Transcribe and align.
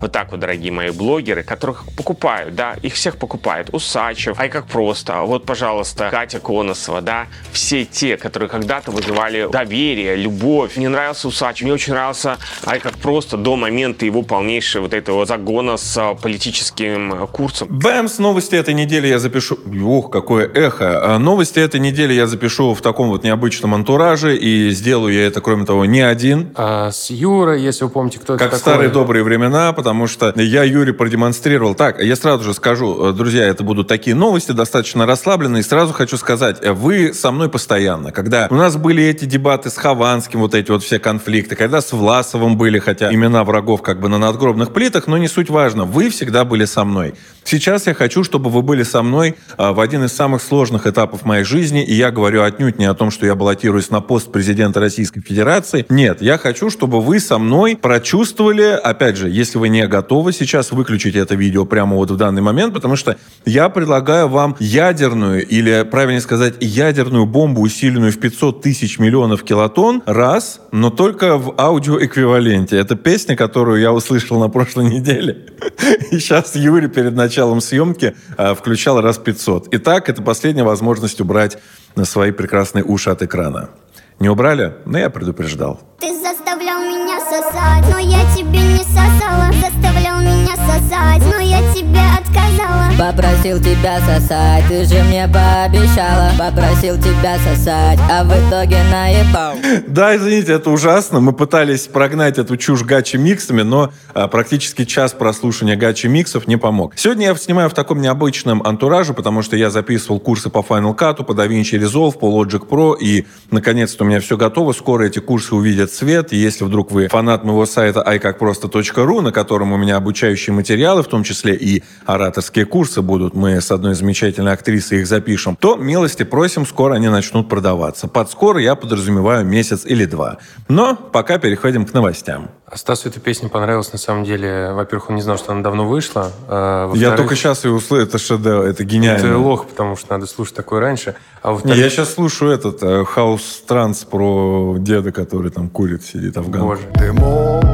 Вот 0.00 0.12
так 0.12 0.30
вот, 0.30 0.40
дорогие 0.40 0.72
мои 0.72 0.90
блогеры, 0.90 1.42
которых 1.42 1.84
покупают, 1.94 2.54
да, 2.54 2.74
их 2.80 2.94
всех 2.94 3.18
покупают. 3.18 3.68
Усачев, 3.72 4.40
ай 4.40 4.48
как 4.48 4.66
просто, 4.66 5.20
вот, 5.20 5.44
пожалуйста, 5.44 6.08
Катя 6.10 6.40
Коносова, 6.40 7.02
да, 7.02 7.26
все 7.52 7.84
те, 7.84 8.16
которые 8.16 8.48
когда-то 8.48 8.92
вызывали 8.92 9.48
доверие, 9.52 10.16
любовь. 10.16 10.76
Мне 10.76 10.88
нравился 10.88 11.28
Усачев, 11.28 11.64
мне 11.64 11.74
очень 11.74 11.92
нравился 11.92 12.38
ай 12.64 12.80
как 12.80 12.94
просто 12.94 13.36
до 13.36 13.56
момента 13.56 14.06
его 14.06 14.22
полнейшего 14.22 14.84
вот 14.84 14.94
этого 14.94 15.26
загона 15.26 15.76
с 15.76 15.96
а, 15.98 16.14
политическим 16.14 17.26
курсом. 17.26 17.68
Бэмс, 17.70 18.18
новости 18.18 18.54
этой 18.54 18.72
недели 18.72 19.06
я 19.06 19.18
запишу... 19.18 19.58
Ох, 19.84 20.10
какое 20.10 20.46
эхо. 20.46 21.14
А, 21.14 21.18
новости 21.18 21.58
этой 21.58 21.78
недели 21.78 22.14
я 22.14 22.26
запишу 22.26 22.72
в 22.72 22.80
таком 22.80 23.08
вот 23.08 23.22
необычном 23.22 23.74
антураже, 23.74 24.34
и 24.36 24.70
сделаю 24.70 25.12
я 25.12 25.26
это, 25.26 25.42
кроме 25.42 25.66
того, 25.66 25.84
не 25.84 26.00
один. 26.00 26.52
А, 26.54 26.90
с 26.90 27.10
Юрой, 27.10 27.60
если 27.60 27.84
вы 27.84 27.90
помните, 27.90 28.18
кто 28.18 28.38
как 28.38 28.48
это 28.48 28.56
в 28.56 28.60
старые 28.60 28.88
добрые 28.88 29.22
времена, 29.22 29.74
потому 29.74 29.89
потому 29.90 30.06
что 30.06 30.32
я 30.36 30.62
Юре 30.62 30.92
продемонстрировал. 30.92 31.74
Так, 31.74 32.00
я 32.00 32.14
сразу 32.14 32.44
же 32.44 32.54
скажу, 32.54 33.08
э, 33.08 33.12
друзья, 33.12 33.44
это 33.44 33.64
будут 33.64 33.88
такие 33.88 34.14
новости, 34.14 34.52
достаточно 34.52 35.04
расслабленные. 35.04 35.62
И 35.62 35.64
сразу 35.64 35.92
хочу 35.92 36.16
сказать, 36.16 36.58
э, 36.62 36.70
вы 36.70 37.12
со 37.12 37.32
мной 37.32 37.48
постоянно. 37.48 38.12
Когда 38.12 38.46
у 38.50 38.54
нас 38.54 38.76
были 38.76 39.02
эти 39.02 39.24
дебаты 39.24 39.68
с 39.68 39.76
Хованским, 39.76 40.38
вот 40.38 40.54
эти 40.54 40.70
вот 40.70 40.84
все 40.84 41.00
конфликты, 41.00 41.56
когда 41.56 41.80
с 41.80 41.92
Власовым 41.92 42.56
были, 42.56 42.78
хотя 42.78 43.12
имена 43.12 43.42
врагов 43.42 43.82
как 43.82 43.98
бы 43.98 44.08
на 44.08 44.18
надгробных 44.18 44.72
плитах, 44.72 45.08
но 45.08 45.18
не 45.18 45.26
суть 45.26 45.50
важно, 45.50 45.86
вы 45.86 46.08
всегда 46.08 46.44
были 46.44 46.66
со 46.66 46.84
мной. 46.84 47.14
Сейчас 47.42 47.88
я 47.88 47.94
хочу, 47.94 48.22
чтобы 48.22 48.48
вы 48.48 48.62
были 48.62 48.84
со 48.84 49.02
мной 49.02 49.34
э, 49.58 49.70
в 49.72 49.80
один 49.80 50.04
из 50.04 50.12
самых 50.12 50.40
сложных 50.40 50.86
этапов 50.86 51.24
моей 51.24 51.42
жизни, 51.42 51.82
и 51.82 51.94
я 51.94 52.12
говорю 52.12 52.44
отнюдь 52.44 52.78
не 52.78 52.84
о 52.84 52.94
том, 52.94 53.10
что 53.10 53.26
я 53.26 53.34
баллотируюсь 53.34 53.90
на 53.90 54.00
пост 54.00 54.30
президента 54.30 54.78
Российской 54.78 55.20
Федерации. 55.20 55.84
Нет, 55.88 56.22
я 56.22 56.38
хочу, 56.38 56.70
чтобы 56.70 57.00
вы 57.00 57.18
со 57.18 57.38
мной 57.38 57.76
прочувствовали, 57.76 58.78
опять 58.80 59.16
же, 59.16 59.28
если 59.28 59.58
вы 59.58 59.68
не 59.68 59.79
не 59.80 59.88
готовы 59.88 60.32
сейчас 60.32 60.72
выключить 60.72 61.16
это 61.16 61.34
видео 61.34 61.64
прямо 61.64 61.96
вот 61.96 62.10
в 62.10 62.16
данный 62.16 62.42
момент, 62.42 62.74
потому 62.74 62.96
что 62.96 63.16
я 63.46 63.68
предлагаю 63.70 64.28
вам 64.28 64.56
ядерную, 64.60 65.46
или, 65.46 65.86
правильнее 65.90 66.20
сказать, 66.20 66.54
ядерную 66.60 67.24
бомбу, 67.24 67.62
усиленную 67.62 68.12
в 68.12 68.18
500 68.18 68.60
тысяч 68.60 68.98
миллионов 68.98 69.42
килотонн, 69.42 70.02
раз, 70.06 70.60
но 70.72 70.90
только 70.90 71.38
в 71.38 71.54
аудиоэквиваленте. 71.58 72.76
Это 72.76 72.94
песня, 72.94 73.36
которую 73.36 73.80
я 73.80 73.92
услышал 73.92 74.38
на 74.38 74.48
прошлой 74.50 74.86
неделе. 74.86 75.46
И 76.10 76.18
сейчас 76.18 76.56
Юрий 76.56 76.88
перед 76.88 77.14
началом 77.14 77.60
съемки 77.60 78.14
а, 78.36 78.54
включал 78.54 79.00
раз 79.00 79.16
500. 79.16 79.68
Итак, 79.72 80.10
это 80.10 80.20
последняя 80.22 80.64
возможность 80.64 81.20
убрать 81.20 81.56
на 81.96 82.04
свои 82.04 82.32
прекрасные 82.32 82.84
уши 82.84 83.08
от 83.10 83.22
экрана. 83.22 83.70
Не 84.18 84.28
убрали? 84.28 84.74
Но 84.84 84.98
я 84.98 85.08
предупреждал. 85.08 85.80
Ты 86.00 86.12
заставлял 86.20 86.80
меня 86.80 86.99
сосать, 87.30 87.84
но 87.88 87.98
я 87.98 88.24
тебе 88.34 88.58
не 88.58 88.82
сосала 88.82 89.52
Заставлял 89.52 90.20
меня 90.20 90.56
сосать, 90.56 91.22
я 91.50 91.60
тебе 91.74 91.98
отказала. 91.98 92.90
Попросил 92.96 93.58
тебя 93.58 93.98
сосать, 94.00 94.64
ты 94.68 94.84
же 94.84 95.02
мне 95.04 95.26
пообещала. 95.26 96.30
Попросил 96.38 96.96
тебя 96.96 97.38
сосать, 97.38 97.98
а 98.10 98.22
в 98.24 98.28
итоге 98.28 98.78
наебал. 98.90 99.54
Да, 99.86 100.14
извините, 100.14 100.52
это 100.52 100.70
ужасно. 100.70 101.20
Мы 101.20 101.32
пытались 101.32 101.86
прогнать 101.86 102.38
эту 102.38 102.56
чушь 102.56 102.82
гачи 102.82 103.16
миксами 103.16 103.62
Но 103.62 103.92
а, 104.14 104.28
практически 104.28 104.84
час 104.84 105.12
прослушивания 105.12 105.76
гачи 105.76 106.06
миксов 106.06 106.46
не 106.46 106.56
помог. 106.56 106.92
Сегодня 106.96 107.26
я 107.26 107.34
снимаю 107.34 107.68
в 107.68 107.74
таком 107.74 108.00
необычном 108.00 108.62
антураже 108.62 109.12
Потому 109.14 109.42
что 109.42 109.56
я 109.56 109.70
записывал 109.70 110.20
курсы 110.20 110.50
по 110.50 110.58
Final 110.58 110.96
Cut, 110.96 111.24
по 111.24 111.32
DaVinci 111.32 111.80
Resolve, 111.80 112.18
по 112.18 112.26
Logic 112.26 112.66
Pro 112.68 112.96
И, 113.00 113.26
наконец-то, 113.50 114.04
у 114.04 114.06
меня 114.06 114.20
все 114.20 114.36
готово. 114.36 114.72
Скоро 114.72 115.04
эти 115.04 115.18
курсы 115.18 115.54
увидят 115.54 115.90
свет. 115.90 116.32
И 116.32 116.36
если 116.36 116.64
вдруг 116.64 116.92
вы 116.92 117.08
фанат 117.08 117.44
моего 117.44 117.66
сайта 117.66 118.04
iCakProsto.ru 118.06 119.20
На 119.20 119.32
котором 119.32 119.72
у 119.72 119.76
меня 119.76 119.96
обучающие 119.96 120.54
материалы 120.54 121.02
В 121.02 121.08
том 121.08 121.24
числе 121.24 121.39
и 121.48 121.82
ораторские 122.04 122.66
курсы 122.66 123.00
будут, 123.00 123.34
мы 123.34 123.60
с 123.60 123.70
одной 123.70 123.94
замечательной 123.94 124.52
актрисой 124.52 125.00
их 125.00 125.06
запишем, 125.06 125.56
то 125.56 125.76
милости 125.76 126.22
просим, 126.22 126.66
скоро 126.66 126.94
они 126.94 127.08
начнут 127.08 127.48
продаваться. 127.48 128.08
Под 128.08 128.30
скоро 128.30 128.60
я 128.60 128.74
подразумеваю 128.74 129.44
месяц 129.44 129.84
или 129.86 130.04
два. 130.04 130.38
Но 130.68 130.94
пока 130.94 131.38
переходим 131.38 131.86
к 131.86 131.94
новостям. 131.94 132.50
Стасу 132.72 133.08
эта 133.08 133.18
песня 133.18 133.48
понравилась, 133.48 133.92
на 133.92 133.98
самом 133.98 134.24
деле. 134.24 134.72
Во-первых, 134.72 135.10
он 135.10 135.16
не 135.16 135.22
знал, 135.22 135.38
что 135.38 135.52
она 135.52 135.62
давно 135.62 135.88
вышла. 135.88 136.30
А, 136.46 136.92
я 136.94 137.16
только 137.16 137.34
сейчас 137.34 137.64
ее 137.64 137.72
услышал, 137.72 138.06
это 138.06 138.18
шедевр, 138.18 138.64
это 138.64 138.84
гениально. 138.84 139.26
Это 139.26 139.38
лох, 139.38 139.66
потому 139.66 139.96
что 139.96 140.12
надо 140.12 140.26
слушать 140.26 140.54
такое 140.54 140.80
раньше. 140.80 141.16
А 141.42 141.58
не, 141.64 141.74
я 141.74 141.90
сейчас 141.90 142.14
слушаю 142.14 142.52
этот 142.52 143.08
хаус 143.08 143.64
транс 143.66 144.04
про 144.04 144.76
деда, 144.78 145.10
который 145.10 145.50
там 145.50 145.68
курит, 145.68 146.04
сидит 146.04 146.36
афган. 146.36 146.62
Боже. 146.62 146.82
Дымок, 146.94 147.64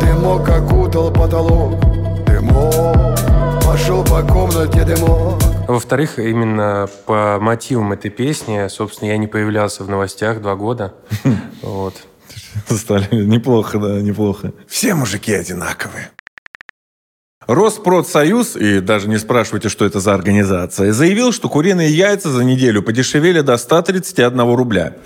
дымок 0.00 0.48
окутал 0.48 1.10
потолок, 1.10 1.80
дымок 1.80 2.03
пошел 3.84 4.02
по 4.02 4.22
комнате 4.22 4.82
дымок. 4.82 5.42
Во-вторых, 5.68 6.18
именно 6.18 6.88
по 7.04 7.38
мотивам 7.38 7.92
этой 7.92 8.10
песни, 8.10 8.66
собственно, 8.68 9.10
я 9.10 9.18
не 9.18 9.26
появлялся 9.26 9.84
в 9.84 9.90
новостях 9.90 10.40
два 10.40 10.56
года. 10.56 10.94
Вот. 11.62 11.94
Стали 12.68 13.08
неплохо, 13.24 13.78
да, 13.78 14.00
неплохо. 14.00 14.52
Все 14.66 14.94
мужики 14.94 15.34
одинаковые. 15.34 16.10
Роспродсоюз, 17.46 18.56
и 18.56 18.80
даже 18.80 19.08
не 19.08 19.18
спрашивайте, 19.18 19.68
что 19.68 19.84
это 19.84 20.00
за 20.00 20.14
организация, 20.14 20.92
заявил, 20.92 21.32
что 21.32 21.50
куриные 21.50 21.90
яйца 21.90 22.30
за 22.30 22.42
неделю 22.42 22.82
подешевели 22.82 23.40
до 23.40 23.58
131 23.58 24.54
рубля. 24.54 24.96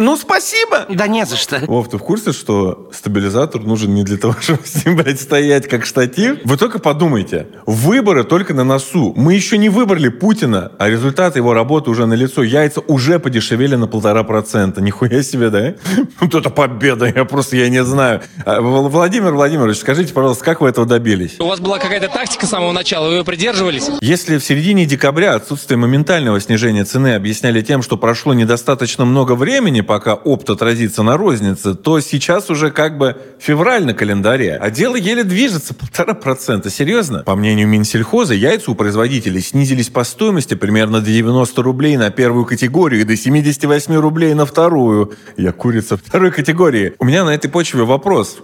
Ну, 0.00 0.16
спасибо! 0.16 0.86
Да 0.88 1.08
не 1.08 1.26
за 1.26 1.36
что. 1.36 1.58
Вов, 1.66 1.88
ты 1.88 1.98
в 1.98 2.02
курсе, 2.02 2.30
что 2.32 2.88
стабилизатор 2.92 3.60
нужен 3.62 3.94
не 3.94 4.04
для 4.04 4.16
того, 4.16 4.36
чтобы 4.40 4.60
с 4.64 4.84
ним, 4.84 4.96
блядь, 4.96 5.20
стоять 5.20 5.68
как 5.68 5.84
штатив? 5.84 6.38
Вы 6.44 6.56
только 6.56 6.78
подумайте. 6.78 7.48
Выборы 7.66 8.22
только 8.22 8.54
на 8.54 8.62
носу. 8.62 9.12
Мы 9.16 9.34
еще 9.34 9.58
не 9.58 9.68
выбрали 9.68 10.08
Путина, 10.08 10.70
а 10.78 10.88
результаты 10.88 11.40
его 11.40 11.52
работы 11.52 11.90
уже 11.90 12.06
на 12.06 12.14
лицо. 12.14 12.44
Яйца 12.44 12.80
уже 12.86 13.18
подешевели 13.18 13.74
на 13.74 13.88
полтора 13.88 14.22
процента. 14.22 14.80
Нихуя 14.80 15.22
себе, 15.24 15.50
да? 15.50 15.74
Вот 16.20 16.34
это 16.34 16.50
победа, 16.50 17.06
я 17.06 17.24
просто, 17.24 17.56
я 17.56 17.68
не 17.68 17.82
знаю. 17.82 18.22
А, 18.44 18.60
Владимир 18.60 19.32
Владимирович, 19.32 19.78
скажите, 19.78 20.12
пожалуйста, 20.12 20.44
как 20.44 20.60
вы 20.60 20.68
этого 20.68 20.86
добились? 20.86 21.40
У 21.40 21.46
вас 21.46 21.58
была 21.58 21.78
какая-то 21.78 22.08
тактика 22.08 22.46
с 22.46 22.50
самого 22.50 22.70
начала, 22.70 23.08
вы 23.08 23.16
ее 23.16 23.24
придерживались? 23.24 23.88
Если 24.00 24.38
в 24.38 24.44
середине 24.44 24.86
декабря 24.86 25.34
отсутствие 25.34 25.76
моментального 25.78 26.40
снижения 26.40 26.84
цены 26.84 27.14
объясняли 27.14 27.62
тем, 27.62 27.82
что 27.82 27.96
прошло 27.96 28.34
недостаточно 28.34 29.04
много 29.04 29.34
времени, 29.34 29.80
пока 29.88 30.14
опт 30.14 30.50
отразится 30.50 31.02
на 31.02 31.16
рознице, 31.16 31.74
то 31.74 31.98
сейчас 31.98 32.50
уже 32.50 32.70
как 32.70 32.98
бы 32.98 33.16
февраль 33.40 33.84
на 33.84 33.94
календаре, 33.94 34.54
а 34.54 34.70
дело 34.70 34.96
еле 34.96 35.24
движется, 35.24 35.74
полтора 35.74 36.14
процента. 36.14 36.70
Серьезно? 36.70 37.24
По 37.24 37.34
мнению 37.34 37.66
Минсельхоза, 37.68 38.34
яйца 38.34 38.70
у 38.70 38.74
производителей 38.74 39.40
снизились 39.40 39.88
по 39.88 40.04
стоимости 40.04 40.54
примерно 40.54 41.00
до 41.00 41.10
90 41.10 41.62
рублей 41.62 41.96
на 41.96 42.10
первую 42.10 42.44
категорию 42.44 43.00
и 43.00 43.04
до 43.04 43.16
78 43.16 43.94
рублей 43.94 44.34
на 44.34 44.44
вторую. 44.44 45.14
Я 45.38 45.52
курица 45.52 45.96
второй 45.96 46.30
категории. 46.30 46.92
У 46.98 47.06
меня 47.06 47.24
на 47.24 47.30
этой 47.30 47.50
почве 47.50 47.84
вопрос. 47.84 48.38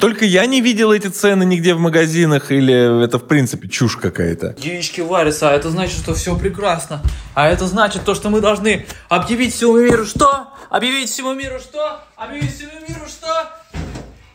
Только 0.00 0.24
я 0.24 0.46
не 0.46 0.62
видел 0.62 0.92
эти 0.92 1.08
цены 1.08 1.44
нигде 1.44 1.74
в 1.74 1.78
магазинах, 1.78 2.50
или 2.50 3.04
это 3.04 3.18
в 3.18 3.24
принципе 3.24 3.68
чушь 3.68 3.96
какая-то? 3.96 4.56
Яички 4.58 5.02
варятся, 5.02 5.50
а 5.50 5.52
это 5.52 5.70
значит, 5.70 5.98
что 5.98 6.14
все 6.14 6.38
прекрасно. 6.38 7.02
А 7.34 7.46
это 7.48 7.66
значит 7.66 8.04
то, 8.04 8.14
что 8.14 8.30
мы 8.30 8.40
должны 8.40 8.86
объявить 9.10 9.52
всему 9.52 9.78
миру 9.78 10.06
что? 10.06 10.48
Объявить 10.70 11.10
всему 11.10 11.34
миру 11.34 11.58
что? 11.58 12.00
Объявить 12.16 12.54
всему 12.54 12.72
миру 12.88 13.06
что? 13.06 13.26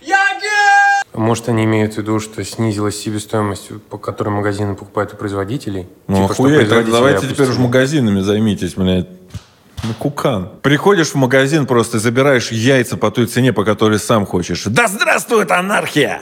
Я 0.01 0.39
гей! 0.39 1.19
Может, 1.19 1.49
они 1.49 1.63
имеют 1.63 1.95
в 1.95 1.97
виду, 1.97 2.19
что 2.19 2.43
снизилась 2.43 2.99
себестоимость, 2.99 3.69
по 3.89 3.97
которой 3.97 4.29
магазины 4.29 4.75
покупают 4.75 5.13
у 5.13 5.17
производителей? 5.17 5.87
Ну, 6.07 6.15
типа, 6.17 6.33
охуеть, 6.33 6.69
давайте 6.69 7.27
теперь 7.27 7.49
уж 7.49 7.57
магазинами 7.57 8.21
займитесь, 8.21 8.75
блядь. 8.75 9.07
Ну, 9.83 9.93
кукан. 9.97 10.49
Приходишь 10.61 11.09
в 11.09 11.15
магазин, 11.15 11.65
просто 11.65 11.97
забираешь 11.99 12.51
яйца 12.51 12.97
по 12.97 13.09
той 13.09 13.25
цене, 13.25 13.51
по 13.51 13.63
которой 13.63 13.99
сам 13.99 14.25
хочешь. 14.25 14.63
Да 14.65 14.87
здравствует 14.87 15.51
анархия! 15.51 16.21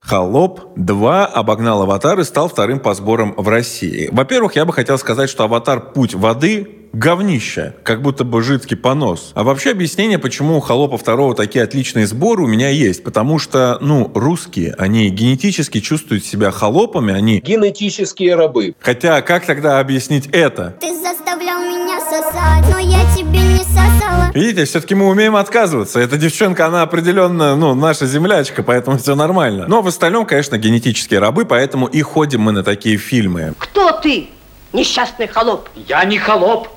Холоп 0.00 0.72
2 0.76 1.26
обогнал 1.26 1.82
«Аватар» 1.82 2.18
и 2.18 2.24
стал 2.24 2.48
вторым 2.48 2.80
по 2.80 2.94
сборам 2.94 3.34
в 3.36 3.48
России. 3.48 4.08
Во-первых, 4.10 4.56
я 4.56 4.64
бы 4.64 4.72
хотел 4.72 4.98
сказать, 4.98 5.30
что 5.30 5.44
«Аватар. 5.44 5.92
Путь 5.92 6.14
воды» 6.14 6.79
говнище, 6.92 7.74
как 7.82 8.02
будто 8.02 8.24
бы 8.24 8.42
жидкий 8.42 8.76
понос. 8.76 9.32
А 9.34 9.44
вообще 9.44 9.70
объяснение, 9.70 10.18
почему 10.18 10.56
у 10.56 10.60
«Холопа 10.60 10.98
второго» 10.98 11.34
такие 11.34 11.64
отличные 11.64 12.06
сборы 12.06 12.44
у 12.44 12.46
меня 12.46 12.68
есть. 12.68 13.04
Потому 13.04 13.38
что, 13.38 13.78
ну, 13.80 14.10
русские, 14.14 14.74
они 14.78 15.08
генетически 15.10 15.80
чувствуют 15.80 16.24
себя 16.24 16.50
холопами, 16.50 17.14
они... 17.14 17.40
Генетические 17.40 18.34
рабы. 18.34 18.74
Хотя, 18.80 19.22
как 19.22 19.46
тогда 19.46 19.78
объяснить 19.78 20.26
это? 20.32 20.76
Ты 20.80 20.94
заставлял 20.94 21.60
меня 21.60 22.00
сосать, 22.00 22.64
но 22.70 22.78
я 22.78 23.00
тебе 23.14 23.38
не 23.38 23.64
сосала. 23.64 24.30
Видите, 24.34 24.64
все-таки 24.64 24.94
мы 24.94 25.06
умеем 25.06 25.36
отказываться. 25.36 26.00
Эта 26.00 26.16
девчонка, 26.16 26.66
она 26.66 26.82
определенно, 26.82 27.56
ну, 27.56 27.74
наша 27.74 28.06
землячка, 28.06 28.62
поэтому 28.62 28.98
все 28.98 29.14
нормально. 29.14 29.66
Но 29.68 29.82
в 29.82 29.86
остальном, 29.86 30.26
конечно, 30.26 30.58
генетические 30.58 31.20
рабы, 31.20 31.44
поэтому 31.44 31.86
и 31.86 32.02
ходим 32.02 32.42
мы 32.42 32.52
на 32.52 32.62
такие 32.62 32.96
фильмы. 32.96 33.54
Кто 33.58 33.92
ты, 33.92 34.28
несчастный 34.72 35.26
холоп? 35.26 35.68
Я 35.74 36.04
не 36.04 36.18
холоп. 36.18 36.68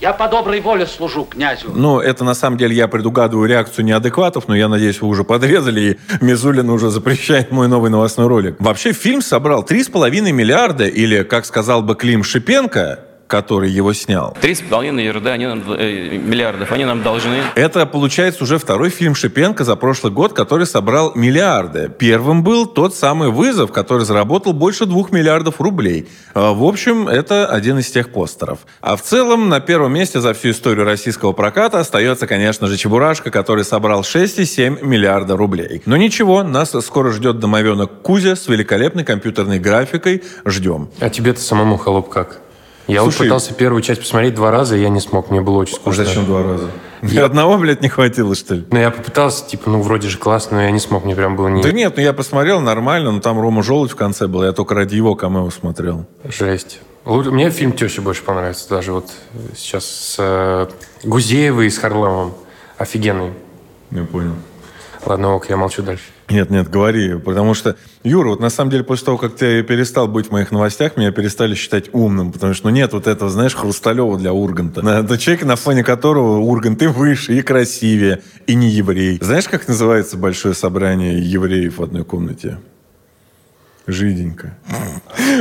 Я 0.00 0.14
по 0.14 0.28
доброй 0.28 0.60
воле 0.60 0.86
служу 0.86 1.24
князю. 1.24 1.72
Ну, 1.74 2.00
это 2.00 2.24
на 2.24 2.32
самом 2.32 2.56
деле 2.56 2.74
я 2.74 2.88
предугадываю 2.88 3.46
реакцию 3.46 3.84
неадекватов, 3.84 4.48
но 4.48 4.56
я 4.56 4.66
надеюсь, 4.68 5.02
вы 5.02 5.08
уже 5.08 5.24
подрезали, 5.24 5.80
и 5.80 6.24
Мизулин 6.24 6.70
уже 6.70 6.88
запрещает 6.88 7.50
мой 7.50 7.68
новый 7.68 7.90
новостной 7.90 8.26
ролик. 8.26 8.56
Вообще, 8.58 8.92
фильм 8.92 9.20
собрал 9.20 9.62
3,5 9.62 10.32
миллиарда, 10.32 10.86
или, 10.86 11.22
как 11.22 11.44
сказал 11.44 11.82
бы 11.82 11.94
Клим 11.96 12.24
Шипенко, 12.24 13.00
который 13.30 13.70
его 13.70 13.92
снял. 13.92 14.36
Три 14.40 14.54
с 14.54 14.60
половиной 14.60 15.04
ерда, 15.04 15.34
они 15.34 15.46
нам, 15.46 15.62
э, 15.68 16.18
миллиардов, 16.18 16.72
они 16.72 16.84
нам 16.84 17.02
должны. 17.02 17.36
Это, 17.54 17.86
получается, 17.86 18.42
уже 18.42 18.58
второй 18.58 18.90
фильм 18.90 19.14
Шипенко 19.14 19.64
за 19.64 19.76
прошлый 19.76 20.12
год, 20.12 20.32
который 20.32 20.66
собрал 20.66 21.12
миллиарды. 21.14 21.90
Первым 21.96 22.42
был 22.42 22.66
тот 22.66 22.94
самый 22.94 23.30
«Вызов», 23.30 23.70
который 23.70 24.04
заработал 24.04 24.52
больше 24.52 24.84
двух 24.84 25.12
миллиардов 25.12 25.60
рублей. 25.60 26.08
А, 26.34 26.52
В 26.52 26.64
общем, 26.64 27.06
это 27.06 27.46
один 27.46 27.78
из 27.78 27.90
тех 27.90 28.10
постеров. 28.10 28.58
А 28.80 28.96
в 28.96 29.02
целом, 29.02 29.48
на 29.48 29.60
первом 29.60 29.94
месте 29.94 30.20
за 30.20 30.34
всю 30.34 30.50
историю 30.50 30.84
российского 30.84 31.32
проката 31.32 31.78
остается, 31.78 32.26
конечно 32.26 32.66
же, 32.66 32.76
«Чебурашка», 32.76 33.30
который 33.30 33.64
собрал 33.64 34.00
6,7 34.00 34.84
миллиарда 34.84 35.36
рублей. 35.36 35.82
Но 35.86 35.96
ничего, 35.96 36.42
нас 36.42 36.74
скоро 36.84 37.12
ждет 37.12 37.38
домовенок 37.38 38.02
Кузя 38.02 38.34
с 38.34 38.48
великолепной 38.48 39.04
компьютерной 39.04 39.60
графикой. 39.60 40.24
Ждем. 40.44 40.90
А 40.98 41.08
тебе-то 41.10 41.40
самому, 41.40 41.76
холоп, 41.76 42.08
как? 42.08 42.49
Я 42.92 43.02
вот 43.02 43.12
Слушай- 43.12 43.28
пытался 43.28 43.54
первую 43.54 43.82
часть 43.82 44.00
посмотреть 44.00 44.34
два 44.34 44.50
раза, 44.50 44.76
и 44.76 44.80
я 44.80 44.88
не 44.88 45.00
смог, 45.00 45.30
мне 45.30 45.40
было 45.40 45.58
очень 45.58 45.74
скучно. 45.74 46.04
Зачем 46.04 46.26
два 46.26 46.42
раза? 46.42 46.70
Ни 47.02 47.18
одного, 47.18 47.56
блядь, 47.56 47.80
не 47.80 47.88
хватило, 47.88 48.34
что 48.34 48.56
ли? 48.56 48.66
Ну, 48.70 48.78
я 48.78 48.90
попытался, 48.90 49.46
типа, 49.46 49.70
ну, 49.70 49.80
вроде 49.80 50.08
же 50.08 50.18
классно, 50.18 50.58
но 50.58 50.62
я 50.64 50.70
не 50.70 50.80
смог, 50.80 51.04
мне 51.04 51.14
прям 51.16 51.36
было 51.36 51.48
не... 51.48 51.62
Да 51.62 51.72
нет, 51.72 51.94
ну 51.96 52.02
я 52.02 52.12
посмотрел 52.12 52.60
нормально, 52.60 53.10
но 53.10 53.20
там 53.20 53.40
Рома 53.40 53.62
Желудь 53.62 53.90
в 53.90 53.96
конце 53.96 54.26
был, 54.26 54.44
я 54.44 54.52
только 54.52 54.74
ради 54.74 54.96
его 54.96 55.14
камео 55.14 55.48
смотрел. 55.50 56.04
Жесть. 56.24 56.80
Мне 57.06 57.48
фильм 57.50 57.72
«Теща» 57.72 58.02
больше 58.02 58.22
понравится. 58.22 58.68
Даже 58.68 58.92
вот 58.92 59.06
сейчас 59.56 59.84
с 59.86 60.16
э, 60.18 60.66
Гузеевой 61.02 61.66
и 61.66 61.70
с 61.70 61.78
Харламовым. 61.78 62.34
Офигенный. 62.76 63.32
Я 63.90 64.04
понял. 64.04 64.34
Ладно, 65.04 65.34
ок, 65.34 65.48
я 65.48 65.56
молчу 65.56 65.82
дальше. 65.82 66.04
Нет, 66.28 66.50
нет, 66.50 66.68
говори, 66.68 67.18
потому 67.18 67.54
что, 67.54 67.76
Юра, 68.04 68.30
вот 68.30 68.40
на 68.40 68.50
самом 68.50 68.70
деле 68.70 68.84
после 68.84 69.06
того, 69.06 69.18
как 69.18 69.34
ты 69.34 69.62
перестал 69.62 70.06
быть 70.06 70.28
в 70.28 70.30
моих 70.30 70.52
новостях, 70.52 70.96
меня 70.96 71.10
перестали 71.10 71.54
считать 71.54 71.92
умным, 71.92 72.32
потому 72.32 72.54
что 72.54 72.68
ну, 72.68 72.74
нет 72.74 72.92
вот 72.92 73.06
этого, 73.06 73.30
знаешь, 73.30 73.54
Хрусталева 73.54 74.18
для 74.18 74.32
Урганта. 74.32 74.80
Это 74.80 75.18
человек, 75.18 75.44
на 75.44 75.56
фоне 75.56 75.82
которого 75.82 76.38
Ургант 76.38 76.82
и 76.82 76.86
выше, 76.86 77.36
и 77.36 77.42
красивее, 77.42 78.22
и 78.46 78.54
не 78.54 78.68
еврей. 78.68 79.18
Знаешь, 79.20 79.48
как 79.48 79.66
называется 79.66 80.16
большое 80.16 80.54
собрание 80.54 81.18
евреев 81.18 81.78
в 81.78 81.82
одной 81.82 82.04
комнате? 82.04 82.58
Жиденько. 83.86 84.56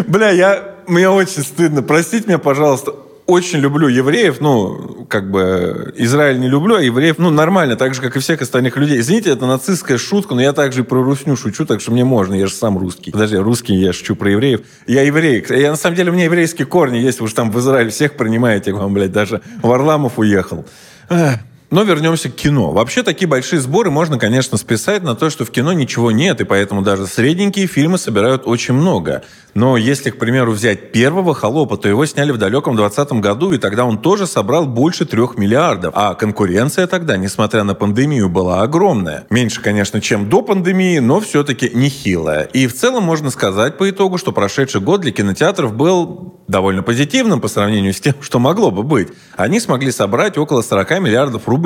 Бля, 0.07 0.29
я... 0.31 0.75
Мне 0.87 1.07
очень 1.07 1.43
стыдно. 1.43 1.83
Простите 1.83 2.27
меня, 2.27 2.39
пожалуйста. 2.39 2.95
Очень 3.29 3.59
люблю 3.59 3.87
евреев, 3.87 4.41
ну, 4.41 5.05
как 5.07 5.29
бы, 5.29 5.93
Израиль 5.97 6.39
не 6.39 6.47
люблю, 6.47 6.77
а 6.77 6.81
евреев, 6.81 7.19
ну, 7.19 7.29
нормально, 7.29 7.75
так 7.75 7.93
же, 7.93 8.01
как 8.01 8.15
и 8.15 8.19
всех 8.19 8.41
остальных 8.41 8.75
людей. 8.75 8.99
Извините, 8.99 9.29
это 9.29 9.45
нацистская 9.45 9.99
шутка, 9.99 10.33
но 10.33 10.41
я 10.41 10.51
также 10.51 10.81
и 10.81 10.83
про 10.83 11.03
русню 11.03 11.35
шучу, 11.35 11.63
так 11.67 11.79
что 11.79 11.91
мне 11.91 12.03
можно, 12.03 12.33
я 12.33 12.47
же 12.47 12.53
сам 12.53 12.79
русский. 12.79 13.11
Подожди, 13.11 13.37
русский, 13.37 13.75
я 13.75 13.93
шучу 13.93 14.15
про 14.15 14.31
евреев. 14.31 14.61
Я 14.87 15.03
еврей. 15.03 15.45
Я, 15.47 15.69
на 15.69 15.77
самом 15.77 15.95
деле, 15.95 16.09
у 16.09 16.15
меня 16.15 16.23
еврейские 16.23 16.65
корни 16.65 16.97
есть, 16.97 17.19
вы 17.19 17.27
же 17.27 17.35
там 17.35 17.51
в 17.51 17.59
Израиле 17.59 17.91
всех 17.91 18.17
принимаете, 18.17 18.73
вам, 18.73 18.95
блядь, 18.95 19.11
даже 19.11 19.41
Варламов 19.61 20.17
уехал. 20.17 20.65
Эх. 21.07 21.37
Но 21.71 21.83
вернемся 21.83 22.29
к 22.29 22.35
кино. 22.35 22.71
Вообще 22.71 23.03
такие 23.03 23.27
большие 23.27 23.59
сборы 23.59 23.91
можно, 23.91 24.17
конечно, 24.17 24.57
списать 24.57 25.03
на 25.03 25.15
то, 25.15 25.29
что 25.29 25.45
в 25.45 25.51
кино 25.51 25.71
ничего 25.71 26.11
нет, 26.11 26.41
и 26.41 26.43
поэтому 26.43 26.81
даже 26.81 27.05
средненькие 27.05 27.67
фильмы 27.67 27.99
собирают 27.99 28.43
очень 28.45 28.73
много. 28.73 29.23
Но 29.53 29.77
если, 29.77 30.09
к 30.09 30.17
примеру, 30.17 30.51
взять 30.51 30.91
первого 30.91 31.35
«Холопа», 31.35 31.77
то 31.77 31.87
его 31.87 32.05
сняли 32.05 32.31
в 32.31 32.37
далеком 32.37 32.75
20 32.75 33.13
году, 33.13 33.51
и 33.51 33.57
тогда 33.59 33.85
он 33.85 33.99
тоже 33.99 34.25
собрал 34.25 34.65
больше 34.65 35.05
трех 35.05 35.37
миллиардов. 35.37 35.93
А 35.95 36.15
конкуренция 36.15 36.87
тогда, 36.87 37.17
несмотря 37.17 37.63
на 37.63 37.75
пандемию, 37.75 38.29
была 38.29 38.61
огромная. 38.61 39.25
Меньше, 39.29 39.61
конечно, 39.61 40.01
чем 40.01 40.27
до 40.29 40.41
пандемии, 40.41 40.97
но 40.99 41.19
все-таки 41.19 41.69
нехилая. 41.73 42.43
И 42.53 42.65
в 42.65 42.75
целом 42.75 43.03
можно 43.03 43.29
сказать 43.29 43.77
по 43.77 43.89
итогу, 43.89 44.17
что 44.17 44.31
прошедший 44.31 44.81
год 44.81 45.01
для 45.01 45.11
кинотеатров 45.11 45.75
был 45.75 46.39
довольно 46.47 46.81
позитивным 46.81 47.41
по 47.41 47.47
сравнению 47.47 47.93
с 47.93 48.01
тем, 48.01 48.15
что 48.21 48.39
могло 48.39 48.71
бы 48.71 48.81
быть. 48.81 49.09
Они 49.35 49.59
смогли 49.59 49.91
собрать 49.91 50.37
около 50.37 50.63
40 50.63 50.99
миллиардов 50.99 51.47
рублей. 51.47 51.58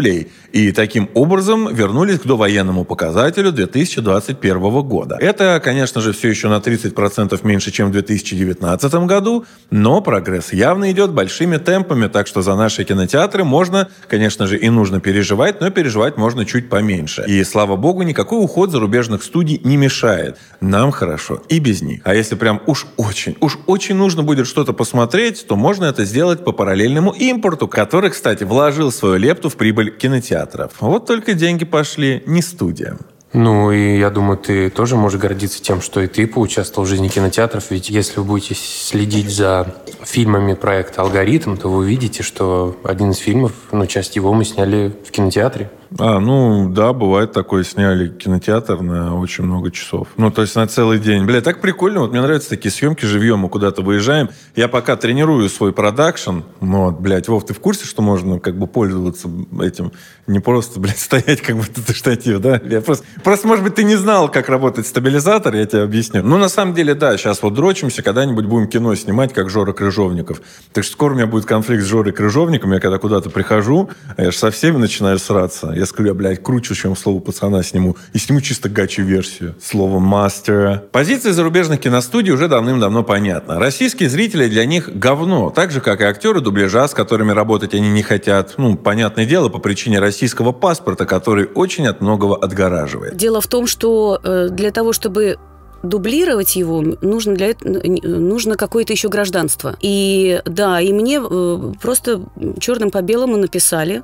И 0.52 0.72
таким 0.72 1.10
образом 1.14 1.74
вернулись 1.74 2.20
к 2.20 2.26
довоенному 2.26 2.86
показателю 2.86 3.52
2021 3.52 4.82
года. 4.82 5.18
Это, 5.20 5.60
конечно 5.64 6.02
же, 6.02 6.14
все 6.14 6.30
еще 6.30 6.48
на 6.50 6.58
30% 6.58 7.40
меньше, 7.44 7.72
чем 7.72 7.90
в 7.90 7.92
2019 7.92 8.94
году, 9.06 9.46
но 9.72 10.02
прогресс 10.02 10.54
явно 10.54 10.92
идет 10.92 11.12
большими 11.12 11.58
темпами, 11.58 12.08
так 12.08 12.28
что 12.28 12.42
за 12.42 12.56
наши 12.56 12.84
кинотеатры 12.84 13.44
можно, 13.44 13.90
конечно 14.08 14.48
же, 14.48 14.58
и 14.58 14.70
нужно 14.70 15.00
переживать, 15.00 15.62
но 15.62 15.70
переживать 15.70 16.18
можно 16.18 16.46
чуть 16.46 16.70
поменьше. 16.70 17.24
И, 17.28 17.44
слава 17.44 17.76
богу, 17.76 18.04
никакой 18.04 18.44
уход 18.44 18.72
зарубежных 18.72 19.24
студий 19.24 19.60
не 19.64 19.78
мешает. 19.78 20.38
Нам 20.62 20.92
хорошо 20.92 21.42
и 21.50 21.60
без 21.60 21.82
них. 21.82 22.02
А 22.04 22.14
если 22.14 22.36
прям 22.36 22.62
уж 22.68 22.86
очень, 22.98 23.36
уж 23.40 23.58
очень 23.66 23.96
нужно 23.96 24.24
будет 24.24 24.48
что-то 24.48 24.74
посмотреть, 24.74 25.46
то 25.48 25.56
можно 25.56 25.86
это 25.86 26.06
сделать 26.06 26.44
по 26.44 26.52
параллельному 26.52 27.12
импорту, 27.12 27.68
который, 27.68 28.10
кстати, 28.10 28.44
вложил 28.44 28.92
свою 28.92 29.18
лепту 29.18 29.50
в 29.50 29.56
прибыль 29.56 29.83
кинотеатров. 29.92 30.74
Вот 30.80 31.06
только 31.06 31.34
деньги 31.34 31.66
пошли 31.66 32.24
не 32.26 32.42
студиям. 32.42 33.00
Ну, 33.34 33.72
и 33.72 33.98
я 33.98 34.12
думаю, 34.12 34.38
ты 34.38 34.70
тоже 34.70 34.96
можешь 34.96 35.20
гордиться 35.20 35.62
тем, 35.62 35.82
что 35.82 36.02
и 36.02 36.08
ты 36.08 36.28
поучаствовал 36.28 36.86
в 36.86 36.90
жизни 36.90 37.08
кинотеатров. 37.08 37.72
Ведь 37.72 37.90
если 37.90 38.20
вы 38.20 38.26
будете 38.26 38.54
следить 38.54 39.32
за 39.32 39.76
фильмами 40.04 40.54
проекта 40.54 41.02
«Алгоритм», 41.02 41.58
то 41.58 41.68
вы 41.68 41.80
увидите, 41.80 42.22
что 42.22 42.78
один 42.84 43.10
из 43.10 43.18
фильмов, 43.18 43.54
ну, 43.72 43.88
часть 43.88 44.16
его 44.16 44.34
мы 44.34 44.46
сняли 44.46 44.96
в 45.04 45.10
кинотеатре. 45.10 45.72
А, 46.00 46.20
ну, 46.20 46.70
да, 46.70 46.94
бывает 46.94 47.32
такое, 47.34 47.64
сняли 47.64 48.08
кинотеатр 48.08 48.82
на 48.82 49.16
очень 49.18 49.44
много 49.44 49.72
часов. 49.72 50.08
Ну, 50.18 50.32
то 50.32 50.42
есть 50.42 50.56
на 50.56 50.68
целый 50.68 51.00
день. 51.00 51.26
Бля, 51.26 51.42
так 51.42 51.62
прикольно, 51.62 52.02
вот 52.02 52.12
мне 52.12 52.22
нравятся 52.22 52.50
такие 52.50 52.72
съемки, 52.72 53.06
живьем, 53.06 53.40
мы 53.40 53.50
куда-то 53.50 53.82
выезжаем. 53.82 54.30
Я 54.56 54.68
пока 54.68 54.96
тренирую 54.96 55.48
свой 55.50 55.74
продакшн, 55.74 56.40
ну, 56.62 56.86
вот, 56.86 57.00
блядь, 57.00 57.28
Вов, 57.28 57.46
ты 57.46 57.54
в 57.54 57.60
курсе, 57.60 57.86
что 57.86 58.02
можно 58.02 58.40
как 58.40 58.58
бы 58.58 58.68
пользоваться 58.68 59.30
этим? 59.62 59.92
Не 60.26 60.40
просто, 60.40 60.80
блядь, 60.80 61.00
стоять 61.00 61.42
как 61.42 61.58
будто 61.58 61.86
ты 61.86 61.94
штатив, 61.94 62.40
да? 62.40 62.60
Я 62.64 62.82
просто, 62.82 63.06
просто, 63.24 63.48
может 63.48 63.64
быть, 63.64 63.76
ты 63.76 63.84
не 63.84 63.96
знал, 63.96 64.30
как 64.30 64.50
работает 64.50 64.88
стабилизатор, 64.88 65.56
я 65.56 65.66
тебе 65.66 65.84
объясню. 65.84 66.24
Ну, 66.24 66.38
на 66.38 66.50
самом 66.50 66.74
деле, 66.74 66.96
да, 66.96 67.18
сейчас 67.18 67.42
вот 67.44 67.54
дрочимся, 67.54 68.02
когда-нибудь 68.02 68.46
будем 68.46 68.68
кино 68.68 68.96
снимать, 68.96 69.34
как 69.34 69.50
Жора 69.50 69.74
Крыжовников. 69.74 70.42
Так 70.72 70.84
что 70.84 70.94
скоро 70.94 71.14
у 71.14 71.16
меня 71.16 71.28
будет 71.28 71.46
конфликт 71.46 71.84
с 71.84 71.88
Жорой 71.88 72.14
Крыжовником, 72.14 72.74
я 72.74 72.80
когда 72.80 72.98
куда-то 72.98 73.30
прихожу, 73.30 73.90
я 74.18 74.32
же 74.32 74.38
со 74.38 74.50
всеми 74.50 74.78
начинаю 74.78 75.20
сраться. 75.20 75.74
Я 75.84 75.88
скажу, 75.88 76.08
я, 76.08 76.14
блядь, 76.14 76.42
круче, 76.42 76.76
чем 76.76 76.96
слово 76.96 77.20
пацана 77.20 77.62
сниму. 77.62 77.98
И 78.14 78.18
сниму 78.18 78.40
чисто 78.40 78.70
гачи-версию. 78.70 79.56
Слово 79.62 80.00
мастера. 80.00 80.82
Позиции 80.94 81.32
зарубежных 81.32 81.82
киностудий 81.82 82.32
уже 82.32 82.48
давным-давно 82.48 83.04
понятна. 83.04 83.60
Российские 83.60 84.08
зрители 84.08 84.48
для 84.48 84.64
них 84.64 84.98
говно. 84.98 85.50
Так 85.50 85.72
же, 85.72 85.82
как 85.82 86.00
и 86.00 86.06
актеры 86.06 86.40
дубляжа, 86.40 86.88
с 86.88 86.94
которыми 86.94 87.34
работать 87.34 87.74
они 87.74 87.90
не 87.90 88.02
хотят. 88.02 88.54
Ну, 88.56 88.78
понятное 88.78 89.26
дело, 89.26 89.50
по 89.50 89.60
причине 89.60 90.00
российского 90.00 90.54
паспорта, 90.54 91.06
который 91.06 91.50
очень 91.54 91.86
от 91.86 92.00
многого 92.00 92.38
отгораживает. 92.38 93.18
Дело 93.18 93.42
в 93.42 93.48
том, 93.48 93.68
что 93.68 94.22
э, 94.24 94.48
для 94.52 94.72
того, 94.72 94.94
чтобы 94.94 95.38
дублировать 95.84 96.56
его, 96.56 96.82
нужно 97.02 97.36
для 97.36 97.54
нужно 97.62 98.56
какое-то 98.56 98.94
еще 98.94 99.10
гражданство. 99.10 99.76
И 99.82 100.42
да, 100.46 100.80
и 100.80 100.92
мне 100.94 101.22
э, 101.22 101.74
просто 101.82 102.22
черным 102.60 102.90
по 102.90 103.02
белому 103.02 103.38
написали, 103.38 104.04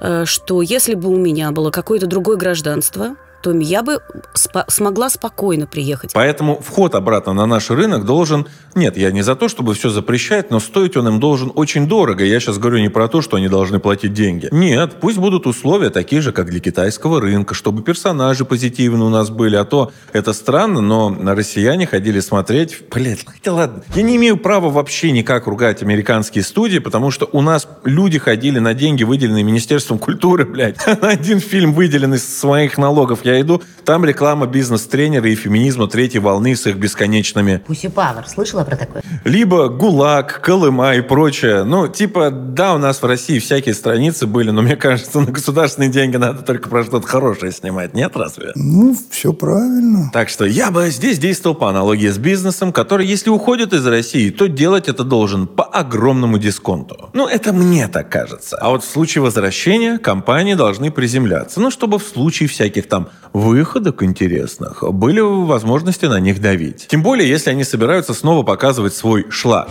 э, 0.00 0.24
что 0.24 0.62
если 0.62 0.94
бы 0.94 1.08
у 1.08 1.16
меня 1.16 1.50
было 1.50 1.70
какое-то 1.70 2.06
другое 2.06 2.36
гражданство, 2.36 3.16
то 3.42 3.52
я 3.52 3.82
бы 3.82 4.00
спо- 4.34 4.64
смогла 4.68 5.10
спокойно 5.10 5.66
приехать. 5.66 6.12
Поэтому 6.14 6.60
вход 6.60 6.94
обратно 6.94 7.32
на 7.32 7.46
наш 7.46 7.70
рынок 7.70 8.04
должен... 8.04 8.46
Нет, 8.74 8.96
я 8.96 9.10
не 9.10 9.22
за 9.22 9.36
то, 9.36 9.48
чтобы 9.48 9.74
все 9.74 9.90
запрещать, 9.90 10.50
но 10.50 10.60
стоить 10.60 10.96
он 10.96 11.08
им 11.08 11.20
должен 11.20 11.52
очень 11.54 11.88
дорого. 11.88 12.24
Я 12.24 12.40
сейчас 12.40 12.58
говорю 12.58 12.78
не 12.78 12.88
про 12.88 13.08
то, 13.08 13.22
что 13.22 13.36
они 13.36 13.48
должны 13.48 13.78
платить 13.78 14.12
деньги. 14.12 14.48
Нет, 14.50 14.96
пусть 15.00 15.18
будут 15.18 15.46
условия 15.46 15.90
такие 15.90 16.22
же, 16.22 16.32
как 16.32 16.50
для 16.50 16.60
китайского 16.60 17.20
рынка, 17.20 17.54
чтобы 17.54 17.82
персонажи 17.82 18.44
позитивные 18.44 19.06
у 19.06 19.10
нас 19.10 19.30
были. 19.30 19.56
А 19.56 19.64
то 19.64 19.92
это 20.12 20.32
странно, 20.32 20.80
но 20.80 21.16
россияне 21.34 21.86
ходили 21.86 22.20
смотреть... 22.20 22.78
Блядь, 22.92 23.24
хотя 23.26 23.52
ладно. 23.52 23.82
Я 23.94 24.02
не 24.02 24.16
имею 24.16 24.36
права 24.36 24.68
вообще 24.68 25.10
никак 25.12 25.46
ругать 25.46 25.82
американские 25.82 26.44
студии, 26.44 26.78
потому 26.78 27.10
что 27.10 27.28
у 27.32 27.40
нас 27.40 27.68
люди 27.84 28.18
ходили 28.18 28.58
на 28.58 28.74
деньги, 28.74 29.04
выделенные 29.04 29.44
Министерством 29.44 29.98
культуры, 29.98 30.44
блядь. 30.44 30.84
На 30.86 31.08
один 31.08 31.40
фильм 31.40 31.72
выделенный 31.72 32.16
из 32.16 32.38
своих 32.38 32.78
налогов 32.78 33.24
я 33.28 33.40
иду, 33.40 33.62
там 33.84 34.04
реклама 34.04 34.46
бизнес-тренера 34.46 35.28
и 35.28 35.34
феминизма 35.34 35.86
третьей 35.88 36.20
волны 36.20 36.56
с 36.56 36.66
их 36.66 36.76
бесконечными 36.76 37.62
Пуси 37.66 37.88
Павер, 37.88 38.26
слышала 38.28 38.64
про 38.64 38.76
такое? 38.76 39.02
либо 39.24 39.68
ГУЛАГ, 39.68 40.40
Колыма 40.40 40.94
и 40.94 41.00
прочее. 41.00 41.64
Ну, 41.64 41.88
типа, 41.88 42.30
да, 42.30 42.74
у 42.74 42.78
нас 42.78 43.02
в 43.02 43.06
России 43.06 43.38
всякие 43.38 43.74
страницы 43.74 44.26
были, 44.26 44.50
но 44.50 44.62
мне 44.62 44.76
кажется, 44.76 45.20
на 45.20 45.30
государственные 45.30 45.90
деньги 45.90 46.16
надо 46.16 46.42
только 46.42 46.68
про 46.68 46.84
что-то 46.84 47.06
хорошее 47.06 47.52
снимать, 47.52 47.94
нет 47.94 48.16
разве? 48.16 48.52
Ну, 48.54 48.96
все 49.10 49.32
правильно. 49.32 50.10
Так 50.12 50.28
что 50.28 50.44
я 50.44 50.70
бы 50.70 50.88
здесь 50.90 51.18
действовал 51.18 51.56
по 51.56 51.68
аналогии 51.68 52.08
с 52.08 52.18
бизнесом, 52.18 52.72
который, 52.72 53.06
если 53.06 53.30
уходит 53.30 53.72
из 53.72 53.86
России, 53.86 54.30
то 54.30 54.48
делать 54.48 54.88
это 54.88 55.04
должен 55.04 55.46
по 55.46 55.64
огромному 55.64 56.38
дисконту. 56.38 57.10
Ну, 57.12 57.26
это 57.26 57.52
мне 57.52 57.88
так 57.88 58.08
кажется. 58.08 58.56
А 58.56 58.70
вот 58.70 58.84
в 58.84 58.90
случае 58.90 59.22
возвращения 59.22 59.98
компании 59.98 60.54
должны 60.54 60.90
приземляться. 60.90 61.60
Ну, 61.60 61.70
чтобы 61.70 61.98
в 61.98 62.02
случае 62.02 62.48
всяких 62.48 62.88
там 62.88 63.08
выходок 63.32 64.02
интересных 64.02 64.82
были 64.92 65.20
возможности 65.20 66.06
на 66.06 66.20
них 66.20 66.40
давить. 66.40 66.86
Тем 66.88 67.02
более, 67.02 67.28
если 67.28 67.50
они 67.50 67.64
собираются 67.64 68.14
снова 68.14 68.42
показывать 68.42 68.94
свой 68.94 69.30
шлак. 69.30 69.68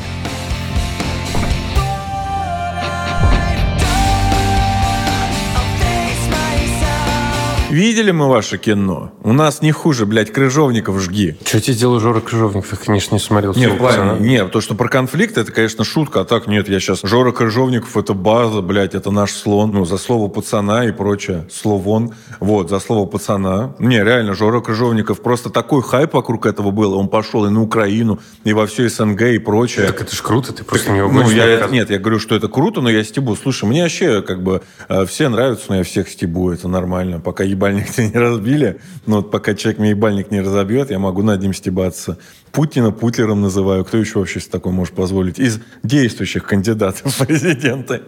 Видели 7.77 8.09
мы 8.09 8.27
ваше 8.27 8.57
кино? 8.57 9.11
У 9.21 9.33
нас 9.33 9.61
не 9.61 9.71
хуже, 9.71 10.07
блядь, 10.07 10.31
крыжовников 10.31 10.99
жги. 10.99 11.37
Что 11.45 11.61
тебе 11.61 11.73
сделал 11.75 11.99
Жора 11.99 12.21
Крыжовников? 12.21 12.71
Я, 12.71 12.77
конечно, 12.83 13.13
не 13.13 13.19
смотрел. 13.19 13.53
Не, 13.53 13.65
«Всего 13.65 13.75
в 13.75 13.77
плане, 13.77 13.97
пацана». 13.97 14.17
не, 14.19 14.43
то, 14.47 14.61
что 14.61 14.73
про 14.73 14.89
конфликт, 14.89 15.37
это, 15.37 15.51
конечно, 15.51 15.83
шутка, 15.83 16.21
а 16.21 16.25
так 16.25 16.47
нет, 16.47 16.67
я 16.69 16.79
сейчас... 16.79 17.01
Жора 17.03 17.31
Крыжовников, 17.31 17.95
это 17.95 18.15
база, 18.15 18.61
блядь, 18.63 18.95
это 18.95 19.11
наш 19.11 19.31
слон, 19.31 19.69
ну, 19.75 19.85
за 19.85 19.97
слово 19.99 20.27
пацана 20.27 20.85
и 20.85 20.91
прочее, 20.91 21.45
словон, 21.53 22.15
вот, 22.39 22.71
за 22.71 22.79
слово 22.79 23.05
пацана. 23.05 23.75
Не, 23.77 24.03
реально, 24.03 24.33
Жора 24.33 24.59
Крыжовников, 24.61 25.21
просто 25.21 25.51
такой 25.51 25.83
хайп 25.83 26.15
вокруг 26.15 26.47
этого 26.47 26.71
был, 26.71 26.95
он 26.95 27.09
пошел 27.09 27.45
и 27.45 27.51
на 27.51 27.61
Украину, 27.61 28.19
и 28.43 28.53
во 28.53 28.65
все 28.65 28.89
СНГ 28.89 29.21
и 29.21 29.37
прочее. 29.37 29.85
Так 29.85 30.01
это 30.01 30.15
ж 30.15 30.21
круто, 30.23 30.51
ты 30.51 30.63
просто 30.63 30.89
не 30.91 31.01
Ну, 31.01 31.09
угодишь. 31.09 31.33
я, 31.33 31.43
мне 31.43 31.43
это- 31.43 31.57
кажется. 31.59 31.73
нет, 31.75 31.89
я 31.91 31.99
говорю, 31.99 32.17
что 32.17 32.35
это 32.35 32.47
круто, 32.47 32.81
но 32.81 32.89
я 32.89 33.03
стебу. 33.03 33.35
Слушай, 33.35 33.65
мне 33.69 33.83
вообще, 33.83 34.23
как 34.23 34.41
бы, 34.41 34.63
э, 34.89 35.05
все 35.05 35.29
нравятся, 35.29 35.65
но 35.69 35.75
я 35.75 35.83
всех 35.83 36.09
стебу, 36.09 36.49
это 36.49 36.67
нормально. 36.67 37.19
Пока 37.19 37.43
ебальник 37.67 37.91
тебя 37.91 38.07
не 38.07 38.17
разбили, 38.17 38.79
но 39.05 39.17
вот 39.17 39.31
пока 39.31 39.53
человек 39.53 39.79
мне 39.79 39.89
ебальник 39.91 40.31
не 40.31 40.41
разобьет, 40.41 40.91
я 40.91 40.99
могу 40.99 41.21
над 41.21 41.41
ним 41.41 41.53
стебаться. 41.53 42.17
Путина 42.51 42.91
Путлером 42.91 43.41
называю. 43.41 43.85
Кто 43.85 43.97
еще 43.97 44.19
вообще 44.19 44.39
себе 44.39 44.51
такое 44.51 44.73
может 44.73 44.95
позволить? 44.95 45.39
Из 45.39 45.59
действующих 45.83 46.43
кандидатов 46.45 47.13
в 47.13 47.25
президенты. 47.25 48.01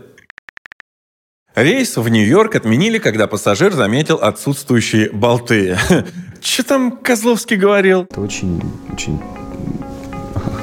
Рейс 1.55 1.97
в 1.97 2.07
Нью-Йорк 2.07 2.55
отменили, 2.55 2.99
когда 2.99 3.27
пассажир 3.27 3.73
заметил 3.73 4.15
отсутствующие 4.15 5.09
болты. 5.11 5.77
Че 6.41 6.63
там 6.63 6.97
Козловский 6.97 7.57
говорил? 7.57 8.03
Это 8.03 8.21
очень, 8.21 8.61
очень, 8.93 9.19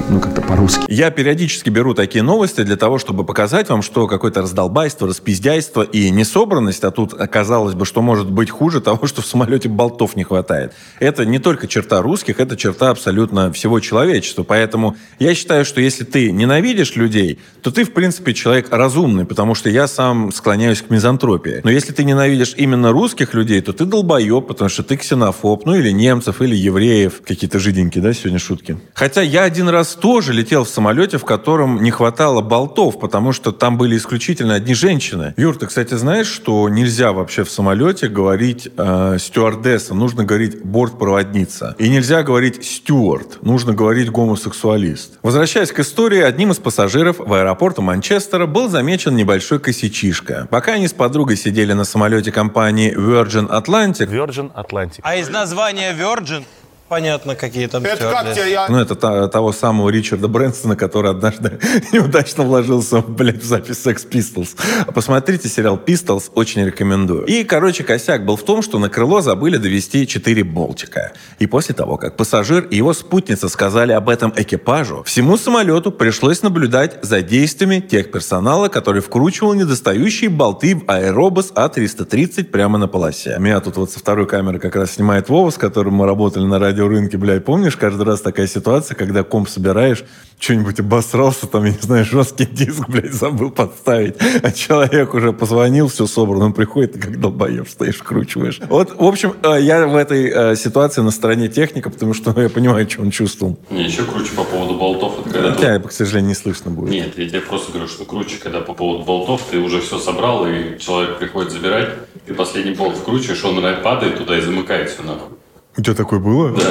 ну, 0.09 0.19
как-то 0.19 0.41
по-русски. 0.41 0.83
Я 0.87 1.11
периодически 1.11 1.69
беру 1.69 1.93
такие 1.93 2.23
новости 2.23 2.63
для 2.63 2.77
того, 2.77 2.97
чтобы 2.97 3.25
показать 3.25 3.69
вам, 3.69 3.81
что 3.81 4.07
какое-то 4.07 4.41
раздолбайство, 4.41 5.07
распиздяйство 5.07 5.81
и 5.81 6.09
несобранность, 6.09 6.83
а 6.83 6.91
тут 6.91 7.13
оказалось 7.13 7.75
бы, 7.75 7.85
что 7.85 8.01
может 8.01 8.29
быть 8.31 8.49
хуже 8.49 8.81
того, 8.81 9.07
что 9.07 9.21
в 9.21 9.25
самолете 9.25 9.69
болтов 9.69 10.15
не 10.15 10.23
хватает. 10.23 10.73
Это 10.99 11.25
не 11.25 11.39
только 11.39 11.67
черта 11.67 12.01
русских, 12.01 12.39
это 12.39 12.55
черта 12.55 12.89
абсолютно 12.89 13.51
всего 13.51 13.79
человечества. 13.79 14.43
Поэтому 14.43 14.95
я 15.19 15.35
считаю, 15.35 15.65
что 15.65 15.81
если 15.81 16.03
ты 16.03 16.31
ненавидишь 16.31 16.95
людей, 16.95 17.39
то 17.61 17.71
ты, 17.71 17.83
в 17.83 17.93
принципе, 17.93 18.33
человек 18.33 18.67
разумный, 18.71 19.25
потому 19.25 19.55
что 19.55 19.69
я 19.69 19.87
сам 19.87 20.31
склоняюсь 20.31 20.81
к 20.81 20.89
мизантропии. 20.89 21.61
Но 21.63 21.71
если 21.71 21.91
ты 21.91 22.03
ненавидишь 22.03 22.53
именно 22.55 22.91
русских 22.91 23.33
людей, 23.33 23.61
то 23.61 23.73
ты 23.73 23.85
долбоеб, 23.85 24.47
потому 24.47 24.69
что 24.69 24.83
ты 24.83 24.95
ксенофоб, 24.95 25.65
ну 25.65 25.75
или 25.75 25.91
немцев, 25.91 26.41
или 26.41 26.55
евреев. 26.55 27.21
Какие-то 27.25 27.59
жиденькие, 27.59 28.03
да, 28.03 28.13
сегодня 28.13 28.39
шутки? 28.39 28.79
Хотя 28.93 29.21
я 29.21 29.43
один 29.43 29.69
раз 29.69 29.96
тоже 29.99 30.33
летел 30.33 30.63
в 30.63 30.69
самолете, 30.69 31.17
в 31.17 31.25
котором 31.25 31.81
не 31.81 31.91
хватало 31.91 32.41
болтов, 32.41 32.99
потому 32.99 33.33
что 33.33 33.51
там 33.51 33.77
были 33.77 33.97
исключительно 33.97 34.55
одни 34.55 34.73
женщины. 34.73 35.33
Юр, 35.37 35.57
ты, 35.57 35.67
кстати, 35.67 35.93
знаешь, 35.95 36.27
что 36.27 36.67
нельзя 36.69 37.11
вообще 37.13 37.43
в 37.43 37.49
самолете 37.49 38.07
говорить 38.07 38.69
э, 38.77 39.17
стюардесса, 39.19 39.93
нужно 39.93 40.23
говорить 40.23 40.63
бортпроводница. 40.63 41.75
И 41.77 41.89
нельзя 41.89 42.23
говорить 42.23 42.65
стюард, 42.65 43.43
нужно 43.43 43.73
говорить 43.73 44.09
гомосексуалист. 44.09 45.19
Возвращаясь 45.21 45.71
к 45.71 45.79
истории, 45.79 46.21
одним 46.21 46.51
из 46.51 46.57
пассажиров 46.57 47.19
в 47.19 47.33
аэропорту 47.33 47.81
Манчестера 47.81 48.45
был 48.45 48.69
замечен 48.69 49.15
небольшой 49.15 49.59
косячишка. 49.59 50.47
Пока 50.49 50.73
они 50.73 50.87
с 50.87 50.93
подругой 50.93 51.37
сидели 51.37 51.73
на 51.73 51.83
самолете 51.83 52.31
компании 52.31 52.95
Virgin 52.95 53.49
Atlantic, 53.49 54.09
Virgin 54.09 54.51
Atlantic. 54.53 54.99
А 55.01 55.15
из 55.15 55.29
названия 55.29 55.93
Virgin 55.93 56.43
понятно, 56.87 57.35
какие 57.35 57.67
там 57.67 57.83
стюардессы. 57.83 58.57
Ну, 58.69 58.79
это 58.79 58.95
та- 58.95 59.27
того 59.27 59.51
самого 59.51 59.89
Ричарда 59.89 60.27
Брэнстона, 60.27 60.75
который 60.75 61.11
однажды 61.11 61.59
неудачно 61.91 62.43
вложился, 62.43 63.01
блядь, 63.01 63.41
в 63.41 63.45
запись 63.45 63.85
Sex 63.85 64.07
Pistols. 64.09 64.55
Посмотрите 64.93 65.49
сериал 65.49 65.79
Pistols, 65.83 66.31
очень 66.35 66.65
рекомендую. 66.65 67.25
И, 67.25 67.43
короче, 67.43 67.83
косяк 67.83 68.25
был 68.25 68.37
в 68.37 68.43
том, 68.43 68.61
что 68.61 68.79
на 68.79 68.89
крыло 68.89 69.21
забыли 69.21 69.57
довести 69.57 70.07
4 70.07 70.43
болтика. 70.43 71.13
И 71.39 71.47
после 71.47 71.75
того, 71.75 71.97
как 71.97 72.15
пассажир 72.17 72.63
и 72.63 72.77
его 72.77 72.93
спутница 72.93 73.49
сказали 73.49 73.91
об 73.91 74.09
этом 74.09 74.33
экипажу, 74.35 75.03
всему 75.03 75.37
самолету 75.37 75.91
пришлось 75.91 76.41
наблюдать 76.41 76.99
за 77.01 77.21
действиями 77.21 77.79
тех 77.79 78.11
персонала, 78.11 78.67
который 78.67 79.01
вкручивал 79.01 79.53
недостающие 79.53 80.29
болты 80.29 80.75
в 80.75 80.83
аэробус 80.87 81.51
А330 81.53 82.45
прямо 82.45 82.77
на 82.77 82.87
полосе. 82.87 83.37
Меня 83.39 83.59
тут 83.59 83.77
вот 83.77 83.91
со 83.91 83.99
второй 83.99 84.27
камеры 84.27 84.59
как 84.59 84.75
раз 84.75 84.91
снимает 84.91 85.29
Вова, 85.29 85.49
с 85.49 85.57
которым 85.57 85.95
мы 85.95 86.05
работали 86.05 86.45
на 86.45 86.59
радиорынке, 86.77 87.17
блядь. 87.17 87.43
Помнишь, 87.43 87.75
каждый 87.75 88.05
раз 88.05 88.21
такая 88.21 88.47
ситуация, 88.47 88.95
когда 88.95 89.23
комп 89.23 89.49
собираешь, 89.49 90.03
что-нибудь 90.39 90.79
обосрался, 90.79 91.47
там, 91.47 91.65
я 91.65 91.71
не 91.71 91.79
знаю, 91.79 92.05
жесткий 92.05 92.45
диск, 92.45 92.87
блядь, 92.87 93.13
забыл 93.13 93.49
подставить. 93.49 94.15
А 94.43 94.51
человек 94.51 95.13
уже 95.13 95.33
позвонил, 95.33 95.87
все 95.87 96.05
собрано, 96.05 96.45
он 96.45 96.53
приходит, 96.53 96.93
ты 96.93 96.99
как 96.99 97.19
долбоеб 97.19 97.67
стоишь, 97.67 97.95
вкручиваешь. 97.97 98.59
Вот, 98.69 98.95
в 98.99 99.03
общем, 99.03 99.33
э, 99.43 99.57
я 99.61 99.87
в 99.87 99.95
этой 99.95 100.29
э, 100.29 100.55
ситуации 100.55 101.01
на 101.01 101.11
стороне 101.11 101.47
техника, 101.47 101.89
потому 101.89 102.13
что 102.13 102.33
ну, 102.35 102.41
я 102.41 102.49
понимаю, 102.49 102.87
что 102.89 103.01
он 103.01 103.09
чувствовал. 103.09 103.57
Не, 103.71 103.83
еще 103.85 104.03
круче 104.03 104.33
по 104.35 104.43
поводу 104.43 104.75
болтов. 104.75 105.25
Это 105.25 105.29
когда 105.33 105.51
ты- 105.51 105.57
Тебя, 105.57 105.79
к 105.79 105.91
сожалению, 105.91 106.29
не 106.29 106.35
слышно 106.35 106.69
будет. 106.71 106.91
Нет, 106.91 107.17
я 107.17 107.27
тебе 107.27 107.41
просто 107.41 107.71
говорю, 107.71 107.87
что 107.87 108.05
круче, 108.05 108.37
когда 108.41 108.61
по 108.61 108.73
поводу 108.73 109.03
болтов 109.05 109.41
ты 109.49 109.57
уже 109.57 109.81
все 109.81 109.97
собрал, 109.97 110.45
и 110.47 110.77
человек 110.79 111.17
приходит 111.17 111.51
забирать, 111.51 111.89
ты 112.27 112.33
последний 112.33 112.75
болт 112.75 112.95
вкручиваешь, 112.95 113.43
он 113.43 113.57
падает 113.83 114.17
туда 114.17 114.37
и 114.37 114.41
замыкает 114.41 114.89
все 114.89 115.01
нахуй. 115.03 115.37
У 115.77 115.81
тебя 115.81 115.93
такое 115.93 116.19
было? 116.19 116.51
Да. 116.51 116.63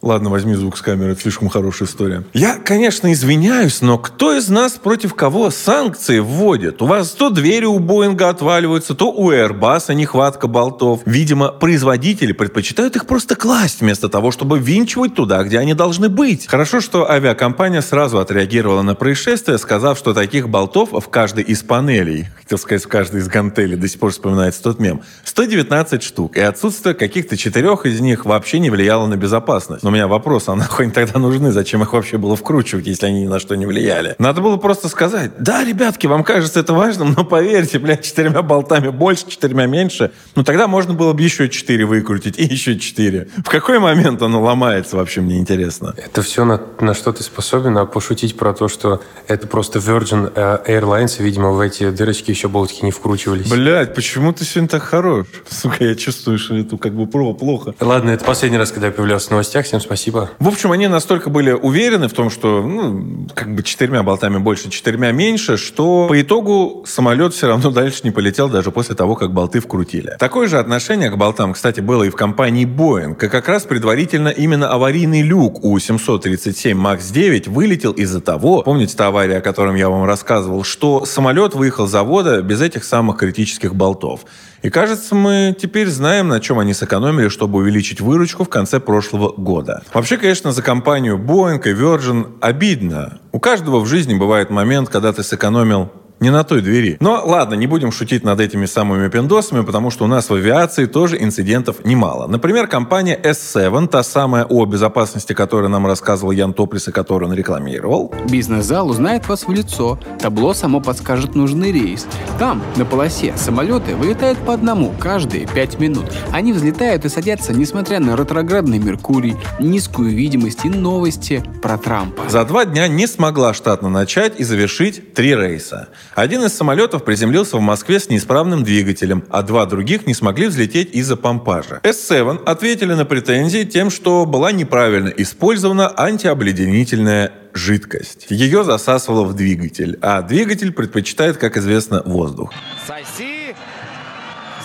Ладно, 0.00 0.30
возьми 0.30 0.54
звук 0.54 0.76
с 0.76 0.82
камеры, 0.82 1.12
это 1.12 1.22
слишком 1.22 1.48
хорошая 1.48 1.88
история. 1.88 2.22
Я, 2.32 2.56
конечно, 2.56 3.12
извиняюсь, 3.12 3.82
но 3.82 3.98
кто 3.98 4.36
из 4.36 4.48
нас 4.48 4.74
против 4.74 5.14
кого 5.14 5.50
санкции 5.50 6.20
вводит? 6.20 6.80
У 6.82 6.86
вас 6.86 7.10
то 7.10 7.30
двери 7.30 7.64
у 7.64 7.80
Боинга 7.80 8.28
отваливаются, 8.28 8.94
то 8.94 9.10
у 9.10 9.32
Airbus 9.32 9.92
нехватка 9.94 10.46
болтов. 10.46 11.00
Видимо, 11.04 11.48
производители 11.48 12.30
предпочитают 12.30 12.94
их 12.94 13.06
просто 13.06 13.34
класть, 13.34 13.80
вместо 13.80 14.08
того, 14.08 14.30
чтобы 14.30 14.60
винчивать 14.60 15.16
туда, 15.16 15.42
где 15.42 15.58
они 15.58 15.74
должны 15.74 16.08
быть. 16.08 16.46
Хорошо, 16.46 16.80
что 16.80 17.10
авиакомпания 17.10 17.80
сразу 17.80 18.20
отреагировала 18.20 18.82
на 18.82 18.94
происшествие, 18.94 19.58
сказав, 19.58 19.98
что 19.98 20.14
таких 20.14 20.48
болтов 20.48 20.90
в 20.92 21.08
каждой 21.08 21.42
из 21.42 21.64
панелей, 21.64 22.28
хотел 22.40 22.58
сказать, 22.58 22.84
в 22.84 22.88
каждой 22.88 23.20
из 23.20 23.26
гантелей, 23.26 23.76
до 23.76 23.88
сих 23.88 23.98
пор 23.98 24.12
вспоминается 24.12 24.62
тот 24.62 24.78
мем, 24.78 25.02
119 25.24 26.04
штук, 26.04 26.36
и 26.36 26.40
отсутствие 26.40 26.94
каких-то 26.94 27.36
четырех 27.36 27.84
из 27.84 27.98
них 27.98 28.24
вообще 28.24 28.60
не 28.60 28.70
влияло 28.70 29.08
на 29.08 29.16
безопасность. 29.16 29.87
Но 29.88 29.92
у 29.92 29.94
меня 29.94 30.06
вопрос, 30.06 30.50
а 30.50 30.54
нахуй 30.54 30.84
они 30.84 30.92
тогда 30.92 31.18
нужны? 31.18 31.50
Зачем 31.50 31.82
их 31.82 31.94
вообще 31.94 32.18
было 32.18 32.36
вкручивать, 32.36 32.86
если 32.86 33.06
они 33.06 33.22
ни 33.22 33.26
на 33.26 33.38
что 33.40 33.54
не 33.54 33.64
влияли? 33.64 34.16
Надо 34.18 34.42
было 34.42 34.58
просто 34.58 34.90
сказать, 34.90 35.30
да, 35.38 35.64
ребятки, 35.64 36.06
вам 36.06 36.24
кажется 36.24 36.60
это 36.60 36.74
важным, 36.74 37.14
но 37.16 37.24
поверьте, 37.24 37.78
блядь, 37.78 38.04
четырьмя 38.04 38.42
болтами 38.42 38.90
больше, 38.90 39.26
четырьмя 39.26 39.64
меньше, 39.64 40.10
ну 40.34 40.44
тогда 40.44 40.68
можно 40.68 40.92
было 40.92 41.14
бы 41.14 41.22
еще 41.22 41.48
четыре 41.48 41.86
выкрутить 41.86 42.38
и 42.38 42.44
еще 42.44 42.78
четыре. 42.78 43.28
В 43.38 43.48
какой 43.48 43.78
момент 43.78 44.20
оно 44.20 44.42
ломается, 44.42 44.96
вообще 44.98 45.22
мне 45.22 45.38
интересно. 45.38 45.94
Это 45.96 46.20
все 46.20 46.44
на, 46.44 46.60
на 46.80 46.92
что 46.92 47.10
ты 47.14 47.22
способен, 47.22 47.78
а 47.78 47.86
пошутить 47.86 48.36
про 48.36 48.52
то, 48.52 48.68
что 48.68 49.00
это 49.26 49.46
просто 49.46 49.78
Virgin 49.78 50.30
э, 50.34 50.58
Airlines, 50.70 51.14
видимо, 51.22 51.52
в 51.52 51.60
эти 51.60 51.88
дырочки 51.88 52.30
еще 52.30 52.48
болтики 52.48 52.84
не 52.84 52.90
вкручивались. 52.90 53.50
Блядь, 53.50 53.94
почему 53.94 54.34
ты 54.34 54.44
сегодня 54.44 54.68
так 54.68 54.82
хорош? 54.82 55.28
Сука, 55.48 55.82
я 55.82 55.94
чувствую, 55.94 56.38
что 56.38 56.56
это 56.56 56.76
как 56.76 56.92
бы 56.92 57.06
про- 57.06 57.32
плохо. 57.32 57.74
Ладно, 57.80 58.10
это 58.10 58.26
последний 58.26 58.58
раз, 58.58 58.70
когда 58.70 58.88
я 58.88 58.92
появлялся 58.92 59.28
в 59.28 59.30
новостях. 59.30 59.66
Всем 59.78 59.86
спасибо. 59.86 60.30
В 60.40 60.48
общем, 60.48 60.72
они 60.72 60.88
настолько 60.88 61.30
были 61.30 61.52
уверены 61.52 62.08
в 62.08 62.12
том, 62.12 62.30
что 62.30 62.62
ну, 62.62 63.28
как 63.34 63.54
бы 63.54 63.62
четырьмя 63.62 64.02
болтами 64.02 64.38
больше, 64.38 64.70
четырьмя 64.70 65.12
меньше, 65.12 65.56
что 65.56 66.06
по 66.08 66.20
итогу 66.20 66.84
самолет 66.86 67.32
все 67.32 67.46
равно 67.46 67.70
дальше 67.70 68.00
не 68.02 68.10
полетел 68.10 68.48
даже 68.48 68.72
после 68.72 68.96
того, 68.96 69.14
как 69.14 69.32
болты 69.32 69.60
вкрутили. 69.60 70.16
Такое 70.18 70.48
же 70.48 70.58
отношение 70.58 71.10
к 71.10 71.16
болтам, 71.16 71.52
кстати, 71.52 71.80
было 71.80 72.02
и 72.02 72.10
в 72.10 72.16
компании 72.16 72.66
Boeing. 72.66 73.24
И 73.24 73.28
как 73.28 73.48
раз 73.48 73.64
предварительно 73.64 74.28
именно 74.28 74.68
аварийный 74.68 75.22
люк 75.22 75.64
у 75.64 75.78
737 75.78 76.76
MAX 76.76 77.12
9 77.12 77.48
вылетел 77.48 77.92
из-за 77.92 78.20
того, 78.20 78.62
помните 78.62 78.96
та 78.96 79.08
авария, 79.08 79.38
о 79.38 79.40
котором 79.40 79.76
я 79.76 79.88
вам 79.88 80.04
рассказывал, 80.04 80.64
что 80.64 81.04
самолет 81.04 81.54
выехал 81.54 81.86
с 81.86 81.90
завода 81.90 82.42
без 82.42 82.60
этих 82.60 82.82
самых 82.82 83.18
критических 83.18 83.74
болтов. 83.74 84.24
И 84.62 84.70
кажется, 84.70 85.14
мы 85.14 85.56
теперь 85.58 85.88
знаем, 85.88 86.28
на 86.28 86.40
чем 86.40 86.58
они 86.58 86.74
сэкономили, 86.74 87.28
чтобы 87.28 87.58
увеличить 87.58 88.00
выручку 88.00 88.44
в 88.44 88.48
конце 88.48 88.80
прошлого 88.80 89.32
года. 89.32 89.82
Вообще, 89.94 90.16
конечно, 90.16 90.52
за 90.52 90.62
компанию 90.62 91.16
Boeing 91.16 91.62
и 91.64 91.72
Virgin 91.72 92.38
обидно. 92.40 93.20
У 93.32 93.38
каждого 93.38 93.80
в 93.80 93.86
жизни 93.86 94.14
бывает 94.14 94.50
момент, 94.50 94.88
когда 94.88 95.12
ты 95.12 95.22
сэкономил 95.22 95.92
не 96.20 96.30
на 96.30 96.44
той 96.44 96.60
двери. 96.62 96.96
Но 97.00 97.22
ладно, 97.24 97.54
не 97.54 97.66
будем 97.66 97.92
шутить 97.92 98.24
над 98.24 98.40
этими 98.40 98.66
самыми 98.66 99.08
пиндосами, 99.08 99.64
потому 99.64 99.90
что 99.90 100.04
у 100.04 100.08
нас 100.08 100.30
в 100.30 100.34
авиации 100.34 100.86
тоже 100.86 101.22
инцидентов 101.22 101.84
немало. 101.84 102.26
Например, 102.26 102.66
компания 102.66 103.18
S7, 103.22 103.88
та 103.88 104.02
самая 104.02 104.44
о 104.44 104.64
безопасности, 104.66 105.32
которую 105.32 105.70
нам 105.70 105.86
рассказывал 105.86 106.32
Ян 106.32 106.52
Топлис 106.52 106.88
и 106.88 106.92
которую 106.92 107.30
он 107.30 107.36
рекламировал. 107.36 108.12
Бизнес-зал 108.28 108.88
узнает 108.88 109.28
вас 109.28 109.46
в 109.46 109.52
лицо. 109.52 109.98
Табло 110.20 110.54
само 110.54 110.80
подскажет 110.80 111.34
нужный 111.34 111.72
рейс. 111.72 112.06
Там, 112.38 112.62
на 112.76 112.84
полосе, 112.84 113.34
самолеты 113.36 113.94
вылетают 113.94 114.38
по 114.38 114.54
одному 114.54 114.92
каждые 114.98 115.46
пять 115.46 115.78
минут. 115.78 116.06
Они 116.32 116.52
взлетают 116.52 117.04
и 117.04 117.08
садятся, 117.08 117.52
несмотря 117.52 118.00
на 118.00 118.16
ретроградный 118.16 118.78
Меркурий, 118.78 119.36
низкую 119.60 120.10
видимость 120.10 120.64
и 120.64 120.68
новости 120.68 121.42
про 121.62 121.78
Трампа. 121.78 122.28
За 122.28 122.44
два 122.44 122.64
дня 122.64 122.88
не 122.88 123.06
смогла 123.06 123.54
штатно 123.54 123.88
начать 123.88 124.38
и 124.40 124.44
завершить 124.44 125.14
три 125.14 125.34
рейса. 125.34 125.88
Один 126.18 126.42
из 126.42 126.52
самолетов 126.52 127.04
приземлился 127.04 127.58
в 127.58 127.60
Москве 127.60 128.00
с 128.00 128.08
неисправным 128.08 128.64
двигателем, 128.64 129.22
а 129.30 129.42
два 129.42 129.66
других 129.66 130.04
не 130.04 130.14
смогли 130.14 130.48
взлететь 130.48 130.92
из-за 130.92 131.16
помпажа. 131.16 131.78
S7 131.84 132.42
ответили 132.42 132.94
на 132.94 133.04
претензии 133.04 133.62
тем, 133.62 133.88
что 133.88 134.26
была 134.26 134.50
неправильно 134.50 135.10
использована 135.10 135.94
антиобледенительная 135.96 137.30
жидкость. 137.54 138.26
Ее 138.30 138.64
засасывало 138.64 139.22
в 139.22 139.34
двигатель, 139.34 139.96
а 140.02 140.20
двигатель 140.22 140.72
предпочитает, 140.72 141.36
как 141.36 141.56
известно, 141.56 142.02
воздух. 142.04 142.52
Соси! 142.84 143.54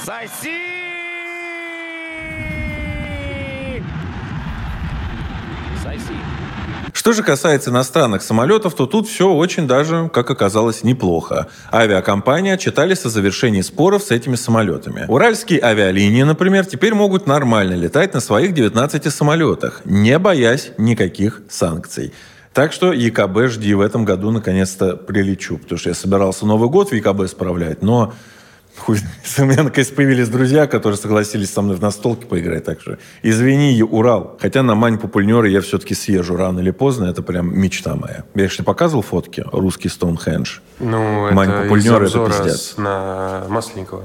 Соси! 0.04 0.63
Что 7.04 7.12
же 7.12 7.22
касается 7.22 7.70
иностранных 7.70 8.22
самолетов, 8.22 8.76
то 8.76 8.86
тут 8.86 9.10
все 9.10 9.30
очень 9.30 9.68
даже, 9.68 10.10
как 10.14 10.32
оказалось, 10.32 10.86
неплохо. 10.86 11.48
Авиакомпании 11.70 12.54
отчитались 12.54 13.04
о 13.04 13.10
завершении 13.10 13.60
споров 13.60 14.04
с 14.04 14.12
этими 14.12 14.36
самолетами. 14.36 15.04
Уральские 15.10 15.62
авиалинии, 15.62 16.24
например, 16.24 16.66
теперь 16.66 16.94
могут 16.94 17.28
нормально 17.28 17.74
летать 17.74 18.14
на 18.14 18.22
своих 18.22 18.54
19 18.54 19.14
самолетах, 19.14 19.82
не 19.84 20.18
боясь 20.18 20.72
никаких 20.78 21.42
санкций. 21.50 22.14
Так 22.54 22.72
что 22.72 22.94
ЕКБ 22.94 23.50
жди 23.50 23.74
в 23.74 23.82
этом 23.82 24.06
году 24.06 24.32
наконец-то 24.32 24.96
прилечу, 24.96 25.58
потому 25.58 25.78
что 25.78 25.90
я 25.90 25.96
собирался 25.96 26.46
Новый 26.46 26.70
год 26.70 26.92
в 26.92 26.96
ЕКБ 26.96 27.28
справлять, 27.28 27.82
но 27.82 28.14
Хуй, 28.78 28.98
у 29.40 29.46
меня 29.46 29.64
наконец 29.64 29.90
появились 29.90 30.30
друзья, 30.30 30.68
которые 30.68 30.98
согласились 30.98 31.52
со 31.52 31.62
мной 31.62 31.78
в 31.78 31.82
настолке 31.82 32.26
поиграть, 32.26 32.66
так 32.66 32.82
что 32.82 32.98
извини, 33.22 33.82
Урал. 33.84 34.38
Хотя 34.42 34.64
на 34.64 34.76
Мань 34.76 34.98
Попульнеры 34.98 35.50
я 35.50 35.62
все-таки 35.62 35.94
съезжу 35.94 36.36
рано 36.36 36.60
или 36.60 36.72
поздно, 36.72 37.06
это 37.06 37.22
прям 37.22 37.58
мечта 37.58 37.96
моя. 37.96 38.24
Я 38.36 38.48
тебе 38.48 38.64
показывал 38.64 39.04
фотки, 39.04 39.46
русский 39.52 39.90
Стоунхендж. 39.90 40.60
Ну, 40.80 41.32
Мань 41.32 41.50
из 41.50 41.86
это 41.86 42.28
пиздец. 42.28 42.74
на 42.78 43.46
Масленникова. 43.48 44.04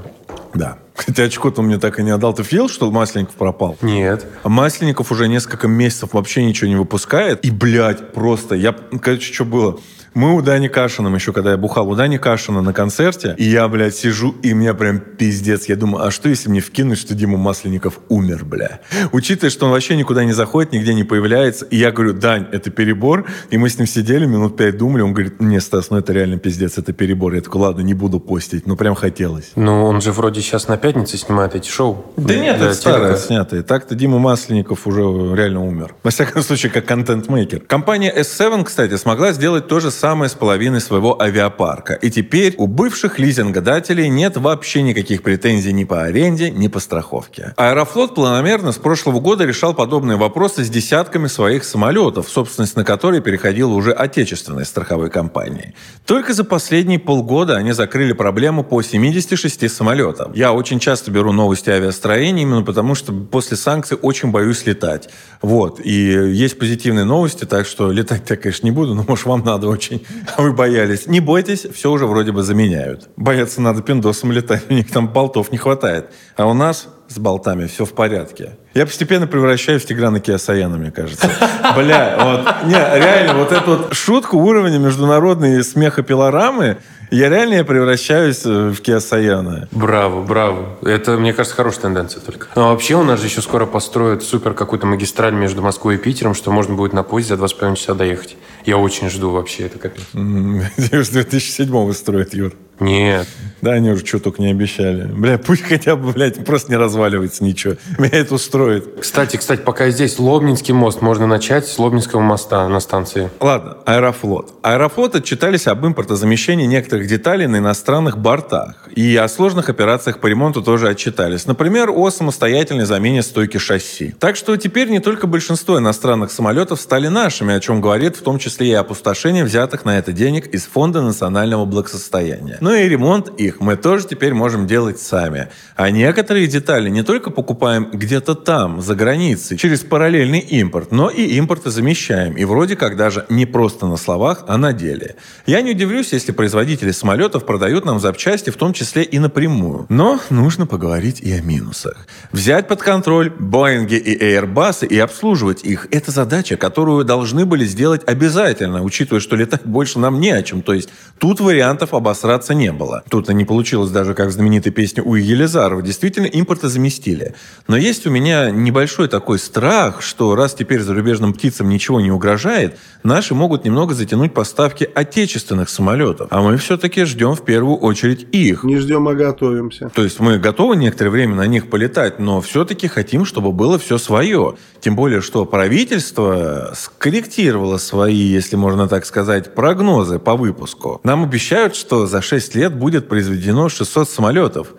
Да. 0.54 0.78
Хотя 0.94 1.25
очко-то 1.25 1.62
мне 1.62 1.78
так 1.78 1.98
и 1.98 2.02
не 2.02 2.10
отдал. 2.10 2.34
Ты 2.34 2.42
видел, 2.42 2.68
что 2.68 2.90
Масленников 2.90 3.34
пропал? 3.37 3.76
Нет. 3.82 4.26
А 4.42 4.48
Масленников 4.48 5.12
уже 5.12 5.28
несколько 5.28 5.68
месяцев 5.68 6.10
вообще 6.12 6.44
ничего 6.44 6.68
не 6.68 6.76
выпускает. 6.76 7.44
И, 7.44 7.50
блядь, 7.50 8.12
просто... 8.12 8.54
Я, 8.54 8.75
короче, 9.00 9.32
что 9.32 9.44
было? 9.44 9.78
Мы 10.15 10.35
у 10.35 10.43
Дани 10.43 10.69
Кашином 10.69 11.15
еще, 11.15 11.33
когда 11.33 11.53
я 11.53 11.57
бухал 11.57 11.88
у 11.88 11.95
Дани 11.95 12.17
Кашина 12.17 12.62
на 12.62 12.73
концерте, 12.73 13.35
и 13.38 13.45
я, 13.45 13.69
блядь, 13.69 13.95
сижу, 13.95 14.35
и 14.43 14.53
меня 14.53 14.75
прям 14.75 15.00
пиздец. 15.00 15.67
Я 15.67 15.77
думаю, 15.77 16.07
а 16.07 16.11
что, 16.11 16.29
если 16.29 16.49
мне 16.49 16.61
вкинуть, 16.61 16.99
что 16.99 17.15
Дима 17.15 17.38
Масленников 17.38 18.00
умер, 18.09 18.45
бля? 18.45 18.81
Учитывая, 19.12 19.50
что 19.50 19.67
он 19.67 19.73
вообще 19.73 19.97
никуда 19.97 20.25
не 20.25 20.33
заходит, 20.33 20.73
нигде 20.73 20.95
не 20.95 21.05
появляется, 21.05 21.65
и 21.67 21.77
я 21.77 21.91
говорю, 21.91 22.12
Дань, 22.15 22.47
это 22.53 22.71
перебор. 22.71 23.27
И 23.50 23.59
мы 23.59 23.69
с 23.69 23.79
ним 23.79 23.87
сидели, 23.87 24.27
минут 24.27 24.57
пять 24.57 24.77
думали, 24.77 25.03
он 25.03 25.12
говорит, 25.12 25.41
не, 25.41 25.61
Стас, 25.61 25.91
ну 25.91 25.99
это 25.99 26.12
реально 26.12 26.38
пиздец, 26.38 26.79
это 26.79 26.93
перебор. 26.93 27.35
Я 27.35 27.41
такой, 27.41 27.61
ладно, 27.62 27.81
не 27.83 27.95
буду 27.95 28.21
постить. 28.21 28.67
Ну 28.67 28.77
прям 28.77 28.95
хотелось. 28.95 29.53
Ну, 29.57 29.85
он 29.85 30.00
же 30.00 30.12
вроде 30.12 30.41
сейчас 30.41 30.69
на 30.69 30.77
пятнице 30.77 31.17
снимает 31.17 31.55
эти 31.55 31.69
шоу. 31.69 32.12
Да 32.17 32.35
нет, 32.35 32.59
Для 32.59 32.67
это 32.67 32.75
старое, 32.75 33.17
снятое. 33.17 33.62
Так-то 33.62 33.95
Дима 33.95 34.19
Масленников 34.19 34.87
уже 34.87 35.03
реально 35.35 35.65
умер. 35.65 35.95
Во 36.03 36.11
всяком 36.11 36.43
случае, 36.43 36.73
как 36.73 36.87
контент-мейкер. 36.87 37.61
Компания 37.61 38.12
S7, 38.15 38.65
кстати, 38.65 38.97
смогла 38.97 39.33
сделать 39.33 39.69
то 39.69 39.81
же 39.81 39.91
самое 39.99 40.31
с 40.31 40.35
половиной 40.35 40.81
своего 40.81 41.21
авиапарка. 41.21 41.95
И 41.95 42.11
теперь 42.11 42.55
у 42.57 42.67
бывших 42.67 43.19
лизингодателей 43.19 44.09
нет 44.09 44.37
вообще 44.37 44.83
никаких 44.83 45.23
претензий 45.23 45.73
ни 45.73 45.85
по 45.85 46.02
аренде, 46.02 46.50
ни 46.50 46.69
по 46.69 46.78
страховке. 46.81 47.52
Аэрофлот 47.57 48.14
планомерно 48.14 48.73
с 48.73 48.76
прошлого 48.76 49.21
года 49.21 49.45
решал 49.45 49.75
подобные 49.75 50.17
вопросы 50.17 50.64
с 50.64 50.71
десятками 50.71 51.26
своих 51.26 51.64
самолетов, 51.64 52.28
собственность 52.28 52.76
на 52.76 52.85
которые 52.85 53.21
переходила 53.21 53.73
уже 53.73 53.93
отечественной 53.93 54.64
страховой 54.64 55.11
компании. 55.11 55.75
Только 56.07 56.33
за 56.33 56.44
последние 56.44 56.99
полгода 56.99 57.57
они 57.57 57.72
закрыли 57.72 58.12
проблему 58.12 58.62
по 58.62 58.83
76 58.83 59.70
самолетам. 59.70 60.33
Я 60.33 60.53
очень 60.53 60.79
часто 60.79 61.11
беру 61.11 61.33
новости 61.33 61.70
авиастроения 61.70 62.42
именно 62.42 62.62
потому, 62.62 62.94
что 62.94 63.12
после 63.12 63.57
санкций 63.57 63.99
очень 64.01 64.31
боюсь 64.31 64.64
летать. 64.66 65.09
Вот. 65.42 65.81
И 65.85 65.92
есть 65.92 66.59
позитивные 66.59 67.05
новости, 67.05 67.44
так 67.44 67.66
что 67.66 67.90
летать 67.90 68.22
я, 68.31 68.37
конечно, 68.37 68.66
не 68.66 68.72
буду, 68.72 68.94
но, 68.94 69.05
может, 69.07 69.27
вам 69.27 69.44
надо 69.44 69.68
очень, 69.68 69.88
а 70.37 70.42
вы 70.42 70.53
боялись. 70.53 71.07
Не 71.07 71.20
бойтесь, 71.20 71.66
все 71.74 71.90
уже 71.90 72.07
вроде 72.07 72.33
бы 72.33 72.42
заменяют. 72.42 73.09
Бояться 73.16 73.61
надо 73.61 73.83
пиндосом 73.83 74.33
летать, 74.33 74.62
у 74.68 74.74
них 74.74 74.90
там 74.90 75.09
болтов 75.09 75.53
не 75.53 75.59
хватает. 75.59 76.11
А 76.37 76.46
у 76.46 76.55
нас 76.55 76.88
с 77.09 77.18
болтами 77.18 77.66
все 77.66 77.85
в 77.85 77.92
порядке. 77.94 78.59
Я 78.74 78.85
постепенно 78.85 79.27
превращаюсь 79.27 79.83
в 79.83 79.87
Тиграна 79.87 80.20
Киасаяна, 80.20 80.77
мне 80.77 80.90
кажется. 80.90 81.31
Бля, 81.77 82.18
вот, 82.20 82.66
не, 82.68 82.74
реально, 82.74 83.35
вот 83.35 83.51
эту 83.51 83.77
вот 83.77 83.94
шутку 83.94 84.37
уровня 84.38 84.79
международной 84.79 85.64
смеха 85.64 86.03
пилорамы, 86.03 86.79
я 87.11 87.29
реально 87.29 87.55
я 87.55 87.64
превращаюсь 87.64 88.44
э, 88.44 88.71
в 88.71 88.81
Киасаяна. 88.81 89.68
Браво, 89.71 90.23
браво. 90.23 90.79
Это, 90.83 91.12
мне 91.18 91.33
кажется, 91.33 91.57
хорошая 91.57 91.83
тенденция 91.83 92.21
только. 92.21 92.49
Ну, 92.55 92.62
а 92.62 92.68
вообще 92.71 92.94
у 92.94 93.03
нас 93.03 93.21
же 93.21 93.27
еще 93.27 93.42
скоро 93.42 93.66
построят 93.66 94.23
супер 94.23 94.55
какую-то 94.55 94.87
магистраль 94.87 95.35
между 95.35 95.62
Москвой 95.62 95.97
и 95.97 95.99
Питером, 95.99 96.35
что 96.35 96.51
можно 96.51 96.75
будет 96.75 96.92
на 96.92 97.03
поезде 97.03 97.37
за 97.37 97.44
2,5 97.44 97.77
часа 97.77 97.94
доехать. 97.94 98.37
Я 98.64 98.79
очень 98.79 99.09
жду 99.09 99.31
вообще, 99.31 99.64
это 99.64 99.79
капец. 99.79 100.05
С 100.77 101.09
2007 101.09 101.92
строят, 101.92 102.35
Юр. 102.35 102.53
Нет. 102.81 103.27
Да, 103.61 103.73
они 103.73 103.91
уже 103.91 104.07
что 104.07 104.21
только 104.21 104.41
не 104.41 104.51
обещали. 104.51 105.05
Бля, 105.05 105.38
пусть 105.38 105.62
хотя 105.62 105.97
бы, 105.97 106.12
блядь, 106.12 106.45
просто 106.45 106.71
не 106.71 106.77
разваливается 106.77 107.43
ничего. 107.43 107.75
Меня 107.99 108.19
это 108.19 108.35
устроит. 108.35 109.01
Кстати, 109.01 109.37
кстати, 109.37 109.61
пока 109.61 109.91
здесь, 109.91 110.19
Лобнинский 110.19 110.75
мост 110.75 111.03
можно 111.03 111.27
начать 111.27 111.67
с 111.67 111.79
Лобнинского 111.79 112.21
моста 112.21 112.69
на 112.69 112.81
станции. 112.81 113.31
Ладно, 113.41 113.79
Аэрофлот. 113.85 114.55
Аэрофлот 114.62 115.17
отчитались 115.17 115.67
об 115.67 115.85
импортозамещении 115.85 116.67
некоторых 116.67 117.09
деталей 117.09 117.47
на 117.47 117.57
иностранных 117.57 118.19
бортах. 118.19 118.88
И 118.95 119.17
о 119.17 119.29
сложных 119.29 119.69
операциях 119.69 120.19
по 120.21 120.27
ремонту 120.29 120.62
тоже 120.62 120.88
отчитались. 120.88 121.47
Например, 121.47 121.91
о 121.91 122.11
самостоятельной 122.11 122.85
замене 122.85 123.23
стойки 123.23 123.59
шасси. 123.59 124.14
Так 124.21 124.37
что 124.37 124.57
теперь 124.57 124.88
не 124.88 125.01
только 125.01 125.27
большинство 125.27 125.79
иностранных 125.79 126.31
самолетов 126.31 126.81
стали 126.81 127.09
нашими, 127.09 127.55
о 127.55 127.61
чем 127.61 127.81
говорит 127.81 128.17
в 128.17 128.23
том 128.23 128.38
числе 128.38 128.69
и 128.69 128.73
опустошение 128.73 129.45
взятых 129.45 129.85
на 129.85 129.99
это 129.99 130.12
денег 130.12 130.47
из 130.49 130.64
Фонда 130.67 131.03
национального 131.03 131.64
благосостояния. 131.64 132.59
Ну 132.68 132.74
и 132.74 132.87
ремонт 132.87 133.31
их 133.40 133.61
мы 133.61 133.76
тоже 133.76 134.09
теперь 134.09 134.35
можем 134.35 134.66
делать 134.66 135.00
сами. 135.00 135.48
А 135.74 135.88
некоторые 135.88 136.46
детали 136.48 136.90
не 136.90 137.02
только 137.02 137.31
покупаем 137.31 137.88
где-то 137.90 138.35
там, 138.35 138.83
за 138.83 138.94
границей, 138.94 139.57
через 139.57 139.81
параллельный 139.81 140.40
импорт, 140.40 140.92
но 140.92 141.09
и 141.09 141.22
импорты 141.38 141.70
замещаем. 141.70 142.37
И 142.37 142.44
вроде 142.44 142.76
как 142.76 142.98
даже 142.98 143.24
не 143.31 143.46
просто 143.46 143.87
на 143.87 143.96
словах, 143.96 144.44
а 144.48 144.59
на 144.59 144.74
деле. 144.74 145.16
Я 145.46 145.62
не 145.62 145.70
удивлюсь, 145.70 146.12
если 146.12 146.31
производители 146.31 146.90
самолетов 146.90 147.46
продают 147.46 147.87
нам 147.87 148.00
запчасти, 148.00 148.50
в 148.50 148.59
том 148.59 148.74
числе 148.74 149.02
и 149.02 149.18
напрямую. 149.18 149.87
Но 149.88 150.20
нужно 150.28 150.66
поговорить 150.66 151.22
и 151.22 151.33
о 151.33 151.40
минусах. 151.40 152.07
Взять 152.33 152.68
под 152.68 152.83
контроль 152.83 153.31
Боинги 153.31 153.94
и 153.94 154.14
Airbus 154.22 154.87
и 154.87 154.98
обслуживать 154.98 155.64
их– 155.64 155.88
это 155.90 156.11
задача, 156.11 156.59
которую 156.59 157.07
должны 157.07 157.46
были 157.46 157.64
сделать 157.64 158.02
обязательно, 158.07 158.83
учитывая, 158.83 159.20
что 159.20 159.37
летать 159.37 159.64
больше 159.64 159.98
нам 159.98 160.20
не 160.20 160.33
о 160.33 160.42
чем. 160.42 160.61
То 160.61 160.74
есть 160.74 160.90
тут 161.16 161.40
вариантов 161.40 161.94
обосраться 161.94 162.58
не 162.59 162.73
было. 162.73 163.03
Тут 163.09 163.31
и 163.31 163.35
не 163.35 163.44
получилось 163.44 163.90
даже, 163.90 164.14
как 164.14 164.29
в 164.29 164.33
знаменитой 164.33 164.73
песне 164.73 165.03
у 165.03 165.14
Елизарова. 165.14 165.81
Действительно, 165.81 166.27
импорта 166.27 166.68
заместили. 166.68 167.35
Но 167.68 167.77
есть 167.77 168.07
у 168.07 168.11
меня 168.11 168.51
небольшой 168.51 169.09
такой 169.09 169.38
страх, 169.38 170.03
что 170.03 170.35
раз 170.35 170.55
теперь 170.55 170.83
зарубежным 170.83 171.33
птицам 171.33 171.68
ничего 171.68 172.01
не 172.01 172.11
угрожает, 172.11 172.77
наши 173.03 173.35
могут 173.35 173.64
немного 173.64 173.94
затянуть 173.94 174.35
поставки 174.35 174.88
отечественных 174.92 175.68
самолетов. 175.68 176.29
А 176.31 176.42
мы 176.42 176.57
все-таки 176.57 177.05
ждем 177.05 177.35
в 177.35 177.44
первую 177.44 177.77
очередь 177.77 178.27
их. 178.33 178.64
Не 178.64 178.77
ждем, 178.77 179.09
а 179.09 179.14
готовимся. 179.14 179.90
То 179.94 180.03
есть 180.03 180.21
мы 180.21 180.38
готовы 180.38 180.77
некоторое 180.77 181.11
время 181.11 181.37
на 181.37 181.47
них 181.47 181.71
полетать, 181.71 182.18
но 182.18 182.40
все-таки 182.40 182.88
хотим, 182.88 183.25
чтобы 183.25 183.53
было 183.53 183.79
все 183.79 183.99
свое. 183.99 184.57
Тем 184.81 184.97
более, 184.97 185.21
что 185.21 185.44
правительство 185.44 186.73
скорректировало 186.75 187.79
свои, 187.79 188.14
если 188.14 188.57
можно 188.57 188.88
так 188.88 189.07
сказать, 189.07 189.55
прогнозы 189.55 190.18
по 190.18 190.37
выпуску. 190.37 191.01
Нам 191.05 191.25
обещают, 191.25 191.75
что 191.75 192.07
за 192.07 192.23
6 192.23 192.47
лет 192.54 192.74
будет 192.74 193.08
произведено 193.08 193.68
600 193.68 194.08
самолетов. 194.08 194.74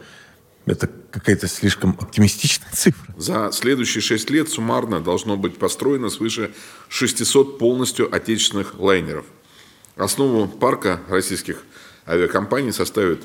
Это 0.65 0.88
какая-то 0.88 1.47
слишком 1.47 1.97
оптимистичная 1.99 2.71
цифра. 2.71 3.13
За 3.17 3.51
следующие 3.51 4.01
шесть 4.01 4.29
лет 4.29 4.49
суммарно 4.49 4.99
должно 4.99 5.36
быть 5.36 5.58
построено 5.58 6.10
свыше 6.10 6.51
600 6.89 7.58
полностью 7.58 8.13
отечественных 8.13 8.79
лайнеров. 8.79 9.25
Основу 9.95 10.47
парка 10.47 11.01
российских 11.10 11.63
авиакомпаний 12.08 12.71
составят 12.71 13.23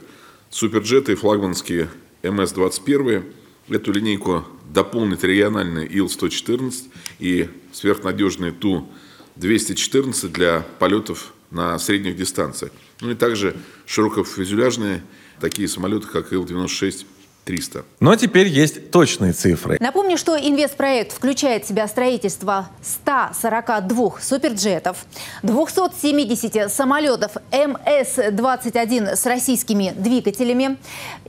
суперджеты 0.51 1.13
и 1.13 1.15
флагманские 1.15 1.89
МС-21. 2.23 3.33
Эту 3.69 3.93
линейку 3.93 4.45
дополнит 4.73 5.23
региональный 5.25 5.87
Ил-114 5.87 6.91
и 7.19 7.49
сверхнадежный 7.73 8.53
Ту-214 8.53 10.29
для 10.29 10.67
полетов 10.79 11.33
на 11.51 11.79
средних 11.79 12.17
дистанциях. 12.17 12.73
Ну 13.05 13.11
и 13.11 13.15
также 13.15 13.55
широкофюзеляжные 13.85 15.03
такие 15.39 15.69
самолеты, 15.69 16.07
как 16.07 16.33
Ил-96 16.33 17.05
300. 17.45 17.85
Но 18.01 18.17
теперь 18.17 18.49
есть 18.49 18.91
точные 18.91 19.35
цифры. 19.35 19.77
Напомню, 19.79 20.17
что 20.17 20.39
инвестпроект 20.39 21.13
включает 21.13 21.65
в 21.65 21.69
себя 21.69 21.87
строительство 21.87 22.71
142 22.83 24.21
суперджетов, 24.23 25.05
270 25.43 26.73
самолетов 26.73 27.33
МС-21 27.53 29.17
с 29.17 29.27
российскими 29.27 29.93
двигателями, 29.95 30.79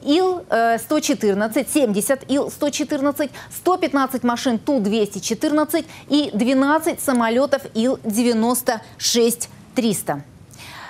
Ил-114, 0.02 1.68
70 1.74 2.32
Ил-114, 2.32 3.30
115 3.58 4.24
машин 4.24 4.60
Ту-214 4.60 5.86
и 6.08 6.30
12 6.34 7.02
самолетов 7.02 7.64
Ил-96-300. 7.74 10.22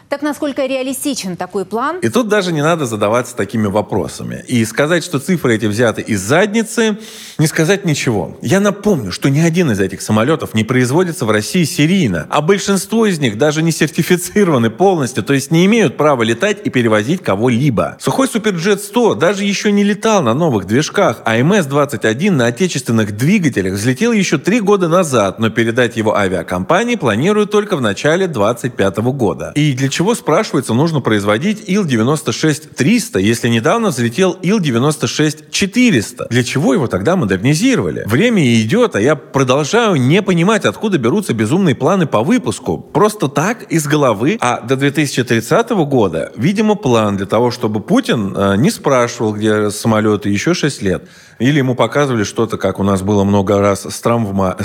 Так 0.08 0.22
насколько 0.22 0.65
реалистичен 0.65 1.36
такой 1.36 1.65
план? 1.65 1.98
И 2.00 2.10
тут 2.10 2.28
даже 2.28 2.54
не 2.54 2.62
надо 2.62 2.86
задаваться 2.86 3.36
такими 3.36 3.65
вопросами. 3.65 4.46
И 4.48 4.63
сказать, 4.65 5.04
что 5.04 5.20
цифры 5.20 5.56
эти 5.56 5.65
взяты 5.65 6.02
из 6.02 6.22
задницы, 6.22 7.00
не 7.39 7.48
сказать 7.48 7.86
ничего. 7.86 8.38
Я 8.41 8.60
напомню, 8.60 9.12
что 9.12 9.30
ни 9.30 9.39
один 9.39 9.72
из 9.72 9.80
этих 9.80 10.02
самолетов 10.02 10.54
не 10.54 10.63
производится 10.63 11.26
в 11.26 11.32
России 11.32 11.63
серийно, 11.63 12.28
а 12.30 12.41
большинство 12.41 13.08
из 13.08 13.20
них 13.20 13.39
даже 13.39 13.63
не 13.63 13.72
сертифицированы 13.72 14.70
полностью, 14.70 15.24
то 15.24 15.34
есть 15.34 15.50
не 15.50 15.65
имеют 15.65 15.98
права 15.98 16.22
летать 16.22 16.60
и 16.63 16.70
перевозить 16.70 17.24
кого-либо. 17.24 17.98
Сухой 18.00 18.28
Суперджет 18.28 18.82
100 18.82 19.15
даже 19.15 19.44
еще 19.44 19.72
не 19.72 19.84
летал 19.84 20.22
на 20.22 20.36
новых 20.36 20.68
движках, 20.68 21.22
а 21.26 21.38
МС-21 21.38 22.30
на 22.32 22.46
отечественных 22.46 23.18
двигателях 23.18 23.74
взлетел 23.74 24.12
еще 24.12 24.38
три 24.38 24.60
года 24.60 24.88
назад, 24.88 25.39
но 25.39 25.50
передать 25.50 25.98
его 25.98 26.15
авиакомпании 26.15 26.96
планируют 26.96 27.50
только 27.50 27.76
в 27.76 27.82
начале 27.82 28.28
2025 28.28 28.98
года. 28.98 29.52
И 29.56 29.74
для 29.74 29.89
чего, 29.95 30.13
спрашивается, 30.13 30.73
нужно 30.73 30.99
производить 30.99 31.69
Ил-96-300, 31.69 33.21
если 33.21 33.47
недавно 33.47 33.91
взлетел 33.91 34.38
Ил-96-400? 34.41 36.27
Для 36.29 36.43
чего 36.43 36.73
его 36.73 36.88
тогда 36.88 37.15
модернизировали? 37.15 38.03
Время 38.05 38.43
идет, 38.62 38.97
а 38.97 39.01
я 39.01 39.15
продолжаю 39.15 39.95
не 39.95 40.21
понимать, 40.21 40.65
откуда 40.65 40.97
берутся 40.97 41.34
безумные 41.34 41.75
планы 41.75 42.08
по 42.08 42.23
выпуску. 42.23 42.77
Просто 42.77 43.29
так, 43.29 43.63
из 43.71 43.88
головы. 43.88 44.38
А 44.41 44.60
до 44.60 44.75
2030 44.75 45.69
года, 45.69 46.34
видимо, 46.36 46.75
план 46.75 47.15
для 47.15 47.25
того, 47.25 47.49
чтобы 47.49 47.79
Путин 47.79 48.36
э, 48.36 48.58
не 48.58 48.71
спрашивал, 48.71 49.34
где 49.34 49.71
самолеты 49.71 50.27
еще 50.27 50.53
6 50.53 50.81
лет. 50.81 51.08
Или 51.39 51.60
ему 51.60 51.73
показывали 51.73 52.25
что-то, 52.25 52.58
как 52.58 52.79
у 52.79 52.84
нас 52.84 53.01
было 53.01 53.23
много 53.23 53.62
раз 53.62 53.86
с 53.86 54.01
травма... 54.01 54.58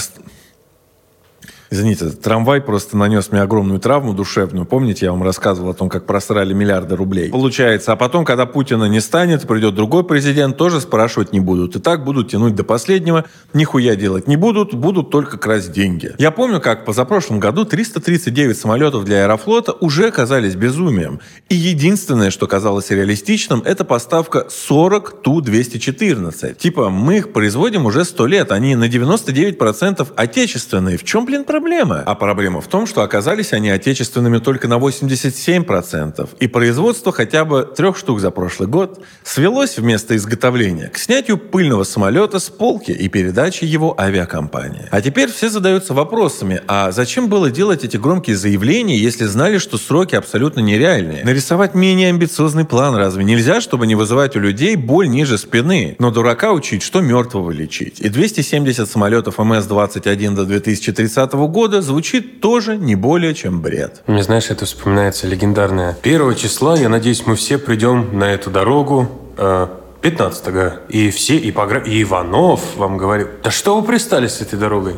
Извините, 1.73 2.07
трамвай 2.07 2.61
просто 2.61 2.97
нанес 2.97 3.31
мне 3.31 3.43
огромную 3.43 3.79
травму 3.79 4.13
душевную. 4.13 4.67
Помните, 4.67 5.07
я 5.07 5.13
вам 5.13 5.23
рассказывал 5.23 5.71
о 5.71 5.75
том, 5.75 5.89
как 5.89 6.05
просрали 6.05 6.53
миллиарды 6.53 6.97
рублей? 6.97 7.31
Получается. 7.31 7.93
А 7.93 7.97
потом, 7.97 8.25
когда 8.25 8.45
Путина 8.45 8.87
не 8.87 8.99
станет, 9.01 9.47
придет 9.47 9.77
другой 9.77 10.03
президент, 10.03 10.57
тоже 10.57 10.81
спрашивать 10.81 11.33
не 11.33 11.39
будут. 11.39 11.77
И 11.77 11.79
так 11.79 12.05
будут 12.05 12.29
тянуть 12.29 12.57
до 12.57 12.65
последнего. 12.65 13.25
Нихуя 13.55 13.95
делать 13.95 14.27
не 14.27 14.37
будут, 14.37 14.75
будут 14.75 15.11
только 15.11 15.39
красть 15.39 15.71
деньги. 15.71 16.13
Я 16.19 16.33
помню, 16.33 16.61
как 16.61 16.85
позапрошлом 16.85 17.39
году 17.39 17.65
339 17.65 18.59
самолетов 18.59 19.05
для 19.05 19.23
Аэрофлота 19.23 19.73
уже 19.73 20.11
казались 20.11 20.57
безумием. 20.57 21.21
И 21.49 21.55
единственное, 21.55 22.33
что 22.33 22.49
казалось 22.49 22.91
реалистичным, 22.91 23.63
это 23.65 23.85
поставка 23.85 24.47
40 24.51 25.23
Ту-214. 25.23 26.57
Типа, 26.57 26.91
мы 26.91 27.19
их 27.19 27.33
производим 27.33 27.87
уже 27.87 28.05
100 28.05 28.27
лет, 28.27 28.51
они 28.51 28.75
на 28.75 28.89
99% 28.89 30.09
отечественные. 30.17 30.99
В 30.99 31.05
чем, 31.05 31.27
блин, 31.27 31.45
проблема? 31.45 31.60
А 32.07 32.15
проблема 32.15 32.61
в 32.61 32.67
том, 32.67 32.87
что 32.87 33.03
оказались 33.03 33.53
они 33.53 33.71
отечественными 33.71 34.39
только 34.39 34.69
на 34.69 34.79
87%. 34.79 36.29
И 36.41 36.47
производство 36.47 37.13
хотя 37.13 37.45
бы 37.45 37.69
трех 37.77 37.97
штук 37.97 38.21
за 38.21 38.31
прошлый 38.31 38.69
год 38.69 39.05
свелось 39.23 39.79
вместо 39.79 40.17
изготовления 40.17 40.89
к 40.89 40.99
снятию 40.99 41.39
пыльного 41.39 41.85
самолета 41.85 42.39
с 42.39 42.49
полки 42.49 42.93
и 42.93 43.09
передаче 43.09 43.67
его 43.67 43.95
авиакомпании. 44.01 44.87
А 44.91 45.01
теперь 45.03 45.31
все 45.31 45.51
задаются 45.51 45.95
вопросами, 45.95 46.63
а 46.67 46.91
зачем 46.93 47.29
было 47.29 47.51
делать 47.51 47.85
эти 47.85 47.97
громкие 47.97 48.37
заявления, 48.37 48.97
если 48.97 49.27
знали, 49.27 49.59
что 49.59 49.79
сроки 49.79 50.15
абсолютно 50.15 50.61
нереальные? 50.61 51.25
Нарисовать 51.25 51.75
менее 51.75 52.09
амбициозный 52.09 52.65
план 52.65 52.97
разве 52.97 53.25
нельзя, 53.25 53.61
чтобы 53.61 53.87
не 53.87 53.95
вызывать 53.95 54.37
у 54.37 54.41
людей 54.41 54.77
боль 54.77 55.09
ниже 55.09 55.39
спины? 55.39 55.97
Но 55.99 56.11
дурака 56.11 56.53
учить, 56.53 56.83
что 56.83 57.01
мертвого 57.01 57.51
лечить. 57.51 58.01
И 58.01 58.09
270 58.09 58.89
самолетов 58.89 59.39
МС-21 59.39 60.35
до 60.35 60.45
2030 60.47 61.33
года 61.33 61.50
звучит 61.83 62.41
тоже 62.41 62.77
не 62.77 62.95
более 62.95 63.35
чем 63.35 63.61
бред. 63.61 64.03
Мне, 64.07 64.23
знаешь, 64.23 64.51
это 64.51 64.65
вспоминается 64.67 65.27
легендарное. 65.27 65.97
Первого 66.03 66.35
числа, 66.35 66.77
я 66.77 66.89
надеюсь, 66.89 67.27
мы 67.27 67.37
все 67.37 67.59
придем 67.59 68.19
на 68.19 68.25
эту 68.25 68.51
дорогу. 68.51 69.09
Э, 69.37 69.69
15-го. 70.03 70.87
И 70.89 71.11
все, 71.11 71.37
и, 71.37 71.51
погра... 71.51 71.81
и 71.81 72.03
Иванов 72.03 72.77
вам 72.77 72.97
говорит, 72.97 73.29
да 73.43 73.51
что 73.51 73.81
вы 73.81 73.87
пристали 73.87 74.27
с 74.27 74.41
этой 74.41 74.59
дорогой? 74.59 74.97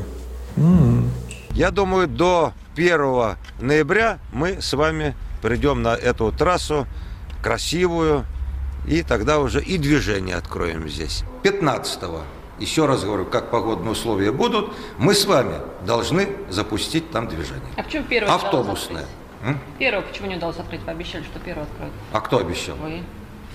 Я 1.51 1.71
думаю, 1.71 2.09
до 2.09 2.53
1 2.77 3.37
ноября 3.61 4.19
мы 4.33 4.61
с 4.61 4.73
вами 4.73 5.15
придем 5.43 5.83
на 5.83 5.95
эту 5.95 6.33
трассу 6.33 6.87
красивую, 7.43 8.25
и 8.87 9.03
тогда 9.03 9.41
уже 9.41 9.63
и 9.63 9.77
движение 9.77 10.37
откроем 10.37 10.89
здесь. 10.89 11.25
15-го, 11.43 12.23
еще 12.59 12.87
раз 12.87 13.05
говорю, 13.05 13.27
как 13.27 13.51
погодные 13.51 13.93
условия 13.93 14.33
будут, 14.33 14.73
мы 14.99 15.15
с 15.15 15.25
вами 15.25 15.55
должны 15.87 16.29
запустить 16.49 17.11
там 17.11 17.29
движение. 17.29 17.63
А 17.77 17.83
почему 17.83 18.05
первое 18.05 18.35
Автобусное. 18.35 19.07
Первое 19.79 20.03
почему 20.03 20.29
не 20.29 20.37
удалось 20.37 20.59
открыть? 20.59 20.83
Вы 20.83 20.93
обещали, 20.93 21.25
что 21.25 21.41
первое 21.41 21.65
откроют. 21.65 21.93
А 22.13 22.21
кто 22.21 22.39
обещал? 22.39 22.77
Вы. 22.77 23.03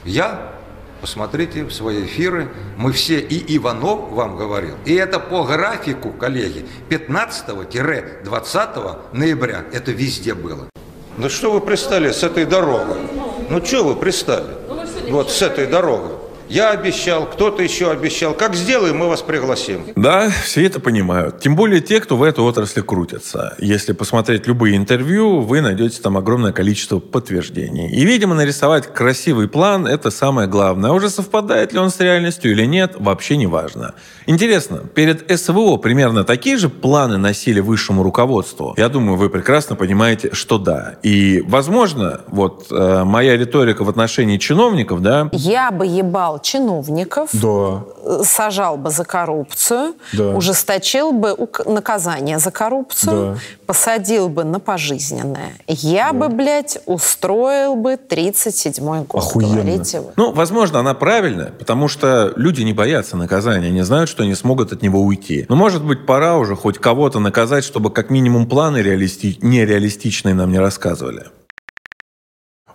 Я? 0.04 0.54
Посмотрите 1.00 1.64
в 1.64 1.72
свои 1.72 2.06
эфиры. 2.06 2.50
Мы 2.76 2.92
все, 2.92 3.20
и 3.20 3.56
Иванов 3.56 4.10
вам 4.10 4.36
говорил. 4.36 4.76
И 4.86 4.96
это 4.96 5.20
по 5.20 5.44
графику, 5.44 6.12
коллеги, 6.12 6.66
15-20 6.90 9.00
ноября. 9.14 9.64
Это 9.72 9.92
везде 9.92 10.34
было. 10.34 10.68
Ну 11.18 11.30
что 11.30 11.52
вы 11.52 11.62
пристали 11.62 12.12
с 12.12 12.24
этой 12.24 12.46
дорогой? 12.46 12.98
Ну 13.50 13.64
что 13.64 13.84
вы 13.84 13.96
пристали? 13.96 14.56
Вот 15.10 15.32
с 15.32 15.42
этой 15.42 15.68
дорогой. 15.68 16.17
Я 16.50 16.72
обещал, 16.72 17.26
кто-то 17.26 17.62
еще 17.62 17.92
обещал. 17.92 18.34
Как 18.34 18.56
сделаем, 18.56 18.98
мы 18.98 19.10
вас 19.10 19.22
пригласим. 19.22 19.82
Да, 19.96 20.30
все 20.30 20.66
это 20.66 20.80
понимают. 20.80 21.40
Тем 21.40 21.56
более 21.56 21.82
те, 21.82 22.00
кто 22.00 22.16
в 22.16 22.24
этой 22.24 22.40
отрасли 22.44 22.82
крутятся. 22.82 23.56
Если 23.60 23.92
посмотреть 23.92 24.48
любые 24.48 24.78
интервью, 24.78 25.42
вы 25.42 25.62
найдете 25.62 26.02
там 26.02 26.18
огромное 26.18 26.54
количество 26.54 27.00
подтверждений. 27.00 27.90
И, 27.92 28.06
видимо, 28.06 28.34
нарисовать 28.36 28.94
красивый 28.94 29.50
план– 29.50 29.86
это 29.88 30.10
самое 30.10 30.48
главное. 30.48 30.92
А 30.92 30.94
уже 30.94 31.10
совпадает 31.10 31.74
ли 31.74 31.80
он 31.80 31.90
с 31.90 32.00
реальностью 32.00 32.52
или 32.52 32.66
нет, 32.66 32.96
вообще 32.98 33.36
не 33.36 33.48
важно. 33.48 33.96
Интересно, 34.26 34.80
перед 34.94 35.30
СВО 35.40 35.78
примерно 35.78 36.24
такие 36.24 36.58
же 36.58 36.70
планы 36.70 37.18
носили 37.18 37.60
высшему 37.60 38.04
руководству? 38.04 38.74
Я 38.78 38.88
думаю, 38.90 39.18
вы 39.18 39.30
прекрасно 39.30 39.76
понимаете, 39.76 40.34
что 40.34 40.58
да. 40.58 40.96
И, 41.04 41.44
возможно, 41.46 42.22
вот 42.28 42.68
э, 42.72 43.04
моя 43.04 43.36
риторика 43.36 43.84
в 43.84 43.90
отношении 43.90 44.38
чиновников, 44.38 45.02
да, 45.02 45.30
Я 45.34 45.72
бы 45.72 45.86
ебал 45.86 46.37
чиновников, 46.40 47.30
да, 47.34 47.84
сажал 48.24 48.78
бы 48.78 48.90
за 48.90 49.04
коррупцию, 49.06 49.94
Да. 50.14 50.36
ужесточил 50.36 51.12
бы 51.12 51.36
наказание 51.66 52.40
за 52.40 52.52
коррупцию, 52.52 53.34
Да. 53.34 53.40
посадил 53.66 54.30
бы 54.30 54.44
на 54.44 54.60
пожизненное. 54.60 55.54
Я 55.68 56.14
бы, 56.14 56.30
блядь, 56.30 56.80
устроил 56.86 57.76
бы 57.76 57.98
37-й 57.98 59.04
год. 59.06 59.24
Говорите 59.36 60.00
вы. 60.02 60.12
Ну, 60.16 60.32
возможно, 60.32 60.80
она 60.80 60.94
правильная, 60.94 61.52
потому 61.52 61.88
что 61.88 62.34
люди 62.36 62.62
не 62.64 62.74
боятся 62.74 63.18
наказания, 63.18 63.70
не 63.70 63.84
знают, 63.84 64.10
что 64.10 64.24
они 64.24 64.36
смогут 64.36 64.72
от 64.72 64.82
него 64.82 65.02
уйти. 65.02 65.46
Но, 65.50 65.56
может 65.56 65.84
быть, 65.84 66.06
пора 66.06 66.38
уже 66.38 66.56
хоть 66.56 66.78
кого-то 66.78 67.20
наказать, 67.20 67.64
чтобы 67.64 67.90
как 67.92 68.10
минимум 68.10 68.48
планы 68.48 68.78
реалисти... 68.78 69.38
нереалистичные 69.42 70.34
нам 70.36 70.52
не 70.52 70.60
рассказывали. 70.60 71.26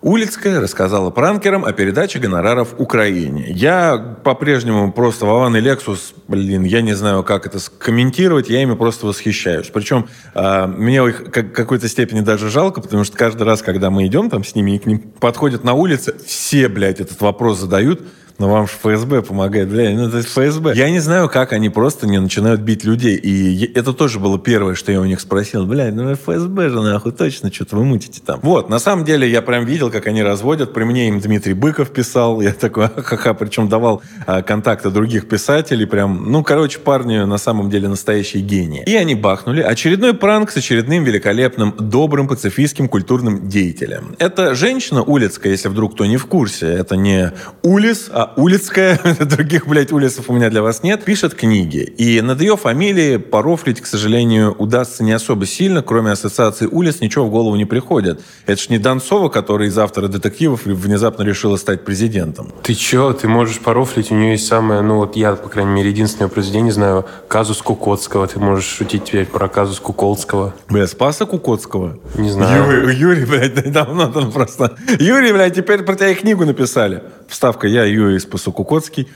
Улицкая 0.03 0.59
рассказала 0.59 1.11
пранкерам 1.11 1.63
о 1.63 1.71
передаче 1.71 2.19
гонораров 2.19 2.75
Украине. 2.77 3.45
Я 3.47 4.17
по-прежнему 4.25 4.91
просто 4.91 5.25
Вован 5.25 5.55
и 5.55 5.61
Лексус, 5.61 6.13
блин, 6.27 6.63
я 6.63 6.81
не 6.81 6.91
знаю, 6.91 7.23
как 7.23 7.45
это 7.45 7.57
комментировать, 7.77 8.49
я 8.49 8.61
ими 8.61 8.75
просто 8.75 9.05
восхищаюсь. 9.05 9.69
Причем 9.69 10.09
а, 10.33 10.67
мне 10.67 10.97
их 11.07 11.31
как, 11.31 11.53
какой-то 11.53 11.87
степени 11.87 12.19
даже 12.19 12.49
жалко, 12.49 12.81
потому 12.81 13.05
что 13.05 13.15
каждый 13.15 13.43
раз, 13.43 13.61
когда 13.61 13.89
мы 13.89 14.05
идем 14.05 14.29
там 14.29 14.43
с 14.43 14.55
ними 14.55 14.75
и 14.75 14.79
к 14.79 14.85
ним 14.87 14.99
подходят 14.99 15.63
на 15.63 15.73
улице, 15.73 16.13
все, 16.27 16.67
блядь, 16.67 16.99
этот 16.99 17.21
вопрос 17.21 17.59
задают. 17.59 18.01
Ну, 18.39 18.49
вам 18.49 18.67
же 18.67 18.73
ФСБ 18.73 19.21
помогает. 19.21 19.69
Бля, 19.69 19.91
ну, 19.91 20.07
это 20.07 20.21
ФСБ. 20.21 20.73
Я 20.75 20.89
не 20.89 20.99
знаю, 20.99 21.29
как 21.29 21.53
они 21.53 21.69
просто 21.69 22.07
не 22.07 22.19
начинают 22.19 22.61
бить 22.61 22.83
людей. 22.83 23.15
И 23.15 23.71
это 23.73 23.93
тоже 23.93 24.19
было 24.19 24.39
первое, 24.39 24.75
что 24.75 24.91
я 24.91 24.99
у 24.99 25.05
них 25.05 25.19
спросил. 25.21 25.65
Бля, 25.65 25.91
ну 25.91 26.13
ФСБ 26.15 26.69
же 26.69 26.81
нахуй 26.81 27.11
точно 27.11 27.53
что-то 27.53 27.77
вы 27.77 27.85
мутите 27.85 28.21
там. 28.25 28.39
Вот, 28.41 28.69
на 28.69 28.79
самом 28.79 29.05
деле 29.05 29.29
я 29.29 29.41
прям 29.41 29.65
видел, 29.65 29.91
как 29.91 30.07
они 30.07 30.23
разводят. 30.23 30.73
При 30.73 30.83
мне 30.83 31.09
им 31.09 31.19
Дмитрий 31.19 31.53
Быков 31.53 31.91
писал. 31.91 32.41
Я 32.41 32.53
такой, 32.53 32.87
ха-ха, 32.95 33.33
причем 33.33 33.69
давал 33.69 34.01
а, 34.25 34.41
контакты 34.41 34.89
других 34.89 35.27
писателей. 35.27 35.85
Прям, 35.85 36.31
ну, 36.31 36.43
короче, 36.43 36.79
парни 36.79 37.19
на 37.19 37.37
самом 37.37 37.69
деле 37.69 37.87
настоящие 37.87 38.41
гении. 38.41 38.83
И 38.85 38.95
они 38.95 39.15
бахнули 39.15 39.61
очередной 39.61 40.13
пранк 40.13 40.51
с 40.51 40.57
очередным 40.57 41.03
великолепным, 41.03 41.73
добрым, 41.77 42.27
пацифистским, 42.27 42.89
культурным 42.89 43.47
деятелем. 43.47 44.15
Это 44.17 44.55
женщина 44.55 45.03
Улицкая, 45.03 45.51
если 45.51 45.69
вдруг 45.69 45.93
кто 45.93 46.05
не 46.05 46.17
в 46.17 46.25
курсе. 46.25 46.67
Это 46.67 46.95
не 46.95 47.31
Улис, 47.61 48.09
а 48.11 48.22
Улицкая. 48.35 48.99
Других, 49.19 49.67
блядь, 49.67 49.91
Улисов 49.91 50.29
у 50.29 50.33
меня 50.33 50.49
для 50.49 50.61
вас 50.61 50.83
нет. 50.83 51.03
Пишет 51.03 51.35
книги. 51.35 51.79
И 51.79 52.21
над 52.21 52.41
ее 52.41 52.57
фамилией 52.57 53.17
порофлить, 53.17 53.81
к 53.81 53.85
сожалению, 53.85 54.53
удастся 54.57 55.03
не 55.03 55.11
особо 55.11 55.45
сильно. 55.45 55.81
Кроме 55.81 56.11
ассоциации 56.11 56.67
Улис 56.67 57.01
ничего 57.01 57.25
в 57.25 57.29
голову 57.29 57.55
не 57.55 57.65
приходит. 57.65 58.21
Это 58.45 58.61
ж 58.61 58.69
не 58.69 58.77
Донцова, 58.77 59.29
который 59.29 59.67
из 59.67 59.77
автора 59.77 60.07
детективов 60.07 60.65
внезапно 60.65 61.23
решила 61.23 61.57
стать 61.57 61.85
президентом. 61.85 62.51
Ты 62.63 62.73
чё, 62.73 63.13
ты 63.13 63.27
можешь 63.27 63.59
порофлить, 63.59 64.11
у 64.11 64.15
нее 64.15 64.31
есть 64.31 64.47
самое, 64.47 64.81
ну 64.81 64.97
вот 64.97 65.15
я, 65.15 65.35
по 65.35 65.49
крайней 65.49 65.71
мере, 65.71 65.89
единственное 65.89 66.29
произведение 66.29 66.71
знаю, 66.71 67.05
казус 67.27 67.61
Кукотского, 67.61 68.27
ты 68.27 68.39
можешь 68.39 68.65
шутить 68.65 69.05
теперь 69.05 69.25
про 69.25 69.47
казус 69.47 69.79
Куколского. 69.79 70.53
Бля, 70.69 70.87
Спаса 70.87 71.25
Кукотского? 71.25 71.97
Не 72.15 72.29
знаю. 72.29 72.63
Юрий, 72.63 72.95
Юрий, 72.95 73.25
блядь, 73.25 73.71
давно 73.71 74.11
там 74.11 74.31
просто... 74.31 74.75
Юрий, 74.99 75.31
блядь, 75.31 75.55
теперь 75.55 75.83
про 75.83 75.95
тебя 75.95 76.09
и 76.09 76.15
книгу 76.15 76.45
написали. 76.45 77.03
Вставка 77.27 77.67
«Я 77.67 77.83
Юрий 77.85 78.12
Спасу-Кукотский». 78.19 79.07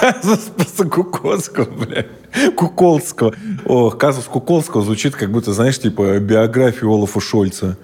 Казус 0.00 0.50
Спасу-Кукотского, 0.50 1.86
блядь. 1.86 2.06
Куколского. 2.54 3.34
О, 3.64 3.90
казус 3.90 4.24
Куколского 4.24 4.82
звучит 4.82 5.14
как 5.14 5.30
будто, 5.30 5.52
знаешь, 5.52 5.78
типа 5.78 6.18
биографию 6.18 6.90
Олафа 6.90 7.20
Шольца. 7.20 7.76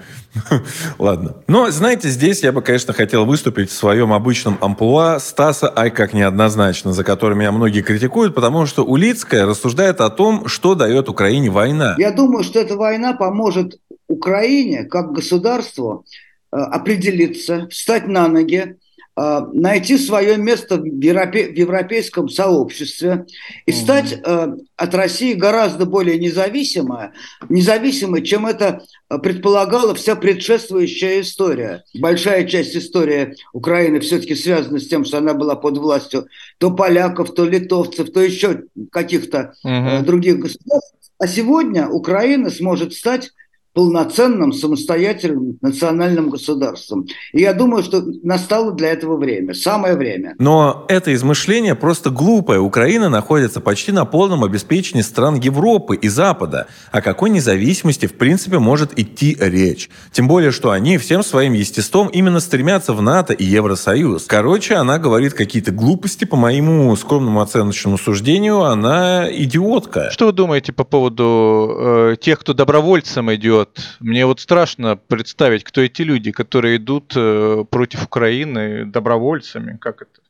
Ладно. 0.98 1.36
Но, 1.46 1.70
знаете, 1.70 2.08
здесь 2.08 2.42
я 2.42 2.52
бы, 2.52 2.62
конечно, 2.62 2.92
хотел 2.92 3.24
выступить 3.24 3.70
в 3.70 3.74
своем 3.74 4.12
обычном 4.12 4.58
амплуа 4.60 5.18
Стаса 5.20 5.72
ай 5.74 5.90
как 5.90 6.12
неоднозначно, 6.12 6.92
за 6.92 7.02
которым 7.04 7.38
меня 7.38 7.52
многие 7.52 7.82
критикуют, 7.82 8.34
потому 8.34 8.66
что 8.66 8.84
Улицкая 8.84 9.46
рассуждает 9.46 10.00
о 10.00 10.10
том, 10.10 10.48
что 10.48 10.74
дает 10.74 11.08
Украине 11.08 11.50
война. 11.50 11.94
Я 11.98 12.10
думаю, 12.10 12.44
что 12.44 12.60
эта 12.60 12.76
война 12.76 13.14
поможет 13.14 13.78
Украине 14.08 14.84
как 14.84 15.12
государству 15.12 16.04
э, 16.52 16.56
определиться, 16.56 17.68
встать 17.70 18.06
на 18.06 18.28
ноги, 18.28 18.76
найти 19.16 19.98
свое 19.98 20.36
место 20.36 20.76
в, 20.76 20.84
европе- 20.84 21.52
в 21.52 21.56
европейском 21.56 22.28
сообществе 22.28 23.26
и 23.66 23.72
стать 23.72 24.18
э, 24.24 24.56
от 24.76 24.94
России 24.94 25.34
гораздо 25.34 25.84
более 25.84 26.18
независимой, 26.18 27.10
независимой, 27.48 28.22
чем 28.22 28.46
это 28.46 28.82
э, 29.10 29.18
предполагала 29.18 29.94
вся 29.94 30.16
предшествующая 30.16 31.20
история. 31.20 31.84
Большая 31.98 32.46
часть 32.46 32.76
истории 32.76 33.34
Украины 33.52 34.00
все-таки 34.00 34.34
связана 34.34 34.78
с 34.78 34.86
тем, 34.86 35.04
что 35.04 35.18
она 35.18 35.34
была 35.34 35.56
под 35.56 35.78
властью 35.78 36.26
то 36.58 36.70
поляков, 36.70 37.34
то 37.34 37.44
литовцев, 37.44 38.10
то 38.12 38.20
еще 38.20 38.62
каких-то 38.90 39.54
э, 39.64 40.02
других 40.02 40.38
государств. 40.38 40.94
А 41.18 41.26
сегодня 41.26 41.88
Украина 41.88 42.48
сможет 42.48 42.94
стать 42.94 43.32
полноценным 43.72 44.52
самостоятельным 44.52 45.58
национальным 45.60 46.30
государством. 46.30 47.06
И 47.32 47.40
я 47.40 47.54
думаю, 47.54 47.82
что 47.82 48.02
настало 48.22 48.72
для 48.72 48.88
этого 48.88 49.16
время, 49.16 49.54
самое 49.54 49.96
время. 49.96 50.34
Но 50.38 50.84
это 50.88 51.14
измышление 51.14 51.74
просто 51.74 52.10
глупое. 52.10 52.60
Украина 52.60 53.08
находится 53.08 53.60
почти 53.60 53.92
на 53.92 54.04
полном 54.04 54.42
обеспечении 54.42 55.02
стран 55.02 55.36
Европы 55.36 55.96
и 55.96 56.08
Запада. 56.08 56.66
О 56.90 57.00
какой 57.00 57.30
независимости, 57.30 58.06
в 58.06 58.14
принципе, 58.14 58.58
может 58.58 58.98
идти 58.98 59.36
речь? 59.38 59.88
Тем 60.10 60.26
более, 60.26 60.50
что 60.50 60.70
они 60.70 60.98
всем 60.98 61.22
своим 61.22 61.52
естеством 61.52 62.08
именно 62.08 62.40
стремятся 62.40 62.92
в 62.92 63.02
НАТО 63.02 63.34
и 63.34 63.44
Евросоюз. 63.44 64.24
Короче, 64.26 64.74
она 64.74 64.98
говорит 64.98 65.34
какие-то 65.34 65.70
глупости, 65.70 66.24
по 66.24 66.36
моему 66.36 66.94
скромному 66.96 67.40
оценочному 67.40 67.98
суждению, 67.98 68.62
она 68.62 69.28
идиотка. 69.30 70.10
Что 70.10 70.26
вы 70.26 70.32
думаете 70.32 70.72
по 70.72 70.84
поводу 70.84 71.76
э, 71.78 72.16
тех, 72.20 72.40
кто 72.40 72.52
добровольцем 72.52 73.32
идет? 73.34 73.59
Мне 74.00 74.26
вот 74.26 74.40
страшно 74.40 74.96
представить, 74.96 75.64
кто 75.64 75.80
эти 75.80 76.02
люди, 76.02 76.32
которые 76.32 76.76
идут 76.76 77.12
э, 77.16 77.64
против 77.70 78.04
Украины 78.04 78.84
добровольцами. 78.86 79.76
Как 79.80 80.02
это? 80.02 80.20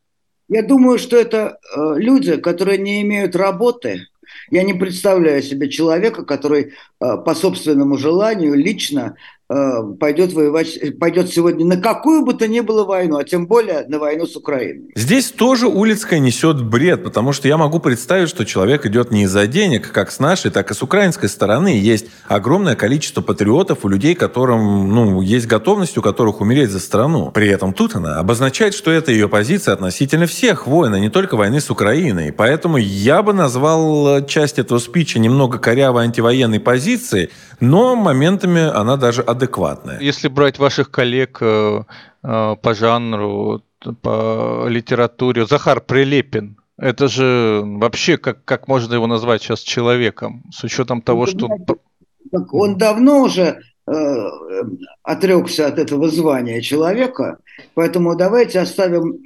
Я 0.49 0.63
думаю, 0.63 0.99
что 0.99 1.17
это 1.17 1.59
э, 1.77 1.95
люди, 1.97 2.37
которые 2.37 2.79
не 2.79 3.03
имеют 3.03 3.37
работы. 3.37 4.07
Я 4.51 4.65
не 4.65 4.75
представляю 4.75 5.43
себе 5.43 5.69
человека, 5.69 6.25
который 6.25 6.63
э, 6.65 6.71
по 6.99 7.35
собственному 7.35 7.97
желанию 7.97 8.55
лично 8.55 9.17
пойдет 9.99 10.33
воевать, 10.33 10.99
пойдет 10.99 11.29
сегодня 11.29 11.67
на 11.67 11.77
какую 11.77 12.25
бы 12.25 12.35
то 12.35 12.47
ни 12.47 12.61
было 12.61 12.85
войну, 12.85 13.19
а 13.19 13.25
тем 13.25 13.47
более 13.49 13.85
на 13.89 13.99
войну 13.99 14.27
с 14.27 14.37
Украиной. 14.37 14.91
Здесь 14.95 15.31
тоже 15.33 15.67
Улицкая 15.67 16.21
несет 16.21 16.63
бред, 16.63 17.03
потому 17.03 17.33
что 17.33 17.49
я 17.49 17.57
могу 17.57 17.81
представить, 17.81 18.29
что 18.29 18.45
человек 18.45 18.87
идет 18.87 19.11
не 19.11 19.25
из-за 19.25 19.49
денег, 19.49 19.91
как 19.91 20.13
с 20.13 20.21
нашей, 20.21 20.53
так 20.53 20.71
и 20.71 20.75
с 20.75 20.83
украинской 20.83 21.29
стороны. 21.29 21.79
Есть 21.81 22.07
огромное 22.29 22.77
количество 22.77 23.23
патриотов 23.23 23.85
у 23.85 23.89
людей, 23.89 24.15
которым 24.15 24.95
ну, 24.95 25.21
есть 25.21 25.47
готовность, 25.47 25.99
у 25.99 26.03
которых 26.03 26.41
умереть 26.41 26.71
за 26.71 26.79
страну. 26.79 27.33
При 27.33 27.49
этом 27.49 27.73
тут 27.73 27.97
она 27.97 28.21
обозначает, 28.21 28.75
что 28.75 28.93
это 28.93 29.11
ее 29.11 29.29
позиция 29.29 29.75
относительно 29.75 30.27
всех 30.27 30.69
войн, 30.69 30.95
а 30.95 31.01
не 31.01 31.11
только 31.11 31.37
войны 31.37 31.61
с 31.61 31.71
Украиной. 31.71 32.33
Поэтому 32.33 32.77
я 32.77 33.23
бы 33.23 33.33
назвал 33.33 34.25
часть 34.27 34.61
этого 34.61 34.79
спича 34.79 35.19
немного 35.19 35.59
корявой 35.59 36.05
антивоенной 36.05 36.61
позицией, 36.61 37.31
но 37.61 37.97
моментами 37.97 38.63
она 38.63 38.97
даже 38.97 39.23
адекватная. 39.23 40.01
Если 40.01 40.29
брать 40.29 40.59
ваших 40.59 40.91
коллег 40.91 41.39
э, 41.41 41.83
э, 42.23 42.57
по 42.63 42.75
жанру, 42.75 43.63
по 44.03 44.67
литературе, 44.69 45.47
Захар 45.47 45.81
Прилепин, 45.81 46.57
это 46.79 47.09
же 47.09 47.63
вообще, 47.65 48.17
как, 48.17 48.45
как 48.45 48.67
можно 48.67 48.95
его 48.95 49.07
назвать 49.07 49.43
сейчас 49.43 49.61
человеком, 49.61 50.45
с 50.51 50.65
учетом 50.65 51.03
того, 51.03 51.27
что... 51.27 51.49
Так 52.33 52.55
он 52.55 52.79
давно 52.79 53.23
уже 53.23 53.61
э, 53.87 53.93
отрекся 55.03 55.67
от 55.67 55.79
этого 55.79 56.09
звания 56.09 56.63
человека, 56.63 57.39
поэтому 57.75 58.17
давайте 58.17 58.61
оставим 58.61 59.19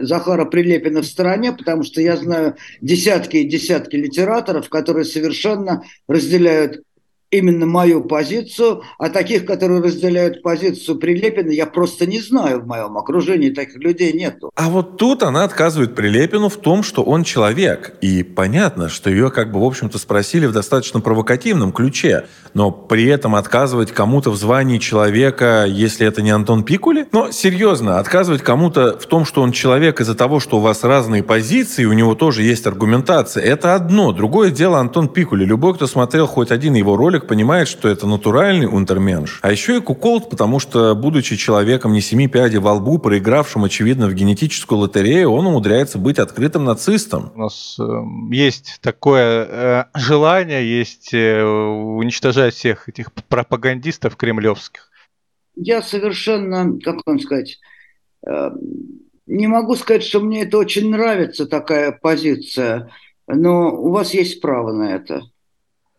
Захара 0.00 0.44
Прилепина 0.44 1.00
в 1.00 1.06
стороне, 1.06 1.52
потому 1.52 1.82
что 1.82 2.00
я 2.02 2.16
знаю 2.16 2.56
десятки 2.82 3.38
и 3.38 3.48
десятки 3.48 3.96
литераторов, 3.96 4.68
которые 4.68 5.04
совершенно 5.04 5.82
разделяют 6.08 6.82
именно 7.30 7.66
мою 7.66 8.02
позицию, 8.04 8.82
а 8.98 9.10
таких, 9.10 9.44
которые 9.44 9.82
разделяют 9.82 10.42
позицию 10.42 10.98
Прилепина, 10.98 11.50
я 11.50 11.66
просто 11.66 12.06
не 12.06 12.20
знаю 12.20 12.60
в 12.60 12.66
моем 12.66 12.96
окружении, 12.96 13.50
таких 13.50 13.76
людей 13.76 14.12
нету. 14.12 14.50
А 14.54 14.68
вот 14.68 14.96
тут 14.96 15.22
она 15.22 15.44
отказывает 15.44 15.94
Прилепину 15.94 16.48
в 16.48 16.56
том, 16.56 16.82
что 16.82 17.02
он 17.02 17.24
человек. 17.24 17.96
И 18.00 18.22
понятно, 18.22 18.88
что 18.88 19.10
ее 19.10 19.30
как 19.30 19.52
бы, 19.52 19.60
в 19.60 19.64
общем-то, 19.64 19.98
спросили 19.98 20.46
в 20.46 20.52
достаточно 20.52 21.00
провокативном 21.00 21.72
ключе. 21.72 22.26
Но 22.54 22.70
при 22.70 23.06
этом 23.06 23.34
отказывать 23.34 23.92
кому-то 23.92 24.30
в 24.30 24.36
звании 24.36 24.78
человека, 24.78 25.66
если 25.68 26.06
это 26.06 26.22
не 26.22 26.30
Антон 26.30 26.64
Пикули? 26.64 27.06
Но 27.12 27.30
серьезно, 27.30 27.98
отказывать 27.98 28.42
кому-то 28.42 28.98
в 28.98 29.06
том, 29.06 29.24
что 29.24 29.42
он 29.42 29.52
человек 29.52 30.00
из-за 30.00 30.14
того, 30.14 30.40
что 30.40 30.56
у 30.56 30.60
вас 30.60 30.82
разные 30.82 31.22
позиции, 31.22 31.84
у 31.84 31.92
него 31.92 32.14
тоже 32.14 32.42
есть 32.42 32.66
аргументация, 32.66 33.42
это 33.44 33.74
одно. 33.74 34.12
Другое 34.12 34.50
дело 34.50 34.78
Антон 34.78 35.08
Пикули. 35.08 35.44
Любой, 35.44 35.74
кто 35.74 35.86
смотрел 35.86 36.26
хоть 36.26 36.50
один 36.50 36.74
его 36.74 36.96
ролик, 36.96 37.17
понимает, 37.26 37.68
что 37.68 37.88
это 37.88 38.06
натуральный 38.06 38.66
унтерменш. 38.66 39.40
А 39.42 39.50
еще 39.50 39.78
и 39.78 39.80
куколд, 39.80 40.30
потому 40.30 40.60
что, 40.60 40.94
будучи 40.94 41.36
человеком 41.36 41.92
не 41.92 42.00
семи 42.00 42.28
пядей 42.28 42.58
во 42.58 42.74
лбу, 42.74 42.98
проигравшим, 42.98 43.64
очевидно, 43.64 44.06
в 44.06 44.14
генетическую 44.14 44.78
лотерею, 44.78 45.30
он 45.30 45.46
умудряется 45.46 45.98
быть 45.98 46.18
открытым 46.18 46.64
нацистом. 46.64 47.32
У 47.34 47.38
нас 47.40 47.76
э, 47.80 47.84
есть 48.30 48.78
такое 48.80 49.44
э, 49.44 49.84
желание, 49.94 50.78
есть 50.78 51.12
э, 51.12 51.42
уничтожать 51.42 52.54
всех 52.54 52.88
этих 52.88 53.12
пропагандистов 53.12 54.16
кремлевских. 54.16 54.90
Я 55.56 55.82
совершенно, 55.82 56.78
как 56.78 56.98
вам 57.04 57.18
сказать, 57.18 57.58
э, 58.26 58.50
не 59.26 59.46
могу 59.46 59.74
сказать, 59.76 60.04
что 60.04 60.20
мне 60.20 60.42
это 60.42 60.58
очень 60.58 60.90
нравится, 60.90 61.46
такая 61.46 61.92
позиция, 61.92 62.90
но 63.26 63.74
у 63.74 63.90
вас 63.90 64.14
есть 64.14 64.40
право 64.40 64.72
на 64.72 64.94
это. 64.94 65.22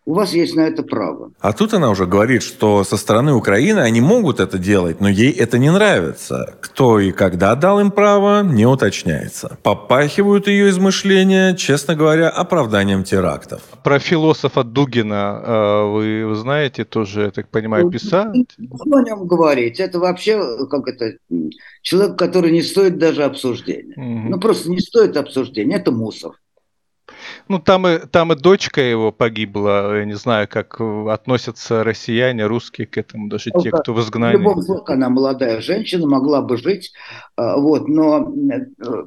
У 0.10 0.13
вас 0.15 0.34
есть 0.34 0.56
на 0.56 0.62
это 0.62 0.82
право. 0.82 1.32
А 1.39 1.54
тут 1.54 1.74
она 1.76 1.91
уже 1.91 2.08
говорит, 2.08 2.41
что 2.41 2.84
со 2.84 2.98
стороны 2.98 3.34
Украины 3.34 3.82
они 3.82 4.02
могут 4.02 4.39
это 4.39 4.58
делать, 4.58 5.02
но 5.02 5.08
ей 5.08 5.32
это 5.32 5.60
не 5.60 5.72
нравится. 5.72 6.56
Кто 6.62 7.00
и 7.00 7.12
когда 7.12 7.54
дал 7.54 7.80
им 7.80 7.91
право, 7.91 8.41
не 8.41 8.65
уточняется. 8.65 9.60
Попахивают 9.62 10.48
ее 10.48 10.69
измышления, 10.69 11.54
честно 11.54 11.95
говоря, 11.95 12.30
оправданием 12.30 13.04
терактов. 13.04 13.62
Про 13.84 14.00
философа 14.00 14.63
Дугина 14.63 15.43
э, 15.45 15.91
вы, 15.93 16.26
вы 16.26 16.36
знаете 16.36 16.86
тоже, 16.86 17.22
я 17.26 17.32
так 17.32 17.48
понимаю, 17.50 17.91
писать? 17.91 18.36
Что 18.58 18.98
о 18.98 19.04
нем 19.04 19.28
говорить? 19.28 19.80
Это 19.80 20.00
вообще, 20.00 20.41
как 20.72 20.88
это, 20.88 21.17
человек, 21.84 22.17
который 22.17 22.52
не 22.52 22.63
стоит 22.63 22.98
даже 22.98 23.24
обсуждения. 23.24 23.93
Мгм. 23.95 24.32
Ну, 24.32 24.39
просто 24.39 24.72
не 24.72 24.80
стоит 24.80 25.17
обсуждения. 25.17 25.76
Это 25.76 25.91
мусор. 25.91 26.32
Ну, 27.49 27.57
там 27.57 27.88
и, 27.88 27.97
там 28.05 28.31
и 28.31 28.35
дочка 28.35 28.79
его 28.79 29.12
погибла. 29.12 29.97
Я 29.97 30.05
не 30.05 30.13
знаю, 30.13 30.47
как 30.47 30.79
э, 30.79 31.05
относятся 31.09 31.83
россияне, 31.83 32.45
русские 32.45 32.85
к 32.85 32.95
этому, 32.95 33.27
даже 33.27 33.49
те, 33.49 33.71
кто 33.71 33.91
в 33.91 33.97
В 33.97 34.01
изгнании. 34.01 34.38
любом 34.38 34.62
случае, 34.62 34.93
она 34.93 35.09
молодая 35.09 35.59
женщина, 35.59 36.07
могла 36.07 36.43
бы 36.43 36.57
жить, 36.57 36.93
а, 37.35 37.57
вот, 37.57 37.88
но 37.88 38.31
э, 38.51 39.05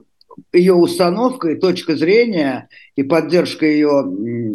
ее 0.52 0.74
установка 0.74 1.50
и 1.50 1.60
точка 1.60 1.94
зрения 1.94 2.68
и 2.96 3.04
поддержка 3.04 3.64
ее 3.64 4.04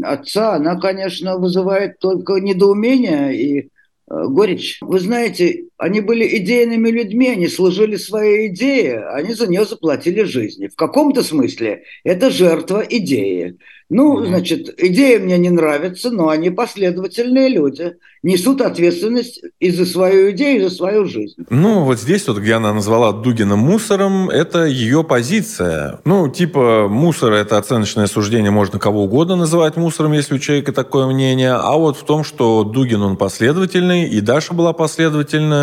отца, 0.03 0.55
она, 0.55 0.77
конечно, 0.77 1.37
вызывает 1.37 1.99
только 1.99 2.41
недоумение 2.41 3.35
и 3.35 3.59
э, 3.61 3.67
горечь. 4.07 4.79
Вы 4.81 4.99
знаете, 4.99 5.63
они 5.77 6.01
были 6.01 6.37
идейными 6.37 6.89
людьми, 6.89 7.29
они 7.29 7.47
служили 7.47 7.97
своей 7.97 8.47
идее, 8.47 9.07
они 9.09 9.33
за 9.33 9.47
нее 9.47 9.65
заплатили 9.65 10.23
жизнью. 10.23 10.71
В 10.71 10.75
каком-то 10.75 11.23
смысле 11.23 11.83
это 12.03 12.31
жертва 12.31 12.83
идеи. 12.89 13.57
Ну, 13.89 14.25
значит, 14.25 14.73
идея 14.77 15.17
мне 15.17 15.37
не 15.37 15.49
нравится, 15.49 16.11
но 16.11 16.27
они 16.27 16.49
последовательные 16.49 17.47
люди, 17.47 17.93
несут 18.21 18.59
ответственность 18.59 19.41
и 19.61 19.71
за 19.71 19.85
свою 19.85 20.31
идею, 20.31 20.57
и 20.57 20.63
за 20.63 20.75
свою 20.75 21.05
жизнь. 21.05 21.35
Ну, 21.49 21.85
вот 21.85 21.97
здесь 21.97 22.27
вот, 22.27 22.37
где 22.39 22.55
она 22.55 22.73
назвала 22.73 23.13
Дугина 23.13 23.55
мусором, 23.55 24.29
это 24.29 24.65
ее 24.65 25.05
позиция. 25.05 26.01
Ну, 26.03 26.27
типа, 26.27 26.87
мусор– 26.89 27.31
это 27.33 27.57
оценочное 27.57 28.07
суждение, 28.07 28.51
можно 28.51 28.77
кого 28.77 29.05
угодно 29.05 29.37
называть 29.37 29.77
мусором, 29.77 30.11
если 30.11 30.35
у 30.35 30.39
человека 30.39 30.73
такое 30.73 31.07
мнение. 31.07 31.53
А 31.53 31.77
вот 31.77 31.95
в 31.95 32.03
том, 32.03 32.25
что 32.25 32.65
Дугин, 32.65 33.01
он 33.01 33.15
последовательный, 33.15 34.09
и 34.09 34.19
Даша 34.19 34.53
была 34.53 34.73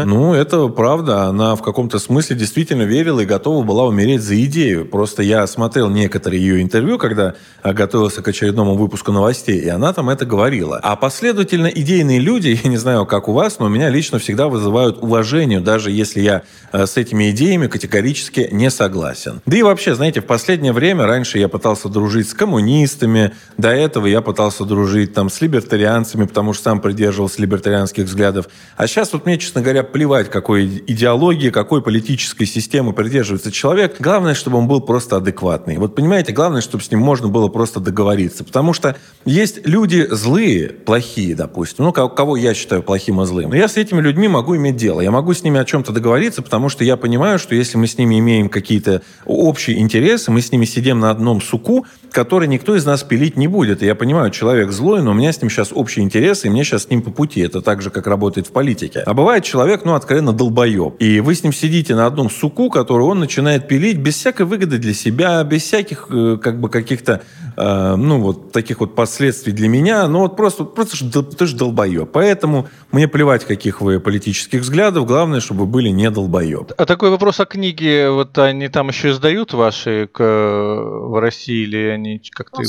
ну, 0.05 0.35
это 0.35 0.69
правда. 0.69 1.25
Она 1.25 1.57
в 1.57 1.63
каком-то 1.63 1.99
смысле 1.99 2.37
действительно 2.37 2.83
верила 2.83 3.21
и 3.21 3.27
готова 3.27 3.65
была 3.65 3.85
умереть 3.87 4.23
за 4.23 4.43
идею. 4.45 4.87
Просто 4.87 5.23
я 5.23 5.47
смотрел 5.47 5.89
некоторые 5.89 6.43
ее 6.43 6.63
интервью, 6.63 6.99
когда 6.99 7.35
а, 7.63 7.73
готовился 7.73 8.23
к 8.23 8.29
очередному 8.29 8.75
выпуску 8.75 9.13
новостей, 9.13 9.61
и 9.61 9.69
она 9.69 9.93
там 9.93 10.11
это 10.11 10.27
говорила. 10.27 10.81
А 10.83 10.97
последовательно 10.97 11.69
идейные 11.69 12.19
люди, 12.19 12.59
я 12.65 12.71
не 12.71 12.77
знаю, 12.77 13.07
как 13.07 13.29
у 13.29 13.33
вас, 13.33 13.59
но 13.59 13.69
меня 13.69 13.89
лично 13.89 14.19
всегда 14.19 14.49
вызывают 14.49 15.03
уважение, 15.03 15.61
даже 15.61 15.91
если 15.91 16.21
я 16.21 16.43
э, 16.73 16.87
с 16.87 16.97
этими 16.97 17.31
идеями 17.31 17.67
категорически 17.67 18.49
не 18.51 18.71
согласен. 18.71 19.41
Да 19.47 19.57
и 19.57 19.63
вообще, 19.63 19.95
знаете, 19.95 20.21
в 20.21 20.27
последнее 20.27 20.73
время, 20.73 21.07
раньше 21.07 21.39
я 21.39 21.49
пытался 21.49 21.89
дружить 21.89 22.29
с 22.29 22.35
коммунистами, 22.35 23.33
до 23.57 23.69
этого 23.69 24.07
я 24.07 24.21
пытался 24.21 24.65
дружить 24.65 25.15
там 25.15 25.31
с 25.31 25.41
либертарианцами, 25.41 26.25
потому 26.25 26.53
что 26.53 26.65
сам 26.65 26.81
придерживался 26.81 27.41
либертарианских 27.41 28.05
взглядов. 28.05 28.49
А 28.77 28.87
сейчас 28.87 29.13
вот 29.13 29.25
мне, 29.27 29.39
честно 29.39 29.61
говоря, 29.61 29.83
плевать, 29.95 30.29
какой 30.29 30.65
идеологии, 30.89 31.51
какой 31.51 31.81
политической 31.81 32.47
системы 32.47 32.93
придерживается 32.93 33.53
человек. 33.53 33.95
Главное, 34.01 34.35
чтобы 34.35 34.59
он 34.59 34.67
был 34.67 34.81
просто 34.81 35.19
адекватный. 35.19 35.79
Вот 35.79 35.95
понимаете, 35.95 36.33
главное, 36.33 36.63
чтобы 36.63 36.83
с 36.83 36.91
ним 36.91 36.99
можно 36.99 37.29
было 37.29 37.47
просто 37.47 37.79
договориться. 37.79 38.43
Потому 38.43 38.73
что 38.73 38.97
есть 39.25 39.65
люди 39.69 40.05
злые, 40.11 40.71
плохие, 40.71 41.37
допустим, 41.37 41.85
ну, 41.85 41.93
ко- 41.93 42.09
кого 42.09 42.37
я 42.37 42.55
считаю 42.55 42.83
плохим 42.83 43.23
и 43.23 43.25
злым. 43.27 43.51
Но 43.51 43.55
я 43.57 43.69
с 43.69 43.77
этими 43.77 44.01
людьми 44.01 44.27
могу 44.27 44.57
иметь 44.57 44.75
дело. 44.75 45.01
Я 45.01 45.13
могу 45.13 45.33
с 45.33 45.45
ними 45.45 45.61
о 45.61 45.65
чем-то 45.65 45.93
договориться, 45.93 46.43
потому 46.43 46.69
что 46.71 46.83
я 46.83 46.97
понимаю, 46.97 47.39
что 47.39 47.55
если 47.55 47.79
мы 47.79 47.87
с 47.87 47.97
ними 47.97 48.19
имеем 48.19 48.49
какие-то 48.49 49.03
общие 49.25 49.79
интересы, 49.79 50.33
мы 50.33 50.41
с 50.41 50.51
ними 50.51 50.65
сидим 50.65 50.99
на 50.99 51.13
одном 51.13 51.41
суку, 51.41 51.87
который 52.11 52.49
никто 52.49 52.75
из 52.75 52.85
нас 52.85 53.05
пилить 53.05 53.37
не 53.37 53.47
будет. 53.47 53.81
И 53.81 53.87
я 53.87 53.95
понимаю, 53.95 54.33
человек 54.33 54.73
злой, 54.73 55.03
но 55.03 55.13
у 55.13 55.15
меня 55.15 55.33
с 55.33 55.41
ним 55.41 55.51
сейчас 55.51 55.71
общие 55.73 56.05
интересы, 56.05 56.49
и 56.49 56.51
мне 56.51 56.65
сейчас 56.65 56.83
с 56.83 56.91
ним 56.91 57.01
по 57.01 57.13
пути. 57.13 57.43
Это 57.43 57.61
так 57.61 57.81
же, 57.81 57.91
как 57.91 58.09
работает 58.09 58.49
в 58.49 58.51
политике. 58.51 58.99
А 59.07 59.15
бывает 59.15 59.45
человек, 59.45 59.84
ну, 59.85 59.95
откровенно 59.95 60.33
долбоеб. 60.33 60.95
И 60.99 61.21
вы 61.21 61.35
с 61.35 61.43
ним 61.43 61.53
сидите 61.53 61.95
на 61.95 62.07
одном 62.07 62.31
суку, 62.31 62.71
который 62.71 63.03
он 63.03 63.19
начинает 63.21 63.69
пилить 63.69 63.99
без 63.99 64.15
всякой 64.15 64.47
выгоды 64.47 64.79
для 64.79 64.95
себя, 64.95 65.43
без 65.45 65.63
всяких, 65.63 66.09
э, 66.11 66.39
как 66.43 66.61
бы, 66.61 66.69
каких-то, 66.69 67.23
э, 67.57 67.95
ну, 67.97 68.21
вот 68.21 68.53
таких 68.53 68.81
вот 68.81 68.95
последствий 68.95 69.53
для 69.53 69.69
меня. 69.69 70.09
Ну, 70.09 70.21
вот 70.21 70.37
просто, 70.37 70.65
просто 70.65 71.23
ты 71.23 71.47
же 71.47 71.57
долбоеб. 71.57 72.11
Поэтому 72.13 72.69
мне 72.93 73.09
плевать, 73.09 73.45
каких 73.45 73.81
вы 73.81 74.01
политических 74.01 74.61
взглядов. 74.63 75.07
Главное, 75.07 75.41
чтобы 75.41 75.61
вы 75.61 75.67
были 75.67 75.89
не 75.89 76.11
долбоеб. 76.11 76.73
А 76.77 76.87
такой 76.87 77.11
вопрос 77.11 77.41
о 77.41 77.45
книге, 77.47 78.11
вот 78.11 78.37
они 78.39 78.69
там 78.69 78.89
еще 78.89 79.11
издают 79.11 79.53
ваши 79.53 80.09
к, 80.13 80.21
в 80.23 81.21
России 81.21 81.63
или 81.65 81.87
они 81.89 82.21
как-то... 82.31 82.63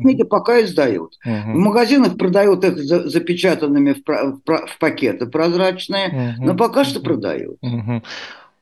Книги 0.00 0.22
пока 0.22 0.62
издают. 0.62 1.18
В 1.24 1.28
Мгм. 1.28 1.60
магазинах 1.60 2.16
продают 2.16 2.64
их 2.64 2.78
за- 2.78 3.08
запечатанными 3.08 3.92
в, 3.94 4.02
в 4.06 4.40
в 4.66 4.78
пакеты 4.78 5.26
прозрачные, 5.26 6.08
Мгм. 6.38 6.46
Но 6.52 6.56
пока 6.56 6.84
что 6.84 7.00
продают. 7.00 7.56
Мгм. 7.62 8.02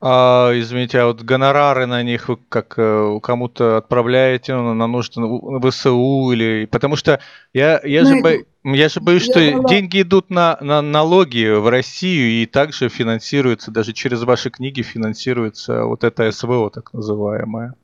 А, 0.01 0.53
извините, 0.55 1.01
а 1.01 1.07
вот 1.07 1.23
гонорары 1.23 1.87
на 1.87 2.05
них 2.05 2.29
вы 2.29 2.39
как 2.49 2.75
э, 2.77 3.19
кому-то 3.21 3.79
отправляете 3.79 4.55
ну, 4.55 4.73
на 4.73 4.87
нужды 4.87 5.21
ВСУ 5.71 6.31
или... 6.31 6.69
Потому 6.71 6.95
что 6.95 7.21
я, 7.53 7.81
я, 7.83 8.05
же, 8.05 8.19
Знаете, 8.21 8.47
бо- 8.63 8.77
я 8.77 8.89
же 8.89 9.01
боюсь, 9.01 9.27
я 9.27 9.33
что 9.33 9.41
дала- 9.41 9.69
деньги 9.69 10.03
идут 10.03 10.31
на, 10.31 10.57
на 10.61 10.83
налоги 10.83 11.51
в 11.53 11.69
Россию 11.69 12.31
и 12.43 12.47
также 12.47 12.89
финансируется, 12.89 13.73
даже 13.73 13.93
через 13.93 14.23
ваши 14.23 14.51
книги 14.51 14.83
финансируется 14.83 15.83
вот 15.83 16.05
это 16.05 16.31
СВО 16.31 16.71
так 16.71 16.93
называемое. 16.93 17.75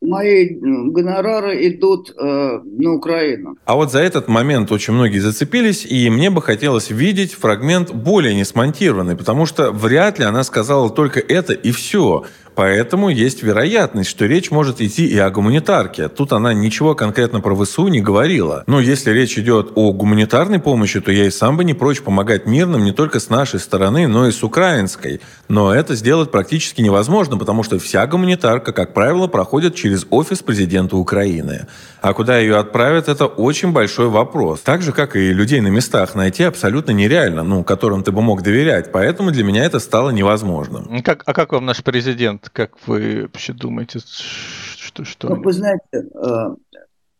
Мои 0.00 0.50
гонорары 0.50 1.66
идут 1.68 2.14
э, 2.16 2.60
на 2.64 2.92
Украину. 2.94 3.56
А 3.64 3.74
вот 3.74 3.90
за 3.90 3.98
этот 3.98 4.28
момент 4.28 4.70
очень 4.70 4.94
многие 4.94 5.18
зацепились, 5.18 5.84
и 5.84 6.08
мне 6.08 6.30
бы 6.30 6.40
хотелось 6.40 6.90
видеть 6.90 7.34
фрагмент 7.34 7.92
более 7.92 8.34
не 8.34 8.44
смонтированный, 8.44 9.16
потому 9.16 9.44
что 9.44 9.72
вряд 9.72 10.20
ли 10.20 10.24
она 10.24 10.44
сказала 10.44 10.88
только 10.88 11.18
это 11.18 11.52
и 11.52 11.72
все. 11.72 12.24
Поэтому 12.58 13.08
есть 13.08 13.44
вероятность, 13.44 14.10
что 14.10 14.26
речь 14.26 14.50
может 14.50 14.80
идти 14.80 15.06
и 15.06 15.16
о 15.16 15.30
гуманитарке. 15.30 16.08
Тут 16.08 16.32
она 16.32 16.52
ничего 16.52 16.96
конкретно 16.96 17.40
про 17.40 17.54
ВСУ 17.54 17.86
не 17.86 18.00
говорила. 18.00 18.64
Но 18.66 18.80
если 18.80 19.12
речь 19.12 19.38
идет 19.38 19.70
о 19.76 19.92
гуманитарной 19.92 20.58
помощи, 20.58 21.00
то 21.00 21.12
я 21.12 21.26
и 21.26 21.30
сам 21.30 21.56
бы 21.56 21.62
не 21.62 21.72
прочь 21.72 22.02
помогать 22.02 22.46
мирным 22.46 22.82
не 22.82 22.90
только 22.90 23.20
с 23.20 23.30
нашей 23.30 23.60
стороны, 23.60 24.08
но 24.08 24.26
и 24.26 24.32
с 24.32 24.42
украинской. 24.42 25.20
Но 25.46 25.72
это 25.72 25.94
сделать 25.94 26.32
практически 26.32 26.80
невозможно, 26.80 27.38
потому 27.38 27.62
что 27.62 27.78
вся 27.78 28.04
гуманитарка, 28.08 28.72
как 28.72 28.92
правило, 28.92 29.28
проходит 29.28 29.76
через 29.76 30.04
офис 30.10 30.42
президента 30.42 30.96
Украины. 30.96 31.68
А 32.00 32.12
куда 32.12 32.38
ее 32.38 32.56
отправят, 32.56 33.08
это 33.08 33.26
очень 33.26 33.70
большой 33.70 34.08
вопрос. 34.08 34.62
Так 34.62 34.82
же, 34.82 34.90
как 34.90 35.14
и 35.14 35.32
людей 35.32 35.60
на 35.60 35.68
местах 35.68 36.16
найти 36.16 36.42
абсолютно 36.42 36.90
нереально, 36.90 37.44
ну, 37.44 37.62
которым 37.62 38.02
ты 38.02 38.10
бы 38.10 38.20
мог 38.20 38.42
доверять. 38.42 38.90
Поэтому 38.90 39.30
для 39.30 39.44
меня 39.44 39.64
это 39.64 39.78
стало 39.78 40.10
невозможным. 40.10 41.02
Как, 41.04 41.22
а 41.24 41.32
как 41.32 41.52
вам 41.52 41.64
наш 41.64 41.84
президент? 41.84 42.47
Как 42.52 42.86
вы 42.86 43.22
вообще 43.22 43.52
думаете, 43.52 44.00
что... 44.00 45.04
что... 45.04 45.28
Ну, 45.28 45.42
вы 45.42 45.52
знаете, 45.52 45.82
э, 45.92 46.54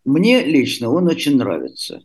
мне 0.05 0.45
лично 0.45 0.91
он 0.91 1.07
очень 1.07 1.37
нравится. 1.37 2.03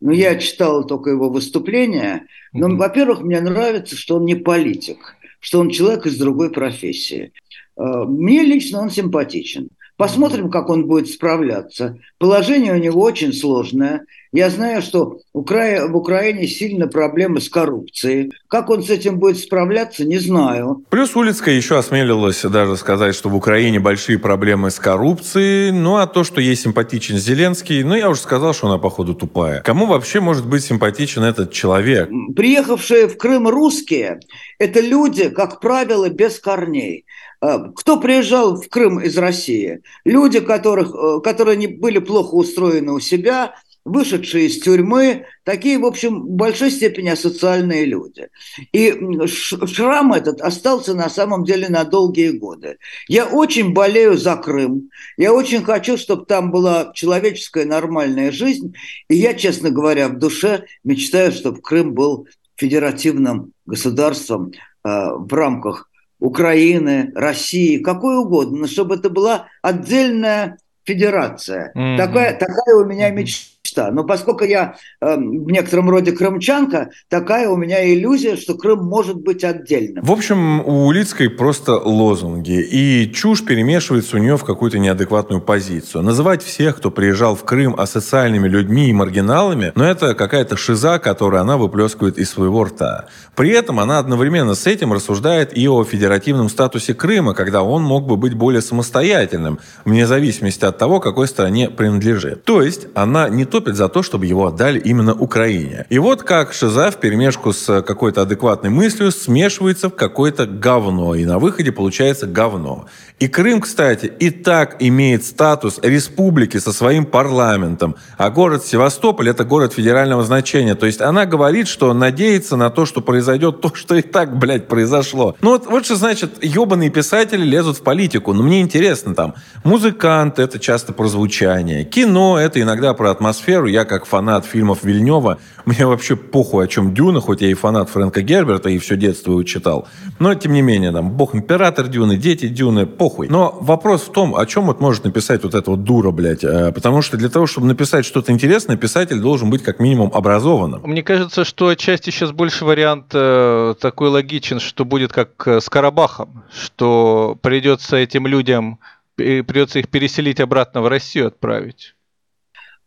Но 0.00 0.12
я 0.12 0.36
читал 0.38 0.86
только 0.86 1.10
его 1.10 1.28
выступления. 1.28 2.26
Но, 2.52 2.74
во-первых, 2.76 3.20
мне 3.20 3.40
нравится, 3.40 3.96
что 3.96 4.16
он 4.16 4.24
не 4.24 4.36
политик, 4.36 5.16
что 5.40 5.60
он 5.60 5.70
человек 5.70 6.06
из 6.06 6.18
другой 6.18 6.50
профессии. 6.50 7.32
Э, 7.76 8.04
Мне 8.04 8.42
лично 8.42 8.80
он 8.80 8.90
симпатичен. 8.90 9.70
Посмотрим, 9.98 10.48
как 10.48 10.70
он 10.70 10.86
будет 10.86 11.08
справляться. 11.08 11.98
Положение 12.18 12.72
у 12.72 12.78
него 12.78 13.02
очень 13.02 13.32
сложное. 13.32 14.06
Я 14.32 14.48
знаю, 14.48 14.80
что 14.80 15.18
в 15.34 15.96
Украине 15.96 16.46
сильно 16.46 16.86
проблемы 16.86 17.40
с 17.40 17.48
коррупцией. 17.48 18.32
Как 18.46 18.70
он 18.70 18.84
с 18.84 18.90
этим 18.90 19.18
будет 19.18 19.38
справляться, 19.38 20.04
не 20.04 20.18
знаю. 20.18 20.84
Плюс 20.88 21.16
Улицкая 21.16 21.56
еще 21.56 21.78
осмелилась 21.78 22.42
даже 22.42 22.76
сказать, 22.76 23.16
что 23.16 23.28
в 23.28 23.34
Украине 23.34 23.80
большие 23.80 24.20
проблемы 24.20 24.70
с 24.70 24.78
коррупцией. 24.78 25.72
Ну, 25.72 25.96
а 25.96 26.06
то, 26.06 26.22
что 26.22 26.40
ей 26.40 26.54
симпатичен 26.54 27.16
Зеленский, 27.16 27.82
ну, 27.82 27.96
я 27.96 28.08
уже 28.08 28.20
сказал, 28.20 28.54
что 28.54 28.68
она, 28.68 28.78
походу, 28.78 29.16
тупая. 29.16 29.62
Кому 29.62 29.86
вообще 29.86 30.20
может 30.20 30.46
быть 30.46 30.62
симпатичен 30.62 31.24
этот 31.24 31.50
человек? 31.50 32.08
Приехавшие 32.36 33.08
в 33.08 33.16
Крым 33.18 33.48
русские– 33.48 34.20
это 34.60 34.80
люди, 34.80 35.28
как 35.28 35.58
правило, 35.58 36.08
без 36.08 36.38
корней. 36.38 37.04
Э, 37.40 37.58
Кто 37.74 38.00
приезжал 38.00 38.60
в 38.60 38.68
Крым 38.68 39.00
из 39.00 39.16
России? 39.16 39.80
Люди, 40.04 40.40
которых, 40.40 40.94
э, 40.94 41.20
которые 41.22 41.56
не 41.56 41.66
были 41.66 41.98
плохо 41.98 42.34
устроены 42.34 42.92
у 42.92 43.00
себя, 43.00 43.54
вышедшие 43.84 44.46
из 44.46 44.60
тюрьмы, 44.60 45.24
такие, 45.44 45.78
в 45.78 45.86
общем, 45.86 46.20
в 46.20 46.30
большой 46.30 46.70
степени 46.70 47.08
асоциальные 47.08 47.86
люди. 47.86 48.28
И 48.72 48.94
шрам 49.26 50.12
этот 50.12 50.40
остался 50.42 50.94
на 50.94 51.08
самом 51.08 51.44
деле 51.44 51.68
на 51.68 51.84
долгие 51.84 52.32
годы. 52.32 52.76
Я 53.08 53.26
очень 53.26 53.72
болею 53.72 54.18
за 54.18 54.36
Крым. 54.36 54.90
Я 55.16 55.32
очень 55.32 55.64
хочу, 55.64 55.96
чтобы 55.96 56.26
там 56.26 56.50
была 56.50 56.92
человеческая 56.94 57.64
нормальная 57.64 58.30
жизнь. 58.30 58.74
И 59.08 59.16
я, 59.16 59.32
честно 59.32 59.70
говоря, 59.70 60.08
в 60.08 60.18
душе 60.18 60.64
мечтаю, 60.84 61.32
чтобы 61.32 61.62
Крым 61.62 61.94
был 61.94 62.28
федеративным 62.56 63.52
государством 63.64 64.52
э, 64.52 64.88
в 64.88 65.32
рамках 65.32 65.88
Украины, 66.20 67.12
России, 67.14 67.78
какой 67.78 68.18
угодно, 68.18 68.58
но 68.58 68.66
чтобы 68.66 68.96
это 68.96 69.10
была 69.10 69.46
отдельная 69.62 70.58
федерация. 70.84 71.72
Mm-hmm. 71.76 71.96
Такая, 71.96 72.32
такая 72.38 72.74
у 72.76 72.84
меня 72.84 73.10
мечта 73.10 73.57
мечта. 73.78 73.90
Но 73.90 74.04
поскольку 74.04 74.44
я 74.44 74.76
э, 75.00 75.16
в 75.16 75.50
некотором 75.50 75.90
роде 75.90 76.12
крымчанка, 76.12 76.90
такая 77.08 77.48
у 77.48 77.56
меня 77.56 77.92
иллюзия, 77.92 78.36
что 78.36 78.54
Крым 78.54 78.84
может 78.84 79.16
быть 79.16 79.44
отдельным. 79.44 80.04
В 80.04 80.10
общем, 80.10 80.60
у 80.60 80.86
Улицкой 80.86 81.30
просто 81.30 81.76
лозунги. 81.76 82.60
И 82.60 83.10
чушь 83.12 83.44
перемешивается 83.44 84.16
у 84.16 84.18
нее 84.18 84.36
в 84.36 84.44
какую-то 84.44 84.78
неадекватную 84.78 85.40
позицию. 85.40 86.02
Называть 86.02 86.42
всех, 86.42 86.76
кто 86.78 86.90
приезжал 86.90 87.36
в 87.36 87.44
Крым, 87.44 87.74
асоциальными 87.78 88.48
людьми 88.48 88.88
и 88.88 88.92
маргиналами, 88.92 89.72
но 89.74 89.84
это 89.84 90.14
какая-то 90.14 90.56
шиза, 90.56 90.98
которую 90.98 91.40
она 91.40 91.56
выплескивает 91.56 92.18
из 92.18 92.30
своего 92.30 92.64
рта. 92.64 93.06
При 93.36 93.50
этом 93.50 93.78
она 93.80 93.98
одновременно 93.98 94.54
с 94.54 94.66
этим 94.66 94.92
рассуждает 94.92 95.56
и 95.56 95.68
о 95.68 95.84
федеративном 95.84 96.48
статусе 96.48 96.94
Крыма, 96.94 97.34
когда 97.34 97.62
он 97.62 97.82
мог 97.82 98.06
бы 98.06 98.16
быть 98.16 98.34
более 98.34 98.62
самостоятельным, 98.62 99.58
вне 99.84 100.06
зависимости 100.06 100.64
от 100.64 100.78
того, 100.78 101.00
какой 101.00 101.28
стране 101.28 101.70
принадлежит. 101.70 102.44
То 102.44 102.62
есть 102.62 102.88
она 102.94 103.28
не 103.28 103.44
то 103.44 103.60
выступит 103.68 103.76
за 103.76 103.88
то, 103.88 104.02
чтобы 104.02 104.26
его 104.26 104.46
отдали 104.46 104.78
именно 104.78 105.14
Украине. 105.14 105.86
И 105.90 105.98
вот 105.98 106.22
как 106.22 106.52
Шиза 106.52 106.90
в 106.90 106.96
перемешку 106.96 107.52
с 107.52 107.82
какой-то 107.82 108.22
адекватной 108.22 108.70
мыслью 108.70 109.10
смешивается 109.10 109.88
в 109.88 109.94
какое-то 109.94 110.46
говно, 110.46 111.14
и 111.14 111.24
на 111.24 111.38
выходе 111.38 111.72
получается 111.72 112.26
говно. 112.26 112.86
И 113.20 113.28
Крым, 113.28 113.60
кстати, 113.60 114.06
и 114.06 114.30
так 114.30 114.76
имеет 114.78 115.24
статус 115.24 115.80
республики 115.82 116.58
со 116.58 116.72
своим 116.72 117.04
парламентом, 117.04 117.96
а 118.16 118.30
город 118.30 118.64
Севастополь– 118.64 119.28
это 119.30 119.44
город 119.44 119.72
федерального 119.72 120.22
значения. 120.22 120.74
То 120.74 120.86
есть 120.86 121.00
она 121.00 121.26
говорит, 121.26 121.66
что 121.66 121.92
надеется 121.94 122.56
на 122.56 122.70
то, 122.70 122.86
что 122.86 123.00
произойдет 123.00 123.60
то, 123.60 123.72
что 123.74 123.96
и 123.96 124.02
так, 124.02 124.36
блядь, 124.38 124.68
произошло. 124.68 125.34
Ну 125.40 125.50
вот, 125.50 125.66
вот 125.66 125.84
что 125.84 125.96
значит, 125.96 126.44
ебаные 126.44 126.90
писатели 126.90 127.44
лезут 127.44 127.78
в 127.78 127.82
политику. 127.82 128.32
Но 128.32 128.42
мне 128.42 128.60
интересно 128.60 129.14
там, 129.14 129.34
музыкант– 129.64 130.38
это 130.40 130.58
часто 130.60 130.92
про 130.92 131.08
звучание, 131.08 131.84
кино– 131.84 132.38
это 132.40 132.60
иногда 132.60 132.94
про 132.94 133.10
атмосферу. 133.10 133.57
Я 133.66 133.84
как 133.84 134.06
фанат 134.06 134.46
фильмов 134.46 134.84
Вильнева, 134.84 135.38
мне 135.64 135.86
вообще 135.86 136.16
похуй, 136.16 136.64
о 136.64 136.68
чем 136.68 136.94
Дюна, 136.94 137.20
хоть 137.20 137.42
я 137.42 137.50
и 137.50 137.54
фанат 137.54 137.90
Фрэнка 137.90 138.22
Герберта, 138.22 138.70
и 138.70 138.78
все 138.78 138.96
детство 138.96 139.32
его 139.32 139.42
читал. 139.42 139.86
Но, 140.18 140.34
тем 140.34 140.52
не 140.52 140.62
менее, 140.62 140.92
там, 140.92 141.10
бог 141.10 141.34
император 141.34 141.88
Дюны, 141.88 142.16
дети 142.16 142.48
Дюны, 142.48 142.86
похуй. 142.86 143.28
Но 143.28 143.58
вопрос 143.60 144.02
в 144.02 144.12
том, 144.12 144.34
о 144.34 144.46
чем 144.46 144.66
вот 144.66 144.80
может 144.80 145.04
написать 145.04 145.42
вот 145.44 145.54
эта 145.54 145.70
вот 145.70 145.84
дура, 145.84 146.10
блядь. 146.10 146.44
Э, 146.44 146.72
потому 146.72 147.02
что 147.02 147.16
для 147.16 147.28
того, 147.28 147.46
чтобы 147.46 147.66
написать 147.66 148.04
что-то 148.04 148.32
интересное, 148.32 148.76
писатель 148.76 149.20
должен 149.20 149.50
быть 149.50 149.62
как 149.62 149.80
минимум 149.80 150.10
образованным. 150.14 150.82
Мне 150.84 151.02
кажется, 151.02 151.44
что 151.44 151.68
отчасти 151.68 152.10
сейчас 152.10 152.32
больше 152.32 152.64
вариант 152.64 153.10
э, 153.12 153.74
такой 153.80 154.08
логичен, 154.08 154.60
что 154.60 154.84
будет 154.84 155.12
как 155.12 155.46
э, 155.46 155.60
с 155.60 155.68
Карабахом, 155.68 156.44
что 156.52 157.36
придется 157.42 157.96
этим 157.96 158.26
людям, 158.26 158.78
придется 159.16 159.80
их 159.80 159.88
переселить 159.88 160.40
обратно 160.40 160.80
в 160.80 160.88
Россию 160.88 161.26
отправить. 161.28 161.94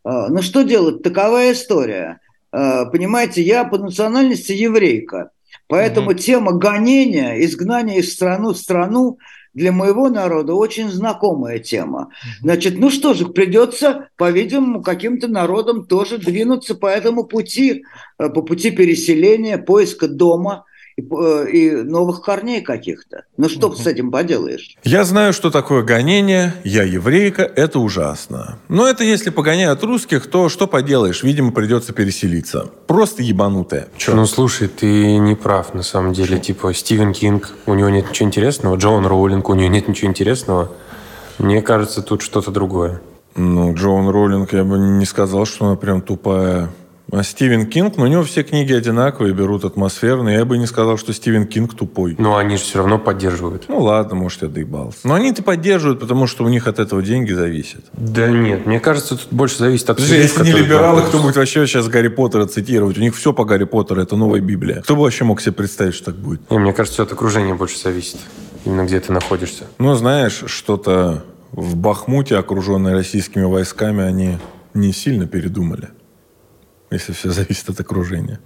А, 0.04 0.28
ну 0.28 0.42
что 0.42 0.62
делать? 0.62 1.02
Такова 1.02 1.52
история. 1.52 2.20
А, 2.50 2.86
понимаете, 2.86 3.42
я 3.42 3.64
по 3.64 3.78
национальности 3.78 4.52
еврейка. 4.52 5.30
Поэтому 5.68 6.10
угу. 6.10 6.18
тема 6.18 6.52
гонения, 6.52 7.44
изгнания 7.44 7.98
из 7.98 8.12
страну 8.12 8.52
в 8.52 8.58
страну 8.58 9.18
для 9.54 9.70
моего 9.70 10.08
народа 10.08 10.54
очень 10.54 10.88
знакомая 10.88 11.58
тема. 11.58 12.08
Значит, 12.40 12.78
ну 12.78 12.90
что 12.90 13.14
же, 13.14 13.26
придется, 13.26 14.08
по-видимому, 14.16 14.82
каким-то 14.82 15.28
народам 15.28 15.86
тоже 15.86 16.18
двинуться 16.18 16.74
по 16.74 16.86
этому 16.86 17.24
пути, 17.24 17.84
э, 18.18 18.28
по 18.30 18.42
пути 18.42 18.70
переселения, 18.70 19.58
поиска 19.58 20.08
дома– 20.08 20.64
и, 20.96 21.02
э, 21.02 21.50
и 21.50 21.70
новых 21.82 22.22
корней 22.22 22.60
каких-то. 22.60 23.24
Ну 23.36 23.48
что 23.48 23.68
угу. 23.68 23.76
с 23.76 23.86
этим 23.86 24.10
поделаешь? 24.10 24.76
Я 24.84 25.04
знаю, 25.04 25.32
что 25.32 25.50
такое 25.50 25.82
гонение. 25.82 26.54
Я 26.64 26.82
еврейка. 26.82 27.42
Это 27.42 27.78
ужасно. 27.78 28.58
Но 28.68 28.86
это 28.86 29.04
если 29.04 29.30
погоняют 29.30 29.82
русских, 29.82 30.26
то 30.26 30.48
что 30.48 30.66
поделаешь? 30.66 31.22
Видимо, 31.22 31.52
придется 31.52 31.92
переселиться. 31.92 32.70
Просто 32.86 33.22
ебанутая. 33.22 33.88
Чё? 33.96 34.14
Ну, 34.14 34.26
слушай, 34.26 34.68
ты 34.68 35.18
не 35.18 35.34
прав, 35.34 35.74
на 35.74 35.82
самом 35.82 36.12
деле. 36.12 36.38
Типа, 36.38 36.74
Стивен 36.74 37.12
Кинг, 37.12 37.50
у 37.66 37.74
него 37.74 37.88
нет 37.88 38.10
ничего 38.10 38.28
интересного. 38.28 38.76
Джоан 38.76 39.06
Роулинг, 39.06 39.48
у 39.48 39.54
него 39.54 39.68
нет 39.68 39.88
ничего 39.88 40.10
интересного. 40.10 40.70
Мне 41.38 41.62
кажется, 41.62 42.02
тут 42.02 42.22
что-то 42.22 42.50
другое. 42.50 43.00
Ну, 43.34 43.74
Джоан 43.74 44.08
Роулинг, 44.08 44.52
я 44.52 44.64
бы 44.64 44.78
не 44.78 45.06
сказал, 45.06 45.46
что 45.46 45.66
она 45.66 45.76
прям 45.76 46.02
тупая. 46.02 46.70
А 47.12 47.22
Стивен 47.22 47.66
Кинг, 47.66 47.98
ну, 47.98 48.04
у 48.04 48.06
него 48.06 48.22
все 48.22 48.42
книги 48.42 48.72
одинаковые, 48.72 49.34
берут 49.34 49.66
атмосферные. 49.66 50.38
Я 50.38 50.46
бы 50.46 50.56
не 50.56 50.66
сказал, 50.66 50.96
что 50.96 51.12
Стивен 51.12 51.46
Кинг 51.46 51.74
тупой. 51.74 52.16
Но 52.18 52.38
они 52.38 52.56
же 52.56 52.62
все 52.62 52.78
равно 52.78 52.98
поддерживают. 52.98 53.64
Ну 53.68 53.80
ладно, 53.80 54.16
может, 54.16 54.40
я 54.40 54.48
доебался. 54.48 55.00
Но 55.04 55.12
они-то 55.12 55.42
поддерживают, 55.42 56.00
потому 56.00 56.26
что 56.26 56.42
у 56.42 56.48
них 56.48 56.66
от 56.66 56.78
этого 56.78 57.02
деньги 57.02 57.32
зависят. 57.32 57.84
Да 57.92 58.28
нет, 58.28 58.64
мне 58.64 58.80
кажется, 58.80 59.18
тут 59.18 59.28
больше 59.30 59.58
зависит 59.58 59.90
от 59.90 60.00
людей, 60.00 60.22
Если 60.22 60.42
не 60.42 60.52
либералы, 60.52 61.02
кто 61.02 61.18
будет 61.18 61.36
вообще 61.36 61.66
сейчас 61.66 61.86
Гарри 61.88 62.08
Поттера 62.08 62.46
цитировать? 62.46 62.96
У 62.96 63.02
них 63.02 63.14
все 63.14 63.34
по 63.34 63.44
Гарри 63.44 63.64
Поттеру, 63.64 64.00
это 64.00 64.16
новая 64.16 64.40
Библия. 64.40 64.80
Кто 64.80 64.96
бы 64.96 65.02
вообще 65.02 65.24
мог 65.24 65.42
себе 65.42 65.52
представить, 65.52 65.94
что 65.94 66.06
так 66.06 66.14
будет? 66.14 66.50
Не, 66.50 66.58
мне 66.58 66.72
кажется, 66.72 66.94
все 66.94 67.02
от 67.02 67.12
окружения 67.12 67.52
больше 67.52 67.78
зависит. 67.78 68.20
Именно 68.64 68.84
где 68.86 68.98
ты 69.00 69.12
находишься. 69.12 69.64
Ну, 69.78 69.94
знаешь, 69.96 70.44
что-то 70.46 71.24
в 71.50 71.76
Бахмуте, 71.76 72.38
окруженной 72.38 72.94
российскими 72.94 73.44
войсками, 73.44 74.02
они 74.02 74.38
не 74.72 74.94
сильно 74.94 75.26
передумали 75.26 75.90
если 76.94 77.12
все 77.12 77.30
зависит 77.30 77.68
от 77.68 77.80
окружения. 77.80 78.40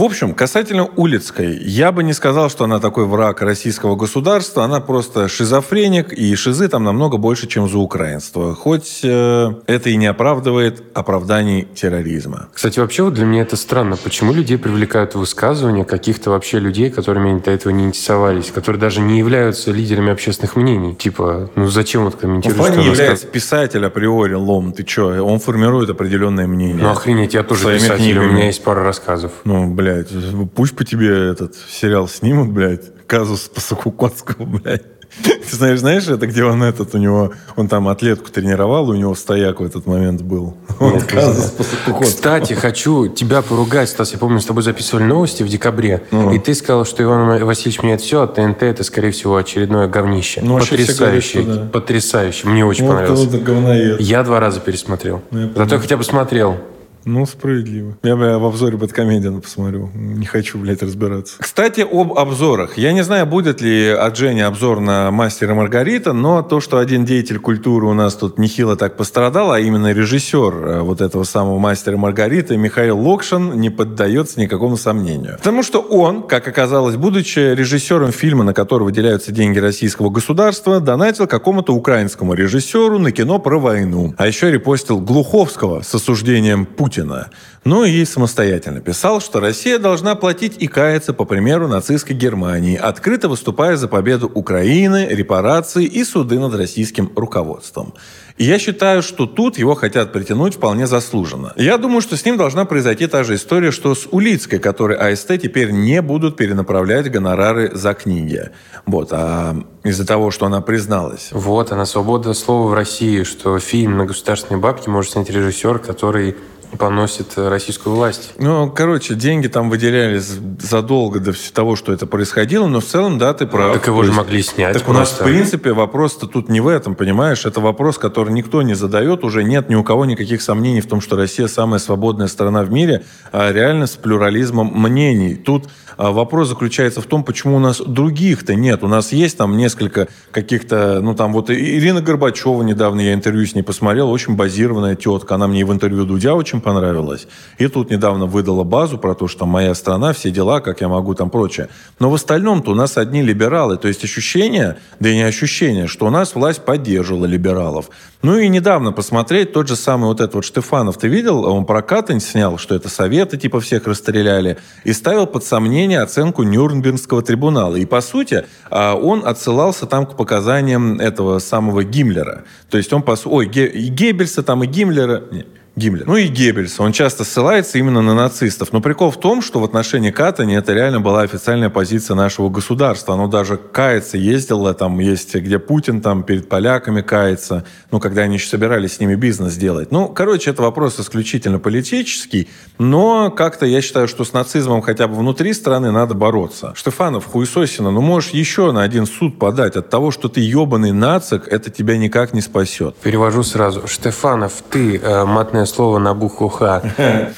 В 0.00 0.02
общем, 0.02 0.32
касательно 0.32 0.88
Улицкой, 0.96 1.58
я 1.58 1.92
бы 1.92 2.02
не 2.02 2.14
сказал, 2.14 2.48
что 2.48 2.64
она 2.64 2.80
такой 2.80 3.04
враг 3.04 3.42
российского 3.42 3.96
государства, 3.96 4.64
она 4.64 4.80
просто 4.80 5.28
шизофреник, 5.28 6.14
и 6.14 6.34
шизы 6.36 6.68
там 6.68 6.84
намного 6.84 7.18
больше, 7.18 7.46
чем 7.46 7.68
за 7.68 7.76
украинство. 7.76 8.54
Хоть 8.54 9.00
э, 9.02 9.52
это 9.66 9.90
и 9.90 9.96
не 9.96 10.06
оправдывает 10.06 10.82
оправданий 10.94 11.68
терроризма. 11.74 12.48
Кстати, 12.54 12.80
вообще 12.80 13.02
вот 13.02 13.12
для 13.12 13.26
меня 13.26 13.42
это 13.42 13.56
странно. 13.56 13.98
Почему 13.98 14.32
людей 14.32 14.56
привлекают 14.56 15.16
высказывания 15.16 15.84
каких-то 15.84 16.30
вообще 16.30 16.60
людей, 16.60 16.88
которыми 16.88 17.32
они 17.32 17.40
до 17.40 17.50
этого 17.50 17.70
не 17.70 17.84
интересовались, 17.84 18.50
которые 18.50 18.80
даже 18.80 19.02
не 19.02 19.18
являются 19.18 19.70
лидерами 19.70 20.12
общественных 20.12 20.56
мнений? 20.56 20.94
Типа, 20.94 21.50
ну 21.56 21.68
зачем 21.68 22.04
вот 22.04 22.16
комментировать? 22.16 22.70
Он 22.70 22.78
не 22.78 22.86
является 22.86 23.26
писатель 23.26 23.84
априори, 23.84 24.32
лом, 24.32 24.72
ты 24.72 24.86
что? 24.88 25.22
Он 25.22 25.40
формирует 25.40 25.90
определенное 25.90 26.46
мнение. 26.46 26.82
Ну 26.82 26.88
охренеть, 26.88 27.34
я 27.34 27.42
тоже 27.42 27.74
писатель, 27.74 27.96
книгами. 27.96 28.28
у 28.28 28.32
меня 28.32 28.46
есть 28.46 28.64
пара 28.64 28.82
рассказов. 28.82 29.32
Ну, 29.44 29.66
блядь, 29.90 30.08
пусть 30.54 30.76
по 30.76 30.84
тебе 30.84 31.30
этот 31.30 31.54
сериал 31.68 32.08
снимут, 32.08 32.50
блядь, 32.50 33.06
казус 33.06 33.48
по 33.48 33.60
Сокукотскому, 33.60 34.46
блядь. 34.46 34.82
Ты 35.24 35.56
знаешь, 35.56 35.80
знаешь, 35.80 36.06
это 36.06 36.26
где 36.28 36.44
он 36.44 36.62
этот, 36.62 36.94
у 36.94 36.98
него, 36.98 37.32
он 37.56 37.66
там 37.66 37.88
атлетку 37.88 38.30
тренировал, 38.30 38.88
у 38.90 38.94
него 38.94 39.14
стояк 39.16 39.60
в 39.60 39.64
этот 39.64 39.86
момент 39.86 40.22
был. 40.22 40.56
Он 40.78 41.00
казус 41.00 41.52
по 41.84 41.92
Кстати, 42.00 42.52
хочу 42.52 43.08
тебя 43.08 43.42
поругать, 43.42 43.88
Стас, 43.88 44.12
я 44.12 44.18
помню, 44.18 44.40
с 44.40 44.44
тобой 44.44 44.62
записывали 44.62 45.02
новости 45.02 45.42
в 45.42 45.48
декабре, 45.48 46.04
ну. 46.12 46.32
и 46.32 46.38
ты 46.38 46.54
сказал, 46.54 46.84
что 46.84 47.02
Иван 47.02 47.44
Васильевич 47.44 47.82
меняет 47.82 48.00
все, 48.00 48.22
а 48.22 48.26
ТНТ 48.28 48.62
это, 48.62 48.84
скорее 48.84 49.10
всего, 49.10 49.36
очередное 49.36 49.88
говнище. 49.88 50.40
Ну, 50.42 50.58
потрясающе, 50.58 51.42
говорят, 51.42 51.64
да. 51.64 51.70
потрясающе, 51.70 52.46
мне 52.48 52.64
очень 52.64 52.86
вот 52.86 52.92
понравилось. 52.92 53.98
Я 53.98 54.22
два 54.22 54.38
раза 54.38 54.60
пересмотрел. 54.60 55.22
Ну, 55.32 55.50
Зато 55.56 55.74
я 55.74 55.80
хотя 55.80 55.96
бы 55.96 56.04
смотрел. 56.04 56.56
Ну, 57.04 57.26
справедливо. 57.26 57.96
Я, 58.02 58.16
бля, 58.16 58.38
в 58.38 58.44
обзоре 58.44 58.76
Бэткомедиана 58.76 59.40
посмотрю. 59.40 59.90
Не 59.94 60.26
хочу, 60.26 60.58
блядь, 60.58 60.82
разбираться. 60.82 61.36
Кстати, 61.38 61.80
об 61.80 62.12
обзорах. 62.12 62.76
Я 62.76 62.92
не 62.92 63.02
знаю, 63.02 63.26
будет 63.26 63.60
ли 63.60 63.88
от 63.88 64.16
Жени 64.16 64.42
обзор 64.42 64.80
на 64.80 65.10
«Мастера 65.10 65.54
Маргарита», 65.54 66.12
но 66.12 66.42
то, 66.42 66.60
что 66.60 66.78
один 66.78 67.04
деятель 67.04 67.38
культуры 67.38 67.86
у 67.86 67.94
нас 67.94 68.14
тут 68.14 68.38
нехило 68.38 68.76
так 68.76 68.96
пострадал, 68.96 69.52
а 69.52 69.60
именно 69.60 69.92
режиссер 69.92 70.54
э, 70.54 70.80
вот 70.80 71.00
этого 71.00 71.24
самого 71.24 71.58
«Мастера 71.58 71.96
Маргарита» 71.96 72.56
Михаил 72.56 72.98
Локшин 72.98 73.58
не 73.58 73.70
поддается 73.70 74.38
никакому 74.38 74.76
сомнению. 74.76 75.36
Потому 75.38 75.62
что 75.62 75.80
он, 75.80 76.22
как 76.22 76.46
оказалось, 76.48 76.96
будучи 76.96 77.38
режиссером 77.38 78.12
фильма, 78.12 78.44
на 78.44 78.52
который 78.52 78.84
выделяются 78.84 79.32
деньги 79.32 79.58
российского 79.58 80.10
государства, 80.10 80.80
донатил 80.80 81.26
какому-то 81.26 81.74
украинскому 81.74 82.34
режиссеру 82.34 82.98
на 82.98 83.10
кино 83.10 83.38
про 83.38 83.58
войну. 83.58 84.14
А 84.18 84.26
еще 84.26 84.50
репостил 84.50 85.00
Глуховского 85.00 85.82
с 85.82 85.94
осуждением 85.94 86.66
Путина 86.66 86.89
Путина. 86.90 87.30
Ну 87.64 87.84
и 87.84 88.04
самостоятельно 88.04 88.80
писал, 88.80 89.20
что 89.20 89.38
Россия 89.38 89.78
должна 89.78 90.16
платить 90.16 90.56
и 90.58 90.66
каяться 90.66 91.12
по 91.12 91.24
примеру 91.24 91.68
нацистской 91.68 92.16
Германии, 92.16 92.76
открыто 92.76 93.28
выступая 93.28 93.76
за 93.76 93.86
победу 93.86 94.28
Украины, 94.34 95.06
репарации 95.08 95.84
и 95.84 96.02
суды 96.02 96.40
над 96.40 96.54
российским 96.54 97.12
руководством. 97.14 97.94
И 98.38 98.44
я 98.44 98.58
считаю, 98.58 99.02
что 99.02 99.26
тут 99.26 99.58
его 99.58 99.74
хотят 99.74 100.12
притянуть 100.12 100.54
вполне 100.54 100.86
заслуженно. 100.86 101.52
Я 101.56 101.78
думаю, 101.78 102.00
что 102.00 102.16
с 102.16 102.24
ним 102.24 102.36
должна 102.38 102.64
произойти 102.64 103.06
та 103.06 103.22
же 103.22 103.34
история, 103.34 103.70
что 103.70 103.94
с 103.94 104.08
Улицкой, 104.10 104.58
которой 104.58 104.96
АСТ 104.96 105.38
теперь 105.40 105.70
не 105.70 106.02
будут 106.02 106.36
перенаправлять 106.36 107.10
гонорары 107.10 107.70
за 107.72 107.92
книги. 107.94 108.48
Вот, 108.86 109.10
а 109.12 109.62
из-за 109.84 110.06
того, 110.06 110.30
что 110.30 110.46
она 110.46 110.60
призналась. 110.62 111.28
Вот 111.32 111.70
она, 111.70 111.84
свобода 111.84 112.32
слова 112.32 112.70
в 112.70 112.74
России, 112.74 113.22
что 113.22 113.58
фильм 113.58 113.98
на 113.98 114.06
государственные 114.06 114.60
бабки 114.60 114.88
может 114.88 115.12
снять 115.12 115.30
режиссер, 115.30 115.78
который 115.78 116.34
поносит 116.78 117.32
российскую 117.36 117.94
власть. 117.94 118.32
Ну, 118.38 118.70
короче, 118.70 119.14
деньги 119.14 119.48
там 119.48 119.70
выделялись 119.70 120.24
задолго 120.60 121.20
до 121.20 121.32
того, 121.52 121.76
что 121.76 121.92
это 121.92 122.06
происходило, 122.06 122.66
но 122.66 122.80
в 122.80 122.84
целом, 122.84 123.18
да, 123.18 123.34
ты 123.34 123.46
прав. 123.46 123.74
Так 123.74 123.86
его 123.86 124.02
же 124.02 124.12
могли 124.12 124.42
снять 124.42 124.74
Так 124.74 124.88
у 124.88 124.92
нас, 124.92 125.10
просто. 125.10 125.24
в 125.24 125.26
принципе, 125.26 125.72
вопрос-то 125.72 126.26
тут 126.26 126.48
не 126.48 126.60
в 126.60 126.68
этом, 126.68 126.94
понимаешь? 126.94 127.44
Это 127.44 127.60
вопрос, 127.60 127.98
который 127.98 128.32
никто 128.32 128.62
не 128.62 128.74
задает, 128.74 129.24
уже 129.24 129.44
нет 129.44 129.68
ни 129.68 129.74
у 129.74 129.84
кого 129.84 130.04
никаких 130.04 130.42
сомнений 130.42 130.80
в 130.80 130.86
том, 130.86 131.00
что 131.00 131.16
Россия 131.16 131.46
самая 131.48 131.80
свободная 131.80 132.28
страна 132.28 132.62
в 132.62 132.70
мире, 132.70 133.04
а 133.32 133.52
реально 133.52 133.86
с 133.86 133.96
плюрализмом 133.96 134.72
мнений. 134.74 135.34
Тут 135.34 135.68
а, 135.96 136.12
вопрос 136.12 136.48
заключается 136.48 137.02
в 137.02 137.06
том, 137.06 137.24
почему 137.24 137.56
у 137.56 137.58
нас 137.58 137.78
других-то 137.78 138.54
нет. 138.54 138.82
У 138.82 138.88
нас 138.88 139.12
есть 139.12 139.36
там 139.36 139.56
несколько 139.56 140.08
каких-то, 140.30 141.00
ну 141.02 141.14
там 141.14 141.32
вот 141.32 141.50
Ирина 141.50 142.00
Горбачева 142.00 142.62
недавно, 142.62 143.00
я 143.00 143.12
интервью 143.12 143.46
с 143.46 143.54
ней 143.54 143.62
посмотрел, 143.62 144.10
очень 144.10 144.34
базированная 144.34 144.94
тетка, 144.94 145.34
она 145.34 145.46
мне 145.46 145.60
и 145.60 145.64
в 145.64 145.72
интервью 145.72 146.06
Дудя 146.06 146.34
очень 146.34 146.59
понравилась. 146.60 147.26
И 147.58 147.66
тут 147.68 147.90
недавно 147.90 148.26
выдала 148.26 148.64
базу 148.64 148.98
про 148.98 149.14
то, 149.14 149.28
что 149.28 149.46
моя 149.46 149.74
страна, 149.74 150.12
все 150.12 150.30
дела, 150.30 150.60
как 150.60 150.80
я 150.80 150.88
могу, 150.88 151.14
там 151.14 151.30
прочее. 151.30 151.68
Но 151.98 152.10
в 152.10 152.14
остальном-то 152.14 152.72
у 152.72 152.74
нас 152.74 152.96
одни 152.96 153.22
либералы. 153.22 153.76
То 153.76 153.88
есть 153.88 154.04
ощущение, 154.04 154.78
да 154.98 155.08
и 155.08 155.14
не 155.14 155.22
ощущение, 155.22 155.86
что 155.86 156.06
у 156.06 156.10
нас 156.10 156.34
власть 156.34 156.64
поддерживала 156.64 157.26
либералов. 157.26 157.90
Ну 158.22 158.36
и 158.36 158.48
недавно 158.48 158.92
посмотреть 158.92 159.52
тот 159.52 159.68
же 159.68 159.76
самый 159.76 160.06
вот 160.06 160.20
этот 160.20 160.34
вот 160.34 160.44
Штефанов, 160.44 160.98
ты 160.98 161.08
видел? 161.08 161.44
Он 161.44 161.64
про 161.64 161.82
снял, 162.20 162.58
что 162.58 162.74
это 162.74 162.88
советы 162.88 163.38
типа 163.38 163.60
всех 163.60 163.86
расстреляли, 163.86 164.58
и 164.84 164.92
ставил 164.92 165.26
под 165.26 165.44
сомнение 165.44 166.00
оценку 166.00 166.42
Нюрнбергского 166.42 167.22
трибунала. 167.22 167.76
И 167.76 167.86
по 167.86 168.00
сути 168.00 168.44
а, 168.70 168.94
он 168.94 169.26
отсылался 169.26 169.86
там 169.86 170.06
к 170.06 170.16
показаниям 170.16 171.00
этого 171.00 171.38
самого 171.38 171.82
Гиммлера. 171.82 172.44
То 172.68 172.76
есть 172.76 172.92
он, 172.92 173.02
по 173.02 173.16
ой, 173.24 173.46
Геббельса 173.46 174.42
там, 174.42 174.64
и 174.64 174.66
Гиммлера... 174.66 175.22
Не, 175.30 175.46
Гиммлер. 175.80 176.06
Ну 176.06 176.16
и 176.16 176.28
Геббельс. 176.28 176.78
Он 176.78 176.92
часто 176.92 177.24
ссылается 177.24 177.78
именно 177.78 178.02
на 178.02 178.14
нацистов. 178.14 178.72
Но 178.72 178.80
прикол 178.80 179.10
в 179.10 179.18
том, 179.18 179.42
что 179.42 179.60
в 179.60 179.64
отношении 179.64 180.10
Катани 180.10 180.54
это 180.54 180.72
реально 180.72 181.00
была 181.00 181.22
официальная 181.22 181.70
позиция 181.70 182.14
нашего 182.14 182.48
государства. 182.50 183.14
Оно 183.14 183.26
даже 183.26 183.56
кается, 183.56 184.18
ездило, 184.18 184.74
там 184.74 184.98
есть, 185.00 185.34
где 185.34 185.58
Путин 185.58 186.00
там 186.00 186.22
перед 186.22 186.48
поляками 186.48 187.00
кается, 187.00 187.64
ну, 187.90 187.98
когда 187.98 188.22
они 188.22 188.34
еще 188.34 188.48
собирались 188.48 188.94
с 188.94 189.00
ними 189.00 189.14
бизнес 189.14 189.56
делать. 189.56 189.90
Ну, 189.90 190.08
короче, 190.08 190.50
это 190.50 190.62
вопрос 190.62 191.00
исключительно 191.00 191.58
политический, 191.58 192.48
но 192.78 193.30
как-то 193.30 193.66
я 193.66 193.80
считаю, 193.80 194.06
что 194.06 194.24
с 194.24 194.32
нацизмом 194.32 194.82
хотя 194.82 195.08
бы 195.08 195.16
внутри 195.16 195.54
страны 195.54 195.90
надо 195.90 196.14
бороться. 196.14 196.72
Штефанов, 196.76 197.24
хуесосина, 197.26 197.90
ну, 197.90 198.00
можешь 198.00 198.30
еще 198.30 198.72
на 198.72 198.82
один 198.82 199.06
суд 199.06 199.38
подать. 199.38 199.76
От 199.76 199.88
того, 199.88 200.10
что 200.10 200.28
ты 200.28 200.40
ебаный 200.40 200.92
нацик, 200.92 201.48
это 201.48 201.70
тебя 201.70 201.96
никак 201.96 202.34
не 202.34 202.42
спасет. 202.42 202.96
Перевожу 202.96 203.42
сразу. 203.42 203.86
Штефанов, 203.86 204.52
ты, 204.68 204.98
э, 204.98 205.24
матное 205.24 205.64
слово 205.70 205.98
на 205.98 206.14
букву 206.14 206.48
Х. 206.48 206.82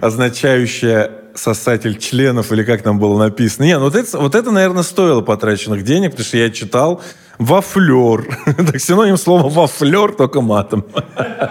означающее 0.00 1.10
сосатель 1.34 1.98
членов, 1.98 2.52
или 2.52 2.64
как 2.64 2.82
там 2.82 2.98
было 2.98 3.18
написано. 3.18 3.64
Не, 3.64 3.78
ну 3.78 3.84
вот 3.84 3.94
это, 3.94 4.18
вот 4.18 4.34
это, 4.34 4.50
наверное, 4.50 4.82
стоило 4.82 5.20
потраченных 5.20 5.84
денег, 5.84 6.10
потому 6.12 6.26
что 6.26 6.38
я 6.38 6.50
читал 6.50 7.00
вафлер. 7.38 8.26
Так 8.56 8.80
синоним 8.80 9.16
слова 9.16 9.48
вафлер, 9.48 10.12
только 10.12 10.40
матом. 10.40 10.84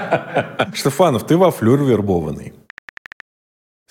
Штефанов, 0.73 1.25
ты 1.25 1.37
вафлер 1.37 1.83
вербованный. 1.83 2.53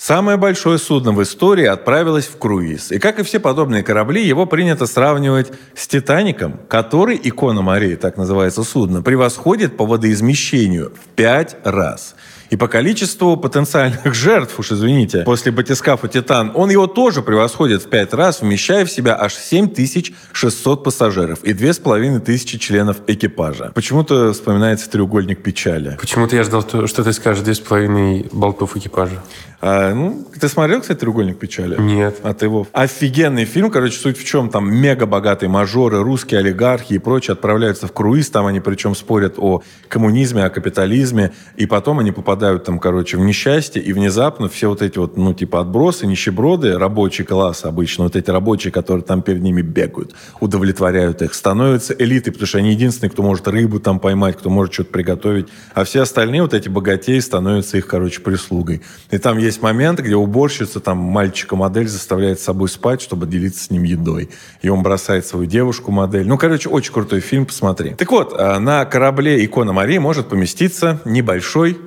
Самое 0.07 0.36
большое 0.36 0.76
судно 0.76 1.12
в 1.12 1.22
истории 1.22 1.64
отправилось 1.64 2.26
в 2.26 2.36
круиз. 2.36 2.92
И 2.92 2.98
как 2.98 3.18
и 3.20 3.22
все 3.22 3.40
подобные 3.40 3.82
корабли, 3.82 4.22
его 4.22 4.44
принято 4.44 4.84
сравнивать 4.84 5.50
с 5.74 5.88
«Титаником», 5.88 6.61
который, 6.68 7.18
икона 7.24 7.62
Марии, 7.62 7.94
так 7.94 8.18
называется 8.18 8.64
судно, 8.64 9.00
превосходит 9.00 9.78
по 9.78 9.86
водоизмещению 9.86 10.92
в 10.94 11.09
пять 11.16 11.57
раз. 11.64 12.16
И 12.55 12.57
по 12.57 12.68
количеству 12.68 13.36
потенциальных 13.36 14.14
жертв, 14.14 14.57
уж 14.61 14.70
извините, 14.70 15.24
после 15.24 15.50
батискафа 15.50 16.07
«Титан», 16.07 16.52
он 16.55 16.70
его 16.70 16.86
тоже 16.86 17.20
превосходит 17.20 17.82
в 17.82 17.88
пять 17.88 18.14
раз, 18.14 18.42
вмещая 18.42 18.84
в 18.84 18.90
себя 18.92 19.20
аж 19.20 19.34
7600 19.34 20.84
пассажиров 20.84 21.42
и 21.42 21.52
2500 21.52 22.61
членов 22.61 22.98
экипажа. 23.09 23.72
Почему-то 23.74 24.32
вспоминается 24.32 24.88
треугольник 24.88 25.42
печали. 25.42 25.96
Почему-то 26.00 26.36
я 26.36 26.44
ждал, 26.44 26.62
то- 26.62 26.86
что 26.86 27.02
ты 27.02 27.12
скажешь 27.12 27.42
две 27.42 27.55
с 27.55 27.61
половиной 27.61 28.28
болтов 28.30 28.76
экипажа. 28.76 29.20
А, 29.66 29.94
ну, 29.94 30.26
ты 30.38 30.46
смотрел, 30.50 30.82
кстати, 30.82 30.98
«Треугольник 30.98 31.38
печали»? 31.38 31.80
Нет. 31.80 32.18
А 32.22 32.34
ты 32.34 32.44
его... 32.44 32.66
Офигенный 32.72 33.46
фильм. 33.46 33.70
Короче, 33.70 33.98
суть 33.98 34.18
в 34.18 34.24
чем? 34.24 34.50
Там 34.50 34.70
мега 34.70 35.07
богатые 35.07 35.48
мажоры, 35.48 36.02
русские 36.02 36.40
олигархи 36.40 36.92
и 36.92 36.98
прочее 36.98 37.32
отправляются 37.32 37.86
в 37.86 37.92
круиз. 37.94 38.28
Там 38.28 38.44
они 38.44 38.61
причем 38.61 38.94
спорят 38.94 39.36
о 39.38 39.62
коммунизме, 39.88 40.44
о 40.44 40.50
капитализме. 40.50 41.32
И 41.57 41.64
потом 41.64 41.98
они 42.00 42.12
попадают 42.12 42.43
там, 42.64 42.78
короче, 42.78 43.16
в 43.16 43.20
несчастье. 43.20 43.82
И 43.82 43.92
внезапно 43.92 44.49
все 44.49 44.68
вот 44.68 44.82
эти 44.82 44.99
вот, 44.99 45.16
ну, 45.16 45.34
типа 45.34 45.61
отбросы, 45.61 46.07
нищеброды, 46.07 46.78
рабочий 46.78 47.24
класс 47.24 47.64
обычно, 47.64 48.05
вот 48.05 48.16
эти 48.16 48.30
рабочие, 48.30 48.72
которые 48.72 49.05
там 49.05 49.22
перед 49.22 49.42
ними 49.42 49.62
бегают, 49.62 50.14
удовлетворяют 50.40 51.22
их, 51.22 51.34
становятся 51.34 51.95
элитой, 51.99 52.32
потому 52.32 52.47
что 52.47 52.59
они 52.59 52.70
единственные, 52.70 53.11
кто 53.11 53.22
может 53.22 53.49
рыбу 53.49 53.80
там 53.80 53.99
поймать, 53.99 54.36
кто 54.36 54.51
может 54.51 54.72
что-то 54.74 54.90
приготовить. 54.92 55.49
А 55.74 55.84
все 55.84 56.03
остальные 56.03 56.42
вот 56.42 56.55
эти 56.55 56.68
богатеи 56.68 57.18
становятся 57.18 57.78
их, 57.78 57.86
короче, 57.86 58.20
прислугой. 58.20 58.82
И 59.11 59.18
там 59.18 59.38
есть 59.38 59.62
момент, 59.62 60.01
где 60.01 60.16
уборщица 60.16 60.80
там 60.80 60.99
мальчика-модель 60.99 61.88
заставляет 61.88 62.40
с 62.40 62.45
собой 62.45 62.68
спать, 62.68 63.01
чтобы 63.03 63.26
делиться 63.26 63.64
с 63.64 63.70
ним 63.70 63.84
едой. 63.84 64.30
И 64.62 64.68
он 64.68 64.82
бросает 64.82 65.26
свою 65.26 65.47
девушку-модель. 65.47 66.26
Ну, 66.26 66.38
короче, 66.38 66.68
очень 66.68 66.92
крутой 66.92 67.20
фильм, 67.20 67.47
посмотри. 67.47 67.90
Так 67.95 68.11
вот, 68.11 68.34
а, 68.36 68.59
на 68.59 68.84
корабле 68.84 69.45
«Икона 69.45 69.72
Марии» 69.72 69.99
может 69.99 70.28
поместиться 70.28 71.01
небольшой 71.05 71.78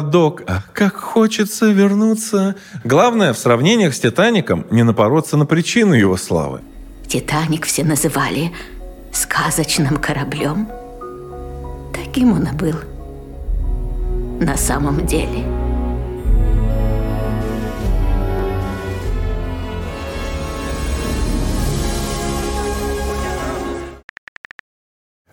городок. 0.00 0.42
Как 0.72 0.96
хочется 0.96 1.66
вернуться. 1.66 2.54
Главное, 2.84 3.32
в 3.32 3.38
сравнениях 3.38 3.94
с 3.94 4.00
«Титаником» 4.00 4.66
не 4.70 4.82
напороться 4.82 5.36
на 5.36 5.46
причину 5.46 5.94
его 5.94 6.16
славы. 6.16 6.60
Титаник 7.06 7.66
все 7.66 7.84
называли 7.84 8.52
сказочным 9.12 9.96
кораблем. 9.96 10.68
Таким 11.92 12.32
он 12.32 12.46
и 12.46 12.52
был. 12.52 12.76
На 14.40 14.56
самом 14.56 15.06
деле. 15.06 15.59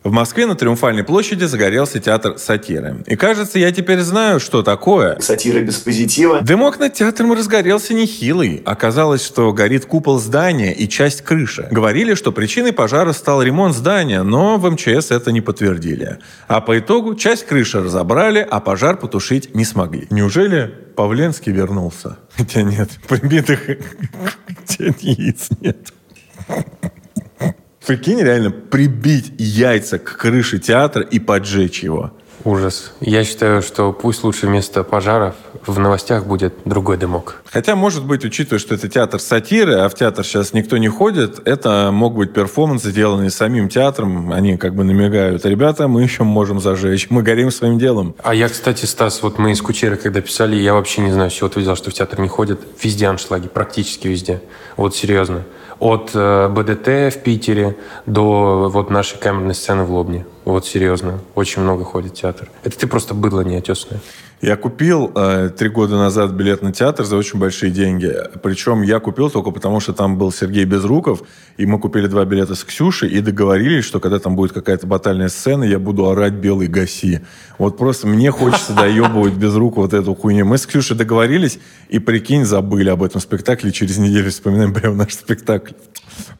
В 0.07 0.11
Москве 0.13 0.45
на 0.45 0.55
Триумфальной 0.55 1.03
площади 1.03 1.43
загорелся 1.43 1.99
театр 1.99 2.37
сатиры. 2.37 3.03
И 3.07 3.17
кажется, 3.17 3.59
я 3.59 3.73
теперь 3.73 3.99
знаю, 3.99 4.39
что 4.39 4.63
такое. 4.63 5.19
Сатира 5.19 5.59
без 5.59 5.75
позитива. 5.79 6.39
Дымок 6.39 6.79
над 6.79 6.93
театром 6.93 7.33
разгорелся 7.33 7.93
нехилый. 7.93 8.61
Оказалось, 8.63 9.21
что 9.21 9.51
горит 9.51 9.85
купол 9.85 10.17
здания 10.17 10.73
и 10.73 10.87
часть 10.87 11.23
крыши. 11.23 11.67
Говорили, 11.71 12.13
что 12.13 12.31
причиной 12.31 12.71
пожара 12.71 13.11
стал 13.11 13.43
ремонт 13.43 13.75
здания, 13.75 14.23
но 14.23 14.55
в 14.55 14.71
МЧС 14.71 15.11
это 15.11 15.33
не 15.33 15.41
подтвердили. 15.41 16.19
А 16.47 16.61
по 16.61 16.79
итогу 16.79 17.15
часть 17.15 17.45
крыши 17.45 17.83
разобрали, 17.83 18.47
а 18.49 18.61
пожар 18.61 18.95
потушить 18.95 19.53
не 19.55 19.65
смогли. 19.65 20.07
Неужели 20.09 20.73
Павленский 20.95 21.51
вернулся? 21.51 22.15
Хотя 22.37 22.61
нет, 22.61 22.91
прибитых 23.09 23.59
яиц 24.79 25.49
нет. 25.59 25.91
Прикинь, 27.87 28.21
реально 28.21 28.51
прибить 28.51 29.31
яйца 29.37 29.97
к 29.97 30.17
крыше 30.17 30.59
театра 30.59 31.03
и 31.03 31.19
поджечь 31.19 31.83
его. 31.83 32.11
Ужас. 32.43 32.91
Я 32.99 33.23
считаю, 33.23 33.61
что 33.61 33.93
пусть 33.93 34.25
лучше 34.25 34.45
вместо 34.45 34.83
пожаров 34.83 35.35
в 35.65 35.79
новостях 35.79 36.25
будет 36.25 36.53
другой 36.65 36.97
дымок. 36.97 37.41
Хотя, 37.49 37.77
может 37.77 38.05
быть, 38.05 38.25
учитывая, 38.25 38.59
что 38.59 38.75
это 38.75 38.89
театр 38.89 39.21
сатиры, 39.21 39.75
а 39.75 39.87
в 39.87 39.95
театр 39.95 40.25
сейчас 40.25 40.51
никто 40.51 40.77
не 40.77 40.89
ходит, 40.89 41.39
это 41.47 41.89
мог 41.93 42.15
быть 42.15 42.33
перформанс, 42.33 42.83
сделанный 42.83 43.31
самим 43.31 43.69
театром. 43.69 44.33
Они 44.33 44.57
как 44.57 44.75
бы 44.75 44.83
намекают, 44.83 45.45
ребята, 45.45 45.87
мы 45.87 46.03
еще 46.03 46.23
можем 46.23 46.59
зажечь, 46.59 47.07
мы 47.09 47.23
горим 47.23 47.51
своим 47.51 47.79
делом. 47.79 48.15
А 48.21 48.35
я, 48.35 48.49
кстати, 48.49 48.85
Стас, 48.85 49.23
вот 49.23 49.39
мы 49.39 49.53
из 49.53 49.61
Кучеры, 49.61 49.95
когда 49.95 50.19
писали, 50.19 50.57
я 50.57 50.73
вообще 50.73 51.01
не 51.01 51.11
знаю, 51.13 51.31
с 51.31 51.33
чего 51.33 51.47
ты 51.47 51.61
взял, 51.61 51.77
что 51.77 51.89
в 51.89 51.93
театр 51.93 52.19
не 52.19 52.27
ходят. 52.27 52.59
Везде 52.83 53.07
аншлаги, 53.07 53.47
практически 53.47 54.09
везде. 54.09 54.41
Вот 54.75 54.93
серьезно. 54.93 55.43
От 55.79 56.11
э, 56.13 56.47
БДТ 56.49 57.15
в 57.15 57.21
Питере 57.23 57.77
до 58.05 58.69
вот 58.69 58.89
нашей 58.89 59.17
камерной 59.19 59.53
сцены 59.53 59.83
в 59.83 59.91
Лобне. 59.91 60.25
Вот 60.47 60.65
серьезно. 60.65 61.19
Очень 61.35 61.61
много 61.61 61.83
ходит 61.83 62.13
в 62.13 62.21
театр. 62.21 62.49
Это 62.63 62.79
ты 62.79 62.87
просто 62.87 63.13
быдло 63.13 63.41
неотесное. 63.41 63.99
Я 64.39 64.55
купил 64.55 65.11
э, 65.13 65.49
три 65.49 65.67
года 65.67 65.97
назад 65.97 66.31
билет 66.31 66.61
на 66.61 66.71
театр 66.71 67.05
за 67.05 67.17
очень 67.17 67.37
большие 67.37 67.69
деньги. 67.69 68.15
Причем 68.41 68.81
я 68.81 69.01
купил 69.01 69.29
только 69.29 69.51
потому, 69.51 69.81
что 69.81 69.91
там 69.91 70.17
был 70.17 70.31
Сергей 70.31 70.63
Безруков, 70.63 71.23
и 71.57 71.65
мы 71.65 71.79
купили 71.79 72.07
два 72.07 72.23
билета 72.23 72.55
с 72.55 72.63
Ксюшей 72.63 73.09
и 73.09 73.19
договорились, 73.19 73.83
что 73.83 73.99
когда 73.99 74.19
там 74.19 74.37
будет 74.37 74.53
какая-то 74.53 74.87
батальная 74.87 75.27
сцена, 75.27 75.65
я 75.65 75.79
буду 75.79 76.09
орать 76.09 76.33
«Белый 76.33 76.69
гаси». 76.69 77.19
Вот 77.57 77.77
просто 77.77 78.07
мне 78.07 78.31
хочется 78.31 78.71
доебывать 78.71 79.33
Безрукова 79.33 79.83
вот 79.83 79.93
эту 79.93 80.15
хуйню. 80.15 80.45
Мы 80.45 80.57
с 80.57 80.65
Ксюшей 80.65 80.95
договорились, 80.95 81.59
и, 81.89 81.99
прикинь, 81.99 82.45
забыли 82.45 82.87
об 82.87 83.03
этом 83.03 83.19
спектакле. 83.19 83.73
Через 83.73 83.97
неделю 83.97 84.31
вспоминаем 84.31 84.73
прямо 84.73 84.95
наш 84.95 85.13
спектакль. 85.13 85.73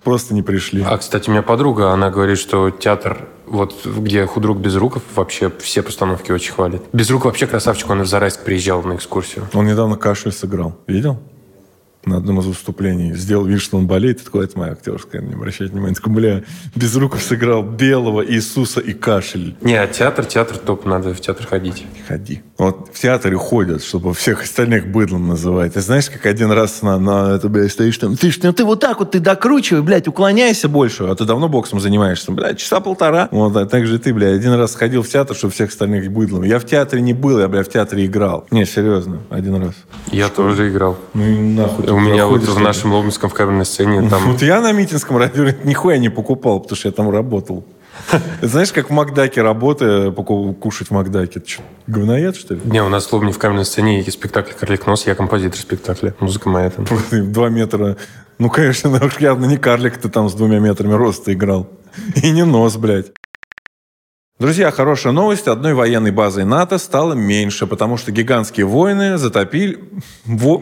Просто 0.02 0.34
не 0.34 0.44
пришли. 0.44 0.82
А, 0.88 0.98
кстати, 0.98 1.28
у 1.28 1.34
меня 1.34 1.42
подруга, 1.42 1.92
она 1.92 2.10
говорит, 2.10 2.38
что 2.38 2.70
театр, 2.70 3.28
вот 3.48 3.86
где 3.86 4.26
худрук 4.26 4.58
Безруков, 4.58 5.04
вообще 5.16 5.52
все 5.60 5.82
постановки 5.82 6.32
очень 6.32 6.54
хвалит. 6.54 6.82
Безруков 6.94 7.26
вообще 7.26 7.48
красавчик, 7.48 7.90
он 7.90 8.02
в 8.02 8.08
Зарайск 8.08 8.44
приезжал 8.44 8.84
на 8.84 8.96
экскурсию. 8.96 9.48
Он 9.54 9.66
недавно 9.66 9.96
кашель 9.96 10.32
сыграл. 10.32 10.76
Видел? 10.88 11.18
На 12.06 12.18
одном 12.18 12.40
из 12.40 12.46
выступлений 12.46 13.14
сделал 13.14 13.46
вид, 13.46 13.62
что 13.62 13.78
он 13.78 13.88
болеет, 13.88 14.22
и 14.22 14.24
такой, 14.24 14.46
это 14.46 14.58
моя 14.58 14.72
актерская, 14.72 15.22
не 15.22 15.34
обращайте 15.34 15.74
внимания. 15.74 15.96
Такой, 15.96 16.14
бля, 16.14 16.44
Безруков 16.76 17.22
сыграл 17.22 17.64
Белого, 17.64 18.26
Иисуса 18.26 18.80
и 18.80 18.94
кашель. 18.94 19.56
Не, 19.62 19.76
а 19.76 19.88
театр, 19.88 20.26
театр 20.26 20.58
топ, 20.58 20.86
надо 20.86 21.14
в 21.14 21.20
театр 21.20 21.46
ходить. 21.46 21.86
Ходи. 22.08 22.42
Вот 22.58 22.90
в 22.94 23.00
театре 23.00 23.36
ходят, 23.36 23.84
чтобы 23.84 24.14
всех 24.14 24.44
остальных 24.44 24.88
быдлом 24.88 25.28
называть. 25.28 25.74
Ты 25.74 25.82
знаешь, 25.82 26.10
как 26.10 26.26
один 26.26 26.52
раз 26.52 26.82
на, 26.82 26.98
на 26.98 27.36
это, 27.36 27.50
блядь, 27.50 27.72
стоишь 27.72 27.98
там, 27.98 28.16
ты, 28.16 28.32
ну 28.42 28.54
ты 28.54 28.64
вот 28.64 28.80
так 28.80 29.00
вот, 29.00 29.12
ты 29.12 29.20
докручивай, 29.20 29.82
блядь, 29.82 30.08
уклоняйся 30.08 30.70
больше, 30.70 31.04
а 31.04 31.16
ты 31.16 31.26
давно 31.26 31.50
боксом 31.50 31.80
занимаешься, 31.80 32.32
блядь, 32.32 32.58
часа 32.58 32.80
полтора. 32.80 33.28
Вот, 33.32 33.56
а 33.56 33.66
так 33.66 33.86
же 33.86 34.00
ты, 34.00 34.14
блядь, 34.14 34.36
один 34.40 34.54
раз 34.54 34.76
ходил 34.76 35.04
в 35.04 35.10
театр, 35.10 35.36
чтобы 35.36 35.54
всех 35.54 35.70
остальных 35.70 36.12
быдлом. 36.12 36.44
Я 36.44 36.60
в 36.60 36.66
театре 36.66 37.02
не 37.02 37.14
был, 37.14 37.40
я, 37.40 37.48
блядь, 37.48 37.68
в 37.68 37.72
театре 37.72 38.06
играл. 38.06 38.48
Не, 38.52 38.66
серьезно, 38.66 39.20
один 39.30 39.56
раз. 39.56 39.74
Я 40.12 40.28
Что? 40.28 40.44
тоже 40.44 40.70
играл. 40.70 40.98
Ну 41.14 41.24
и 41.24 41.38
нахуй. 41.38 41.87
У 41.88 42.00
меня 42.00 42.28
вот 42.28 42.42
в 42.42 42.60
нашем 42.60 42.94
Лобнинском 42.94 43.30
в 43.30 43.34
камерной 43.34 43.66
сцене 43.66 44.08
там... 44.10 44.32
Вот 44.32 44.42
я 44.42 44.62
на 44.62 44.72
Митинском 44.72 45.18
радио 45.18 45.50
нихуя 45.64 45.98
не 45.98 46.10
покупал, 46.10 46.60
потому 46.60 46.76
что 46.78 46.90
я 46.90 46.92
там 46.92 47.10
работал. 47.10 47.64
Знаешь, 48.42 48.72
как 48.72 48.90
в 48.90 48.94
Макдаке 48.94 49.42
работая, 49.42 50.12
поку- 50.12 50.54
кушать 50.54 50.90
в 50.90 50.92
Макдаке? 50.92 51.42
Говноед, 51.88 52.36
что 52.36 52.56
ли? 52.56 52.62
Не, 52.66 52.84
у 52.84 52.90
нас 52.90 53.08
в 53.08 53.14
Лобне 53.14 53.32
в 53.32 53.40
каменной 53.40 53.66
сцене 53.66 53.98
есть 53.98 54.14
спектакль 54.14 54.52
«Карлик 54.54 54.86
нос», 54.86 55.08
я 55.08 55.16
композитор 55.16 55.60
спектакля. 55.60 56.14
Музыка 56.20 56.50
моя 56.50 56.70
там. 56.70 56.86
Два 57.12 57.50
метра. 57.50 57.98
Ну, 58.38 58.50
конечно, 58.50 59.00
явно 59.20 59.46
не 59.46 59.58
карлик 59.58 59.98
ты 59.98 60.10
там 60.10 60.30
с 60.30 60.34
двумя 60.34 60.60
метрами 60.60 60.94
роста 60.94 61.34
играл. 61.34 61.68
И 62.22 62.30
не 62.30 62.44
нос, 62.46 62.78
блядь. 62.78 63.12
Друзья, 64.40 64.70
хорошая 64.70 65.14
новость. 65.14 65.48
Одной 65.48 65.74
военной 65.74 66.12
базой 66.12 66.46
НАТО 66.46 66.78
стало 66.78 67.14
меньше, 67.14 67.66
потому 67.66 67.98
что 67.98 68.12
гигантские 68.12 68.68
войны 68.68 69.18
затопили... 69.18 69.80
Во... 70.26 70.62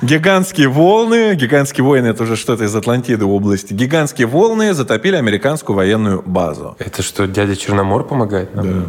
Гигантские 0.00 0.68
волны... 0.68 1.34
Гигантские 1.34 1.84
войны— 1.84 2.06
это 2.08 2.22
уже 2.22 2.36
что-то 2.36 2.64
из 2.64 2.74
Атлантиды 2.74 3.26
области. 3.26 3.74
Гигантские 3.74 4.26
волны 4.26 4.72
затопили 4.72 5.16
американскую 5.16 5.76
военную 5.76 6.22
базу. 6.24 6.74
Это 6.78 7.02
что, 7.02 7.26
дядя 7.26 7.54
Черномор 7.54 8.04
помогает 8.08 8.54
нам? 8.54 8.66
Да. 8.66 8.86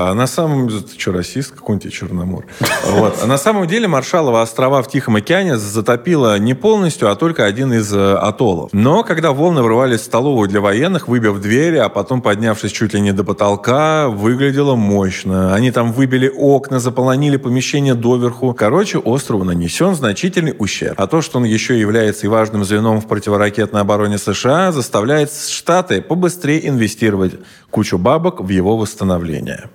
А 0.00 0.14
на 0.14 0.28
самом 0.28 0.68
деле, 0.68 0.82
ты 0.82 0.96
что, 0.96 1.10
расист? 1.10 1.50
Какой 1.50 1.74
он 1.74 1.80
тебе 1.80 1.90
Черномор? 1.90 2.46
Вот. 2.88 3.18
А 3.22 3.26
на 3.26 3.36
самом 3.36 3.66
деле 3.66 3.88
Маршалова 3.88 4.42
острова 4.42 4.82
в 4.82 4.88
Тихом 4.88 5.16
океане 5.16 5.56
затопило 5.58 6.38
не 6.38 6.54
полностью, 6.54 7.10
а 7.10 7.16
только 7.16 7.44
один 7.44 7.72
из 7.72 7.92
э, 7.92 8.14
атоллов. 8.14 8.70
Но 8.72 9.02
когда 9.02 9.32
волны 9.32 9.62
врывались 9.62 10.00
в 10.00 10.04
столовую 10.04 10.48
для 10.48 10.60
военных, 10.60 11.08
выбив 11.08 11.40
двери, 11.40 11.76
а 11.76 11.88
потом 11.88 12.22
поднявшись 12.22 12.72
чуть 12.72 12.94
ли 12.94 13.00
не 13.00 13.12
до 13.12 13.24
потолка, 13.24 14.08
выглядело 14.08 14.76
мощно. 14.76 15.54
Они 15.54 15.70
там 15.70 15.92
выбили 15.92 16.32
окна, 16.34 16.78
заполонили 16.78 17.36
помещение 17.36 17.94
доверху. 17.94 18.54
Короче, 18.54 18.98
острову 18.98 19.44
нанесен 19.44 19.94
значительный 19.94 20.54
ущерб. 20.58 20.94
А 20.96 21.08
то, 21.08 21.22
что 21.22 21.38
он 21.38 21.44
еще 21.44 21.78
является 21.78 22.26
и 22.26 22.28
важным 22.28 22.64
звеном 22.64 23.00
в 23.00 23.08
противоракетной 23.08 23.80
обороне 23.80 24.18
США, 24.18 24.70
заставляет 24.72 25.30
Штаты 25.32 26.00
побыстрее 26.00 26.68
инвестировать 26.68 27.34
кучу 27.70 27.98
бабок 27.98 28.40
в 28.40 28.48
его 28.48 28.76
восстановление. 28.76 29.68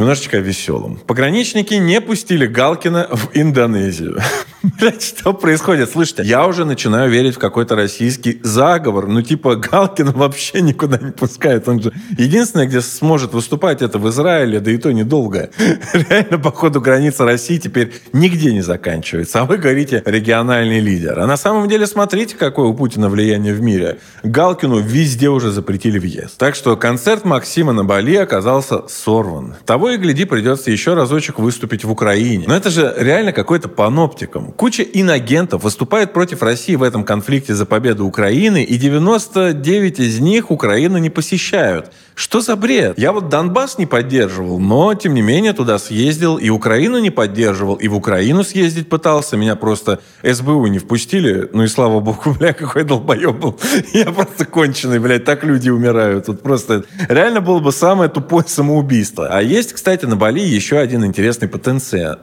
Немножечко 0.00 0.38
о 0.38 0.40
веселом. 0.40 0.98
Пограничники 1.06 1.74
не 1.74 2.00
пустили 2.00 2.46
Галкина 2.46 3.08
в 3.10 3.32
Индонезию. 3.34 4.18
Блять, 4.62 5.02
что 5.02 5.34
происходит? 5.34 5.90
Слышите, 5.90 6.22
я 6.22 6.46
уже 6.46 6.64
начинаю 6.64 7.10
верить 7.10 7.36
в 7.36 7.38
какой-то 7.38 7.76
российский 7.76 8.40
заговор. 8.42 9.08
Ну, 9.08 9.20
типа, 9.20 9.56
Галкина 9.56 10.12
вообще 10.12 10.62
никуда 10.62 10.98
не 10.98 11.12
пускает. 11.12 11.68
Он 11.68 11.82
же 11.82 11.92
единственное, 12.16 12.66
где 12.66 12.80
сможет 12.80 13.34
выступать, 13.34 13.82
это 13.82 13.98
в 13.98 14.08
Израиле, 14.08 14.60
да 14.60 14.70
и 14.70 14.78
то 14.78 14.90
недолго. 14.90 15.50
Реально, 15.92 16.38
по 16.38 16.50
ходу 16.50 16.80
границы 16.80 17.24
России 17.24 17.58
теперь 17.58 17.92
нигде 18.14 18.54
не 18.54 18.62
заканчивается. 18.62 19.40
А 19.40 19.44
вы 19.44 19.58
говорите, 19.58 20.02
региональный 20.06 20.80
лидер. 20.80 21.18
А 21.18 21.26
на 21.26 21.36
самом 21.36 21.68
деле, 21.68 21.86
смотрите, 21.86 22.36
какое 22.36 22.68
у 22.68 22.74
Путина 22.74 23.10
влияние 23.10 23.52
в 23.52 23.60
мире. 23.60 23.98
Галкину 24.22 24.80
везде 24.80 25.28
уже 25.28 25.50
запретили 25.50 25.98
въезд. 25.98 26.38
Так 26.38 26.54
что 26.54 26.76
концерт 26.76 27.26
Максима 27.26 27.72
на 27.72 27.84
Бали 27.84 28.16
оказался 28.16 28.88
сорван. 28.88 29.56
Того 29.66 29.89
и 29.90 29.96
гляди, 29.96 30.24
придется 30.24 30.70
еще 30.70 30.94
разочек 30.94 31.38
выступить 31.38 31.84
в 31.84 31.90
Украине. 31.90 32.44
Но 32.46 32.56
это 32.56 32.70
же 32.70 32.94
реально 32.96 33.32
какой-то 33.32 33.68
паноптиком. 33.68 34.52
Куча 34.52 34.82
инагентов 34.82 35.64
выступает 35.64 36.12
против 36.12 36.42
России 36.42 36.76
в 36.76 36.82
этом 36.82 37.04
конфликте 37.04 37.54
за 37.54 37.66
победу 37.66 38.06
Украины, 38.06 38.62
и 38.62 38.76
99 38.76 40.00
из 40.00 40.20
них 40.20 40.50
Украину 40.50 40.98
не 40.98 41.10
посещают. 41.10 41.90
Что 42.20 42.42
за 42.42 42.54
бред? 42.54 42.98
Я 42.98 43.12
вот 43.12 43.30
Донбасс 43.30 43.78
не 43.78 43.86
поддерживал, 43.86 44.58
но, 44.58 44.92
тем 44.92 45.14
не 45.14 45.22
менее, 45.22 45.54
туда 45.54 45.78
съездил, 45.78 46.36
и 46.36 46.50
Украину 46.50 46.98
не 46.98 47.08
поддерживал, 47.08 47.76
и 47.76 47.88
в 47.88 47.96
Украину 47.96 48.44
съездить 48.44 48.90
пытался. 48.90 49.38
Меня 49.38 49.56
просто 49.56 50.00
СБУ 50.22 50.66
не 50.66 50.78
впустили. 50.78 51.48
Ну 51.52 51.62
и 51.62 51.66
слава 51.66 52.00
богу, 52.00 52.34
бля, 52.38 52.52
какой 52.52 52.84
долбоеб 52.84 53.36
был. 53.36 53.58
Я 53.94 54.12
просто 54.12 54.44
конченый, 54.44 54.98
блядь, 54.98 55.24
так 55.24 55.44
люди 55.44 55.70
умирают. 55.70 56.26
Тут 56.26 56.42
просто 56.42 56.84
реально 57.08 57.40
было 57.40 57.58
бы 57.58 57.72
самое 57.72 58.10
тупое 58.10 58.44
самоубийство. 58.46 59.28
А 59.30 59.40
есть, 59.40 59.72
кстати, 59.80 60.04
на 60.04 60.14
Бали 60.14 60.42
еще 60.42 60.76
один 60.76 61.06
интересный 61.06 61.48
потенциал. 61.48 62.18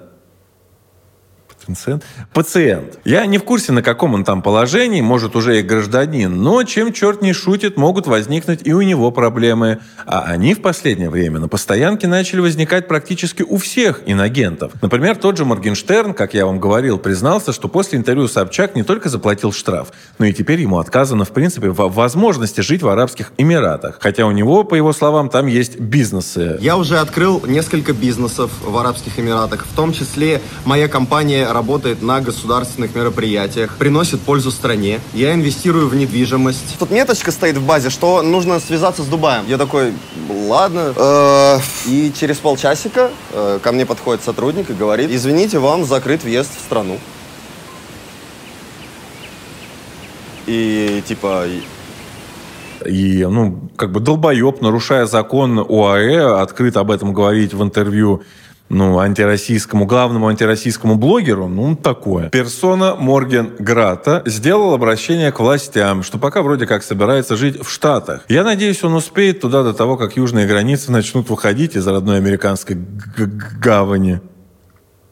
Пациент? 1.68 2.04
Пациент. 2.34 3.00
Я 3.04 3.26
не 3.26 3.38
в 3.38 3.44
курсе, 3.44 3.72
на 3.74 3.82
каком 3.82 4.14
он 4.14 4.24
там 4.24 4.42
положении, 4.42 5.02
может, 5.02 5.36
уже 5.36 5.60
и 5.60 5.62
гражданин, 5.62 6.42
но 6.42 6.64
чем 6.64 6.94
черт 6.94 7.22
не 7.22 7.34
шутит, 7.34 7.78
могут 7.78 8.08
возникнуть 8.08 8.62
и 8.64 8.74
у 8.74 8.82
него 8.82 9.12
проблемы. 9.12 9.80
А 10.06 10.22
они 10.22 10.54
в 10.54 10.62
последнее 10.62 11.10
время 11.10 11.40
на 11.40 11.48
постоянке 11.48 12.08
начали 12.08 12.40
возникать 12.40 12.88
практически 12.88 13.44
у 13.44 13.58
всех 13.58 14.02
инагентов. 14.06 14.72
Например, 14.82 15.16
тот 15.16 15.38
же 15.38 15.46
Моргенштерн, 15.46 16.14
как 16.14 16.34
я 16.34 16.46
вам 16.46 16.60
говорил, 16.60 16.98
признался, 16.98 17.52
что 17.52 17.68
после 17.68 18.00
интервью 18.00 18.28
Собчак 18.28 18.76
не 18.76 18.84
только 18.84 19.10
заплатил 19.10 19.52
штраф, 19.52 19.90
но 20.20 20.26
и 20.26 20.34
теперь 20.34 20.62
ему 20.62 20.80
отказано, 20.80 21.26
в 21.26 21.32
принципе, 21.32 21.70
в 21.70 21.94
возможности 21.94 22.62
жить 22.62 22.82
в 22.82 22.88
Арабских 22.88 23.34
Эмиратах. 23.38 23.98
Хотя 24.00 24.26
у 24.26 24.32
него, 24.32 24.64
по 24.64 24.76
его 24.76 24.94
словам, 24.94 25.30
там 25.30 25.48
есть 25.48 25.80
бизнесы. 25.80 26.58
Я 26.62 26.78
уже 26.78 27.00
открыл 27.00 27.44
несколько 27.46 27.94
бизнесов 27.94 28.52
в 28.64 28.78
Арабских 28.78 29.20
Эмиратах, 29.20 29.66
в 29.66 29.76
том 29.76 29.92
числе 29.92 30.42
моя 30.66 30.88
компания 30.88 31.46
работает 31.58 32.04
на 32.04 32.22
государственных 32.22 32.94
мероприятиях, 32.96 33.78
приносит 33.78 34.22
пользу 34.22 34.52
стране. 34.52 35.00
Я 35.14 35.34
инвестирую 35.34 35.88
в 35.90 35.96
недвижимость. 35.96 36.78
Тут 36.78 36.92
меточка 36.92 37.32
стоит 37.32 37.58
в 37.58 37.66
базе, 37.66 37.90
что 37.90 38.22
нужно 38.22 38.60
связаться 38.60 39.02
с 39.02 39.08
Дубаем. 39.08 39.44
Я 39.48 39.58
такой, 39.58 39.94
ладно. 40.30 40.94
Э, 40.96 41.60
И 41.88 42.12
через 42.20 42.38
полчасика 42.38 43.10
э, 43.34 43.60
ко 43.64 43.72
мне 43.72 43.86
подходит 43.86 44.24
сотрудник 44.24 44.70
и 44.70 44.74
говорит, 44.74 45.10
извините, 45.12 45.58
вам 45.58 45.84
закрыт 45.86 46.24
въезд 46.24 46.52
в 46.56 46.62
страну. 46.62 47.00
И 50.46 51.04
типа, 51.08 51.46
И, 52.86 53.26
ну, 53.26 53.60
как 53.76 53.92
бы 53.92 54.00
долбоеб, 54.00 54.62
нарушая 54.62 55.08
закон 55.08 55.60
ОАЭ, 55.60 56.42
открыто 56.42 56.80
об 56.82 56.92
этом 56.92 57.14
говорить 57.14 57.54
в 57.54 57.64
интервью 57.64 58.22
ну, 58.70 59.00
антироссийскому, 59.00 59.86
главному 59.86 60.28
антироссийскому 60.28 60.96
блогеру, 60.96 61.48
ну, 61.48 61.76
такое. 61.76 62.30
Персона 62.30 62.96
Морген 62.96 63.54
Грата 63.60 64.24
сделал 64.26 64.74
обращение 64.74 65.32
к 65.32 65.40
властям, 65.40 66.04
что 66.04 66.18
пока 66.18 66.42
вроде 66.42 66.66
как 66.66 66.84
собирается 66.84 67.36
жить 67.36 67.64
в 67.64 67.70
Штатах. 67.70 68.26
Я 68.28 68.44
надеюсь, 68.44 68.84
он 68.84 68.94
успеет 68.94 69.42
туда 69.42 69.64
до 69.64 69.74
того, 69.74 69.98
как 69.98 70.18
южные 70.18 70.48
границы 70.48 70.92
начнут 70.92 71.30
выходить 71.30 71.76
из 71.76 71.88
родной 71.88 72.18
американской 72.18 72.78
гавани. 73.62 74.22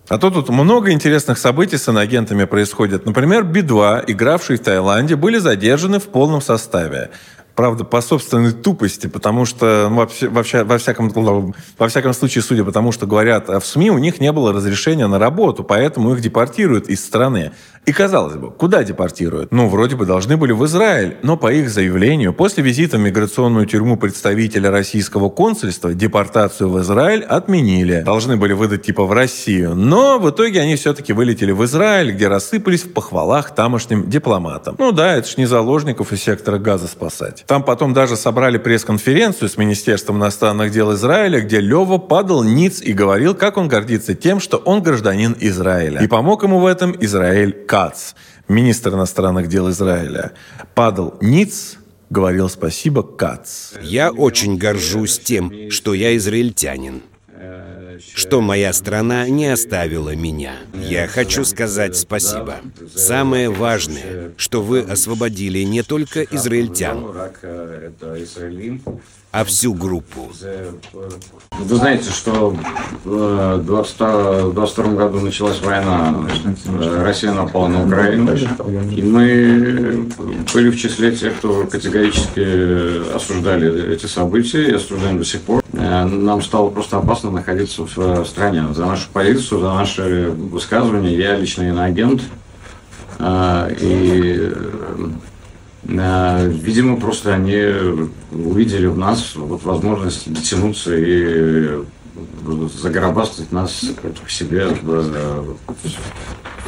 А 0.07 0.19
то 0.19 0.29
тут 0.29 0.49
много 0.49 0.91
интересных 0.91 1.39
событий 1.39 1.77
с 1.77 1.89
инагентами 1.89 2.45
происходит. 2.45 3.05
Например, 3.05 3.43
Би-2, 3.43 4.03
игравшие 4.07 4.57
в 4.57 4.61
Таиланде, 4.61 5.15
были 5.15 5.39
задержаны 5.39 5.99
в 5.99 6.03
полном 6.03 6.41
составе. 6.41 7.09
Правда, 7.55 7.85
по 7.85 8.01
собственной 8.01 8.51
тупости, 8.51 9.07
потому 9.07 9.45
что 9.45 9.87
ну, 9.89 9.97
вообще, 9.97 10.27
вообще, 10.27 10.63
во, 10.63 10.77
всяком, 10.77 11.09
во 11.77 11.87
всяком 11.87 12.13
случае, 12.13 12.41
судя 12.41 12.65
по 12.65 12.71
тому, 12.73 12.91
что 12.91 13.07
говорят 13.07 13.47
в 13.47 13.61
СМИ, 13.61 13.91
у 13.91 13.97
них 13.97 14.19
не 14.19 14.31
было 14.33 14.51
разрешения 14.51 15.07
на 15.07 15.19
работу, 15.19 15.63
поэтому 15.63 16.13
их 16.13 16.21
депортируют 16.21 16.89
из 16.89 17.03
страны. 17.03 17.51
И 17.85 17.93
казалось 17.93 18.35
бы, 18.35 18.49
куда 18.49 18.83
депортируют? 18.83 19.51
Ну, 19.51 19.69
вроде 19.69 19.95
бы 19.95 20.07
должны 20.07 20.37
были 20.37 20.51
в 20.53 20.65
Израиль, 20.65 21.17
но 21.21 21.37
по 21.37 21.53
их 21.53 21.69
заявлению, 21.69 22.33
после 22.33 22.63
визита 22.63 22.97
в 22.97 22.99
миграционную 22.99 23.67
тюрьму 23.67 23.95
представителя 23.95 24.71
российского 24.71 25.29
консульства 25.29 25.93
депортацию 25.93 26.67
в 26.69 26.81
Израиль 26.81 27.21
отменили. 27.21 28.01
Должны 28.01 28.37
были 28.37 28.53
выдать 28.53 28.81
типа 28.81 29.05
в 29.05 29.11
Россию, 29.11 29.75
но 29.75 30.17
в 30.17 30.31
итоге 30.31 30.61
они 30.61 30.75
все-таки 30.75 31.13
вылетели 31.13 31.51
в 31.51 31.63
Израиль, 31.63 32.11
где 32.11 32.27
рассыпались 32.27 32.83
в 32.83 32.91
похвалах 32.91 33.53
тамошним 33.53 34.09
дипломатам. 34.09 34.75
Ну 34.79 34.91
да, 34.91 35.15
это 35.15 35.29
ж 35.29 35.37
не 35.37 35.45
заложников 35.45 36.11
из 36.11 36.23
сектора 36.23 36.57
газа 36.57 36.87
спасать. 36.87 37.44
Там 37.47 37.63
потом 37.63 37.93
даже 37.93 38.15
собрали 38.15 38.57
пресс-конференцию 38.57 39.49
с 39.49 39.57
Министерством 39.57 40.17
иностранных 40.17 40.71
дел 40.71 40.93
Израиля, 40.93 41.41
где 41.41 41.59
Лева 41.59 41.99
падал 41.99 42.43
ниц 42.43 42.81
и 42.81 42.91
говорил, 42.93 43.35
как 43.35 43.57
он 43.57 43.67
гордится 43.67 44.15
тем, 44.15 44.39
что 44.39 44.57
он 44.57 44.81
гражданин 44.81 45.35
Израиля. 45.39 46.01
И 46.01 46.07
помог 46.07 46.43
ему 46.43 46.59
в 46.59 46.65
этом 46.65 46.95
Израиль 46.99 47.51
Кац, 47.51 48.13
министр 48.47 48.95
иностранных 48.95 49.47
дел 49.47 49.69
Израиля. 49.69 50.31
Падал 50.73 51.17
ниц, 51.21 51.77
говорил 52.09 52.49
спасибо 52.49 53.03
Кац. 53.03 53.73
Я 53.81 54.11
очень 54.11 54.57
горжусь 54.57 55.19
тем, 55.19 55.69
что 55.69 55.93
я 55.93 56.17
израильтянин 56.17 57.03
что 58.13 58.41
моя 58.41 58.73
страна 58.73 59.27
не 59.27 59.47
оставила 59.47 60.15
меня. 60.15 60.55
Я 60.73 61.07
хочу 61.07 61.45
сказать 61.45 61.95
спасибо. 61.95 62.57
Самое 62.93 63.49
важное, 63.49 64.31
что 64.37 64.61
вы 64.61 64.81
освободили 64.81 65.59
не 65.59 65.83
только 65.83 66.23
израильтян, 66.23 67.05
а 69.35 69.43
всю 69.43 69.73
группу. 69.73 70.31
Вы 71.51 71.75
знаете, 71.75 72.09
что 72.09 72.55
в 73.03 73.63
22 73.63 74.85
году 74.93 75.19
началась 75.19 75.61
война, 75.61 76.15
Россия 77.01 77.33
напала 77.33 77.67
на 77.67 77.85
Украину, 77.85 78.33
и 78.33 79.01
мы 79.01 80.07
были 80.53 80.69
в 80.69 80.77
числе 80.79 81.13
тех, 81.13 81.35
кто 81.35 81.65
категорически 81.65 83.13
осуждали 83.13 83.93
эти 83.93 84.05
события 84.05 84.69
и 84.69 84.75
осуждаем 84.75 85.17
до 85.17 85.25
сих 85.25 85.41
пор. 85.41 85.61
Нам 85.73 86.41
стало 86.41 86.69
просто 86.69 86.97
опасно 86.97 87.29
находиться 87.29 87.85
в 87.93 88.23
стране. 88.23 88.63
За 88.73 88.85
нашу 88.85 89.09
позицию, 89.11 89.59
за 89.59 89.73
наши 89.73 90.29
высказывания 90.29 91.13
я 91.13 91.35
лично 91.35 91.63
иноагент, 91.63 92.21
и 93.19 94.53
Видимо, 95.87 96.97
просто 96.97 97.33
они 97.33 97.61
увидели 98.31 98.87
в 98.87 98.97
нас 98.97 99.35
вот 99.35 99.63
возможность 99.63 100.31
дотянуться 100.31 100.95
и 100.97 101.83
загробастать 102.81 103.51
нас 103.51 103.81
к 104.25 104.29
себе 104.29 104.67
в, 104.67 105.55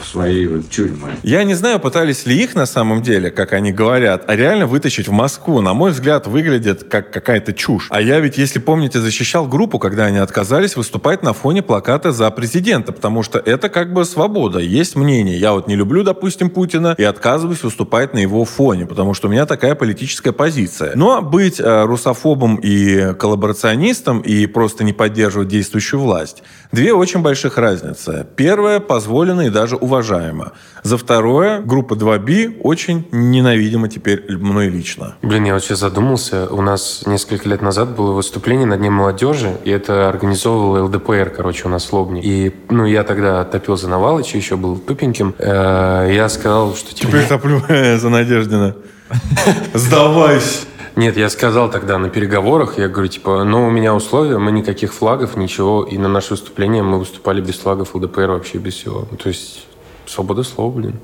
свои 0.04 0.62
тюрьмы. 0.64 1.10
Я 1.24 1.44
не 1.44 1.54
знаю, 1.54 1.80
пытались 1.80 2.26
ли 2.26 2.42
их 2.42 2.56
на 2.56 2.66
самом 2.66 3.02
деле, 3.02 3.30
как 3.30 3.54
они 3.54 3.72
говорят, 3.72 4.24
а 4.28 4.36
реально 4.36 4.68
вытащить 4.68 5.08
в 5.08 5.12
Москву. 5.12 5.62
На 5.62 5.74
мой 5.74 5.92
взгляд, 5.92 6.28
выглядит 6.28 6.84
как 6.84 7.12
какая-то 7.12 7.54
чушь. 7.54 7.88
А 7.90 8.02
я 8.02 8.20
ведь, 8.20 8.38
если 8.38 8.60
помните, 8.60 9.00
защищал 9.00 9.48
группу, 9.48 9.80
когда 9.80 10.06
они 10.06 10.18
отказались 10.18 10.76
выступать 10.76 11.24
на 11.24 11.34
фоне 11.34 11.62
плаката 11.62 12.12
за 12.12 12.30
президента, 12.32 12.92
потому 12.92 13.24
что 13.24 13.40
это 13.40 13.70
как 13.70 13.94
бы 13.94 14.06
свобода. 14.06 14.60
Есть 14.60 14.96
мнение. 14.96 15.38
Я 15.38 15.54
вот 15.54 15.68
не 15.68 15.76
люблю, 15.76 16.04
допустим, 16.04 16.50
Путина 16.50 16.96
и 16.98 17.04
отказываюсь 17.04 17.64
выступать 17.64 18.14
на 18.14 18.20
его 18.20 18.46
фоне, 18.46 18.86
потому 18.86 19.14
что 19.14 19.28
у 19.28 19.32
меня 19.32 19.46
такая 19.46 19.76
политическая 19.76 20.32
позиция. 20.32 20.94
Но 20.96 21.22
быть 21.22 21.60
э, 21.60 21.84
русофобом 21.86 22.56
и 22.58 23.14
коллаборационистом 23.16 24.22
и 24.22 24.46
просто 24.46 24.84
не 24.84 24.94
поддерживать 24.94 25.37
действующую 25.46 26.00
власть– 26.00 26.44
две 26.72 26.94
очень 26.94 27.22
больших 27.22 27.58
разницы. 27.58 28.26
Первое– 28.36 28.80
позволено 28.82 29.42
и 29.42 29.50
даже 29.50 29.76
уважаемо. 29.76 30.54
За 30.84 30.98
второе, 30.98 31.62
группа 31.62 31.94
2B 31.94 32.62
очень 32.62 33.08
ненавидима 33.12 33.90
теперь 33.90 34.24
мной 34.38 34.70
лично. 34.70 35.16
Блин, 35.22 35.46
я 35.46 35.54
вот 35.54 35.64
сейчас 35.64 35.80
задумался. 35.80 36.48
У 36.50 36.62
нас 36.62 37.04
несколько 37.06 37.50
лет 37.50 37.62
назад 37.62 37.96
было 37.96 38.12
выступление 38.12 38.66
на 38.66 38.78
Дне 38.78 38.90
молодежи, 38.90 39.58
и 39.64 39.72
это 39.72 40.10
организовывал 40.10 40.86
ЛДПР, 40.86 41.34
короче, 41.36 41.68
у 41.68 41.70
нас 41.70 41.86
в 41.86 41.94
Лобне. 41.94 42.22
И, 42.24 42.54
ну, 42.70 42.86
я 42.86 43.04
тогда 43.04 43.44
топил 43.44 43.78
за 43.78 43.90
Навалыча, 43.90 44.38
еще 44.38 44.56
был 44.56 44.78
тупеньким. 44.78 45.36
Э, 45.40 46.10
я 46.12 46.30
сказал, 46.30 46.76
что... 46.76 46.94
Типа, 46.94 47.12
Теперь 47.12 47.28
топлю 47.28 47.62
за 47.98 48.10
Надеждина. 48.10 48.76
Сдавайся. 49.74 50.66
Нет, 50.98 51.16
я 51.16 51.30
сказал 51.30 51.70
тогда 51.70 52.00
на 52.00 52.10
переговорах, 52.10 52.80
я 52.80 52.88
говорю, 52.88 53.08
типа, 53.08 53.44
ну, 53.44 53.68
у 53.68 53.70
меня 53.70 53.94
условия, 53.94 54.40
мы 54.40 54.52
никаких 54.52 54.92
флагов, 54.92 55.38
ничего, 55.38 55.84
и 55.84 55.96
на 55.96 56.08
наше 56.08 56.32
выступление 56.32 56.82
мы 56.82 56.98
выступали 56.98 57.40
без 57.40 57.54
флагов 57.60 57.94
ЛДПР, 57.94 58.32
вообще 58.32 58.58
без 58.58 58.74
всего. 58.74 59.08
Ну, 59.12 59.16
то 59.16 59.30
есть, 59.30 59.68
свобода 60.08 60.42
слова, 60.42 60.72
блин. 60.72 60.96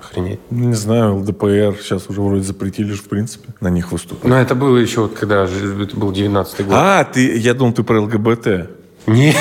Охренеть. 0.00 0.40
Не 0.48 0.72
знаю, 0.72 1.16
ЛДПР 1.16 1.76
сейчас 1.78 2.08
уже 2.08 2.22
вроде 2.22 2.42
запретили 2.42 2.92
же, 2.92 3.02
в 3.02 3.08
принципе, 3.10 3.52
на 3.60 3.68
них 3.68 3.92
выступать. 3.92 4.24
Ну, 4.24 4.34
это 4.34 4.54
было 4.54 4.78
еще, 4.78 5.02
вот, 5.02 5.12
когда 5.12 5.44
это 5.44 5.94
был 5.94 6.10
19-й 6.10 6.64
год. 6.64 6.74
А, 6.74 7.04
ты, 7.04 7.36
я 7.36 7.52
думал, 7.52 7.74
ты 7.74 7.82
про 7.82 8.00
ЛГБТ. 8.00 8.70
Не. 9.06 9.34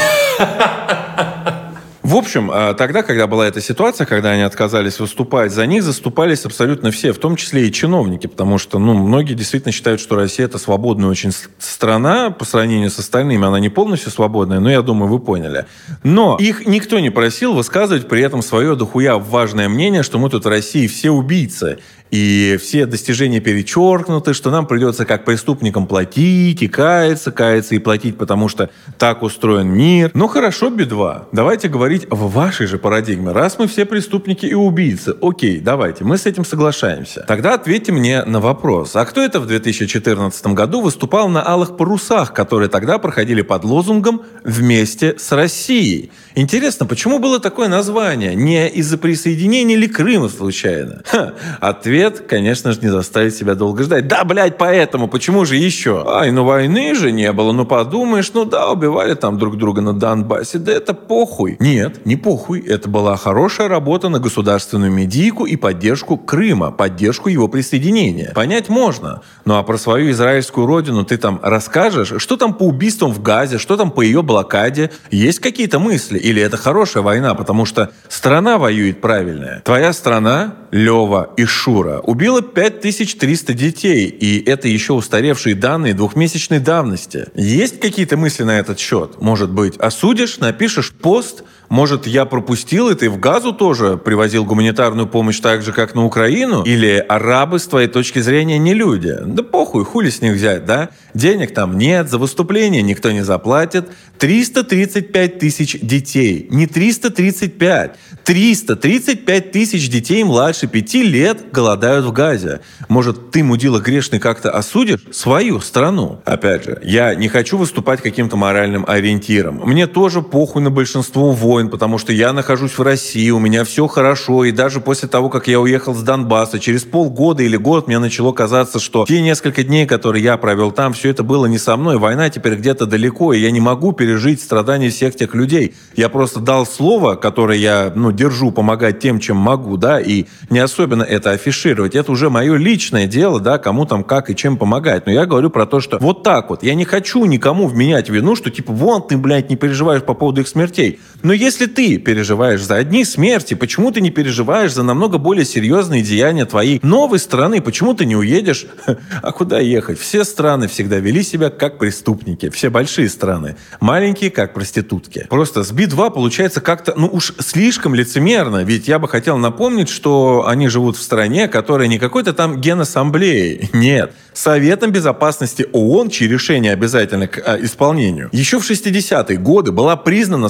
В 2.08 2.16
общем, 2.16 2.50
а, 2.54 2.74
тогда, 2.74 3.04
когда 3.04 3.28
была 3.28 3.50
эта 3.50 3.60
ситуация, 3.60 4.08
когда 4.08 4.30
они 4.30 4.42
отказались 4.42 4.98
выступать, 4.98 5.52
за 5.52 5.66
них 5.66 5.84
заступались 5.84 6.46
абсолютно 6.46 6.90
все, 6.90 7.12
в 7.12 7.18
том 7.18 7.36
числе 7.36 7.68
и 7.68 7.72
чиновники, 7.72 8.28
потому 8.28 8.58
что, 8.60 8.80
ну, 8.80 8.94
многие 8.94 9.34
действительно 9.34 9.74
считают, 9.74 10.00
что 10.00 10.16
Россия 10.16 10.46
это 10.46 10.58
свободная 10.58 11.10
очень 11.10 11.34
страна 11.60 12.30
по 12.30 12.46
сравнению 12.46 12.92
с 12.92 12.98
остальными. 12.98 13.46
Она 13.46 13.60
не 13.60 13.68
полностью 13.68 14.10
свободная, 14.10 14.62
но 14.62 14.72
я 14.72 14.82
думаю, 14.84 15.12
вы 15.12 15.20
поняли. 15.20 15.66
Но 16.04 16.38
их 16.40 16.66
никто 16.66 16.98
не 17.02 17.10
просил 17.10 17.54
высказывать 17.54 18.08
при 18.08 18.22
этом 18.24 18.42
свое 18.42 18.78
дохуя 18.78 19.18
важное 19.18 19.68
мнение, 19.68 20.02
что 20.02 20.18
мы 20.18 20.30
тут 20.30 20.46
в 20.46 20.48
России 20.48 20.88
все 20.88 21.12
убийцы 21.12 21.80
и 22.12 22.58
все 22.62 22.86
достижения 22.86 23.40
перечеркнуты, 23.40 24.34
что 24.34 24.50
нам 24.52 24.66
придется 24.66 25.06
как 25.06 25.26
преступникам 25.26 25.88
платить 25.88 26.62
и 26.62 26.68
каяться, 26.68 27.32
каяться 27.32 27.76
и 27.76 27.80
платить, 27.80 28.18
потому 28.18 28.48
что 28.48 28.70
так 28.98 29.24
устроен 29.24 29.70
мир. 29.70 30.12
Ну 30.14 30.28
хорошо, 30.28 30.70
Би-2, 30.70 31.28
давайте 31.32 31.68
говорить 31.68 32.08
в 32.10 32.32
вашей 32.32 32.68
же 32.68 32.78
парадигме. 32.78 33.32
Раз 33.32 33.58
мы 33.60 33.68
все 33.68 33.86
преступники 33.86 34.46
и 34.46 34.54
убийцы, 34.54 35.16
окей, 35.22 35.60
давайте, 35.60 36.04
мы 36.04 36.18
с 36.18 36.26
этим 36.26 36.46
соглашаемся. 36.46 37.26
Тогда 37.28 37.54
ответьте 37.54 37.92
мне 37.92 38.24
на 38.24 38.40
вопрос, 38.40 38.96
а 38.96 39.06
кто 39.06 39.22
это 39.22 39.40
в 39.40 39.48
2014 39.48 40.48
году 40.48 40.82
выступал 40.82 41.30
на 41.30 41.46
алых 41.46 41.78
парусах, 41.78 42.34
которые 42.34 42.70
тогда 42.70 42.98
проходили 42.98 43.42
под 43.42 43.64
лозунгом 43.64 44.22
«Вместе 44.44 45.16
с 45.18 45.32
Россией»? 45.32 46.12
Интересно, 46.36 46.86
почему 46.86 47.18
было 47.18 47.40
такое 47.40 47.68
название? 47.68 48.36
Не 48.36 48.70
из-за 48.70 49.00
присоединения 49.00 49.76
ли 49.76 49.88
Крыма 49.88 50.30
случайно? 50.30 51.02
Ха, 51.06 51.34
ответ, 51.60 51.97
конечно 52.28 52.72
же, 52.72 52.80
не 52.82 52.90
заставит 52.90 53.36
себя 53.36 53.56
долго 53.56 53.84
ждать. 53.84 54.08
Да, 54.08 54.24
блядь, 54.24 54.58
поэтому, 54.58 55.08
почему 55.08 55.46
же 55.46 55.56
еще? 55.56 56.04
Ай, 56.08 56.32
ну 56.32 56.44
войны 56.44 56.96
же 56.96 57.12
не 57.12 57.32
было, 57.32 57.52
ну 57.52 57.66
подумаешь, 57.66 58.32
ну 58.34 58.46
да, 58.46 58.70
убивали 58.72 59.14
там 59.14 59.38
друг 59.38 59.58
друга 59.58 59.82
на 59.82 59.94
Донбассе, 59.94 60.58
да 60.58 60.72
это 60.72 60.94
похуй. 60.94 61.58
Нет, 61.60 62.06
не 62.06 62.16
похуй, 62.16 62.60
это 62.62 62.90
была 62.90 63.18
хорошая 63.18 63.68
работа 63.68 64.10
на 64.10 64.20
государственную 64.20 64.92
медийку 64.92 65.46
и 65.46 65.56
поддержку 65.56 66.18
Крыма, 66.18 66.72
поддержку 66.72 67.30
его 67.30 67.48
присоединения. 67.48 68.34
Понять 68.34 68.70
можно, 68.70 69.22
ну 69.46 69.56
а 69.56 69.64
про 69.64 69.78
свою 69.78 70.12
израильскую 70.12 70.68
родину 70.68 71.04
ты 71.04 71.18
там 71.18 71.40
расскажешь? 71.42 72.14
Что 72.18 72.38
там 72.38 72.54
по 72.54 72.64
убийствам 72.64 73.12
в 73.12 73.22
Газе, 73.22 73.58
что 73.58 73.78
там 73.78 73.92
по 73.92 74.02
ее 74.02 74.22
блокаде? 74.22 74.92
Есть 75.12 75.40
какие-то 75.40 75.80
мысли? 75.80 76.18
Или 76.18 76.42
это 76.42 76.58
хорошая 76.58 77.04
война, 77.04 77.34
потому 77.36 77.66
что 77.66 77.92
страна 78.08 78.58
воюет 78.58 79.02
правильная. 79.02 79.62
Твоя 79.64 79.94
страна, 79.94 80.56
Лева 80.72 81.30
и 81.38 81.46
Шура, 81.46 81.87
убила 82.04 82.42
5300 82.42 83.54
детей, 83.54 84.08
и 84.08 84.44
это 84.44 84.68
еще 84.68 84.94
устаревшие 84.94 85.56
данные 85.56 85.94
двухмесячной 85.94 86.60
давности. 86.60 87.28
Есть 87.36 87.80
какие-то 87.80 88.18
мысли 88.18 88.44
на 88.44 88.60
этот 88.60 88.80
счет? 88.80 89.22
Может 89.22 89.52
быть, 89.52 89.78
осудишь, 89.78 90.38
напишешь 90.38 90.92
пост– 90.92 91.44
может, 91.70 92.08
я 92.08 92.26
пропустил 92.26 92.90
это 92.90 93.06
и 93.06 93.08
в 93.10 93.20
Газу 93.20 93.52
тоже 93.52 93.98
привозил 93.98 94.46
гуманитарную 94.46 95.08
помощь 95.08 95.40
так 95.40 95.62
же, 95.62 95.74
как 95.74 95.96
на 95.96 96.06
Украину? 96.06 96.64
Или 96.64 97.04
арабы, 97.08 97.60
с 97.60 97.68
твоей 97.68 97.88
точки 97.88 98.20
зрения, 98.20 98.58
не 98.58 98.74
люди? 98.74 99.16
Да 99.26 99.44
похуй, 99.44 99.84
хули 99.84 100.10
с 100.10 100.22
них 100.22 100.34
взять, 100.34 100.66
да? 100.66 100.90
Денег 101.14 101.54
там 101.54 101.78
нет, 101.78 102.10
за 102.10 102.18
выступление 102.18 102.82
никто 102.82 103.12
не 103.12 103.22
заплатит. 103.22 103.90
335 104.18 105.40
тысяч 105.40 105.80
детей. 105.82 106.48
Не 106.50 106.68
335. 106.68 107.96
335 108.24 109.52
тысяч 109.52 109.90
детей 109.90 110.24
младше 110.24 110.68
5 110.68 110.94
лет 110.96 111.52
голодают 111.52 112.06
в 112.06 112.12
Газе. 112.12 112.62
Может, 112.88 113.32
ты, 113.32 113.44
мудила 113.44 113.80
грешный, 113.80 114.20
как-то 114.20 114.52
осудишь 114.52 115.02
свою 115.12 115.60
страну? 115.60 116.22
Опять 116.26 116.66
же, 116.66 116.80
я 116.84 117.14
не 117.16 117.28
хочу 117.28 117.58
выступать 117.58 118.02
каким-то 118.02 118.38
моральным 118.38 118.86
ориентиром. 118.88 119.62
Мне 119.66 119.88
тоже 119.88 120.22
похуй 120.22 120.62
на 120.62 120.72
большинство 120.72 121.32
войн 121.32 121.57
спокоен, 121.58 121.70
потому 121.70 121.98
что 121.98 122.14
я 122.14 122.34
нахожусь 122.34 122.78
в 122.78 122.82
России, 122.82 123.30
у 123.32 123.40
меня 123.40 123.64
все 123.64 123.88
хорошо, 123.88 124.46
и 124.46 124.52
даже 124.52 124.80
после 124.80 125.08
того, 125.08 125.30
как 125.30 125.48
я 125.48 125.60
уехал 125.60 125.94
с 125.94 126.02
Донбасса, 126.02 126.60
через 126.60 126.84
полгода 126.84 127.44
или 127.44 127.58
год 127.58 127.88
мне 127.88 128.00
начало 128.00 128.32
казаться, 128.32 128.80
что 128.80 129.06
те 129.08 129.22
несколько 129.22 129.64
дней, 129.64 129.86
которые 129.86 130.24
я 130.24 130.38
провел 130.38 130.72
там, 130.72 130.94
все 130.94 131.10
это 131.10 131.24
было 131.24 131.48
не 131.48 131.58
со 131.58 131.78
мной, 131.78 131.98
война 131.98 132.30
теперь 132.30 132.56
где-то 132.56 132.86
далеко, 132.86 133.34
и 133.34 133.40
я 133.40 133.52
не 133.52 133.60
могу 133.60 133.92
пережить 133.92 134.42
страдания 134.42 134.90
всех 134.90 135.16
тех 135.16 135.34
людей. 135.34 135.76
Я 135.96 136.10
просто 136.10 136.40
дал 136.40 136.66
слово, 136.66 137.16
которое 137.16 137.58
я, 137.58 137.92
ну, 137.96 138.12
держу, 138.12 138.52
помогать 138.52 139.00
тем, 139.00 139.20
чем 139.20 139.38
могу, 139.38 139.78
да, 139.78 140.00
и 140.00 140.26
не 140.50 140.60
особенно 140.60 141.04
это 141.04 141.32
афишировать. 141.32 141.96
Это 141.96 142.12
уже 142.12 142.30
мое 142.30 142.56
личное 142.56 143.08
дело, 143.08 143.40
да, 143.40 143.58
кому 143.58 143.86
там 143.86 144.04
как 144.04 144.30
и 144.30 144.36
чем 144.36 144.58
помогать. 144.58 145.06
Но 145.06 145.12
я 145.12 145.26
говорю 145.26 145.50
про 145.50 145.66
то, 145.66 145.80
что 145.80 145.98
вот 146.00 146.24
так 146.24 146.50
вот. 146.50 146.64
Я 146.64 146.76
не 146.76 146.86
хочу 146.86 147.26
никому 147.26 147.68
вменять 147.68 148.10
вину, 148.10 148.36
что 148.36 148.50
типа, 148.52 148.74
вон 148.74 149.08
ты, 149.08 149.18
блядь, 149.18 149.50
не 149.50 149.56
переживаешь 149.56 150.04
по 150.04 150.14
поводу 150.14 150.42
их 150.42 150.48
смертей. 150.48 151.00
Но 151.24 151.34
если 151.48 151.66
ты 151.66 151.98
переживаешь 151.98 152.62
за 152.62 152.76
одни 152.76 153.06
смерти, 153.06 153.54
почему 153.54 153.92
ты 153.94 154.02
не 154.02 154.12
переживаешь 154.12 154.74
за 154.74 154.84
намного 154.84 155.18
более 155.18 155.46
серьезные 155.46 156.02
деяния 156.02 156.44
твоей 156.44 156.82
новой 156.84 157.20
страны? 157.20 157.62
Почему 157.62 157.94
ты 157.94 158.06
не 158.06 158.16
уедешь? 158.18 158.66
А 159.22 159.32
куда 159.32 159.60
ехать? 159.60 160.00
Все 160.00 160.24
страны 160.24 160.68
всегда 160.68 160.98
вели 160.98 161.24
себя 161.24 161.50
как 161.50 161.78
преступники. 161.78 162.50
Все 162.50 162.70
большие 162.70 163.10
страны. 163.10 163.56
Маленькие, 163.80 164.30
как 164.30 164.54
проститутки. 164.54 165.26
Просто 165.30 165.64
с 165.64 165.72
Би-2 165.72 166.12
получается 166.12 166.60
как-то, 166.62 166.94
ну 166.98 167.08
уж 167.08 167.34
слишком 167.40 167.96
лицемерно. 167.96 168.64
Ведь 168.64 168.88
я 168.88 169.00
бы 169.00 169.08
хотел 169.08 169.38
напомнить, 169.38 169.90
что 169.90 170.46
они 170.48 170.68
живут 170.68 170.98
в 170.98 171.02
стране, 171.02 171.48
которая 171.48 171.88
не 171.88 172.00
какой-то 172.00 172.34
там 172.34 172.60
генассамблеей. 172.60 173.70
Нет. 173.74 174.12
Советом 174.34 174.92
Безопасности 174.92 175.66
ООН, 175.72 176.10
чьи 176.10 176.28
решения 176.28 176.72
обязательны 176.72 177.28
к 177.28 177.40
э, 177.40 177.64
исполнению, 177.64 178.30
еще 178.32 178.60
в 178.60 178.70
60-е 178.70 179.38
годы 179.38 179.72
была 179.72 179.96
признана 179.96 180.50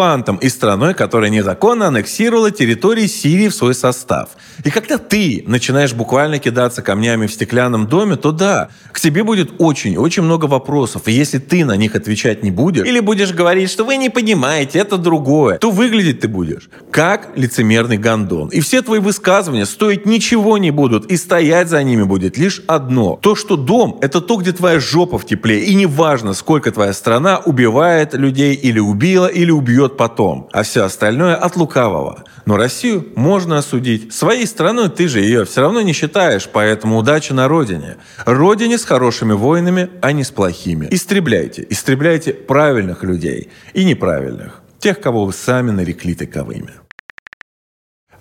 страной-оккупантом 0.00 0.36
и 0.36 0.48
страной, 0.48 0.94
которая 0.94 1.30
незаконно 1.30 1.88
аннексировала 1.88 2.50
территории 2.50 3.06
Сирии 3.06 3.48
в 3.48 3.54
свой 3.54 3.74
состав. 3.74 4.30
И 4.64 4.70
когда 4.70 4.98
ты 4.98 5.44
начинаешь 5.46 5.92
буквально 5.92 6.38
кидаться 6.38 6.82
камнями 6.82 7.26
в 7.26 7.32
стеклянном 7.32 7.86
доме, 7.86 8.16
то 8.16 8.32
да, 8.32 8.68
к 8.92 9.00
тебе 9.00 9.24
будет 9.24 9.50
очень-очень 9.58 10.22
много 10.22 10.46
вопросов. 10.46 11.02
И 11.06 11.12
если 11.12 11.38
ты 11.38 11.64
на 11.64 11.76
них 11.76 11.94
отвечать 11.94 12.42
не 12.42 12.50
будешь, 12.50 12.86
или 12.86 13.00
будешь 13.00 13.32
говорить, 13.32 13.70
что 13.70 13.84
вы 13.84 13.96
не 13.96 14.10
понимаете, 14.10 14.78
это 14.78 14.96
другое, 14.96 15.58
то 15.58 15.70
выглядеть 15.70 16.20
ты 16.20 16.28
будешь 16.28 16.68
как 16.90 17.30
лицемерный 17.36 17.98
гондон. 17.98 18.48
И 18.48 18.60
все 18.60 18.82
твои 18.82 19.00
высказывания 19.00 19.66
стоить 19.66 20.06
ничего 20.06 20.58
не 20.58 20.70
будут, 20.70 21.06
и 21.12 21.16
стоять 21.16 21.68
за 21.68 21.82
ними 21.82 22.02
будет 22.04 22.38
лишь 22.38 22.62
одно. 22.66 23.18
То, 23.22 23.34
что 23.34 23.56
дом— 23.56 23.98
это 24.02 24.20
то, 24.20 24.36
где 24.36 24.52
твоя 24.52 24.80
жопа 24.80 25.18
в 25.18 25.26
тепле, 25.26 25.64
и 25.64 25.74
неважно, 25.74 26.34
сколько 26.34 26.70
твоя 26.70 26.92
страна 26.92 27.38
убивает 27.38 28.14
людей 28.14 28.54
или 28.54 28.78
убила, 28.78 29.26
или 29.26 29.50
убьет 29.50 29.89
потом. 29.96 30.48
А 30.52 30.62
все 30.62 30.84
остальное 30.84 31.36
от 31.36 31.56
лукавого. 31.56 32.24
Но 32.46 32.56
Россию 32.56 33.06
можно 33.16 33.58
осудить. 33.58 34.12
Своей 34.12 34.46
страной 34.46 34.88
ты 34.88 35.08
же 35.08 35.20
ее 35.20 35.44
все 35.44 35.60
равно 35.60 35.80
не 35.82 35.92
считаешь, 35.92 36.48
поэтому 36.52 36.98
удачи 36.98 37.32
на 37.32 37.48
родине. 37.48 37.96
Родине 38.24 38.78
с 38.78 38.84
хорошими 38.84 39.32
воинами, 39.32 39.90
а 40.00 40.12
не 40.12 40.24
с 40.24 40.30
плохими. 40.30 40.88
Истребляйте, 40.90 41.66
истребляйте 41.68 42.32
правильных 42.32 43.04
людей 43.04 43.50
и 43.74 43.84
неправильных. 43.84 44.62
Тех, 44.78 45.00
кого 45.00 45.26
вы 45.26 45.32
сами 45.32 45.70
нарекли 45.70 46.14
таковыми. 46.14 46.79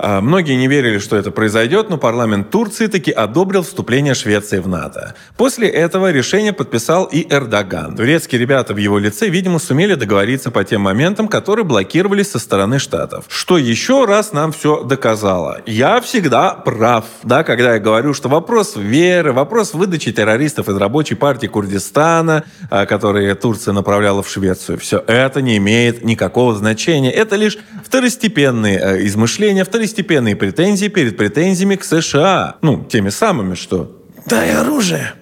А, 0.01 0.21
многие 0.21 0.55
не 0.55 0.67
верили, 0.67 0.97
что 0.97 1.17
это 1.17 1.29
произойдет, 1.29 1.89
но 1.89 1.97
парламент 1.97 2.49
Турции 2.49 2.87
таки 2.87 3.11
одобрил 3.11 3.63
вступление 3.63 4.13
Швеции 4.13 4.59
в 4.59 4.67
НАТО. 4.67 5.13
После 5.35 5.67
этого 5.67 6.09
решение 6.11 6.53
подписал 6.53 7.03
и 7.03 7.27
Эрдоган. 7.29 7.97
Турецкие 7.97 8.39
ребята 8.39 8.73
в 8.73 8.77
его 8.77 8.97
лице, 8.97 9.27
видимо, 9.27 9.59
сумели 9.59 9.95
договориться 9.95 10.51
по 10.51 10.63
тем 10.63 10.81
моментам, 10.81 11.27
которые 11.27 11.65
блокировались 11.65 12.31
со 12.31 12.39
стороны 12.39 12.79
Штатов. 12.79 13.25
Что 13.27 13.57
еще 13.57 14.05
раз 14.05 14.31
нам 14.31 14.53
все 14.53 14.83
доказало. 14.83 15.61
Я 15.65 15.99
всегда 15.99 16.51
прав, 16.51 17.03
да, 17.23 17.43
когда 17.43 17.73
я 17.73 17.79
говорю, 17.79 18.13
что 18.13 18.29
вопрос 18.29 18.77
веры, 18.77 19.33
вопрос 19.33 19.73
выдачи 19.73 20.13
террористов 20.13 20.69
из 20.69 20.77
рабочей 20.77 21.15
партии 21.15 21.47
Курдистана, 21.47 22.45
а, 22.69 22.85
которые 22.85 23.35
Турция 23.35 23.73
направляла 23.73 24.23
в 24.23 24.29
Швецию, 24.29 24.77
все 24.77 25.03
это 25.07 25.41
не 25.41 25.57
имеет 25.57 26.05
никакого 26.05 26.55
значения. 26.55 27.11
Это 27.11 27.35
лишь 27.35 27.57
второстепенные 27.83 28.79
э, 28.79 29.05
измышления, 29.05 29.65
второстепенные 29.65 29.88
второстепенные 29.89 30.35
претензии 30.35 30.87
перед 30.87 31.17
претензиями 31.17 31.75
к 31.75 31.83
США. 31.83 32.57
Ну, 32.61 32.83
теми 32.83 33.09
самыми, 33.09 33.55
что 33.55 33.99
«дай 34.27 34.55
оружие». 34.55 35.13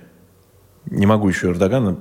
Не 0.86 1.06
могу 1.06 1.30
еще 1.30 1.48
Эрдогана 1.48 1.98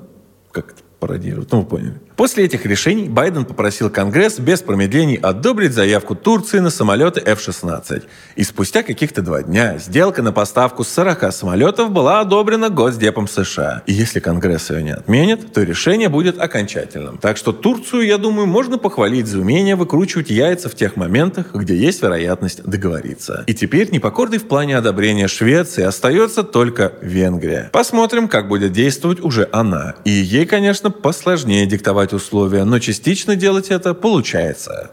как-то 0.51 0.83
пародировать. 0.99 1.53
Ну, 1.53 1.61
вы 1.61 1.67
поняли. 1.67 2.01
После 2.17 2.47
этих 2.47 2.65
решений 2.65 3.11
Байден 3.11 3.45
попросил 3.45 3.91
Конгресс 3.91 4.39
без 4.39 4.63
промедлений 4.63 5.17
одобрить 5.17 5.75
заявку 5.75 6.15
Турции 6.15 6.61
на 6.61 6.71
самолеты 6.71 7.21
F-16. 7.21 8.05
И 8.37 8.43
спустя 8.43 8.83
каких-то 8.83 9.21
два 9.21 9.43
дня 9.43 9.77
сделка 9.77 10.23
на 10.23 10.33
поставку 10.33 10.83
40 10.83 11.31
самолетов 11.31 11.91
была 11.91 12.21
одобрена 12.21 12.71
Госдепом 12.71 13.29
США. 13.29 13.83
И 13.85 13.93
если 13.93 14.21
Конгресс 14.21 14.71
ее 14.71 14.83
не 14.83 14.93
отменит, 14.93 15.53
то 15.53 15.63
решение 15.63 16.09
будет 16.09 16.41
окончательным. 16.41 17.19
Так 17.19 17.37
что 17.37 17.53
Турцию, 17.53 18.07
я 18.07 18.17
думаю, 18.17 18.47
можно 18.47 18.79
похвалить 18.79 19.27
за 19.27 19.41
умение 19.41 19.77
выкручивать 19.77 20.31
яйца 20.31 20.71
в 20.71 20.75
тех 20.75 20.97
моментах, 20.97 21.55
где 21.55 21.77
есть 21.77 22.01
вероятность 22.01 22.63
договориться. 22.63 23.45
И 23.47 23.53
теперь 23.53 23.91
непокорной 23.91 24.39
в 24.39 24.49
плане 24.49 24.79
одобрения 24.79 25.29
Швеции 25.29 25.83
остается 25.83 26.45
только 26.45 26.95
Венгрия. 27.03 27.69
Посмотрим, 27.73 28.27
как 28.27 28.49
будет 28.49 28.73
действовать 28.73 29.21
уже 29.21 29.51
она. 29.53 29.97
И 30.07 30.11
ей, 30.11 30.47
конечно, 30.47 30.91
посложнее 30.91 31.67
диктовать 31.67 32.06
диктовать 32.07 32.13
условия, 32.13 32.65
но 32.65 32.79
частично 32.79 33.37
делать 33.37 33.71
это 33.71 33.95
получается. 33.95 34.91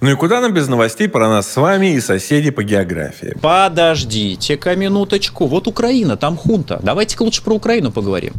Ну 0.00 0.10
и 0.10 0.16
куда 0.16 0.40
нам 0.40 0.52
без 0.52 0.68
новостей 0.68 1.08
про 1.08 1.28
нас 1.28 1.50
с 1.50 1.56
вами 1.56 1.94
и 1.94 2.00
соседей 2.00 2.50
по 2.50 2.64
географии? 2.64 3.36
Подождите-ка 3.40 4.74
минуточку. 4.74 5.46
Вот 5.46 5.68
Украина, 5.68 6.16
там 6.16 6.36
хунта. 6.36 6.80
Давайте-ка 6.82 7.22
лучше 7.22 7.42
про 7.42 7.54
Украину 7.54 7.92
поговорим. 7.92 8.32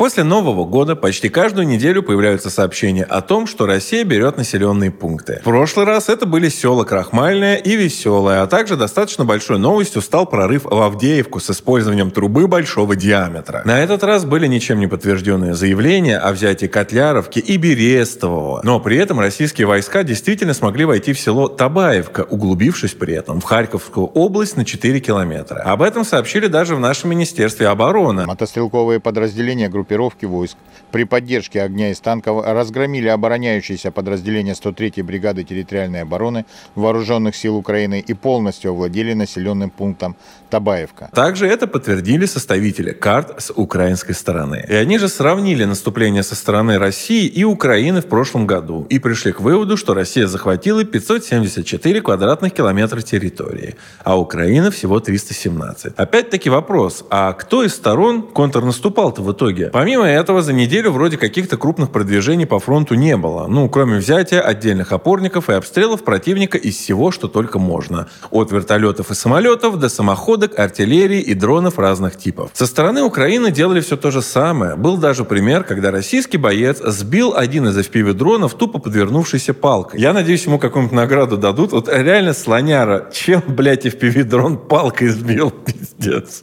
После 0.00 0.24
Нового 0.24 0.64
года 0.64 0.96
почти 0.96 1.28
каждую 1.28 1.66
неделю 1.66 2.02
появляются 2.02 2.48
сообщения 2.48 3.04
о 3.04 3.20
том, 3.20 3.46
что 3.46 3.66
Россия 3.66 4.02
берет 4.02 4.38
населенные 4.38 4.90
пункты. 4.90 5.40
В 5.42 5.44
прошлый 5.44 5.84
раз 5.84 6.08
это 6.08 6.24
были 6.24 6.48
села 6.48 6.84
Крахмальная 6.84 7.56
и 7.56 7.76
Веселая, 7.76 8.40
а 8.40 8.46
также 8.46 8.78
достаточно 8.78 9.26
большой 9.26 9.58
новостью 9.58 10.00
стал 10.00 10.24
прорыв 10.24 10.64
в 10.64 10.80
Авдеевку 10.80 11.38
с 11.38 11.50
использованием 11.50 12.10
трубы 12.12 12.48
большого 12.48 12.96
диаметра. 12.96 13.60
На 13.66 13.78
этот 13.82 14.02
раз 14.02 14.24
были 14.24 14.46
ничем 14.46 14.80
не 14.80 14.86
подтвержденные 14.86 15.52
заявления 15.52 16.16
о 16.16 16.32
взятии 16.32 16.64
Котляровки 16.64 17.38
и 17.38 17.58
Берестового, 17.58 18.62
но 18.64 18.80
при 18.80 18.96
этом 18.96 19.20
российские 19.20 19.66
войска 19.66 20.02
действительно 20.02 20.54
смогли 20.54 20.86
войти 20.86 21.12
в 21.12 21.20
село 21.20 21.46
Табаевка, 21.46 22.22
углубившись 22.22 22.94
при 22.94 23.12
этом 23.12 23.42
в 23.42 23.44
Харьковскую 23.44 24.06
область 24.06 24.56
на 24.56 24.64
4 24.64 24.98
километра. 25.00 25.56
Об 25.56 25.82
этом 25.82 26.06
сообщили 26.06 26.46
даже 26.46 26.74
в 26.74 26.80
нашем 26.80 27.10
Министерстве 27.10 27.68
обороны. 27.68 28.24
Мотострелковые 28.24 28.98
подразделения 28.98 29.68
группы 29.68 29.89
группировки 29.90 30.26
войск 30.26 30.56
при 30.90 31.04
поддержке 31.04 31.62
огня 31.62 31.90
из 31.90 32.00
танков 32.00 32.44
разгромили 32.44 33.08
обороняющиеся 33.08 33.90
подразделения 33.90 34.52
103-й 34.52 35.02
бригады 35.02 35.44
территориальной 35.44 36.02
обороны 36.02 36.46
Вооруженных 36.74 37.36
сил 37.36 37.56
Украины 37.56 38.00
и 38.00 38.14
полностью 38.14 38.72
овладели 38.72 39.12
населенным 39.14 39.70
пунктом 39.70 40.16
Табаевка. 40.50 41.08
Также 41.14 41.46
это 41.46 41.66
подтвердили 41.68 42.26
составители 42.26 42.92
карт 42.92 43.40
с 43.40 43.52
украинской 43.52 44.14
стороны. 44.14 44.64
И 44.68 44.74
они 44.74 44.98
же 44.98 45.08
сравнили 45.08 45.64
наступление 45.64 46.22
со 46.22 46.34
стороны 46.34 46.78
России 46.78 47.26
и 47.26 47.44
Украины 47.44 48.00
в 48.00 48.06
прошлом 48.06 48.46
году 48.46 48.86
и 48.90 48.98
пришли 48.98 49.32
к 49.32 49.40
выводу, 49.40 49.76
что 49.76 49.94
Россия 49.94 50.26
захватила 50.26 50.84
574 50.84 52.00
квадратных 52.00 52.52
километра 52.52 53.00
территории, 53.00 53.76
а 54.02 54.18
Украина 54.18 54.70
всего 54.70 54.98
317. 54.98 55.94
Опять-таки 55.96 56.50
вопрос, 56.50 57.04
а 57.10 57.32
кто 57.32 57.62
из 57.62 57.74
сторон 57.74 58.22
контрнаступал-то 58.22 59.22
в 59.22 59.32
итоге? 59.32 59.70
Помимо 59.80 60.04
этого, 60.04 60.42
за 60.42 60.52
неделю 60.52 60.90
вроде 60.90 61.16
каких-то 61.16 61.56
крупных 61.56 61.90
продвижений 61.90 62.44
по 62.44 62.58
фронту 62.58 62.96
не 62.96 63.16
было. 63.16 63.46
Ну, 63.46 63.66
кроме 63.70 63.96
взятия 63.96 64.42
отдельных 64.42 64.92
опорников 64.92 65.48
и 65.48 65.54
обстрелов 65.54 66.04
противника 66.04 66.58
из 66.58 66.76
всего, 66.76 67.10
что 67.10 67.28
только 67.28 67.58
можно. 67.58 68.06
От 68.30 68.52
вертолетов 68.52 69.10
и 69.10 69.14
самолетов 69.14 69.78
до 69.78 69.88
самоходок, 69.88 70.58
артиллерии 70.58 71.22
и 71.22 71.32
дронов 71.32 71.78
разных 71.78 72.18
типов. 72.18 72.50
Со 72.52 72.66
стороны 72.66 73.00
Украины 73.00 73.50
делали 73.50 73.80
все 73.80 73.96
то 73.96 74.10
же 74.10 74.20
самое. 74.20 74.76
Был 74.76 74.98
даже 74.98 75.24
пример, 75.24 75.64
когда 75.64 75.90
российский 75.90 76.36
боец 76.36 76.76
сбил 76.84 77.32
один 77.34 77.66
из 77.68 77.78
FPV-дронов, 77.78 78.58
тупо 78.58 78.80
подвернувшийся 78.80 79.54
палкой. 79.54 79.98
Я 79.98 80.12
надеюсь, 80.12 80.44
ему 80.44 80.58
какую-нибудь 80.58 80.94
награду 80.94 81.38
дадут. 81.38 81.72
Вот 81.72 81.88
реально 81.88 82.34
слоняра. 82.34 83.08
Чем, 83.14 83.42
блядь, 83.48 83.86
FPV-дрон 83.86 84.58
палкой 84.58 85.08
сбил? 85.08 85.50
Пиздец. 85.64 86.42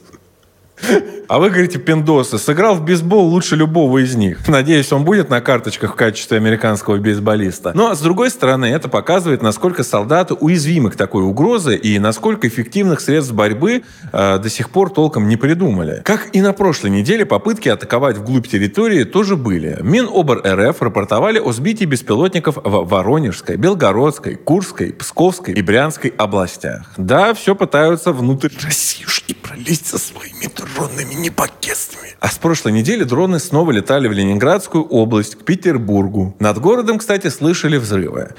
А 1.28 1.38
вы 1.38 1.50
говорите, 1.50 1.78
пиндосы, 1.78 2.38
сыграл 2.38 2.74
в 2.74 2.82
бейсбол 2.82 3.26
лучше 3.26 3.54
любого 3.54 3.98
из 3.98 4.14
них. 4.14 4.48
Надеюсь, 4.48 4.90
он 4.92 5.04
будет 5.04 5.28
на 5.28 5.42
карточках 5.42 5.92
в 5.92 5.94
качестве 5.94 6.38
американского 6.38 6.96
бейсболиста. 6.96 7.72
Но, 7.74 7.94
с 7.94 8.00
другой 8.00 8.30
стороны, 8.30 8.64
это 8.64 8.88
показывает, 8.88 9.42
насколько 9.42 9.84
солдаты 9.84 10.32
уязвимы 10.32 10.90
к 10.90 10.96
такой 10.96 11.24
угрозе 11.24 11.76
и 11.76 11.98
насколько 11.98 12.48
эффективных 12.48 13.00
средств 13.00 13.34
борьбы 13.34 13.82
э, 14.10 14.38
до 14.38 14.48
сих 14.48 14.70
пор 14.70 14.88
толком 14.88 15.28
не 15.28 15.36
придумали. 15.36 16.00
Как 16.02 16.34
и 16.34 16.40
на 16.40 16.54
прошлой 16.54 16.90
неделе, 16.90 17.26
попытки 17.26 17.68
атаковать 17.68 18.16
вглубь 18.16 18.48
территории 18.48 19.04
тоже 19.04 19.36
были. 19.36 19.78
Минобр 19.82 20.40
РФ 20.46 20.80
рапортовали 20.80 21.38
о 21.38 21.52
сбитии 21.52 21.84
беспилотников 21.84 22.56
в 22.56 22.88
Воронежской, 22.88 23.56
Белгородской, 23.56 24.36
Курской, 24.36 24.94
Псковской 24.94 25.52
и 25.52 25.60
Брянской 25.60 26.10
областях. 26.16 26.86
Да, 26.96 27.34
все 27.34 27.54
пытаются 27.54 28.12
внутрь 28.12 28.48
Россиюшки 28.64 29.37
пролезть 29.48 29.86
со 29.86 29.98
своими 29.98 30.46
дронами 30.54 31.14
непокестными. 31.14 32.14
А 32.20 32.28
с 32.28 32.38
прошлой 32.38 32.72
недели 32.72 33.04
дроны 33.04 33.38
снова 33.38 33.70
летали 33.72 34.08
в 34.08 34.12
Ленинградскую 34.12 34.84
область, 34.84 35.36
к 35.36 35.44
Петербургу. 35.44 36.36
Над 36.38 36.58
городом, 36.58 36.98
кстати, 36.98 37.28
слышали 37.28 37.76
взрывы. 37.76 38.34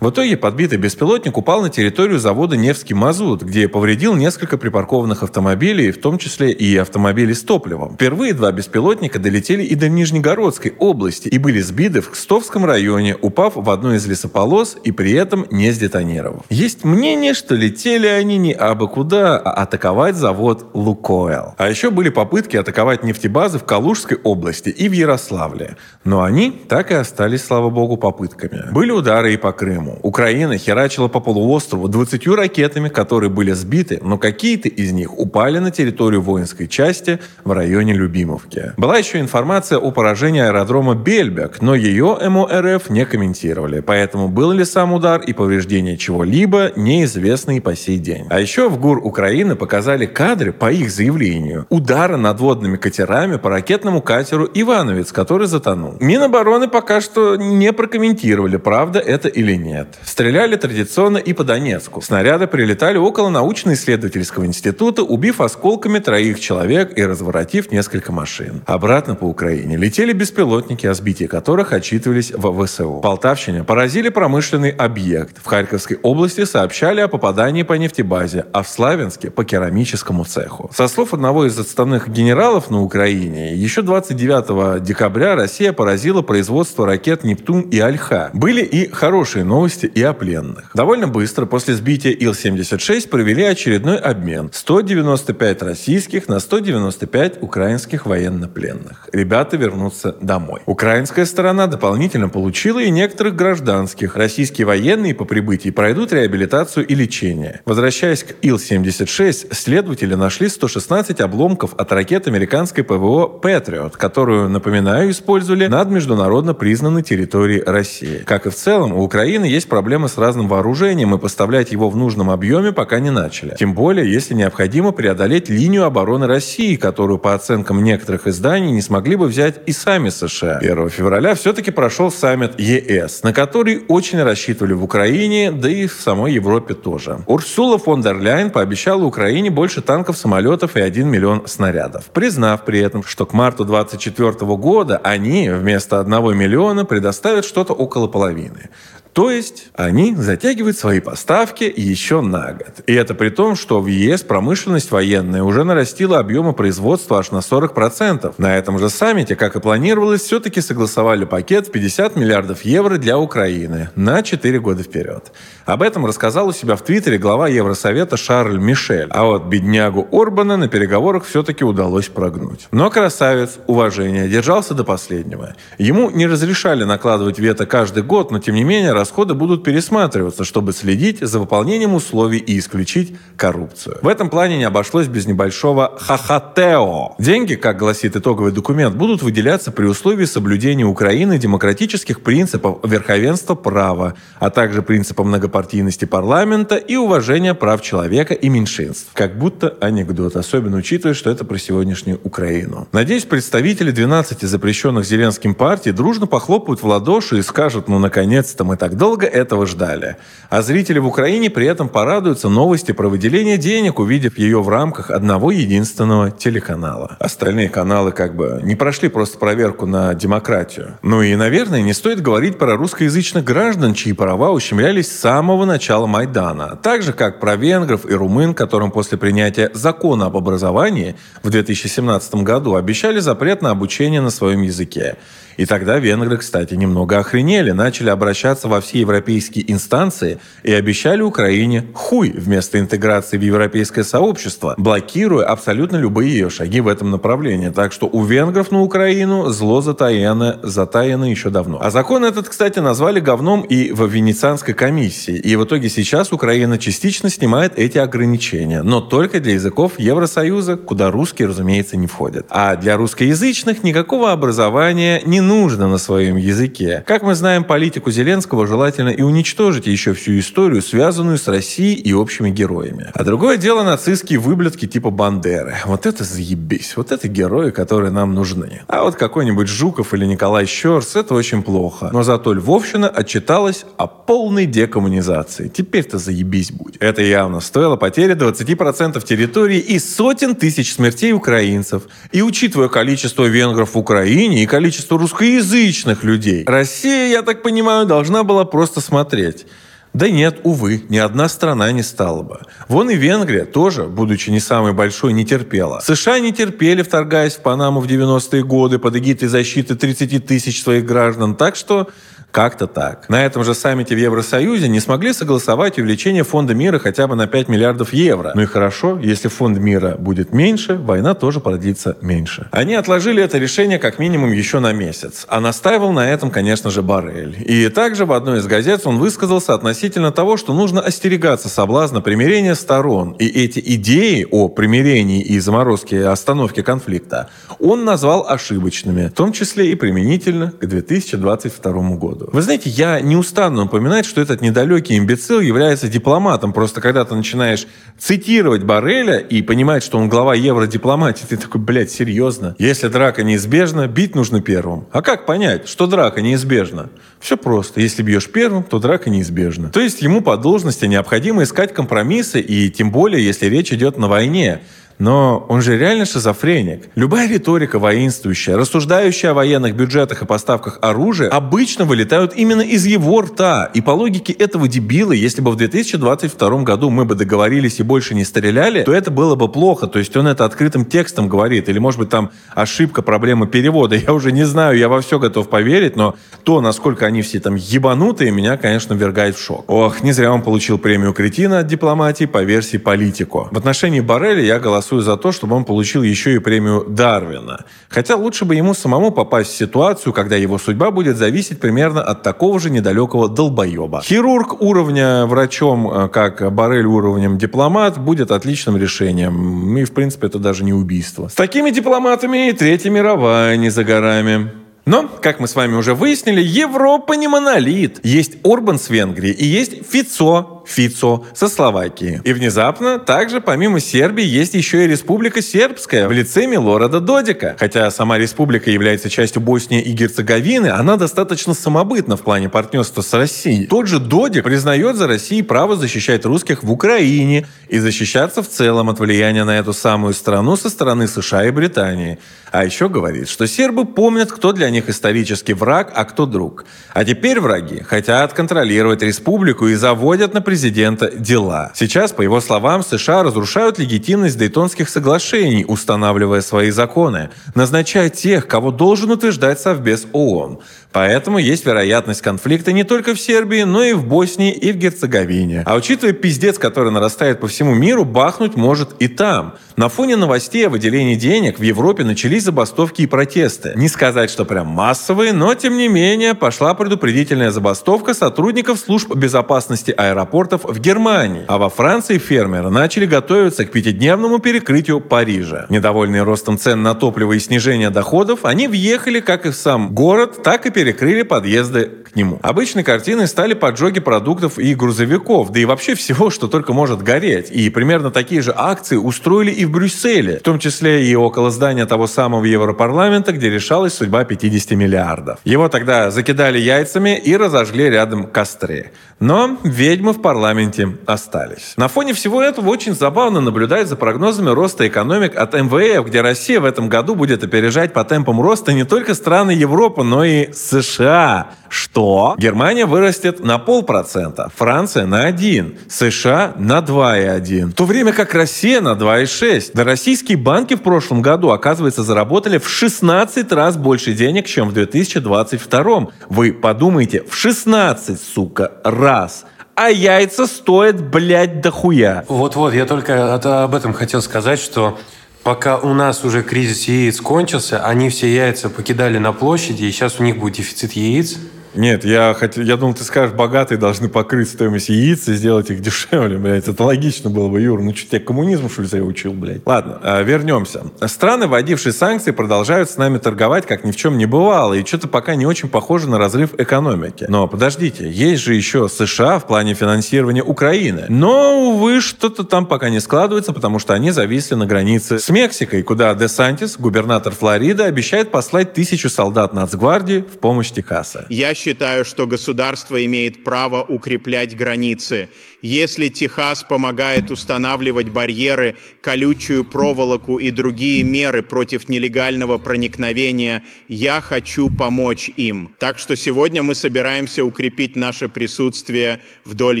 В 0.00 0.10
итоге 0.10 0.36
подбитый 0.36 0.78
беспилотник 0.78 1.36
упал 1.36 1.62
на 1.62 1.70
территорию 1.70 2.18
завода 2.18 2.56
«Невский 2.56 2.94
мазут», 2.94 3.42
где 3.42 3.68
повредил 3.68 4.14
несколько 4.14 4.58
припаркованных 4.58 5.22
автомобилей, 5.22 5.90
в 5.90 6.00
том 6.00 6.18
числе 6.18 6.52
и 6.52 6.76
автомобили 6.76 7.32
с 7.32 7.42
топливом. 7.42 7.94
Впервые 7.94 8.34
два 8.34 8.52
беспилотника 8.52 9.18
долетели 9.18 9.62
и 9.62 9.74
до 9.74 9.88
Нижнегородской 9.88 10.74
области 10.78 11.28
и 11.28 11.38
были 11.38 11.60
сбиты 11.60 12.00
в 12.00 12.10
Кстовском 12.10 12.64
районе, 12.64 13.16
упав 13.20 13.56
в 13.56 13.70
одну 13.70 13.94
из 13.94 14.06
лесополос 14.06 14.76
и 14.84 14.92
при 14.92 15.12
этом 15.12 15.46
не 15.50 15.70
сдетонировав. 15.70 16.44
Есть 16.50 16.84
мнение, 16.84 17.34
что 17.34 17.54
летели 17.54 18.06
они 18.06 18.38
не 18.38 18.52
абы 18.52 18.88
куда, 18.88 19.38
а 19.38 19.62
атаковать 19.62 20.16
завод 20.16 20.66
«Лукойл». 20.74 21.54
А 21.56 21.68
еще 21.68 21.90
были 21.90 22.08
попытки 22.08 22.56
атаковать 22.56 23.04
нефтебазы 23.04 23.58
в 23.58 23.64
Калужской 23.64 24.18
области 24.22 24.68
и 24.68 24.88
в 24.88 24.92
Ярославле. 24.92 25.76
Но 26.04 26.22
они 26.22 26.50
так 26.50 26.90
и 26.90 26.94
остались, 26.94 27.44
слава 27.44 27.70
богу, 27.70 27.96
попытками. 27.96 28.72
Были 28.72 28.90
удары 28.90 29.34
и 29.34 29.36
по 29.36 29.52
Крыму. 29.52 29.93
Украина 30.02 30.58
херачила 30.58 31.08
по 31.08 31.20
полуострову 31.20 31.88
20 31.88 32.26
ракетами, 32.28 32.88
которые 32.88 33.30
были 33.30 33.52
сбиты, 33.52 34.00
но 34.02 34.18
какие-то 34.18 34.68
из 34.68 34.92
них 34.92 35.18
упали 35.18 35.58
на 35.58 35.70
территорию 35.70 36.22
воинской 36.22 36.68
части 36.68 37.18
в 37.44 37.52
районе 37.52 37.92
Любимовки. 37.92 38.72
Была 38.76 38.98
еще 38.98 39.20
информация 39.20 39.78
о 39.78 39.90
поражении 39.90 40.40
аэродрома 40.40 40.94
Бельбек, 40.94 41.60
но 41.60 41.74
ее 41.74 42.18
МОРФ 42.20 42.90
не 42.90 43.04
комментировали, 43.06 43.80
поэтому 43.80 44.28
был 44.28 44.52
ли 44.52 44.64
сам 44.64 44.92
удар 44.92 45.20
и 45.20 45.32
повреждение 45.32 45.96
чего-либо 45.96 46.72
неизвестно 46.76 47.56
и 47.56 47.60
по 47.60 47.74
сей 47.76 47.98
день. 47.98 48.26
А 48.30 48.40
еще 48.40 48.68
в 48.68 48.78
ГУР 48.78 49.00
Украины 49.04 49.56
показали 49.56 50.06
кадры, 50.06 50.52
по 50.52 50.72
их 50.72 50.90
заявлению, 50.90 51.66
удара 51.68 52.16
надводными 52.16 52.76
катерами 52.76 53.36
по 53.36 53.50
ракетному 53.50 54.00
катеру 54.00 54.48
«Ивановец», 54.52 55.12
который 55.12 55.46
затонул. 55.46 55.94
Минобороны 56.00 56.68
пока 56.68 57.00
что 57.00 57.36
не 57.36 57.72
прокомментировали, 57.72 58.56
правда 58.56 58.98
это 58.98 59.28
или 59.28 59.54
нет. 59.54 59.73
Стреляли 60.04 60.56
традиционно 60.56 61.18
и 61.18 61.32
по 61.32 61.44
Донецку. 61.44 62.00
Снаряды 62.00 62.46
прилетали 62.46 62.98
около 62.98 63.28
научно-исследовательского 63.28 64.46
института, 64.46 65.02
убив 65.02 65.40
осколками 65.40 65.98
троих 65.98 66.40
человек 66.40 66.96
и 66.96 67.04
разворотив 67.04 67.70
несколько 67.70 68.12
машин. 68.12 68.62
Обратно 68.66 69.14
по 69.14 69.24
Украине 69.24 69.76
летели 69.76 70.12
беспилотники, 70.12 70.86
о 70.86 70.94
сбитии 70.94 71.26
которых 71.26 71.72
отчитывались 71.72 72.30
в 72.32 72.64
ВСУ. 72.64 72.98
В 72.98 73.00
Полтавщине 73.02 73.64
поразили 73.64 74.08
промышленный 74.08 74.70
объект. 74.70 75.38
В 75.42 75.46
Харьковской 75.46 75.98
области 76.02 76.44
сообщали 76.44 77.00
о 77.00 77.08
попадании 77.08 77.62
по 77.62 77.74
нефтебазе, 77.74 78.46
а 78.52 78.62
в 78.62 78.68
Славянске 78.68 79.30
по 79.30 79.44
керамическому 79.44 80.24
цеху. 80.24 80.70
Со 80.74 80.88
слов 80.88 81.14
одного 81.14 81.46
из 81.46 81.58
отставных 81.58 82.08
генералов 82.08 82.70
на 82.70 82.82
Украине, 82.82 83.54
еще 83.54 83.82
29 83.82 84.82
декабря 84.82 85.34
Россия 85.34 85.72
поразила 85.72 86.22
производство 86.22 86.86
ракет 86.86 87.24
«Нептун» 87.24 87.62
и 87.62 87.78
«Альха». 87.78 88.30
Были 88.32 88.62
и 88.62 88.90
хорошие 88.90 89.44
новости 89.44 89.63
и 89.64 90.02
о 90.02 90.12
пленных. 90.12 90.70
Довольно 90.74 91.08
быстро 91.08 91.46
после 91.46 91.74
сбития 91.74 92.12
Ил-76 92.12 93.08
провели 93.08 93.44
очередной 93.44 93.96
обмен. 93.96 94.50
195 94.52 95.62
российских 95.62 96.28
на 96.28 96.38
195 96.38 97.42
украинских 97.42 98.06
военнопленных. 98.06 99.08
Ребята 99.12 99.56
вернутся 99.56 100.14
домой. 100.20 100.60
Украинская 100.66 101.24
сторона 101.24 101.66
дополнительно 101.66 102.28
получила 102.28 102.80
и 102.80 102.90
некоторых 102.90 103.36
гражданских. 103.36 104.16
Российские 104.16 104.66
военные 104.66 105.14
по 105.14 105.24
прибытии 105.24 105.70
пройдут 105.70 106.12
реабилитацию 106.12 106.86
и 106.86 106.94
лечение. 106.94 107.62
Возвращаясь 107.64 108.24
к 108.24 108.34
Ил-76, 108.42 109.54
следователи 109.54 110.14
нашли 110.14 110.48
116 110.48 111.20
обломков 111.20 111.74
от 111.74 111.92
ракет 111.92 112.28
американской 112.28 112.84
ПВО 112.84 113.26
«Патриот», 113.28 113.96
которую, 113.96 114.48
напоминаю, 114.48 115.10
использовали 115.10 115.66
над 115.66 115.88
международно 115.90 116.54
признанной 116.54 117.02
территорией 117.02 117.62
России. 117.62 118.18
Как 118.24 118.46
и 118.46 118.50
в 118.50 118.54
целом, 118.54 118.92
у 118.92 119.02
Украины 119.02 119.44
есть 119.54 119.68
проблемы 119.68 120.08
с 120.08 120.18
разным 120.18 120.48
вооружением, 120.48 121.14
и 121.14 121.18
поставлять 121.18 121.72
его 121.72 121.88
в 121.88 121.96
нужном 121.96 122.30
объеме 122.30 122.72
пока 122.72 123.00
не 123.00 123.10
начали. 123.10 123.54
Тем 123.58 123.74
более, 123.74 124.10
если 124.12 124.34
необходимо 124.34 124.92
преодолеть 124.92 125.48
линию 125.48 125.84
обороны 125.84 126.26
России, 126.26 126.76
которую, 126.76 127.18
по 127.18 127.34
оценкам 127.34 127.82
некоторых 127.82 128.26
изданий, 128.26 128.72
не 128.72 128.82
смогли 128.82 129.16
бы 129.16 129.26
взять 129.26 129.60
и 129.66 129.72
сами 129.72 130.10
США. 130.10 130.58
1 130.58 130.90
февраля 130.90 131.34
все-таки 131.34 131.70
прошел 131.70 132.10
саммит 132.10 132.58
ЕС, 132.58 133.22
на 133.22 133.32
который 133.32 133.84
очень 133.88 134.22
рассчитывали 134.22 134.72
в 134.72 134.84
Украине, 134.84 135.50
да 135.52 135.70
и 135.70 135.86
в 135.86 135.94
самой 136.00 136.32
Европе 136.32 136.74
тоже. 136.74 137.18
Урсула 137.26 137.78
фон 137.78 138.02
дер 138.02 138.18
Ляйн 138.20 138.50
пообещала 138.50 139.04
Украине 139.04 139.50
больше 139.50 139.80
танков, 139.82 140.16
самолетов 140.16 140.76
и 140.76 140.80
1 140.80 141.08
миллион 141.08 141.46
снарядов, 141.46 142.04
признав 142.12 142.64
при 142.64 142.80
этом, 142.80 143.02
что 143.02 143.26
к 143.26 143.32
марту 143.32 143.64
2024 143.64 144.56
года 144.56 145.00
они 145.02 145.48
вместо 145.50 146.00
1 146.00 146.36
миллиона 146.36 146.84
предоставят 146.84 147.44
что-то 147.44 147.72
около 147.72 148.08
половины. 148.08 148.70
То 149.14 149.30
есть 149.30 149.68
они 149.74 150.12
затягивают 150.16 150.76
свои 150.76 150.98
поставки 150.98 151.72
еще 151.74 152.20
на 152.20 152.52
год. 152.52 152.80
И 152.88 152.92
это 152.92 153.14
при 153.14 153.28
том, 153.28 153.54
что 153.54 153.80
в 153.80 153.86
ЕС 153.86 154.22
промышленность 154.22 154.90
военная 154.90 155.44
уже 155.44 155.62
нарастила 155.62 156.18
объемы 156.18 156.52
производства 156.52 157.20
аж 157.20 157.30
на 157.30 157.38
40%. 157.38 158.34
На 158.38 158.56
этом 158.56 158.80
же 158.80 158.90
саммите, 158.90 159.36
как 159.36 159.54
и 159.54 159.60
планировалось, 159.60 160.22
все-таки 160.22 160.60
согласовали 160.60 161.24
пакет 161.26 161.68
в 161.68 161.70
50 161.70 162.16
миллиардов 162.16 162.62
евро 162.62 162.98
для 162.98 163.16
Украины 163.16 163.90
на 163.94 164.24
4 164.24 164.58
года 164.58 164.82
вперед. 164.82 165.30
Об 165.64 165.82
этом 165.82 166.04
рассказал 166.06 166.48
у 166.48 166.52
себя 166.52 166.74
в 166.74 166.82
Твиттере 166.82 167.16
глава 167.16 167.46
Евросовета 167.46 168.16
Шарль 168.16 168.58
Мишель. 168.58 169.06
А 169.10 169.24
вот 169.24 169.44
беднягу 169.44 170.08
Орбана 170.10 170.56
на 170.56 170.66
переговорах 170.66 171.24
все-таки 171.24 171.64
удалось 171.64 172.08
прогнуть. 172.08 172.66
Но 172.72 172.90
красавец, 172.90 173.58
уважение, 173.68 174.28
держался 174.28 174.74
до 174.74 174.82
последнего. 174.82 175.54
Ему 175.78 176.10
не 176.10 176.26
разрешали 176.26 176.82
накладывать 176.82 177.38
вето 177.38 177.64
каждый 177.64 178.02
год, 178.02 178.32
но 178.32 178.40
тем 178.40 178.56
не 178.56 178.64
менее 178.64 178.92
расходы 179.04 179.34
будут 179.34 179.62
пересматриваться, 179.62 180.44
чтобы 180.44 180.72
следить 180.72 181.20
за 181.20 181.38
выполнением 181.38 181.94
условий 181.94 182.38
и 182.38 182.58
исключить 182.58 183.14
коррупцию. 183.36 183.98
В 184.00 184.08
этом 184.08 184.30
плане 184.30 184.56
не 184.56 184.64
обошлось 184.64 185.08
без 185.08 185.26
небольшого 185.26 185.98
хахатео. 186.00 187.16
Деньги, 187.18 187.54
как 187.54 187.76
гласит 187.76 188.16
итоговый 188.16 188.50
документ, 188.50 188.96
будут 188.96 189.22
выделяться 189.22 189.72
при 189.72 189.84
условии 189.84 190.24
соблюдения 190.24 190.86
Украины 190.86 191.38
демократических 191.38 192.22
принципов 192.22 192.78
верховенства 192.82 193.54
права, 193.54 194.14
а 194.40 194.48
также 194.48 194.80
принципа 194.80 195.22
многопартийности 195.22 196.06
парламента 196.06 196.76
и 196.76 196.96
уважения 196.96 197.52
прав 197.52 197.82
человека 197.82 198.32
и 198.32 198.48
меньшинств. 198.48 199.10
Как 199.12 199.38
будто 199.38 199.76
анекдот, 199.82 200.34
особенно 200.36 200.78
учитывая, 200.78 201.12
что 201.12 201.28
это 201.28 201.44
про 201.44 201.58
сегодняшнюю 201.58 202.18
Украину. 202.24 202.88
Надеюсь, 202.92 203.24
представители 203.24 203.90
12 203.90 204.40
запрещенных 204.48 205.04
Зеленским 205.04 205.54
партий 205.54 205.92
дружно 205.92 206.26
похлопают 206.26 206.80
в 206.80 206.86
ладоши 206.86 207.38
и 207.38 207.42
скажут, 207.42 207.88
ну 207.88 207.98
наконец-то 207.98 208.64
мы 208.64 208.78
так 208.78 208.93
долго 208.94 209.26
этого 209.26 209.66
ждали. 209.66 210.16
А 210.50 210.62
зрители 210.62 210.98
в 210.98 211.06
Украине 211.06 211.50
при 211.50 211.66
этом 211.66 211.88
порадуются 211.88 212.48
новости 212.48 212.92
про 212.92 213.08
выделение 213.08 213.58
денег, 213.58 213.98
увидев 213.98 214.38
ее 214.38 214.62
в 214.62 214.68
рамках 214.68 215.10
одного 215.10 215.50
единственного 215.50 216.30
телеканала. 216.30 217.16
Остальные 217.18 217.68
каналы 217.68 218.12
как 218.12 218.36
бы 218.36 218.60
не 218.62 218.76
прошли 218.76 219.08
просто 219.08 219.38
проверку 219.38 219.86
на 219.86 220.14
демократию. 220.14 220.98
Ну 221.02 221.22
и, 221.22 221.34
наверное, 221.34 221.82
не 221.82 221.92
стоит 221.92 222.20
говорить 222.20 222.58
про 222.58 222.76
русскоязычных 222.76 223.44
граждан, 223.44 223.94
чьи 223.94 224.12
права 224.12 224.50
ущемлялись 224.50 225.10
с 225.10 225.20
самого 225.20 225.64
начала 225.64 226.06
Майдана. 226.06 226.78
Так 226.82 227.02
же, 227.02 227.12
как 227.12 227.40
про 227.40 227.56
венгров 227.56 228.08
и 228.08 228.14
румын, 228.14 228.54
которым 228.54 228.90
после 228.90 229.18
принятия 229.18 229.70
закона 229.74 230.26
об 230.26 230.36
образовании 230.36 231.16
в 231.42 231.50
2017 231.50 232.34
году 232.36 232.74
обещали 232.74 233.20
запрет 233.20 233.62
на 233.62 233.70
обучение 233.70 234.20
на 234.20 234.30
своем 234.30 234.62
языке. 234.62 235.16
И 235.56 235.66
тогда 235.66 235.98
венгры, 235.98 236.38
кстати, 236.38 236.74
немного 236.74 237.18
охренели, 237.18 237.70
начали 237.70 238.10
обращаться 238.10 238.68
во 238.68 238.80
все 238.80 239.00
европейские 239.00 239.70
инстанции 239.70 240.38
и 240.62 240.72
обещали 240.72 241.22
Украине 241.22 241.86
хуй 241.94 242.30
вместо 242.30 242.78
интеграции 242.78 243.38
в 243.38 243.42
европейское 243.42 244.04
сообщество, 244.04 244.74
блокируя 244.78 245.46
абсолютно 245.46 245.96
любые 245.96 246.32
ее 246.32 246.50
шаги 246.50 246.80
в 246.80 246.88
этом 246.88 247.10
направлении. 247.10 247.68
Так 247.68 247.92
что 247.92 248.06
у 248.06 248.24
венгров 248.24 248.70
на 248.70 248.82
Украину 248.82 249.48
зло 249.50 249.80
затаяно, 249.80 250.58
затаяно 250.62 251.30
еще 251.30 251.50
давно. 251.50 251.78
А 251.80 251.90
закон 251.90 252.24
этот, 252.24 252.48
кстати, 252.48 252.78
назвали 252.78 253.20
говном 253.20 253.62
и 253.62 253.92
в 253.92 254.06
Венецианской 254.06 254.74
комиссии. 254.74 255.36
И 255.36 255.56
в 255.56 255.64
итоге 255.64 255.88
сейчас 255.88 256.32
Украина 256.32 256.78
частично 256.78 257.30
снимает 257.30 257.78
эти 257.78 257.98
ограничения, 257.98 258.82
но 258.82 259.00
только 259.00 259.40
для 259.40 259.54
языков 259.54 259.92
Евросоюза, 259.98 260.76
куда 260.76 261.10
русские, 261.10 261.48
разумеется, 261.48 261.96
не 261.96 262.06
входят. 262.06 262.46
А 262.50 262.76
для 262.76 262.96
русскоязычных 262.96 263.84
никакого 263.84 264.32
образования 264.32 265.22
не 265.24 265.40
нужно 265.48 265.88
на 265.88 265.98
своем 265.98 266.36
языке. 266.36 267.04
Как 267.06 267.22
мы 267.22 267.34
знаем, 267.34 267.64
политику 267.64 268.10
Зеленского 268.10 268.66
желательно 268.66 269.10
и 269.10 269.22
уничтожить 269.22 269.86
еще 269.86 270.14
всю 270.14 270.38
историю, 270.38 270.82
связанную 270.82 271.38
с 271.38 271.48
Россией 271.48 271.94
и 271.94 272.12
общими 272.12 272.50
героями. 272.50 273.10
А 273.14 273.24
другое 273.24 273.56
дело 273.56 273.82
нацистские 273.82 274.38
выблядки 274.38 274.86
типа 274.86 275.10
Бандеры. 275.10 275.76
Вот 275.84 276.06
это 276.06 276.24
заебись. 276.24 276.96
Вот 276.96 277.12
это 277.12 277.28
герои, 277.28 277.70
которые 277.70 278.10
нам 278.10 278.34
нужны. 278.34 278.82
А 278.88 279.02
вот 279.04 279.16
какой-нибудь 279.16 279.68
Жуков 279.68 280.14
или 280.14 280.24
Николай 280.26 280.66
Щерс, 280.66 281.16
это 281.16 281.34
очень 281.34 281.62
плохо. 281.62 282.10
Но 282.12 282.22
зато 282.22 282.52
Львовщина 282.52 283.08
отчиталась 283.08 283.84
о 283.96 284.06
полной 284.06 284.66
декоммунизации. 284.66 285.68
Теперь-то 285.68 286.18
заебись 286.18 286.72
будет. 286.72 287.02
Это 287.02 287.22
явно 287.22 287.60
стоило 287.60 287.96
потери 287.96 288.34
20% 288.34 289.24
территории 289.24 289.78
и 289.78 289.98
сотен 289.98 290.54
тысяч 290.54 290.92
смертей 290.92 291.32
украинцев. 291.32 292.02
И 292.32 292.42
учитывая 292.42 292.88
количество 292.88 293.44
венгров 293.44 293.94
в 293.94 293.98
Украине 293.98 294.62
и 294.62 294.66
количество 294.66 295.16
русскоязычных 295.34 296.24
людей, 296.24 296.64
Россия, 296.66 297.28
я 297.28 297.42
так 297.42 297.62
понимаю, 297.62 298.06
должна 298.06 298.44
была 298.44 298.64
просто 298.64 299.00
смотреть. 299.00 299.66
Да 300.12 300.30
нет, 300.30 300.60
увы, 300.62 301.02
ни 301.08 301.18
одна 301.18 301.48
страна 301.48 301.90
не 301.90 302.04
стала 302.04 302.42
бы. 302.42 302.60
Вон 302.86 303.10
и 303.10 303.16
Венгрия 303.16 303.64
тоже, 303.64 304.04
будучи 304.04 304.48
не 304.50 304.60
самой 304.60 304.92
большой, 304.92 305.32
не 305.32 305.44
терпела. 305.44 305.98
США 305.98 306.38
не 306.38 306.52
терпели, 306.52 307.02
вторгаясь 307.02 307.54
в 307.54 307.62
Панаму 307.62 308.00
в 308.00 308.06
90-е 308.06 308.62
годы 308.62 309.00
под 309.00 309.16
эгидой 309.16 309.48
защиты 309.48 309.96
30 309.96 310.46
тысяч 310.46 310.82
своих 310.84 311.04
граждан. 311.04 311.56
Так 311.56 311.74
что 311.74 312.08
как-то 312.54 312.86
так. 312.86 313.28
На 313.28 313.44
этом 313.44 313.64
же 313.64 313.74
саммите 313.74 314.14
в 314.14 314.18
Евросоюзе 314.18 314.86
не 314.86 315.00
смогли 315.00 315.32
согласовать 315.32 315.98
увеличение 315.98 316.44
фонда 316.44 316.72
мира 316.72 317.00
хотя 317.00 317.26
бы 317.26 317.34
на 317.34 317.48
5 317.48 317.68
миллиардов 317.68 318.12
евро. 318.12 318.52
Ну 318.54 318.62
и 318.62 318.66
хорошо, 318.66 319.18
если 319.18 319.48
фонд 319.48 319.78
мира 319.78 320.14
будет 320.16 320.52
меньше, 320.52 320.94
война 320.94 321.34
тоже 321.34 321.58
продлится 321.58 322.16
меньше. 322.20 322.68
Они 322.70 322.94
отложили 322.94 323.42
это 323.42 323.58
решение 323.58 323.98
как 323.98 324.20
минимум 324.20 324.52
еще 324.52 324.78
на 324.78 324.92
месяц. 324.92 325.46
А 325.48 325.58
настаивал 325.58 326.12
на 326.12 326.30
этом, 326.30 326.52
конечно 326.52 326.90
же, 326.90 327.02
Барель. 327.02 327.56
И 327.58 327.88
также 327.88 328.24
в 328.24 328.32
одной 328.32 328.60
из 328.60 328.66
газет 328.68 329.00
он 329.04 329.18
высказался 329.18 329.74
относительно 329.74 330.30
того, 330.30 330.56
что 330.56 330.74
нужно 330.74 331.00
остерегаться 331.00 331.68
соблазна 331.68 332.20
примирения 332.20 332.76
сторон. 332.76 333.32
И 333.32 333.46
эти 333.46 333.82
идеи 333.96 334.46
о 334.48 334.68
примирении 334.68 335.42
и 335.42 335.58
заморозке 335.58 336.28
остановке 336.28 336.84
конфликта 336.84 337.48
он 337.80 338.04
назвал 338.04 338.46
ошибочными, 338.48 339.26
в 339.26 339.32
том 339.32 339.50
числе 339.50 339.90
и 339.90 339.96
применительно 339.96 340.70
к 340.70 340.86
2022 340.86 341.92
году 342.14 342.43
году. 342.44 342.56
Вы 342.56 342.62
знаете, 342.62 342.90
я 342.90 343.20
не 343.20 343.36
устану 343.36 343.82
напоминать, 343.82 344.26
что 344.26 344.40
этот 344.40 344.60
недалекий 344.60 345.18
имбецил 345.18 345.60
является 345.60 346.08
дипломатом. 346.08 346.72
Просто 346.72 347.00
когда 347.00 347.24
ты 347.24 347.34
начинаешь 347.34 347.86
цитировать 348.18 348.82
Барреля 348.82 349.38
и 349.38 349.62
понимать, 349.62 350.02
что 350.02 350.18
он 350.18 350.28
глава 350.28 350.54
евродипломатии, 350.54 351.46
ты 351.48 351.56
такой, 351.56 351.80
блядь, 351.80 352.10
серьезно? 352.10 352.76
Если 352.78 353.08
драка 353.08 353.42
неизбежна, 353.42 354.06
бить 354.06 354.34
нужно 354.34 354.60
первым. 354.60 355.06
А 355.12 355.22
как 355.22 355.46
понять, 355.46 355.88
что 355.88 356.06
драка 356.06 356.40
неизбежна? 356.40 357.10
Все 357.40 357.56
просто. 357.56 358.00
Если 358.00 358.22
бьешь 358.22 358.50
первым, 358.50 358.84
то 358.84 358.98
драка 358.98 359.30
неизбежна. 359.30 359.90
То 359.90 360.00
есть 360.00 360.22
ему 360.22 360.40
по 360.40 360.56
должности 360.56 361.06
необходимо 361.06 361.62
искать 361.62 361.92
компромиссы, 361.92 362.60
и 362.60 362.90
тем 362.90 363.10
более, 363.10 363.44
если 363.44 363.66
речь 363.66 363.92
идет 363.92 364.18
на 364.18 364.28
войне. 364.28 364.80
Но 365.18 365.64
он 365.68 365.82
же 365.82 365.96
реально 365.96 366.26
шизофреник. 366.26 367.08
Любая 367.14 367.48
риторика 367.48 367.98
воинствующая, 367.98 368.76
рассуждающая 368.76 369.50
о 369.50 369.54
военных 369.54 369.94
бюджетах 369.94 370.42
и 370.42 370.46
поставках 370.46 370.98
оружия, 371.02 371.48
обычно 371.48 372.04
вылетают 372.04 372.54
именно 372.56 372.82
из 372.82 373.06
его 373.06 373.40
рта. 373.40 373.90
И 373.94 374.00
по 374.00 374.10
логике 374.10 374.52
этого 374.52 374.88
дебила, 374.88 375.32
если 375.32 375.60
бы 375.60 375.70
в 375.70 375.76
2022 375.76 376.82
году 376.82 377.10
мы 377.10 377.24
бы 377.24 377.34
договорились 377.34 378.00
и 378.00 378.02
больше 378.02 378.34
не 378.34 378.44
стреляли, 378.44 379.02
то 379.02 379.12
это 379.12 379.30
было 379.30 379.54
бы 379.54 379.68
плохо. 379.68 380.06
То 380.06 380.18
есть 380.18 380.36
он 380.36 380.46
это 380.46 380.64
открытым 380.64 381.04
текстом 381.04 381.48
говорит. 381.48 381.88
Или, 381.88 381.98
может 381.98 382.18
быть, 382.18 382.28
там 382.28 382.50
ошибка, 382.74 383.22
проблема 383.22 383.66
перевода. 383.66 384.16
Я 384.26 384.32
уже 384.32 384.52
не 384.52 384.64
знаю, 384.64 384.96
я 384.96 385.08
во 385.08 385.20
все 385.20 385.38
готов 385.38 385.68
поверить, 385.68 386.16
но 386.16 386.34
то, 386.64 386.80
насколько 386.80 387.26
они 387.26 387.42
все 387.42 387.60
там 387.60 387.74
ебанутые, 387.74 388.50
меня, 388.50 388.76
конечно, 388.76 389.14
вергает 389.14 389.56
в 389.56 389.62
шок. 389.62 389.84
Ох, 389.88 390.22
не 390.22 390.32
зря 390.32 390.52
он 390.52 390.62
получил 390.62 390.98
премию 390.98 391.32
Кретина 391.32 391.80
от 391.80 391.86
дипломатии 391.86 392.46
по 392.46 392.62
версии 392.62 392.96
Политико. 392.96 393.68
В 393.70 393.76
отношении 393.76 394.20
Барреля 394.20 394.62
я 394.62 394.78
голосую 394.78 395.03
голосую 395.04 395.22
за 395.22 395.36
то, 395.36 395.52
чтобы 395.52 395.76
он 395.76 395.84
получил 395.84 396.22
еще 396.22 396.54
и 396.54 396.58
премию 396.58 397.04
Дарвина. 397.08 397.84
Хотя 398.08 398.36
лучше 398.36 398.64
бы 398.64 398.74
ему 398.74 398.94
самому 398.94 399.30
попасть 399.30 399.72
в 399.72 399.76
ситуацию, 399.76 400.32
когда 400.32 400.56
его 400.56 400.78
судьба 400.78 401.10
будет 401.10 401.36
зависеть 401.36 401.80
примерно 401.80 402.22
от 402.22 402.42
такого 402.42 402.80
же 402.80 402.90
недалекого 402.90 403.48
долбоеба. 403.48 404.22
Хирург 404.22 404.80
уровня 404.80 405.46
врачом, 405.46 406.10
э, 406.10 406.28
как 406.28 406.72
Барель 406.72 407.06
уровнем 407.06 407.58
дипломат, 407.58 408.18
будет 408.18 408.50
отличным 408.50 408.96
решением. 408.96 409.96
И, 409.98 410.04
в 410.04 410.12
принципе, 410.12 410.46
это 410.46 410.58
даже 410.58 410.84
не 410.84 410.92
убийство. 410.92 411.48
С 411.48 411.54
такими 411.54 411.90
дипломатами 411.90 412.68
и 412.68 412.72
Третья 412.72 413.10
мировая 413.10 413.76
не 413.76 413.90
за 413.90 414.04
горами. 414.04 414.70
Но, 415.06 415.28
как 415.42 415.60
мы 415.60 415.68
с 415.68 415.74
вами 415.74 415.96
уже 415.96 416.14
выяснили, 416.14 416.62
Европа 416.62 417.34
не 417.34 417.46
монолит. 417.46 418.20
Есть 418.24 418.56
Орбан 418.64 418.98
с 418.98 419.10
Венгрии 419.10 419.50
и 419.50 419.66
есть 419.66 420.10
Фицо 420.10 420.73
Фицо 420.86 421.44
со 421.54 421.68
Словакии. 421.68 422.40
И 422.44 422.52
внезапно 422.52 423.18
также 423.18 423.60
помимо 423.60 424.00
Сербии 424.00 424.44
есть 424.44 424.74
еще 424.74 425.04
и 425.04 425.08
Республика 425.08 425.62
Сербская 425.62 426.28
в 426.28 426.32
лице 426.32 426.66
Милорада 426.66 427.20
Додика. 427.20 427.76
Хотя 427.78 428.10
сама 428.10 428.38
республика 428.38 428.90
является 428.90 429.30
частью 429.30 429.62
Боснии 429.62 430.02
и 430.02 430.12
Герцеговины, 430.12 430.88
она 430.88 431.16
достаточно 431.16 431.74
самобытна 431.74 432.36
в 432.36 432.42
плане 432.42 432.68
партнерства 432.68 433.22
с 433.22 433.32
Россией. 433.32 433.86
Тот 433.86 434.06
же 434.06 434.18
Додик 434.18 434.64
признает 434.64 435.16
за 435.16 435.26
Россией 435.26 435.62
право 435.62 435.96
защищать 435.96 436.44
русских 436.44 436.82
в 436.82 436.90
Украине 436.90 437.66
и 437.88 437.98
защищаться 437.98 438.62
в 438.62 438.68
целом 438.68 439.10
от 439.10 439.18
влияния 439.18 439.64
на 439.64 439.78
эту 439.78 439.92
самую 439.92 440.34
страну 440.34 440.76
со 440.76 440.90
стороны 440.90 441.28
США 441.28 441.66
и 441.66 441.70
Британии. 441.70 442.38
А 442.70 442.84
еще 442.84 443.08
говорит, 443.08 443.48
что 443.48 443.66
сербы 443.66 444.04
помнят, 444.04 444.50
кто 444.50 444.72
для 444.72 444.90
них 444.90 445.08
исторический 445.08 445.74
враг, 445.74 446.12
а 446.14 446.24
кто 446.24 446.44
друг. 446.44 446.84
А 447.12 447.24
теперь 447.24 447.60
враги 447.60 448.00
хотят 448.02 448.52
контролировать 448.52 449.22
республику 449.22 449.86
и 449.86 449.94
заводят 449.94 450.54
на 450.54 450.60
президента 450.74 451.30
дела. 451.30 451.92
Сейчас, 451.94 452.32
по 452.32 452.42
его 452.42 452.60
словам, 452.60 453.04
США 453.04 453.44
разрушают 453.44 454.00
легитимность 454.00 454.58
Дейтонских 454.58 455.08
соглашений, 455.08 455.84
устанавливая 455.86 456.62
свои 456.62 456.90
законы, 456.90 457.50
назначая 457.76 458.28
тех, 458.28 458.66
кого 458.66 458.90
должен 458.90 459.30
утверждать 459.30 459.78
Совбез 459.78 460.26
ООН. 460.32 460.80
Поэтому 461.14 461.58
есть 461.58 461.86
вероятность 461.86 462.42
конфликта 462.42 462.90
не 462.90 463.04
только 463.04 463.36
в 463.36 463.40
Сербии, 463.40 463.84
но 463.84 464.02
и 464.02 464.14
в 464.14 464.26
Боснии 464.26 464.72
и 464.72 464.90
в 464.90 464.96
Герцеговине. 464.96 465.84
А 465.86 465.94
учитывая 465.94 466.32
пиздец, 466.32 466.76
который 466.76 467.12
нарастает 467.12 467.60
по 467.60 467.68
всему 467.68 467.94
миру, 467.94 468.24
бахнуть 468.24 468.74
может 468.74 469.10
и 469.20 469.28
там. 469.28 469.76
На 469.96 470.08
фоне 470.08 470.34
новостей 470.34 470.88
о 470.88 470.90
выделении 470.90 471.36
денег 471.36 471.78
в 471.78 471.82
Европе 471.82 472.24
начались 472.24 472.64
забастовки 472.64 473.22
и 473.22 473.26
протесты. 473.28 473.92
Не 473.94 474.08
сказать, 474.08 474.50
что 474.50 474.64
прям 474.64 474.88
массовые, 474.88 475.52
но 475.52 475.72
тем 475.76 475.96
не 475.96 476.08
менее 476.08 476.54
пошла 476.54 476.94
предупредительная 476.94 477.70
забастовка 477.70 478.34
сотрудников 478.34 478.98
служб 478.98 479.32
безопасности 479.36 480.10
аэропортов 480.10 480.80
в 480.82 480.98
Германии. 480.98 481.62
А 481.68 481.78
во 481.78 481.90
Франции 481.90 482.38
фермеры 482.38 482.90
начали 482.90 483.24
готовиться 483.24 483.84
к 483.84 483.92
пятидневному 483.92 484.58
перекрытию 484.58 485.20
Парижа. 485.20 485.86
Недовольные 485.90 486.42
ростом 486.42 486.76
цен 486.76 487.04
на 487.04 487.14
топливо 487.14 487.52
и 487.52 487.60
снижение 487.60 488.10
доходов, 488.10 488.64
они 488.64 488.88
въехали 488.88 489.38
как 489.38 489.64
и 489.64 489.70
в 489.70 489.76
сам 489.76 490.12
город, 490.12 490.64
так 490.64 490.86
и 490.86 490.90
перед 490.90 491.03
перекрыли 491.04 491.42
подъезды 491.42 492.10
к 492.24 492.34
нему. 492.34 492.58
Обычной 492.62 493.02
картиной 493.02 493.46
стали 493.46 493.74
поджоги 493.74 494.20
продуктов 494.20 494.78
и 494.78 494.94
грузовиков, 494.94 495.70
да 495.70 495.80
и 495.80 495.84
вообще 495.84 496.14
всего, 496.14 496.48
что 496.48 496.66
только 496.66 496.94
может 496.94 497.22
гореть. 497.22 497.70
И 497.70 497.90
примерно 497.90 498.30
такие 498.30 498.62
же 498.62 498.72
акции 498.74 499.16
устроили 499.16 499.70
и 499.70 499.84
в 499.84 499.90
Брюсселе, 499.90 500.60
в 500.60 500.62
том 500.62 500.78
числе 500.78 501.26
и 501.26 501.34
около 501.34 501.70
здания 501.70 502.06
того 502.06 502.26
самого 502.26 502.64
Европарламента, 502.64 503.52
где 503.52 503.68
решалась 503.68 504.14
судьба 504.14 504.44
50 504.44 504.92
миллиардов. 504.92 505.58
Его 505.64 505.90
тогда 505.90 506.30
закидали 506.30 506.78
яйцами 506.78 507.36
и 507.36 507.54
разожгли 507.54 508.08
рядом 508.08 508.46
костры. 508.46 509.10
Но 509.40 509.76
ведьмы 509.84 510.32
в 510.32 510.40
парламенте 510.40 511.18
остались. 511.26 511.92
На 511.98 512.08
фоне 512.08 512.32
всего 512.32 512.62
этого 512.62 512.88
очень 512.88 513.14
забавно 513.14 513.60
наблюдать 513.60 514.08
за 514.08 514.16
прогнозами 514.16 514.70
роста 514.70 515.06
экономик 515.06 515.54
от 515.54 515.74
МВФ, 515.74 516.26
где 516.26 516.40
Россия 516.40 516.80
в 516.80 516.86
этом 516.86 517.10
году 517.10 517.34
будет 517.34 517.62
опережать 517.62 518.14
по 518.14 518.24
темпам 518.24 518.58
роста 518.60 518.94
не 518.94 519.04
только 519.04 519.34
страны 519.34 519.72
Европы, 519.72 520.22
но 520.22 520.44
и 520.44 520.72
США. 520.72 520.93
США. 521.02 521.68
Что? 521.88 522.54
Германия 522.58 523.06
вырастет 523.06 523.60
на 523.60 523.78
полпроцента, 523.78 524.70
Франция 524.74 525.26
на 525.26 525.44
1, 525.44 525.98
США 526.08 526.74
на 526.76 526.98
2,1. 526.98 527.86
В 527.86 527.94
то 527.94 528.04
время 528.04 528.32
как 528.32 528.54
Россия 528.54 529.00
на 529.00 529.12
2,6. 529.12 529.90
Да 529.94 530.04
российские 530.04 530.58
банки 530.58 530.94
в 530.94 531.02
прошлом 531.02 531.42
году, 531.42 531.70
оказывается, 531.70 532.22
заработали 532.22 532.78
в 532.78 532.88
16 532.88 533.72
раз 533.72 533.96
больше 533.96 534.32
денег, 534.32 534.66
чем 534.66 534.88
в 534.88 534.92
2022. 534.92 536.28
Вы 536.48 536.72
подумайте, 536.72 537.44
в 537.48 537.54
16, 537.54 538.40
сука, 538.40 538.92
раз 539.04 539.64
а 539.96 540.10
яйца 540.10 540.66
стоят, 540.66 541.22
блядь, 541.22 541.80
дохуя. 541.80 542.44
Вот-вот, 542.48 542.94
я 542.94 543.06
только 543.06 543.54
об 543.54 543.94
этом 543.94 544.12
хотел 544.12 544.42
сказать, 544.42 544.80
что 544.80 545.18
пока 545.64 545.96
у 545.96 546.12
нас 546.14 546.44
уже 546.44 546.62
кризис 546.62 547.08
яиц 547.08 547.40
кончился, 547.40 548.04
они 548.04 548.28
все 548.28 548.54
яйца 548.54 548.90
покидали 548.90 549.38
на 549.38 549.52
площади, 549.52 550.04
и 550.04 550.12
сейчас 550.12 550.38
у 550.38 550.44
них 550.44 550.58
будет 550.58 550.74
дефицит 550.74 551.14
яиц. 551.14 551.56
Нет, 551.94 552.24
я, 552.24 552.54
хотел, 552.54 552.82
я 552.84 552.96
думал, 552.96 553.14
ты 553.14 553.24
скажешь, 553.24 553.54
богатые 553.54 553.98
должны 553.98 554.28
покрыть 554.28 554.68
стоимость 554.68 555.08
яиц 555.08 555.48
и 555.48 555.54
сделать 555.54 555.90
их 555.90 556.00
дешевле, 556.00 556.58
блядь. 556.58 556.88
Это 556.88 557.02
логично 557.04 557.50
было 557.50 557.68
бы, 557.68 557.80
Юр. 557.80 558.02
Ну, 558.02 558.14
что, 558.14 558.28
тебя 558.28 558.40
коммунизм, 558.40 558.90
что 558.90 559.02
ли, 559.02 559.08
я 559.12 559.22
учил, 559.22 559.52
блядь? 559.52 559.86
Ладно, 559.86 560.18
а, 560.22 560.42
вернемся. 560.42 561.04
Страны, 561.26 561.66
вводившие 561.66 562.12
санкции, 562.12 562.50
продолжают 562.50 563.10
с 563.10 563.16
нами 563.16 563.38
торговать, 563.38 563.86
как 563.86 564.04
ни 564.04 564.10
в 564.10 564.16
чем 564.16 564.38
не 564.38 564.46
бывало, 564.46 564.94
и 564.94 565.04
что-то 565.04 565.28
пока 565.28 565.54
не 565.54 565.66
очень 565.66 565.88
похоже 565.88 566.28
на 566.28 566.38
разрыв 566.38 566.74
экономики. 566.78 567.46
Но 567.48 567.68
подождите, 567.68 568.30
есть 568.30 568.62
же 568.62 568.74
еще 568.74 569.08
США 569.08 569.58
в 569.58 569.66
плане 569.66 569.94
финансирования 569.94 570.62
Украины. 570.62 571.26
Но, 571.28 571.90
увы, 571.90 572.20
что-то 572.20 572.64
там 572.64 572.86
пока 572.86 573.08
не 573.10 573.20
складывается, 573.20 573.72
потому 573.72 573.98
что 573.98 574.14
они 574.14 574.30
зависли 574.30 574.74
на 574.74 574.86
границе 574.86 575.38
с 575.38 575.48
Мексикой, 575.48 576.02
куда 576.02 576.34
Де 576.34 576.48
Сантис, 576.48 576.96
губернатор 576.98 577.54
Флориды, 577.54 578.02
обещает 578.02 578.50
послать 578.50 578.92
тысячу 578.92 579.28
солдат 579.28 579.72
Нацгвардии 579.74 580.40
в 580.40 580.58
помощь 580.58 580.90
Техаса. 580.90 581.46
Я 581.48 581.74
считаю, 581.84 582.24
что 582.24 582.46
государство 582.46 583.22
имеет 583.26 583.62
право 583.62 584.02
укреплять 584.02 584.74
границы. 584.74 585.50
Если 585.82 586.28
Техас 586.28 586.82
помогает 586.82 587.50
устанавливать 587.50 588.30
барьеры, 588.30 588.96
колючую 589.20 589.84
проволоку 589.84 590.56
и 590.56 590.70
другие 590.70 591.22
меры 591.22 591.62
против 591.62 592.08
нелегального 592.08 592.78
проникновения, 592.78 593.84
я 594.08 594.40
хочу 594.40 594.88
помочь 594.88 595.50
им. 595.56 595.94
Так 595.98 596.18
что 596.18 596.36
сегодня 596.36 596.82
мы 596.82 596.94
собираемся 596.94 597.62
укрепить 597.64 598.16
наше 598.16 598.48
присутствие 598.48 599.40
вдоль 599.66 600.00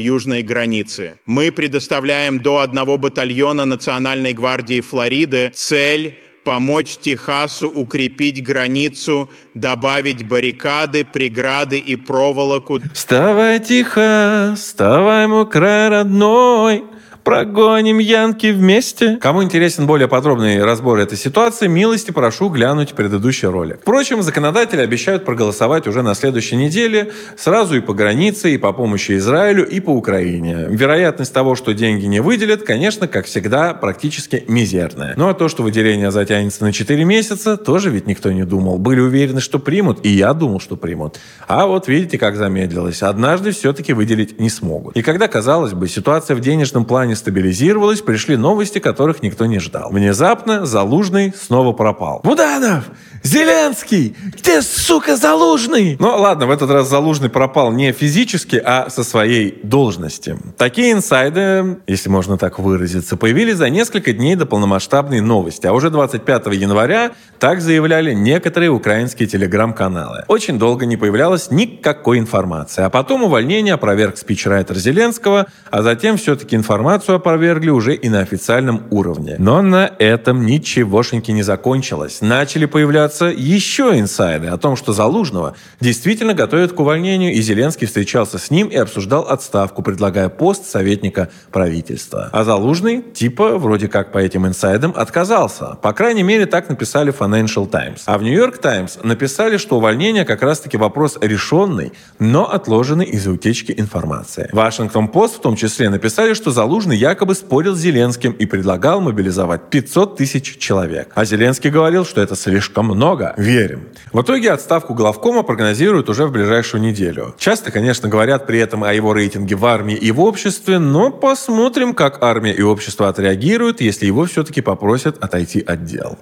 южной 0.00 0.42
границы. 0.42 1.18
Мы 1.26 1.52
предоставляем 1.52 2.40
до 2.40 2.60
одного 2.60 2.96
батальона 2.96 3.66
Национальной 3.66 4.32
гвардии 4.32 4.80
Флориды 4.80 5.52
цель 5.54 6.18
помочь 6.44 6.98
Техасу 6.98 7.68
укрепить 7.68 8.44
границу, 8.44 9.30
добавить 9.54 10.26
баррикады, 10.26 11.04
преграды 11.04 11.78
и 11.78 11.96
проволоку. 11.96 12.80
Вставай, 12.92 13.58
Техас, 13.60 14.60
вставай, 14.60 15.26
мой 15.26 15.48
край 15.48 15.88
родной, 15.88 16.84
Прогоним 17.24 18.00
Янки 18.00 18.48
вместе. 18.48 19.16
Кому 19.16 19.42
интересен 19.42 19.86
более 19.86 20.08
подробный 20.08 20.62
разбор 20.62 20.98
этой 20.98 21.16
ситуации, 21.16 21.68
милости 21.68 22.10
прошу 22.10 22.50
глянуть 22.50 22.92
предыдущий 22.92 23.48
ролик. 23.48 23.78
Впрочем, 23.80 24.22
законодатели 24.22 24.82
обещают 24.82 25.24
проголосовать 25.24 25.86
уже 25.86 26.02
на 26.02 26.14
следующей 26.14 26.56
неделе 26.56 27.12
сразу 27.38 27.78
и 27.78 27.80
по 27.80 27.94
границе, 27.94 28.52
и 28.52 28.58
по 28.58 28.74
помощи 28.74 29.16
Израилю, 29.16 29.66
и 29.66 29.80
по 29.80 29.88
Украине. 29.88 30.66
Вероятность 30.68 31.32
того, 31.32 31.54
что 31.54 31.72
деньги 31.72 32.04
не 32.04 32.20
выделят, 32.20 32.62
конечно, 32.62 33.08
как 33.08 33.24
всегда, 33.24 33.72
практически 33.72 34.44
мизерная. 34.46 35.14
Ну 35.16 35.30
а 35.30 35.32
то, 35.32 35.48
что 35.48 35.62
выделение 35.62 36.10
затянется 36.10 36.62
на 36.62 36.74
4 36.74 37.04
месяца, 37.04 37.56
тоже 37.56 37.88
ведь 37.88 38.06
никто 38.06 38.32
не 38.32 38.44
думал. 38.44 38.76
Были 38.76 39.00
уверены, 39.00 39.40
что 39.40 39.58
примут, 39.58 40.04
и 40.04 40.10
я 40.10 40.34
думал, 40.34 40.60
что 40.60 40.76
примут. 40.76 41.18
А 41.48 41.66
вот 41.66 41.88
видите, 41.88 42.18
как 42.18 42.36
замедлилось. 42.36 43.02
Однажды 43.02 43.52
все-таки 43.52 43.94
выделить 43.94 44.38
не 44.38 44.50
смогут. 44.50 44.94
И 44.94 45.00
когда, 45.00 45.26
казалось 45.26 45.72
бы, 45.72 45.88
ситуация 45.88 46.36
в 46.36 46.40
денежном 46.40 46.84
плане 46.84 47.13
плане 47.14 47.16
стабилизировалась, 47.16 48.00
пришли 48.00 48.36
новости, 48.36 48.78
которых 48.78 49.22
никто 49.22 49.46
не 49.46 49.58
ждал. 49.58 49.90
Внезапно 49.90 50.66
Залужный 50.66 51.32
снова 51.34 51.72
пропал. 51.72 52.20
Буданов! 52.24 52.84
Зеленский! 53.22 54.14
Где, 54.36 54.60
сука, 54.60 55.16
Залужный? 55.16 55.96
Ну, 55.98 56.08
ладно, 56.08 56.46
в 56.46 56.50
этот 56.50 56.70
раз 56.70 56.88
Залужный 56.88 57.30
пропал 57.30 57.72
не 57.72 57.92
физически, 57.92 58.60
а 58.62 58.90
со 58.90 59.02
своей 59.02 59.60
должности. 59.62 60.36
Такие 60.58 60.92
инсайды, 60.92 61.78
если 61.86 62.10
можно 62.10 62.36
так 62.36 62.58
выразиться, 62.58 63.16
появились 63.16 63.56
за 63.56 63.70
несколько 63.70 64.12
дней 64.12 64.36
до 64.36 64.44
полномасштабной 64.46 65.20
новости. 65.20 65.66
А 65.66 65.72
уже 65.72 65.90
25 65.90 66.46
января 66.54 67.12
так 67.38 67.60
заявляли 67.60 68.14
некоторые 68.14 68.70
украинские 68.70 69.28
телеграм-каналы. 69.28 70.24
Очень 70.28 70.58
долго 70.58 70.86
не 70.86 70.96
появлялось 70.96 71.50
никакой 71.50 72.18
информации. 72.18 72.84
А 72.84 72.90
потом 72.90 73.22
увольнение 73.22 73.74
опроверг 73.74 74.18
спичрайтер 74.18 74.76
Зеленского, 74.76 75.46
а 75.70 75.82
затем 75.82 76.16
все-таки 76.16 76.56
информацию 76.56 77.03
информацию 77.04 77.16
опровергли 77.16 77.70
уже 77.70 77.94
и 77.94 78.08
на 78.08 78.20
официальном 78.20 78.84
уровне. 78.90 79.36
Но 79.38 79.62
на 79.62 79.90
этом 79.98 80.46
ничегошеньки 80.46 81.30
не 81.32 81.42
закончилось. 81.42 82.18
Начали 82.20 82.66
появляться 82.66 83.26
еще 83.26 83.98
инсайды 83.98 84.48
о 84.48 84.56
том, 84.56 84.76
что 84.76 84.92
Залужного 84.92 85.54
действительно 85.80 86.34
готовят 86.34 86.72
к 86.72 86.80
увольнению, 86.80 87.32
и 87.32 87.42
Зеленский 87.42 87.86
встречался 87.86 88.38
с 88.38 88.50
ним 88.50 88.68
и 88.68 88.76
обсуждал 88.76 89.22
отставку, 89.28 89.82
предлагая 89.82 90.28
пост 90.28 90.66
советника 90.66 91.28
правительства. 91.52 92.30
А 92.32 92.44
Залужный, 92.44 93.02
типа, 93.02 93.58
вроде 93.58 93.88
как 93.88 94.12
по 94.12 94.18
этим 94.18 94.46
инсайдам, 94.46 94.92
отказался. 94.96 95.76
По 95.82 95.92
крайней 95.92 96.22
мере, 96.22 96.46
так 96.46 96.68
написали 96.68 97.12
Financial 97.12 97.68
Times. 97.68 98.04
А 98.06 98.18
в 98.18 98.22
York 98.22 98.58
Times 98.58 98.98
написали, 99.02 99.58
что 99.58 99.76
увольнение 99.76 100.24
как 100.24 100.42
раз-таки 100.42 100.76
вопрос 100.76 101.18
решенный, 101.20 101.92
но 102.18 102.50
отложенный 102.50 103.06
из-за 103.06 103.30
утечки 103.30 103.74
информации. 103.76 104.48
Вашингтон 104.52 105.08
Пост 105.08 105.36
в 105.36 105.40
том 105.40 105.56
числе 105.56 105.90
написали, 105.90 106.34
что 106.34 106.50
Залужный 106.50 106.93
якобы 106.94 107.34
спорил 107.34 107.74
с 107.74 107.80
Зеленским 107.80 108.32
и 108.32 108.46
предлагал 108.46 109.00
мобилизовать 109.00 109.70
500 109.70 110.16
тысяч 110.16 110.58
человек. 110.58 111.12
А 111.14 111.24
Зеленский 111.24 111.70
говорил, 111.70 112.04
что 112.04 112.20
это 112.20 112.36
слишком 112.36 112.86
много. 112.86 113.34
Верим. 113.36 113.88
В 114.12 114.22
итоге 114.22 114.52
отставку 114.52 114.94
главкома 114.94 115.42
прогнозируют 115.42 116.08
уже 116.08 116.26
в 116.26 116.32
ближайшую 116.32 116.82
неделю. 116.82 117.34
Часто, 117.38 117.70
конечно, 117.70 118.08
говорят 118.08 118.46
при 118.46 118.58
этом 118.58 118.84
о 118.84 118.92
его 118.92 119.12
рейтинге 119.12 119.56
в 119.56 119.66
армии 119.66 119.96
и 119.96 120.12
в 120.12 120.20
обществе, 120.20 120.78
но 120.78 121.10
посмотрим, 121.10 121.94
как 121.94 122.22
армия 122.22 122.52
и 122.52 122.62
общество 122.62 123.08
отреагируют, 123.08 123.80
если 123.80 124.06
его 124.06 124.24
все-таки 124.24 124.60
попросят 124.60 125.22
отойти 125.22 125.60
от 125.60 125.84
дел. 125.84 126.18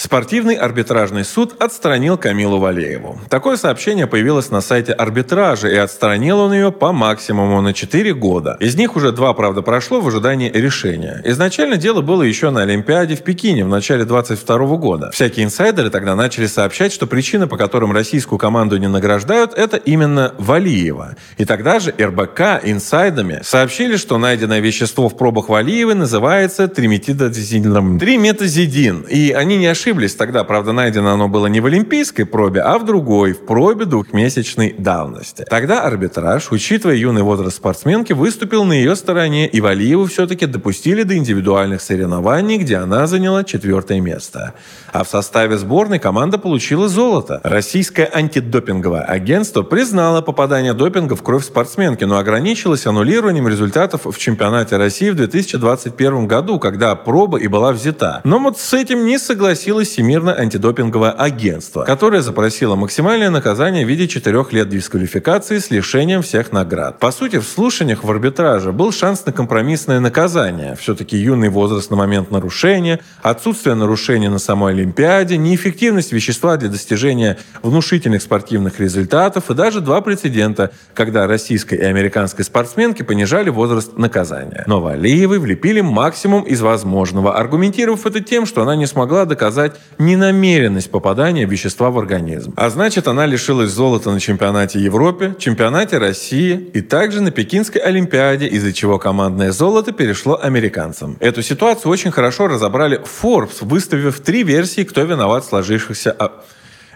Спортивный 0.00 0.54
арбитражный 0.54 1.26
суд 1.26 1.62
отстранил 1.62 2.16
Камилу 2.16 2.58
Валееву. 2.58 3.20
Такое 3.28 3.58
сообщение 3.58 4.06
появилось 4.06 4.48
на 4.48 4.62
сайте 4.62 4.94
арбитража, 4.94 5.68
и 5.68 5.76
отстранил 5.76 6.38
он 6.40 6.54
ее 6.54 6.72
по 6.72 6.90
максимуму 6.90 7.60
на 7.60 7.74
4 7.74 8.14
года. 8.14 8.56
Из 8.60 8.76
них 8.76 8.96
уже 8.96 9.12
два, 9.12 9.34
правда, 9.34 9.60
прошло 9.60 10.00
в 10.00 10.08
ожидании 10.08 10.50
решения. 10.50 11.20
Изначально 11.26 11.76
дело 11.76 12.00
было 12.00 12.22
еще 12.22 12.48
на 12.48 12.62
Олимпиаде 12.62 13.14
в 13.14 13.22
Пекине 13.22 13.62
в 13.62 13.68
начале 13.68 14.06
22 14.06 14.76
года. 14.78 15.10
Всякие 15.10 15.44
инсайдеры 15.44 15.90
тогда 15.90 16.14
начали 16.14 16.46
сообщать, 16.46 16.94
что 16.94 17.06
причина, 17.06 17.46
по 17.46 17.58
которым 17.58 17.92
российскую 17.92 18.38
команду 18.38 18.78
не 18.78 18.88
награждают, 18.88 19.52
это 19.52 19.76
именно 19.76 20.32
Валиева. 20.38 21.16
И 21.36 21.44
тогда 21.44 21.78
же 21.78 21.90
РБК 22.00 22.62
инсайдами 22.62 23.40
сообщили, 23.42 23.98
что 23.98 24.16
найденное 24.16 24.60
вещество 24.60 25.10
в 25.10 25.18
пробах 25.18 25.50
Валиевой 25.50 25.94
называется 25.94 26.68
триметидозидин. 26.68 27.98
Триметазидин. 27.98 29.02
И 29.02 29.32
они 29.32 29.58
не 29.58 29.66
ошиблись 29.66 29.89
ошиблись 29.90 30.14
тогда. 30.14 30.44
Правда, 30.44 30.72
найдено 30.72 31.12
оно 31.12 31.28
было 31.28 31.48
не 31.48 31.60
в 31.60 31.66
олимпийской 31.66 32.24
пробе, 32.24 32.60
а 32.60 32.78
в 32.78 32.84
другой, 32.84 33.32
в 33.32 33.44
пробе 33.44 33.86
двухмесячной 33.86 34.72
давности. 34.78 35.44
Тогда 35.50 35.82
арбитраж, 35.82 36.52
учитывая 36.52 36.94
юный 36.94 37.22
возраст 37.22 37.56
спортсменки, 37.56 38.12
выступил 38.12 38.64
на 38.64 38.72
ее 38.72 38.94
стороне, 38.94 39.48
и 39.48 39.60
Валиеву 39.60 40.06
все-таки 40.06 40.46
допустили 40.46 41.02
до 41.02 41.16
индивидуальных 41.16 41.80
соревнований, 41.80 42.58
где 42.58 42.76
она 42.76 43.08
заняла 43.08 43.42
четвертое 43.42 44.00
место. 44.00 44.54
А 44.92 45.02
в 45.02 45.08
составе 45.08 45.58
сборной 45.58 45.98
команда 45.98 46.38
получила 46.38 46.88
золото. 46.88 47.40
Российское 47.42 48.08
антидопинговое 48.12 49.02
агентство 49.02 49.62
признало 49.62 50.20
попадание 50.20 50.72
допинга 50.72 51.16
в 51.16 51.22
кровь 51.22 51.44
спортсменки, 51.44 52.04
но 52.04 52.18
ограничилось 52.18 52.86
аннулированием 52.86 53.48
результатов 53.48 54.02
в 54.04 54.18
чемпионате 54.18 54.76
России 54.76 55.10
в 55.10 55.16
2021 55.16 56.28
году, 56.28 56.60
когда 56.60 56.94
проба 56.94 57.38
и 57.38 57.48
была 57.48 57.72
взята. 57.72 58.20
Но 58.22 58.38
вот 58.38 58.58
с 58.58 58.72
этим 58.72 59.04
не 59.04 59.18
согласилась 59.18 59.79
согласилось 59.80 59.88
Всемирное 59.90 60.34
антидопинговое 60.38 61.10
агентство, 61.10 61.84
которое 61.84 62.22
запросило 62.22 62.74
максимальное 62.76 63.30
наказание 63.30 63.84
в 63.84 63.88
виде 63.88 64.08
четырех 64.08 64.52
лет 64.52 64.68
дисквалификации 64.68 65.58
с 65.58 65.70
лишением 65.70 66.22
всех 66.22 66.52
наград. 66.52 66.98
По 66.98 67.12
сути, 67.12 67.38
в 67.38 67.44
слушаниях 67.44 68.04
в 68.04 68.10
арбитраже 68.10 68.72
был 68.72 68.92
шанс 68.92 69.26
на 69.26 69.32
компромиссное 69.32 70.00
наказание. 70.00 70.76
Все-таки 70.76 71.16
юный 71.16 71.48
возраст 71.48 71.90
на 71.90 71.96
момент 71.96 72.30
нарушения, 72.30 73.00
отсутствие 73.22 73.74
нарушения 73.74 74.30
на 74.30 74.38
самой 74.38 74.72
Олимпиаде, 74.72 75.36
неэффективность 75.36 76.12
вещества 76.12 76.56
для 76.56 76.68
достижения 76.68 77.36
внушительных 77.62 78.22
спортивных 78.22 78.80
результатов 78.80 79.50
и 79.50 79.54
даже 79.54 79.80
два 79.80 80.00
прецедента, 80.00 80.70
когда 80.94 81.26
российской 81.26 81.74
и 81.74 81.82
американской 81.82 82.44
спортсменки 82.44 83.02
понижали 83.02 83.50
возраст 83.50 83.96
наказания. 83.98 84.64
Но 84.66 84.80
Валиевой 84.80 85.38
влепили 85.38 85.80
максимум 85.80 86.42
из 86.42 86.60
возможного, 86.60 87.36
аргументировав 87.36 88.06
это 88.06 88.20
тем, 88.20 88.46
что 88.46 88.62
она 88.62 88.76
не 88.76 88.86
смогла 88.86 89.24
доказать 89.24 89.69
сказать, 89.70 89.98
ненамеренность 89.98 90.90
попадания 90.90 91.44
вещества 91.44 91.90
в 91.90 91.98
организм. 91.98 92.52
А 92.56 92.70
значит, 92.70 93.08
она 93.08 93.26
лишилась 93.26 93.70
золота 93.70 94.10
на 94.10 94.20
чемпионате 94.20 94.80
Европы, 94.80 95.34
чемпионате 95.38 95.98
России 95.98 96.70
и 96.74 96.80
также 96.80 97.20
на 97.20 97.30
Пекинской 97.30 97.80
Олимпиаде, 97.80 98.46
из-за 98.46 98.72
чего 98.72 98.98
командное 98.98 99.52
золото 99.52 99.92
перешло 99.92 100.38
американцам. 100.40 101.16
Эту 101.20 101.42
ситуацию 101.42 101.90
очень 101.92 102.10
хорошо 102.10 102.48
разобрали 102.48 103.00
Forbes, 103.22 103.58
выставив 103.60 104.20
три 104.20 104.42
версии, 104.42 104.82
кто 104.84 105.02
виноват 105.02 105.44
в 105.44 105.48
сложившихся... 105.48 106.16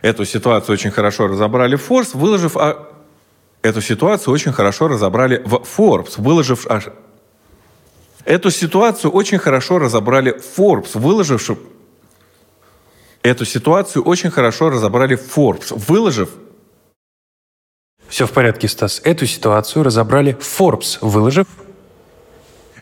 Эту 0.02 0.26
ситуацию 0.26 0.74
очень 0.74 0.90
хорошо 0.90 1.28
разобрали 1.28 1.78
Forbes, 1.78 2.10
выложив... 2.14 2.56
Эту 3.62 3.80
ситуацию 3.80 4.34
очень 4.34 4.52
хорошо 4.52 4.88
разобрали 4.88 5.42
в 5.46 5.54
Forbes, 5.78 6.14
выложив 6.18 6.66
Эту 8.26 8.50
ситуацию 8.50 9.10
очень 9.10 9.38
хорошо 9.38 9.78
разобрали 9.78 10.34
Forbes, 10.56 10.90
выложивший... 10.94 11.56
Эту 13.24 13.46
ситуацию 13.46 14.04
очень 14.04 14.30
хорошо 14.30 14.68
разобрали 14.68 15.16
Forbes, 15.16 15.72
выложив... 15.74 16.28
Все 18.06 18.26
в 18.26 18.32
порядке, 18.32 18.68
Стас. 18.68 19.00
Эту 19.02 19.26
ситуацию 19.26 19.82
разобрали 19.82 20.36
Forbes, 20.36 20.98
выложив... 21.00 21.46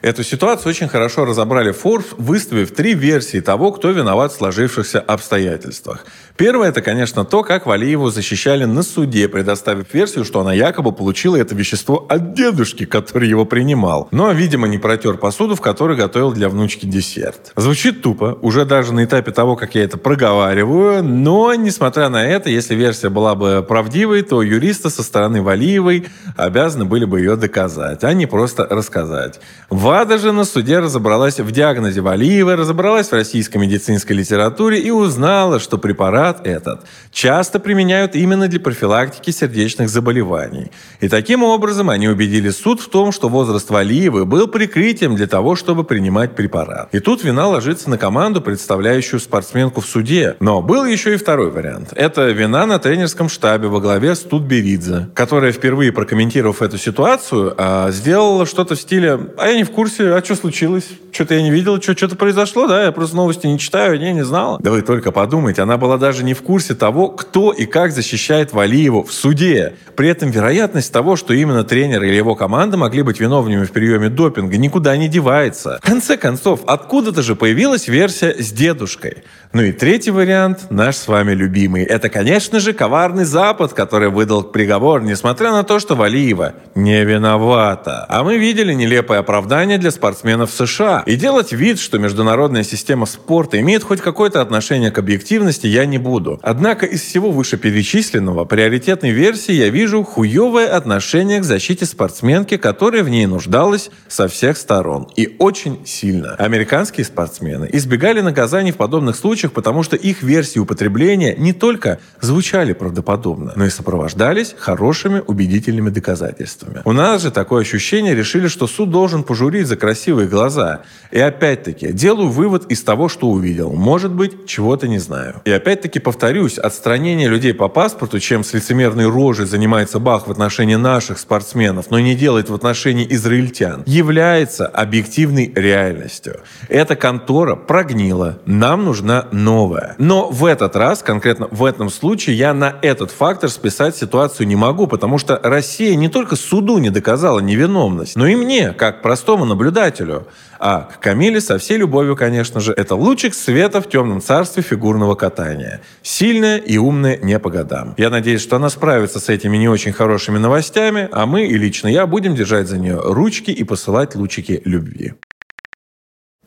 Эту 0.01 0.25
ситуацию 0.25 0.71
очень 0.71 0.89
хорошо 0.89 1.25
разобрали 1.25 1.73
Forbes, 1.73 2.17
выставив 2.19 2.75
три 2.75 2.95
версии 2.95 3.41
того, 3.41 3.71
кто 3.71 3.93
виноват 3.93 4.33
в 4.33 4.37
сложившихся 4.37 4.99
обстоятельствах. 4.99 6.05
Первое– 6.43 6.69
это, 6.71 6.83
конечно, 6.83 7.25
то, 7.25 7.45
как 7.45 7.67
Валиеву 7.67 8.11
защищали 8.11 8.65
на 8.65 8.83
суде, 8.83 9.29
предоставив 9.29 9.95
версию, 9.95 10.25
что 10.25 10.41
она 10.41 10.53
якобы 10.53 10.91
получила 10.91 11.37
это 11.37 11.55
вещество 11.55 12.05
от 12.09 12.35
дедушки, 12.35 12.85
который 12.85 13.29
его 13.29 13.45
принимал. 13.45 14.09
Но, 14.11 14.33
видимо, 14.33 14.67
не 14.67 14.79
протер 14.79 15.19
посуду, 15.19 15.55
в 15.55 15.61
которой 15.61 15.97
готовил 15.97 16.33
для 16.33 16.49
внучки 16.49 16.85
десерт. 16.85 17.53
Звучит 17.55 18.03
тупо, 18.03 18.37
уже 18.43 18.65
даже 18.65 18.93
на 18.93 19.05
этапе 19.05 19.31
того, 19.31 19.55
как 19.55 19.77
я 19.77 19.85
это 19.85 19.99
проговариваю, 19.99 21.05
но, 21.05 21.55
несмотря 21.55 22.09
на 22.09 22.27
это, 22.27 22.51
если 22.51 22.75
версия 22.75 23.09
была 23.09 23.37
бы 23.37 23.63
правдивой, 23.63 24.23
то 24.23 24.43
юристы 24.43 24.91
со 24.91 25.05
стороны 25.05 25.43
Валиевой 25.43 26.09
обязаны 26.37 26.87
были 26.87 27.05
бы 27.05 27.21
ее 27.21 27.37
доказать, 27.37 28.03
а 28.03 28.13
не 28.15 28.27
просто 28.27 28.67
рассказать. 28.69 29.39
ВАДА 29.71 30.19
же 30.19 30.33
на 30.33 30.43
суде 30.43 30.81
разобралась 30.81 31.39
в 31.39 31.53
диагнозе 31.53 32.01
Валиевой, 32.01 32.57
разобралась 32.57 33.11
в 33.11 33.13
российской 33.13 33.59
медицинской 33.59 34.17
литературе 34.17 34.81
и 34.81 34.91
узнала, 34.91 35.61
что 35.61 35.79
препарат 35.79 36.32
этот 36.45 36.87
часто 37.13 37.61
применяют 37.61 38.17
именно 38.17 38.49
для 38.49 38.59
профилактики 38.59 39.31
сердечных 39.31 39.89
заболеваний. 39.89 40.71
И 41.01 41.09
таким 41.09 41.43
образом 41.43 41.91
они 41.91 42.09
убедили 42.09 42.51
суд 42.51 42.81
в 42.81 42.89
том, 42.89 43.13
что 43.13 43.29
возраст 43.29 43.69
Валиевой 43.71 44.25
был 44.25 44.49
прикрытием 44.49 45.15
для 45.15 45.27
того, 45.27 45.55
чтобы 45.55 45.85
принимать 45.85 46.35
препарат. 46.35 46.89
И 46.93 47.01
тут 47.01 47.23
вина 47.23 47.47
ложится 47.47 47.91
на 47.91 47.99
команду, 47.99 48.41
представляющую 48.41 49.21
спортсменку 49.21 49.81
в 49.81 49.87
суде. 49.87 50.37
Но 50.41 50.63
был 50.63 50.85
еще 50.85 51.15
и 51.15 51.17
второй 51.17 51.51
вариант. 51.51 51.93
Это 51.95 52.31
вина 52.31 52.67
на 52.67 52.79
тренерском 52.79 53.29
штабе 53.29 53.69
во 53.69 53.81
главе 53.81 54.15
с 54.15 54.21
Тутберидзе, 54.21 55.09
которая, 55.15 55.53
впервые 55.53 55.93
прокомментировав 55.93 56.63
эту 56.63 56.79
ситуацию, 56.79 57.55
а, 57.59 57.91
сделала 57.91 58.47
что-то 58.47 58.75
в 58.75 58.81
стиле 58.81 59.19
«А 59.37 59.49
я 59.49 59.57
не 59.57 59.65
в 59.65 59.71
курсе, 59.71 60.15
а 60.15 60.25
что 60.25 60.35
случилось? 60.35 60.87
Что-то 61.13 61.35
я 61.35 61.43
не 61.43 61.51
видел, 61.51 61.81
что, 61.81 61.95
что-то 61.95 62.17
произошло, 62.17 62.67
да? 62.67 62.85
Я 62.85 62.93
просто 62.93 63.17
новости 63.17 63.47
не 63.47 63.59
читаю, 63.59 64.01
не, 64.01 64.15
не 64.15 64.25
знала. 64.25 64.59
Да 64.63 64.71
вы 64.71 64.81
только 64.81 65.13
подумайте, 65.13 65.61
она 65.61 65.77
была 65.77 65.99
даже 65.99 66.25
не 66.25 66.33
в 66.33 66.41
курсе 66.41 66.75
того, 66.75 67.09
кто 67.09 67.53
и 67.53 67.67
как 67.67 67.93
защищает 67.93 68.55
Валиеву 68.55 69.03
в 69.05 69.13
суде. 69.13 69.75
При 69.95 70.09
этом 70.09 70.31
вероятность 70.31 70.91
того, 70.91 71.17
что 71.17 71.35
именно 71.35 71.65
тренер 71.65 72.03
или 72.03 72.15
его 72.15 72.35
команда 72.35 72.79
могли 72.79 73.03
быть 73.03 73.21
виновными 73.21 73.65
в 73.65 73.73
приеме 73.73 74.09
допинга, 74.09 74.57
никуда 74.57 74.97
не 74.97 75.07
девается. 75.07 75.79
В 75.83 75.87
конце 75.87 76.17
концов, 76.17 76.61
откуда-то 76.67 77.21
же 77.21 77.37
появилась 77.37 77.89
версия 77.89 78.35
с 78.43 78.51
дедушкой. 78.51 79.19
Ну 79.55 79.61
и 79.61 79.73
третий 79.73 80.11
вариант, 80.11 80.71
наш 80.71 80.97
с 80.97 81.07
вами 81.07 81.33
любимый. 81.33 81.85
Это, 81.85 82.09
конечно 82.09 82.59
же, 82.59 82.73
коварный 82.73 83.25
Запад, 83.25 83.75
который 83.75 84.09
выдал 84.09 84.45
приговор, 84.45 85.03
несмотря 85.03 85.51
на 85.51 85.63
то, 85.63 85.79
что 85.79 85.95
Валиева 85.95 86.55
не 86.75 87.05
виновата. 87.05 88.07
А 88.09 88.25
мы 88.25 88.39
видели 88.39 88.73
нелепое 88.73 89.19
оправдание 89.19 89.77
для 89.77 89.91
спортсменов 89.91 90.51
США. 90.51 91.03
И 91.05 91.17
делать 91.17 91.53
вид, 91.53 91.79
что 91.79 91.99
международная 91.99 92.63
система 92.63 93.05
спорта 93.05 93.61
имеет 93.61 93.85
хоть 93.85 94.01
какое-то 94.01 94.41
отношение 94.41 94.91
к 94.91 94.97
объективности, 94.97 95.67
я 95.67 95.85
не 95.85 95.99
буду. 95.99 96.41
Однако 96.43 96.87
из 96.87 97.03
всего 97.03 97.31
вышеперечисленного 97.31 98.47
приоритетной 98.47 99.11
версии 99.11 99.53
я 99.53 99.69
вижу 99.69 100.03
хуевое 100.03 100.69
отношение 100.69 101.41
к 101.41 101.45
защите 101.45 101.85
спортсменки, 101.85 102.57
которая 102.57 103.03
в 103.03 103.11
ней 103.11 103.27
нуждалась 103.27 103.91
со 104.09 104.29
всех 104.29 104.57
сторон. 104.57 105.09
И 105.15 105.37
очень 105.39 105.85
сильно. 105.85 106.37
Американские 106.37 107.05
спортсмены 107.05 107.69
избегали 107.71 108.23
наказаний 108.23 108.73
в 108.73 108.77
подобных 108.77 109.15
случаях 109.15 109.42
случаях, 109.43 109.53
потому 109.53 109.83
что 109.83 109.97
их 109.97 110.23
версии 110.23 110.61
употребления 110.61 111.35
не 111.37 111.53
только 111.53 111.99
звучали 112.21 112.73
правдоподобно, 112.73 113.53
но 113.57 113.67
и 113.67 113.71
сопровождались 113.71 114.55
хорошими 114.57 115.23
убедительными 115.27 115.91
доказательствами. 115.91 116.83
У 116.85 116.93
нас 116.93 117.23
же 117.23 117.31
такое 117.31 117.63
ощущение 117.63 118.15
решили, 118.15 118.49
что 118.49 118.67
суд 118.67 118.91
должен 118.91 119.25
пожурить 119.25 119.67
за 119.67 119.77
красивые 119.77 120.29
глаза. 120.29 120.83
И 121.11 121.19
опять-таки, 121.19 121.93
делаю 121.93 122.29
вывод 122.29 122.71
из 122.73 122.83
того, 122.83 123.09
что 123.09 123.29
увидел. 123.29 123.73
Может 123.73 124.13
быть, 124.13 124.47
чего-то 124.47 124.87
не 124.89 124.99
знаю. 124.99 125.35
И 125.45 125.51
опять-таки 125.51 125.99
повторюсь, 125.99 126.59
отстранение 126.59 127.29
людей 127.29 127.55
по 127.55 127.69
паспорту, 127.69 128.21
чем 128.21 128.45
с 128.45 128.55
лицемерной 128.55 129.07
рожей 129.07 129.47
занимается 129.47 129.99
Бах 129.99 130.27
в 130.27 130.31
отношении 130.31 130.77
наших 130.77 131.19
спортсменов, 131.19 131.91
но 131.91 132.01
не 132.01 132.15
делает 132.15 132.49
в 132.49 132.55
отношении 132.55 133.07
израильтян, 133.11 133.83
является 133.87 134.67
объективной 134.67 135.53
реальностью. 135.55 136.41
Эта 136.69 136.95
контора 136.97 137.57
прогнила. 137.57 138.39
Нам 138.47 138.85
нужна 138.85 139.27
новое. 139.33 139.95
Но 139.99 140.29
в 140.29 140.45
этот 140.45 140.77
раз, 140.77 141.03
конкретно 141.03 141.49
в 141.51 141.65
этом 141.65 141.91
случае, 141.91 142.37
я 142.37 142.55
на 142.55 142.77
этот 142.83 143.11
фактор 143.11 143.51
списать 143.51 143.97
ситуацию 143.97 144.47
не 144.47 144.57
могу, 144.57 144.87
потому 144.87 145.19
что 145.19 145.41
Россия 145.43 145.95
не 145.97 146.09
только 146.09 146.37
суду 146.37 146.79
не 146.79 146.91
доказала 146.91 147.41
невиновность, 147.41 148.17
но 148.17 148.27
и 148.27 148.37
мне, 148.37 148.73
как 148.73 149.03
простому 149.03 149.45
наблюдателю. 149.45 150.27
А 150.65 150.83
к 150.83 151.01
Камиле 151.01 151.41
со 151.41 151.59
всей 151.59 151.77
любовью, 151.77 152.15
конечно 152.15 152.61
же, 152.61 152.73
это 152.73 152.95
лучик 152.95 153.35
света 153.35 153.81
в 153.81 153.89
темном 153.89 154.21
царстве 154.21 154.63
фигурного 154.63 155.17
катания. 155.17 155.81
Сильная 156.03 156.59
и 156.59 156.77
умная 156.77 157.19
не 157.21 157.37
по 157.41 157.51
годам. 157.51 157.95
Я 157.97 158.11
надеюсь, 158.11 158.43
что 158.43 158.57
она 158.57 158.71
справится 158.71 159.19
с 159.19 159.29
этими 159.29 159.57
не 159.57 159.69
очень 159.69 159.93
хорошими 159.93 160.39
новостями, 160.39 161.09
а 161.11 161.27
мы 161.27 161.47
и 161.47 161.59
лично 161.59 161.89
я 161.89 162.07
будем 162.07 162.37
держать 162.37 162.69
за 162.69 162.79
нее 162.79 163.01
ручки 163.03 163.51
и 163.51 163.65
посылать 163.65 164.15
лучики 164.15 164.63
любви. 164.65 165.15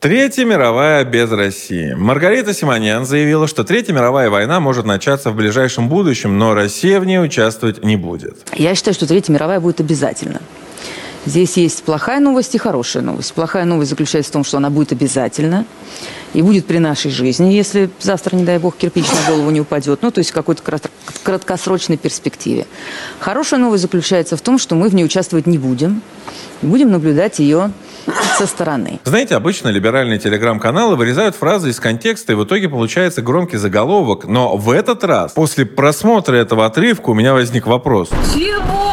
Третья 0.06 0.46
мировая 0.46 1.04
без 1.04 1.32
России. 1.32 1.96
Маргарита 1.96 2.54
Симонян 2.54 3.08
заявила, 3.08 3.48
что 3.48 3.64
Третья 3.64 3.92
мировая 3.92 4.30
война 4.30 4.60
может 4.60 4.86
начаться 4.86 5.32
в 5.32 5.36
ближайшем 5.36 5.90
будущем, 5.90 6.38
но 6.38 6.54
Россия 6.54 7.00
в 7.00 7.06
ней 7.06 7.20
участвовать 7.20 7.84
не 7.84 7.96
будет. 7.96 8.38
Я 8.54 8.76
считаю, 8.76 8.94
что 8.94 9.08
Третья 9.08 9.34
мировая 9.34 9.60
будет 9.60 9.80
обязательно. 9.80 10.42
Здесь 11.26 11.58
есть 11.58 11.82
плохая 11.82 12.20
новость 12.20 12.54
и 12.54 12.60
хорошая 12.60 13.02
новость. 13.02 13.34
Плохая 13.34 13.66
новость 13.66 13.90
заключается 13.90 14.30
в 14.30 14.34
том, 14.34 14.44
что 14.44 14.58
она 14.58 14.70
будет 14.70 14.92
обязательно 14.92 15.66
и 16.36 16.44
будет 16.44 16.68
при 16.68 16.78
нашей 16.78 17.10
жизни, 17.10 17.54
если 17.54 17.90
завтра, 18.00 18.36
не 18.36 18.44
дай 18.44 18.60
бог, 18.60 18.78
кирпич 18.78 19.06
на 19.06 19.32
голову 19.32 19.50
не 19.50 19.62
упадет, 19.62 20.04
ну, 20.04 20.12
то 20.12 20.20
есть 20.20 20.30
в 20.30 20.34
какой-то 20.36 20.62
краткосрочной 21.24 21.98
перспективе. 21.98 22.68
Хорошая 23.18 23.60
новость 23.60 23.82
заключается 23.82 24.38
в 24.38 24.42
том, 24.42 24.60
что 24.60 24.76
мы 24.76 24.90
в 24.90 24.94
ней 24.94 25.04
участвовать 25.04 25.48
не 25.48 25.58
будем, 25.58 26.04
и 26.62 26.68
будем 26.68 26.92
наблюдать 26.92 27.40
ее 27.40 27.72
со 28.38 28.48
стороны. 28.48 29.00
Знаете, 29.04 29.36
обычно 29.36 29.70
либеральные 29.70 30.20
телеграм-каналы 30.20 30.96
вырезают 30.96 31.36
фразы 31.36 31.70
из 31.70 31.80
контекста, 31.80 32.34
и 32.34 32.36
в 32.36 32.44
итоге 32.44 32.70
получается 32.70 33.22
громкий 33.22 33.58
заголовок. 33.58 34.26
Но 34.26 34.58
в 34.58 34.70
этот 34.72 35.04
раз, 35.04 35.34
после 35.34 35.66
просмотра 35.66 36.36
этого 36.36 36.66
отрывка, 36.66 37.10
у 37.10 37.14
меня 37.14 37.34
возник 37.34 37.68
вопрос. 37.68 38.10
Чего? 38.34 38.85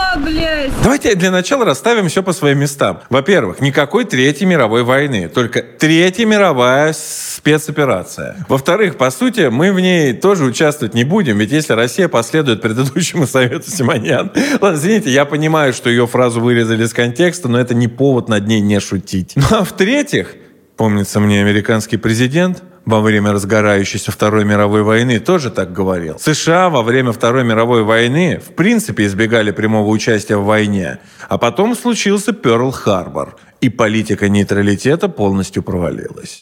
Давайте 0.83 1.15
для 1.15 1.31
начала 1.31 1.65
расставим 1.65 2.09
все 2.09 2.25
по 2.25 2.33
своим 2.33 2.59
местам. 2.59 3.03
Во-первых, 3.09 3.61
никакой 3.61 4.05
Третьей 4.05 4.47
мировой 4.47 4.83
войны, 4.83 5.29
только 5.29 5.63
Третья 5.63 6.27
мировая 6.27 6.93
спецоперация. 6.93 8.45
Во-вторых, 8.49 8.97
по 8.97 9.11
сути, 9.13 9.49
мы 9.49 9.73
в 9.73 9.79
ней 9.79 10.13
тоже 10.13 10.45
участвовать 10.45 10.93
не 10.95 11.05
будем, 11.05 11.39
ведь 11.39 11.53
если 11.53 11.75
Россия 11.75 12.09
последует 12.09 12.63
предыдущему 12.63 13.29
совету 13.29 13.71
Симонян... 13.71 14.33
Ладно, 14.61 14.77
извините, 14.77 15.11
я 15.11 15.25
понимаю, 15.25 15.73
что 15.73 15.89
ее 15.89 16.09
фразу 16.09 16.41
вырезали 16.41 16.83
из 16.83 16.93
контекста, 16.93 17.49
но 17.49 17.61
это 17.61 17.75
не 17.75 17.87
повод 17.87 18.29
над 18.29 18.49
ней 18.49 18.61
не 18.61 18.81
шутить. 18.81 19.35
Ну 19.37 19.45
а 19.51 19.63
в-третьих, 19.63 20.35
помнится 20.77 21.21
мне 21.21 21.41
американский 21.41 21.97
президент 21.97 22.65
во 22.85 23.01
время 23.01 23.33
разгорающейся 23.33 24.11
Второй 24.13 24.45
мировой 24.45 24.83
войны 24.83 25.21
тоже 25.21 25.51
так 25.51 25.73
говорил. 25.73 26.19
США 26.19 26.69
во 26.69 26.83
время 26.83 27.13
Второй 27.13 27.45
мировой 27.45 27.83
войны 27.83 28.41
в 28.45 28.55
принципе 28.55 29.07
избегали 29.07 29.51
прямого 29.51 29.89
участия 29.89 30.37
в 30.37 30.45
войне, 30.45 30.99
а 31.29 31.39
потом 31.39 31.75
случился 31.75 32.33
Перл-Харбор, 32.33 33.35
и 33.61 33.69
политика 33.69 34.29
нейтралитета 34.29 35.09
полностью 35.09 35.63
провалилась. 35.63 36.41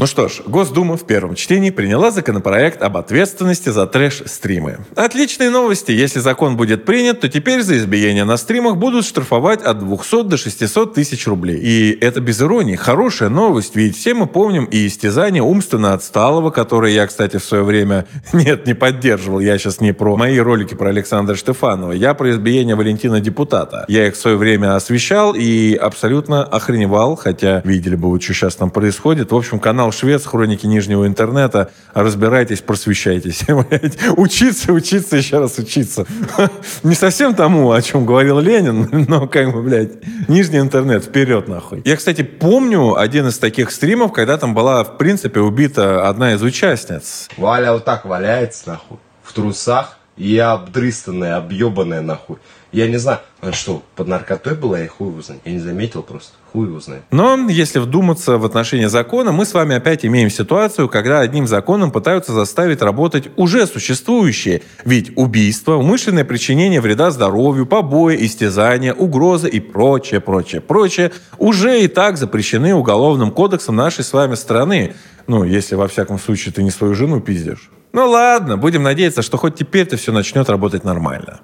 Ну 0.00 0.06
что 0.06 0.28
ж, 0.28 0.40
Госдума 0.46 0.96
в 0.96 1.04
первом 1.04 1.34
чтении 1.34 1.68
приняла 1.68 2.10
законопроект 2.10 2.80
об 2.80 2.96
ответственности 2.96 3.68
за 3.68 3.86
трэш-стримы. 3.86 4.78
Отличные 4.96 5.50
новости. 5.50 5.92
Если 5.92 6.20
закон 6.20 6.56
будет 6.56 6.86
принят, 6.86 7.20
то 7.20 7.28
теперь 7.28 7.60
за 7.60 7.76
избиение 7.76 8.24
на 8.24 8.38
стримах 8.38 8.78
будут 8.78 9.04
штрафовать 9.04 9.60
от 9.60 9.80
200 9.80 10.22
до 10.22 10.38
600 10.38 10.94
тысяч 10.94 11.26
рублей. 11.26 11.58
И 11.58 11.98
это 12.00 12.22
без 12.22 12.40
иронии. 12.40 12.76
Хорошая 12.76 13.28
новость, 13.28 13.76
ведь 13.76 13.94
все 13.94 14.14
мы 14.14 14.26
помним 14.26 14.64
и 14.64 14.86
истязание 14.86 15.42
умственно 15.42 15.92
отсталого, 15.92 16.48
которое 16.48 16.94
я, 16.94 17.06
кстати, 17.06 17.36
в 17.36 17.44
свое 17.44 17.62
время, 17.62 18.06
нет, 18.32 18.66
не 18.66 18.72
поддерживал. 18.72 19.40
Я 19.40 19.58
сейчас 19.58 19.82
не 19.82 19.92
про 19.92 20.16
мои 20.16 20.38
ролики 20.38 20.72
про 20.72 20.88
Александра 20.88 21.34
Штефанова. 21.34 21.92
Я 21.92 22.14
про 22.14 22.30
избиение 22.30 22.74
Валентина 22.74 23.20
Депутата. 23.20 23.84
Я 23.86 24.06
их 24.06 24.14
в 24.14 24.16
свое 24.16 24.38
время 24.38 24.76
освещал 24.76 25.34
и 25.34 25.74
абсолютно 25.74 26.42
охреневал, 26.42 27.16
хотя 27.16 27.60
видели 27.66 27.96
бы 27.96 28.10
вы, 28.10 28.18
что 28.18 28.32
сейчас 28.32 28.54
там 28.54 28.70
происходит. 28.70 29.30
В 29.32 29.36
общем, 29.36 29.58
канал 29.58 29.89
Швец, 29.92 30.24
хроники 30.24 30.66
Нижнего 30.66 31.06
интернета. 31.06 31.70
Разбирайтесь, 31.94 32.60
просвещайтесь. 32.60 33.44
учиться, 34.16 34.72
учиться, 34.72 35.16
еще 35.16 35.38
раз 35.38 35.58
учиться. 35.58 36.06
Не 36.82 36.94
совсем 36.94 37.34
тому, 37.34 37.72
о 37.72 37.82
чем 37.82 38.06
говорил 38.06 38.38
Ленин, 38.40 38.88
но 39.08 39.26
как 39.26 39.52
бы, 39.52 39.62
блядь, 39.62 39.92
Нижний 40.28 40.58
интернет, 40.58 41.04
вперед 41.04 41.48
нахуй. 41.48 41.82
Я, 41.84 41.96
кстати, 41.96 42.22
помню 42.22 42.96
один 42.96 43.28
из 43.28 43.38
таких 43.38 43.70
стримов, 43.70 44.12
когда 44.12 44.36
там 44.36 44.54
была, 44.54 44.84
в 44.84 44.98
принципе, 44.98 45.40
убита 45.40 46.08
одна 46.08 46.34
из 46.34 46.42
участниц. 46.42 47.28
Валя 47.36 47.72
вот 47.72 47.84
так 47.84 48.04
валяется, 48.04 48.70
нахуй, 48.70 48.98
в 49.22 49.32
трусах, 49.32 49.96
и 50.20 50.36
обдрыстанная, 50.36 51.36
объебанная, 51.36 52.02
нахуй. 52.02 52.36
Я 52.72 52.86
не 52.86 52.98
знаю, 52.98 53.18
она 53.40 53.52
что, 53.52 53.82
под 53.96 54.06
наркотой 54.06 54.54
была, 54.54 54.78
я 54.78 54.88
хуй 54.88 55.08
его 55.08 55.20
знает. 55.22 55.42
Я 55.44 55.52
не 55.52 55.58
заметил 55.58 56.02
просто, 56.02 56.32
хуй 56.52 56.68
его 56.68 56.78
знает. 56.78 57.02
Но 57.10 57.48
если 57.48 57.80
вдуматься 57.80 58.38
в 58.38 58.44
отношении 58.44 58.86
закона, 58.86 59.32
мы 59.32 59.44
с 59.44 59.54
вами 59.54 59.74
опять 59.74 60.04
имеем 60.04 60.30
ситуацию, 60.30 60.88
когда 60.88 61.20
одним 61.20 61.48
законом 61.48 61.90
пытаются 61.90 62.32
заставить 62.32 62.80
работать 62.80 63.28
уже 63.36 63.66
существующие. 63.66 64.62
Ведь 64.84 65.12
убийство, 65.16 65.74
умышленное 65.74 66.24
причинение 66.24 66.80
вреда 66.80 67.10
здоровью, 67.10 67.66
побои, 67.66 68.24
истязания, 68.24 68.94
угрозы 68.94 69.48
и 69.48 69.58
прочее, 69.58 70.20
прочее, 70.20 70.60
прочее 70.60 71.10
уже 71.38 71.82
и 71.82 71.88
так 71.88 72.18
запрещены 72.18 72.74
уголовным 72.74 73.32
кодексом 73.32 73.74
нашей 73.74 74.04
с 74.04 74.12
вами 74.12 74.36
страны. 74.36 74.94
Ну, 75.26 75.42
если 75.42 75.74
во 75.74 75.88
всяком 75.88 76.18
случае 76.18 76.52
ты 76.52 76.62
не 76.62 76.70
свою 76.70 76.94
жену 76.94 77.20
пиздишь. 77.20 77.70
Ну 77.92 78.08
ладно, 78.08 78.56
будем 78.56 78.84
надеяться, 78.84 79.22
что 79.22 79.36
хоть 79.36 79.56
теперь-то 79.56 79.96
все 79.96 80.12
начнет 80.12 80.48
работать 80.48 80.84
нормально. 80.84 81.40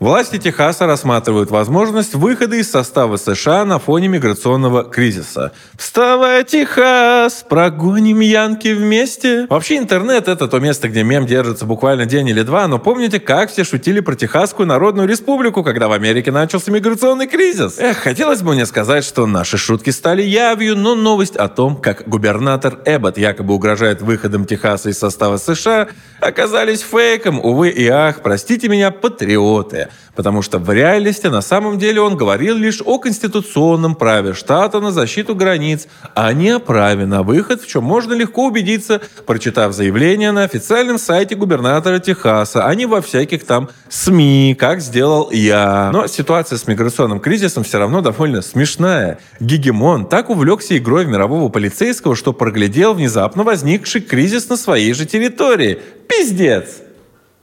Власти 0.00 0.38
Техаса 0.38 0.86
рассматривают 0.86 1.50
возможность 1.50 2.14
выхода 2.14 2.56
из 2.56 2.70
состава 2.70 3.18
США 3.18 3.66
на 3.66 3.78
фоне 3.78 4.08
миграционного 4.08 4.82
кризиса. 4.82 5.52
Вставай, 5.76 6.42
Техас! 6.44 7.44
Прогоним 7.46 8.20
Янки 8.20 8.68
вместе! 8.68 9.46
Вообще 9.50 9.76
интернет— 9.76 10.26
это 10.28 10.48
то 10.48 10.58
место, 10.58 10.88
где 10.88 11.02
мем 11.02 11.26
держится 11.26 11.66
буквально 11.66 12.06
день 12.06 12.28
или 12.28 12.40
два, 12.40 12.66
но 12.66 12.78
помните, 12.78 13.20
как 13.20 13.50
все 13.50 13.62
шутили 13.62 14.00
про 14.00 14.14
Техасскую 14.14 14.66
Народную 14.66 15.06
Республику, 15.06 15.62
когда 15.62 15.86
в 15.86 15.92
Америке 15.92 16.32
начался 16.32 16.72
миграционный 16.72 17.26
кризис? 17.26 17.78
Эх, 17.78 17.98
хотелось 17.98 18.40
бы 18.40 18.54
мне 18.54 18.64
сказать, 18.64 19.04
что 19.04 19.26
наши 19.26 19.58
шутки 19.58 19.90
стали 19.90 20.22
явью, 20.22 20.78
но 20.78 20.94
новость 20.94 21.36
о 21.36 21.48
том, 21.48 21.76
как 21.76 22.08
губернатор 22.08 22.78
Эббот 22.86 23.18
якобы 23.18 23.52
угрожает 23.52 24.00
выходом 24.00 24.46
Техаса 24.46 24.88
из 24.88 24.98
состава 24.98 25.36
США, 25.36 25.88
оказались 26.20 26.80
фейком, 26.80 27.38
увы 27.38 27.68
и 27.68 27.86
ах, 27.86 28.22
простите 28.22 28.70
меня, 28.70 28.90
патриоты 28.92 29.89
потому 30.14 30.42
что 30.42 30.58
в 30.58 30.70
реальности 30.70 31.26
на 31.28 31.40
самом 31.40 31.78
деле 31.78 32.00
он 32.00 32.16
говорил 32.16 32.56
лишь 32.56 32.82
о 32.84 32.98
конституционном 32.98 33.94
праве 33.94 34.34
штата 34.34 34.80
на 34.80 34.90
защиту 34.90 35.34
границ, 35.34 35.86
а 36.14 36.32
не 36.32 36.50
о 36.50 36.58
праве 36.58 37.06
на 37.06 37.22
выход, 37.22 37.62
в 37.62 37.66
чем 37.66 37.84
можно 37.84 38.12
легко 38.12 38.46
убедиться, 38.46 39.00
прочитав 39.26 39.72
заявление 39.72 40.32
на 40.32 40.44
официальном 40.44 40.98
сайте 40.98 41.34
губернатора 41.34 41.98
Техаса, 41.98 42.66
а 42.66 42.74
не 42.74 42.86
во 42.86 43.00
всяких 43.00 43.44
там 43.44 43.68
СМИ, 43.88 44.56
как 44.58 44.80
сделал 44.80 45.30
я. 45.30 45.90
Но 45.92 46.06
ситуация 46.06 46.58
с 46.58 46.66
миграционным 46.66 47.20
кризисом 47.20 47.64
все 47.64 47.78
равно 47.78 48.00
довольно 48.00 48.42
смешная. 48.42 49.18
Гегемон 49.40 50.06
так 50.06 50.30
увлекся 50.30 50.76
игрой 50.76 51.04
в 51.04 51.08
мирового 51.08 51.48
полицейского, 51.48 52.14
что 52.14 52.32
проглядел 52.32 52.94
внезапно 52.94 53.42
возникший 53.42 54.00
кризис 54.00 54.48
на 54.48 54.56
своей 54.56 54.92
же 54.92 55.06
территории. 55.06 55.78
Пиздец! 56.08 56.78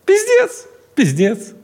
Пиздец! 0.06 0.66
Пиздец! 0.96 1.57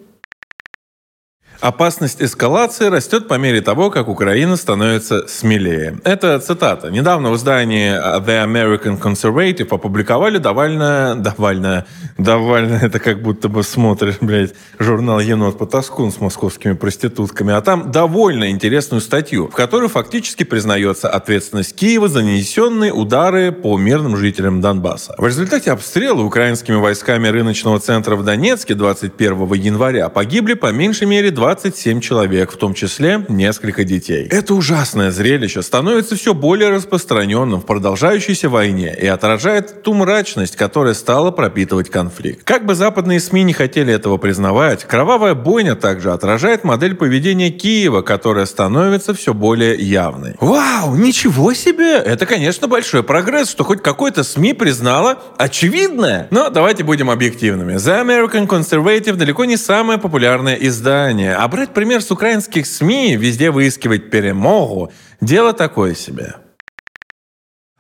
Опасность 1.63 2.21
эскалации 2.21 2.87
растет 2.87 3.29
по 3.29 3.35
мере 3.35 3.61
того, 3.61 3.89
как 3.89 4.09
Украина 4.09 4.57
становится 4.57 5.29
смелее. 5.29 5.97
Это 6.03 6.37
цитата. 6.39 6.91
Недавно 6.91 7.31
в 7.31 7.37
издании 7.37 7.93
The 8.19 8.45
American 8.45 8.99
Conservative 8.99 9.73
опубликовали 9.73 10.39
довольно... 10.39 11.15
Довольно... 11.15 11.85
Довольно... 12.17 12.75
Это 12.81 12.99
как 12.99 13.21
будто 13.21 13.47
бы 13.47 13.63
смотришь, 13.63 14.17
блядь, 14.19 14.53
журнал 14.77 15.21
«Енот 15.21 15.57
Потаскун» 15.57 16.11
с 16.11 16.19
московскими 16.19 16.73
проститутками. 16.73 17.53
А 17.53 17.61
там 17.61 17.91
довольно 17.91 18.51
интересную 18.51 18.99
статью, 18.99 19.47
в 19.47 19.55
которой 19.55 19.87
фактически 19.87 20.43
признается 20.43 21.07
ответственность 21.07 21.77
Киева 21.77 22.09
за 22.09 22.23
нанесенные 22.23 22.91
удары 22.91 23.53
по 23.53 23.77
мирным 23.77 24.17
жителям 24.17 24.59
Донбасса. 24.59 25.15
В 25.17 25.25
результате 25.25 25.71
обстрела 25.71 26.23
украинскими 26.23 26.75
войсками 26.75 27.29
рыночного 27.29 27.79
центра 27.79 28.17
в 28.17 28.25
Донецке 28.25 28.75
21 28.75 29.53
января 29.53 30.09
погибли 30.09 30.55
по 30.55 30.69
меньшей 30.73 31.07
мере 31.07 31.31
20 31.31 31.52
27 31.53 31.99
человек, 31.99 32.51
в 32.51 32.57
том 32.57 32.73
числе 32.73 33.25
несколько 33.29 33.83
детей. 33.83 34.27
Это 34.31 34.55
ужасное 34.55 35.11
зрелище 35.11 35.61
становится 35.61 36.15
все 36.15 36.33
более 36.33 36.69
распространенным 36.69 37.61
в 37.61 37.65
продолжающейся 37.65 38.49
войне 38.49 38.95
и 38.99 39.05
отражает 39.05 39.83
ту 39.83 39.93
мрачность, 39.93 40.55
которая 40.55 40.95
стала 40.95 41.29
пропитывать 41.29 41.91
конфликт. 41.91 42.43
Как 42.43 42.65
бы 42.65 42.73
западные 42.73 43.19
СМИ 43.19 43.43
не 43.43 43.53
хотели 43.53 43.93
этого 43.93 44.17
признавать, 44.17 44.85
кровавая 44.85 45.35
бойня 45.35 45.75
также 45.75 46.11
отражает 46.11 46.63
модель 46.63 46.95
поведения 46.95 47.51
Киева, 47.51 48.01
которая 48.01 48.47
становится 48.47 49.13
все 49.13 49.35
более 49.35 49.75
явной. 49.75 50.35
Вау, 50.39 50.95
ничего 50.95 51.53
себе! 51.53 51.97
Это, 51.97 52.25
конечно, 52.25 52.67
большой 52.67 53.03
прогресс, 53.03 53.49
что 53.49 53.63
хоть 53.63 53.83
какой-то 53.83 54.23
СМИ 54.23 54.53
признала 54.53 55.19
очевидное. 55.37 56.27
Но 56.31 56.49
давайте 56.49 56.83
будем 56.83 57.11
объективными. 57.11 57.73
The 57.73 58.03
American 58.03 58.47
Conservative 58.47 59.15
далеко 59.15 59.45
не 59.45 59.57
самое 59.57 59.99
популярное 59.99 60.55
издание, 60.55 61.35
а 61.43 61.47
брать 61.49 61.73
пример 61.73 62.01
с 62.01 62.09
украинских 62.09 62.65
СМИ, 62.65 63.17
везде 63.17 63.51
выискивать 63.51 64.09
перемогу, 64.09 64.93
дело 65.19 65.51
такое 65.51 65.93
себе. 65.93 66.35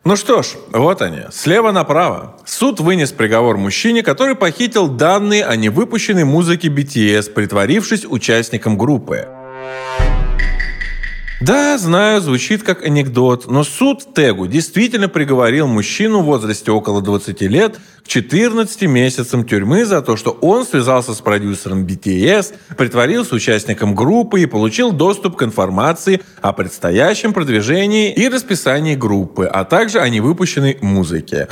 Ну 0.03 0.17
что 0.17 0.43
ж, 0.43 0.47
вот 0.73 1.01
они, 1.01 1.21
слева 1.31 1.71
направо. 1.71 2.41
Суд 2.43 2.81
вынес 2.81 3.13
приговор 3.13 3.55
мужчине, 3.55 4.03
который 4.03 4.35
похитил 4.35 4.89
данные 4.89 5.45
о 5.45 5.55
невыпущенной 5.55 6.25
музыке 6.25 6.67
BTS, 6.67 7.31
притворившись 7.31 8.03
участником 8.03 8.77
группы. 8.77 9.29
Да, 11.45 11.77
знаю, 11.77 12.21
звучит 12.21 12.63
как 12.63 12.85
анекдот, 12.85 13.51
но 13.51 13.65
суд 13.65 14.13
Тегу 14.13 14.47
действительно 14.47 15.09
приговорил 15.09 15.67
мужчину 15.67 16.21
в 16.21 16.25
возрасте 16.25 16.71
около 16.71 17.01
20 17.01 17.41
лет 17.41 17.79
к 18.01 18.07
14 18.07 18.83
месяцам 18.83 19.43
тюрьмы 19.43 19.83
за 19.83 20.01
то, 20.01 20.15
что 20.15 20.31
он 20.31 20.65
связался 20.65 21.13
с 21.13 21.19
продюсером 21.19 21.85
BTS, 21.85 22.53
притворился 22.77 23.35
участником 23.35 23.93
группы 23.93 24.39
и 24.39 24.45
получил 24.45 24.93
доступ 24.93 25.35
к 25.35 25.43
информации 25.43 26.21
о 26.41 26.53
предстоящем 26.53 27.33
продвижении 27.33 28.13
и 28.13 28.29
расписании 28.29 28.95
группы, 28.95 29.43
а 29.43 29.65
также 29.65 29.99
о 29.99 30.07
невыпущенной 30.07 30.77
музыке. 30.79 31.49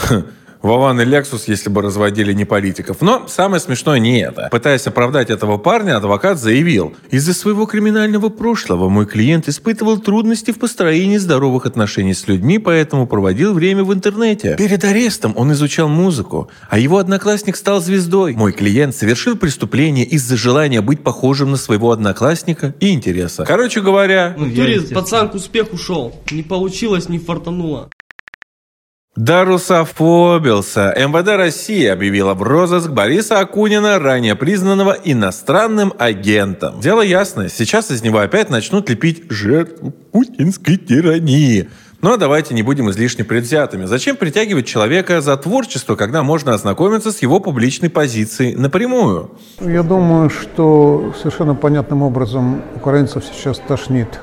Вован 0.62 1.02
и 1.02 1.06
Лексус, 1.06 1.48
если 1.48 1.70
бы 1.70 1.82
разводили 1.82 2.34
не 2.34 2.46
политиков. 2.46 2.98
Но 3.02 3.28
самое 3.28 3.60
смешное 3.60 4.00
не 4.00 4.22
это. 4.22 4.48
Пытаясь 4.52 4.86
оправдать 4.88 5.30
этого 5.30 5.58
парня, 5.58 5.98
адвокат 5.98 6.40
заявил, 6.40 6.94
«Из-за 7.10 7.34
своего 7.34 7.66
криминального 7.66 8.30
прошлого 8.30 8.90
мой 8.90 9.06
клиент 9.06 9.48
испытывал 9.48 9.98
трудности 9.98 10.52
в 10.52 10.60
построении 10.60 11.18
здоровых 11.18 11.66
отношений 11.66 12.14
с 12.14 12.28
людьми, 12.28 12.60
поэтому 12.60 13.08
проводил 13.08 13.54
время 13.54 13.84
в 13.84 13.94
интернете. 13.94 14.56
Перед 14.58 14.84
арестом 14.84 15.34
он 15.36 15.52
изучал 15.54 15.88
музыку, 15.88 16.50
а 16.70 16.78
его 16.78 16.98
одноклассник 16.98 17.56
стал 17.56 17.82
звездой. 17.82 18.34
Мой 18.34 18.52
клиент 18.52 18.96
совершил 18.96 19.36
преступление 19.36 20.06
из-за 20.06 20.38
желания 20.38 20.82
быть 20.82 21.04
похожим 21.04 21.52
на 21.52 21.58
своего 21.58 21.92
одноклассника 21.92 22.76
и 22.80 22.92
интереса. 22.92 23.46
Короче 23.46 23.82
говоря... 23.82 24.36
Ну, 24.38 24.50
Турист, 24.52 24.94
пацан 24.94 25.30
к 25.30 25.36
успеху 25.36 25.78
шел. 25.78 26.16
Не 26.32 26.44
получилось, 26.44 27.10
не 27.10 27.20
фартануло. 27.20 27.90
Да 29.18 29.44
русофобился. 29.44 30.96
МВД 30.98 31.36
России 31.36 31.86
объявила 31.86 32.34
в 32.34 32.44
розыск 32.44 32.90
Бориса 32.92 33.40
Акунина, 33.40 34.00
ранее 34.00 34.36
признанного 34.36 34.98
иностранным 35.04 35.92
агентом. 36.00 36.80
Дело 36.80 37.02
ясное, 37.02 37.50
сейчас 37.50 37.92
из 37.92 38.04
него 38.04 38.20
опять 38.20 38.50
начнут 38.50 38.90
лепить 38.90 39.30
жертву 39.30 39.92
путинской 40.14 40.78
тирании. 40.78 41.70
Но 42.02 42.16
давайте 42.16 42.54
не 42.54 42.64
будем 42.64 42.90
излишне 42.90 43.26
предвзятыми. 43.26 43.84
Зачем 43.84 44.16
притягивать 44.16 44.66
человека 44.66 45.20
за 45.20 45.36
творчество, 45.36 45.98
когда 45.98 46.24
можно 46.24 46.54
ознакомиться 46.54 47.12
с 47.12 47.22
его 47.22 47.42
публичной 47.42 47.90
позицией 47.90 48.56
напрямую? 48.56 49.32
Я 49.60 49.84
думаю, 49.84 50.30
что 50.30 51.14
совершенно 51.20 51.54
понятным 51.54 52.02
образом 52.02 52.62
украинцев 52.76 53.26
сейчас 53.26 53.60
тошнит 53.60 54.22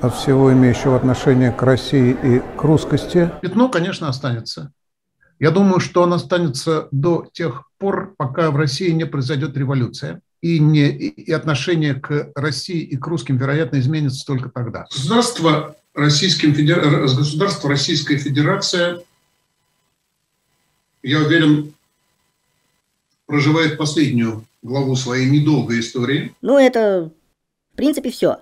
от 0.00 0.14
всего 0.14 0.52
имеющего 0.52 0.96
отношение 0.96 1.52
к 1.52 1.62
России 1.62 2.16
и 2.22 2.40
к 2.58 2.62
русскости? 2.62 3.30
Пятно, 3.42 3.68
конечно, 3.68 4.08
останется. 4.08 4.72
Я 5.38 5.50
думаю, 5.50 5.80
что 5.80 6.02
он 6.02 6.12
останется 6.12 6.88
до 6.90 7.26
тех 7.32 7.64
пор, 7.78 8.14
пока 8.16 8.50
в 8.50 8.56
России 8.56 8.90
не 8.90 9.06
произойдет 9.06 9.56
революция. 9.56 10.20
И, 10.42 10.58
не, 10.58 10.88
и 10.88 11.32
отношение 11.32 11.94
к 11.94 12.30
России 12.34 12.80
и 12.80 12.96
к 12.96 13.06
русским, 13.06 13.36
вероятно, 13.36 13.78
изменится 13.78 14.24
только 14.24 14.48
тогда. 14.48 14.86
Государство, 14.90 15.76
Российским 15.94 16.54
Федер... 16.54 16.80
Государство 17.02 17.68
Российская 17.68 18.16
Федерация, 18.16 19.02
я 21.02 21.20
уверен, 21.20 21.74
проживает 23.26 23.76
последнюю 23.76 24.44
главу 24.62 24.96
своей 24.96 25.28
недолгой 25.28 25.80
истории. 25.80 26.34
Ну, 26.42 26.58
это, 26.58 27.10
в 27.72 27.76
принципе, 27.76 28.10
все. 28.10 28.38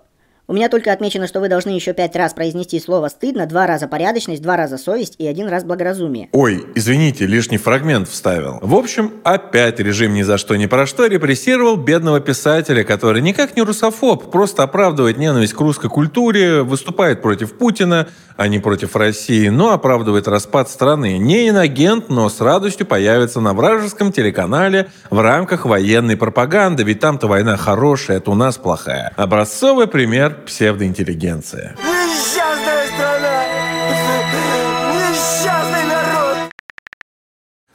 У 0.50 0.54
меня 0.54 0.70
только 0.70 0.94
отмечено, 0.94 1.26
что 1.26 1.40
вы 1.40 1.50
должны 1.50 1.68
еще 1.68 1.92
пять 1.92 2.16
раз 2.16 2.32
произнести 2.32 2.80
слово 2.80 3.08
«стыдно», 3.08 3.44
два 3.44 3.66
раза 3.66 3.86
порядочность, 3.86 4.40
два 4.40 4.56
раза 4.56 4.78
совесть 4.78 5.14
и 5.18 5.26
один 5.26 5.46
раз 5.46 5.62
благоразумие. 5.62 6.30
Ой, 6.32 6.64
извините, 6.74 7.26
лишний 7.26 7.58
фрагмент 7.58 8.08
вставил. 8.08 8.58
В 8.62 8.74
общем, 8.74 9.12
опять 9.24 9.78
режим 9.78 10.14
ни 10.14 10.22
за 10.22 10.38
что 10.38 10.56
ни 10.56 10.64
про 10.64 10.86
что 10.86 11.04
репрессировал 11.04 11.76
бедного 11.76 12.20
писателя, 12.20 12.82
который 12.82 13.20
никак 13.20 13.56
не 13.56 13.62
русофоб, 13.62 14.30
просто 14.30 14.62
оправдывает 14.62 15.18
ненависть 15.18 15.52
к 15.52 15.60
русской 15.60 15.90
культуре, 15.90 16.62
выступает 16.62 17.20
против 17.20 17.52
Путина, 17.52 18.08
а 18.38 18.48
не 18.48 18.58
против 18.58 18.96
России, 18.96 19.48
но 19.48 19.72
оправдывает 19.72 20.28
распад 20.28 20.70
страны. 20.70 21.18
Не 21.18 21.50
инагент, 21.50 22.08
но 22.08 22.30
с 22.30 22.40
радостью 22.40 22.86
появится 22.86 23.40
на 23.40 23.52
вражеском 23.52 24.12
телеканале 24.12 24.88
в 25.10 25.20
рамках 25.20 25.66
военной 25.66 26.16
пропаганды, 26.16 26.84
ведь 26.84 27.00
там-то 27.00 27.26
война 27.26 27.58
хорошая, 27.58 28.18
это 28.18 28.30
у 28.30 28.34
нас 28.34 28.56
плохая. 28.56 29.12
Образцовый 29.16 29.88
пример 29.88 30.38
псевдоинтеллигенция. 30.47 31.74
Несчастная 31.78 32.77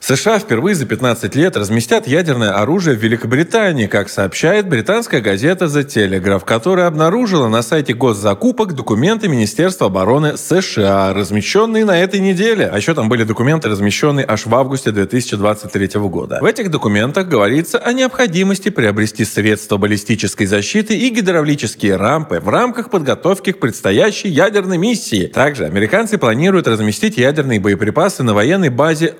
США 0.05 0.37
впервые 0.37 0.75
за 0.75 0.85
15 0.85 1.33
лет 1.35 1.55
разместят 1.55 2.07
ядерное 2.07 2.51
оружие 2.51 2.97
в 2.97 3.01
Великобритании, 3.01 3.87
как 3.87 4.09
сообщает 4.09 4.67
британская 4.67 5.21
газета 5.21 5.63
The 5.63 5.85
Telegraph, 5.85 6.43
которая 6.43 6.87
обнаружила 6.87 7.47
на 7.47 7.61
сайте 7.61 7.93
госзакупок 7.93 8.73
документы 8.73 9.29
Министерства 9.29 9.87
обороны 9.87 10.35
США, 10.35 11.13
размещенные 11.13 11.85
на 11.85 11.97
этой 11.97 12.19
неделе. 12.19 12.69
А 12.69 12.75
еще 12.75 12.93
там 12.93 13.07
были 13.07 13.23
документы, 13.23 13.69
размещенные 13.69 14.25
аж 14.27 14.45
в 14.45 14.53
августе 14.53 14.91
2023 14.91 16.01
года. 16.01 16.39
В 16.41 16.45
этих 16.45 16.69
документах 16.69 17.29
говорится 17.29 17.77
о 17.77 17.93
необходимости 17.93 18.67
приобрести 18.67 19.23
средства 19.23 19.77
баллистической 19.77 20.47
защиты 20.47 20.97
и 20.97 21.09
гидравлические 21.11 21.95
рампы 21.95 22.41
в 22.41 22.49
рамках 22.49 22.89
подготовки 22.89 23.53
к 23.53 23.59
предстоящей 23.61 24.27
ядерной 24.27 24.77
миссии. 24.77 25.27
Также 25.27 25.63
американцы 25.63 26.17
планируют 26.17 26.67
разместить 26.67 27.15
ядерные 27.15 27.61
боеприпасы 27.61 28.23
на 28.23 28.33
военной 28.33 28.67
базе 28.67 29.15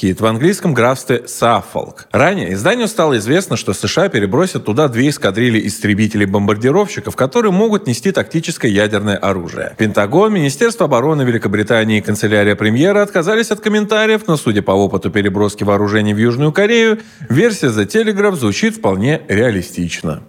Лейкенхит 0.00 0.20
в 0.20 0.26
английском 0.26 0.74
графстве 0.74 1.22
Саффолк. 1.26 2.06
Ранее 2.12 2.54
изданию 2.54 2.88
стало 2.88 3.18
известно, 3.18 3.56
что 3.56 3.72
США 3.72 4.08
перебросят 4.08 4.64
туда 4.64 4.88
две 4.88 5.08
эскадрильи 5.10 5.66
истребителей-бомбардировщиков, 5.66 7.14
которые 7.16 7.52
могут 7.52 7.86
нести 7.86 8.12
тактическое 8.12 8.70
ядерное 8.70 9.16
оружие. 9.16 9.74
Пентагон, 9.78 10.32
Министерство 10.32 10.86
обороны 10.86 11.22
Великобритании 11.22 11.98
и 11.98 12.00
канцелярия 12.00 12.56
премьера 12.56 13.02
отказались 13.02 13.50
от 13.50 13.60
комментариев, 13.60 14.22
но, 14.26 14.36
судя 14.36 14.62
по 14.62 14.72
опыту 14.72 15.10
переброски 15.10 15.64
вооружений 15.64 16.14
в 16.14 16.18
Южную 16.18 16.52
Корею, 16.52 16.98
версия 17.28 17.68
The 17.68 17.86
Telegraph 17.86 18.36
звучит 18.36 18.76
вполне 18.76 19.22
реалистично. 19.28 20.22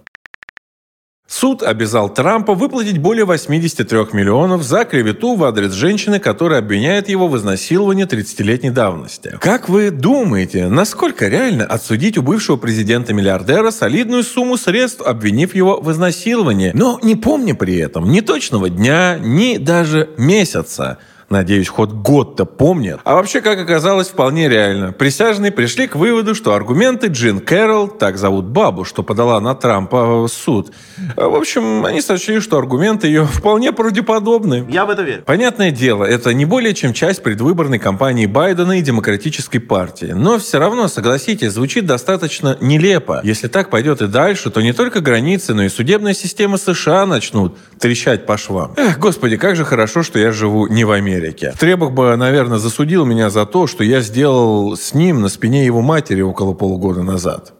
Суд 1.32 1.62
обязал 1.62 2.12
Трампа 2.12 2.52
выплатить 2.52 2.98
более 2.98 3.24
83 3.24 3.98
миллионов 4.12 4.62
за 4.62 4.84
клевету 4.84 5.34
в 5.34 5.42
адрес 5.44 5.72
женщины, 5.72 6.18
которая 6.18 6.58
обвиняет 6.58 7.08
его 7.08 7.26
в 7.26 7.38
изнасиловании 7.38 8.04
30-летней 8.04 8.68
давности. 8.68 9.38
Как 9.40 9.70
вы 9.70 9.90
думаете, 9.90 10.68
насколько 10.68 11.28
реально 11.28 11.64
отсудить 11.64 12.18
у 12.18 12.22
бывшего 12.22 12.56
президента-миллиардера 12.58 13.70
солидную 13.70 14.24
сумму 14.24 14.58
средств, 14.58 15.00
обвинив 15.00 15.54
его 15.54 15.80
в 15.80 15.90
изнасиловании, 15.90 16.72
но 16.74 17.00
не 17.02 17.16
помня 17.16 17.54
при 17.54 17.78
этом 17.78 18.10
ни 18.10 18.20
точного 18.20 18.68
дня, 18.68 19.18
ни 19.18 19.56
даже 19.56 20.10
месяца? 20.18 20.98
Надеюсь, 21.32 21.68
хоть 21.68 21.88
год-то 21.88 22.44
помнят. 22.44 23.00
А 23.04 23.14
вообще, 23.14 23.40
как 23.40 23.58
оказалось, 23.58 24.08
вполне 24.08 24.50
реально. 24.50 24.92
Присяжные 24.92 25.50
пришли 25.50 25.86
к 25.86 25.96
выводу, 25.96 26.34
что 26.34 26.52
аргументы 26.52 27.06
Джин 27.06 27.40
Кэрролл, 27.40 27.88
так 27.88 28.18
зовут 28.18 28.44
бабу, 28.44 28.84
что 28.84 29.02
подала 29.02 29.40
на 29.40 29.54
Трампа 29.54 30.24
в 30.24 30.28
суд, 30.28 30.72
в 31.16 31.34
общем, 31.34 31.86
они 31.86 32.02
сочли, 32.02 32.38
что 32.38 32.58
аргументы 32.58 33.06
ее 33.06 33.24
вполне 33.32 33.72
правдеподобны. 33.72 34.66
Я 34.68 34.84
в 34.84 34.90
это 34.90 35.00
верю. 35.00 35.22
Понятное 35.24 35.70
дело, 35.70 36.04
это 36.04 36.34
не 36.34 36.44
более 36.44 36.74
чем 36.74 36.92
часть 36.92 37.22
предвыборной 37.22 37.78
кампании 37.78 38.26
Байдена 38.26 38.78
и 38.78 38.82
Демократической 38.82 39.58
партии. 39.58 40.12
Но 40.14 40.38
все 40.38 40.58
равно, 40.58 40.86
согласитесь, 40.86 41.52
звучит 41.52 41.86
достаточно 41.86 42.58
нелепо. 42.60 43.22
Если 43.24 43.48
так 43.48 43.70
пойдет 43.70 44.02
и 44.02 44.06
дальше, 44.06 44.50
то 44.50 44.60
не 44.60 44.74
только 44.74 45.00
границы, 45.00 45.54
но 45.54 45.62
и 45.62 45.70
судебная 45.70 46.12
система 46.12 46.58
США 46.58 47.06
начнут 47.06 47.56
трещать 47.78 48.26
по 48.26 48.36
швам. 48.36 48.74
Эх, 48.76 48.98
господи, 48.98 49.38
как 49.38 49.56
же 49.56 49.64
хорошо, 49.64 50.02
что 50.02 50.18
я 50.18 50.30
живу 50.30 50.66
не 50.66 50.84
в 50.84 50.90
Америке. 50.90 51.21
Требах 51.58 51.92
бы, 51.92 52.16
наверное, 52.16 52.58
засудил 52.58 53.04
меня 53.04 53.30
за 53.30 53.46
то, 53.46 53.66
что 53.66 53.84
я 53.84 54.00
сделал 54.00 54.76
с 54.76 54.94
ним 54.94 55.20
на 55.20 55.28
спине 55.28 55.64
его 55.64 55.80
матери 55.80 56.20
около 56.20 56.54
полугода 56.54 57.02
назад. 57.02 57.54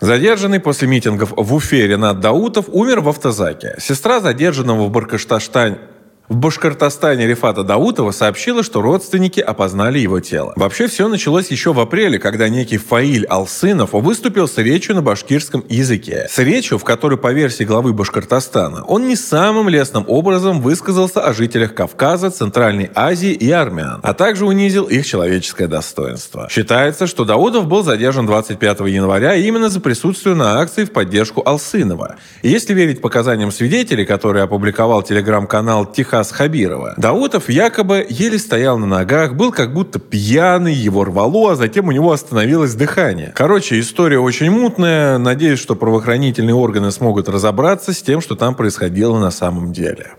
Задержанный 0.00 0.60
после 0.60 0.88
митингов 0.88 1.32
в 1.36 1.54
Уфе 1.54 1.86
Ренат 1.86 2.20
Даутов 2.20 2.66
умер 2.68 3.00
в 3.00 3.08
автозаке. 3.10 3.76
Сестра 3.78 4.20
задержанного 4.20 4.86
в 4.86 4.90
Баркашташтане 4.90 5.78
в 6.30 6.36
Башкортостане 6.36 7.26
Рифата 7.26 7.64
Даутова 7.64 8.12
сообщила, 8.12 8.62
что 8.62 8.80
родственники 8.80 9.40
опознали 9.40 9.98
его 9.98 10.20
тело. 10.20 10.52
Вообще 10.54 10.86
все 10.86 11.08
началось 11.08 11.48
еще 11.48 11.72
в 11.72 11.80
апреле, 11.80 12.20
когда 12.20 12.48
некий 12.48 12.76
Фаиль 12.76 13.26
Алсынов 13.26 13.94
выступил 13.94 14.46
с 14.46 14.56
речью 14.56 14.94
на 14.94 15.02
башкирском 15.02 15.64
языке. 15.68 16.28
С 16.30 16.38
речью, 16.38 16.78
в 16.78 16.84
которой, 16.84 17.18
по 17.18 17.32
версии 17.32 17.64
главы 17.64 17.92
Башкортостана, 17.92 18.84
он 18.84 19.08
не 19.08 19.16
самым 19.16 19.68
лестным 19.68 20.04
образом 20.06 20.60
высказался 20.60 21.20
о 21.20 21.34
жителях 21.34 21.74
Кавказа, 21.74 22.30
Центральной 22.30 22.92
Азии 22.94 23.32
и 23.32 23.50
армян, 23.50 23.98
а 24.04 24.14
также 24.14 24.46
унизил 24.46 24.84
их 24.84 25.04
человеческое 25.04 25.66
достоинство. 25.66 26.46
Считается, 26.48 27.08
что 27.08 27.24
Даутов 27.24 27.66
был 27.66 27.82
задержан 27.82 28.26
25 28.26 28.80
января 28.82 29.34
именно 29.34 29.68
за 29.68 29.80
присутствие 29.80 30.36
на 30.36 30.60
акции 30.60 30.84
в 30.84 30.92
поддержку 30.92 31.42
Алсынова. 31.44 32.16
И 32.42 32.50
если 32.50 32.72
верить 32.72 33.00
показаниям 33.00 33.50
свидетелей, 33.50 34.06
которые 34.06 34.44
опубликовал 34.44 35.02
телеграм-канал 35.02 35.86
«Тихо 35.86 36.19
рассказ 36.20 36.36
Хабирова. 36.36 36.94
Даутов 36.96 37.48
якобы 37.48 38.06
еле 38.08 38.38
стоял 38.38 38.78
на 38.78 38.86
ногах, 38.86 39.34
был 39.34 39.52
как 39.52 39.72
будто 39.72 39.98
пьяный, 39.98 40.74
его 40.74 41.04
рвало, 41.04 41.52
а 41.52 41.56
затем 41.56 41.88
у 41.88 41.92
него 41.92 42.12
остановилось 42.12 42.74
дыхание. 42.74 43.32
Короче, 43.34 43.80
история 43.80 44.18
очень 44.18 44.50
мутная. 44.50 45.18
Надеюсь, 45.18 45.58
что 45.58 45.74
правоохранительные 45.74 46.54
органы 46.54 46.90
смогут 46.90 47.28
разобраться 47.28 47.92
с 47.92 48.02
тем, 48.02 48.20
что 48.20 48.36
там 48.36 48.54
происходило 48.54 49.18
на 49.18 49.30
самом 49.30 49.72
деле. 49.72 50.12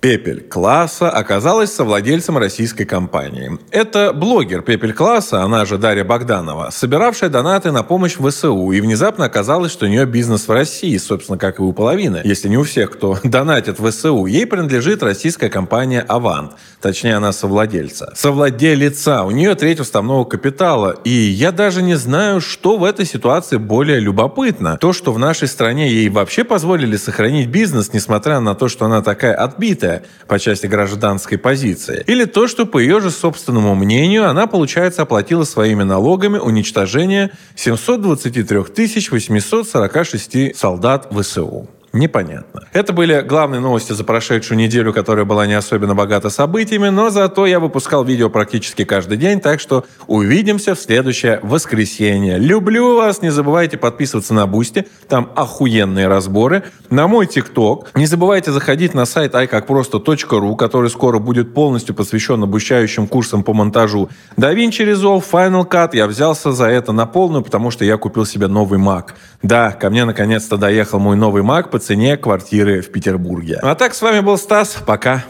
Пепель 0.00 0.42
класса 0.42 1.10
оказалась 1.10 1.72
совладельцем 1.72 2.38
российской 2.38 2.84
компании. 2.84 3.58
Это 3.72 4.12
блогер 4.12 4.62
Пепель 4.62 4.92
класса, 4.92 5.42
она 5.42 5.64
же 5.64 5.76
Дарья 5.76 6.04
Богданова, 6.04 6.70
собиравшая 6.70 7.30
донаты 7.30 7.72
на 7.72 7.82
помощь 7.82 8.14
ВСУ, 8.14 8.70
и 8.70 8.80
внезапно 8.80 9.24
оказалось, 9.24 9.72
что 9.72 9.86
у 9.86 9.88
нее 9.88 10.06
бизнес 10.06 10.46
в 10.46 10.52
России, 10.52 10.96
собственно, 10.98 11.36
как 11.36 11.58
и 11.58 11.62
у 11.62 11.72
половины, 11.72 12.20
если 12.22 12.48
не 12.48 12.56
у 12.56 12.62
всех, 12.62 12.92
кто 12.92 13.18
донатит 13.24 13.80
ВСУ. 13.80 14.26
Ей 14.26 14.46
принадлежит 14.46 15.02
российская 15.02 15.48
компания 15.48 16.02
«Авант», 16.02 16.52
точнее, 16.80 17.16
она 17.16 17.32
совладельца. 17.32 18.12
Совладелица, 18.14 19.24
у 19.24 19.32
нее 19.32 19.56
треть 19.56 19.80
уставного 19.80 20.24
капитала, 20.24 20.94
и 21.02 21.10
я 21.10 21.50
даже 21.50 21.82
не 21.82 21.96
знаю, 21.96 22.40
что 22.40 22.76
в 22.76 22.84
этой 22.84 23.04
ситуации 23.04 23.56
более 23.56 23.98
любопытно. 23.98 24.76
То, 24.76 24.92
что 24.92 25.12
в 25.12 25.18
нашей 25.18 25.48
стране 25.48 25.90
ей 25.90 26.08
вообще 26.08 26.44
позволили 26.44 26.96
сохранить 26.96 27.48
бизнес, 27.48 27.92
несмотря 27.92 28.38
на 28.38 28.54
то, 28.54 28.68
что 28.68 28.84
она 28.84 29.02
такая 29.02 29.34
отбитая, 29.34 29.87
по 30.26 30.38
части 30.38 30.66
гражданской 30.66 31.38
позиции. 31.38 32.04
Или 32.06 32.24
то, 32.24 32.46
что, 32.48 32.66
по 32.66 32.78
ее 32.78 33.00
же 33.00 33.10
собственному 33.10 33.74
мнению, 33.74 34.28
она, 34.28 34.46
получается, 34.46 35.02
оплатила 35.02 35.44
своими 35.44 35.82
налогами 35.82 36.38
уничтожение 36.38 37.30
723 37.56 38.58
846 38.58 40.56
солдат 40.56 41.08
ВСУ. 41.12 41.68
Непонятно. 41.92 42.62
Это 42.72 42.92
были 42.92 43.20
главные 43.22 43.60
новости 43.60 43.92
за 43.92 44.04
прошедшую 44.04 44.58
неделю, 44.58 44.92
которая 44.92 45.24
была 45.24 45.46
не 45.46 45.54
особенно 45.54 45.94
богата 45.94 46.28
событиями, 46.28 46.88
но 46.88 47.08
зато 47.10 47.46
я 47.46 47.60
выпускал 47.60 48.04
видео 48.04 48.28
практически 48.28 48.84
каждый 48.84 49.16
день, 49.16 49.40
так 49.40 49.58
что 49.58 49.84
увидимся 50.06 50.74
в 50.74 50.78
следующее 50.78 51.40
воскресенье. 51.42 52.38
Люблю 52.38 52.96
вас, 52.96 53.22
не 53.22 53.30
забывайте 53.30 53.78
подписываться 53.78 54.34
на 54.34 54.46
Бусти, 54.46 54.86
там 55.08 55.30
охуенные 55.34 56.08
разборы, 56.08 56.64
на 56.90 57.08
мой 57.08 57.26
ТикТок. 57.26 57.90
Не 57.94 58.06
забывайте 58.06 58.52
заходить 58.52 58.92
на 58.92 59.06
сайт 59.06 59.34
iCakProsto.ru, 59.34 60.56
который 60.56 60.90
скоро 60.90 61.18
будет 61.18 61.54
полностью 61.54 61.94
посвящен 61.94 62.42
обучающим 62.42 63.06
курсам 63.06 63.42
по 63.42 63.54
монтажу 63.54 64.10
DaVinci 64.36 64.92
Resolve, 64.92 65.24
Final 65.30 65.66
Cut. 65.68 65.90
Я 65.94 66.06
взялся 66.06 66.52
за 66.52 66.66
это 66.66 66.92
на 66.92 67.06
полную, 67.06 67.42
потому 67.42 67.70
что 67.70 67.84
я 67.84 67.96
купил 67.96 68.26
себе 68.26 68.46
новый 68.46 68.78
Mac. 68.78 69.10
Да, 69.42 69.70
ко 69.70 69.88
мне 69.88 70.04
наконец-то 70.04 70.56
доехал 70.56 70.98
мой 70.98 71.16
новый 71.16 71.42
Mac, 71.42 71.68
по 71.78 71.84
цене 71.84 72.16
квартиры 72.16 72.80
в 72.80 72.90
Петербурге. 72.90 73.60
А 73.62 73.76
так, 73.76 73.94
с 73.94 74.02
вами 74.02 74.18
был 74.18 74.36
Стас. 74.36 74.78
Пока. 74.84 75.24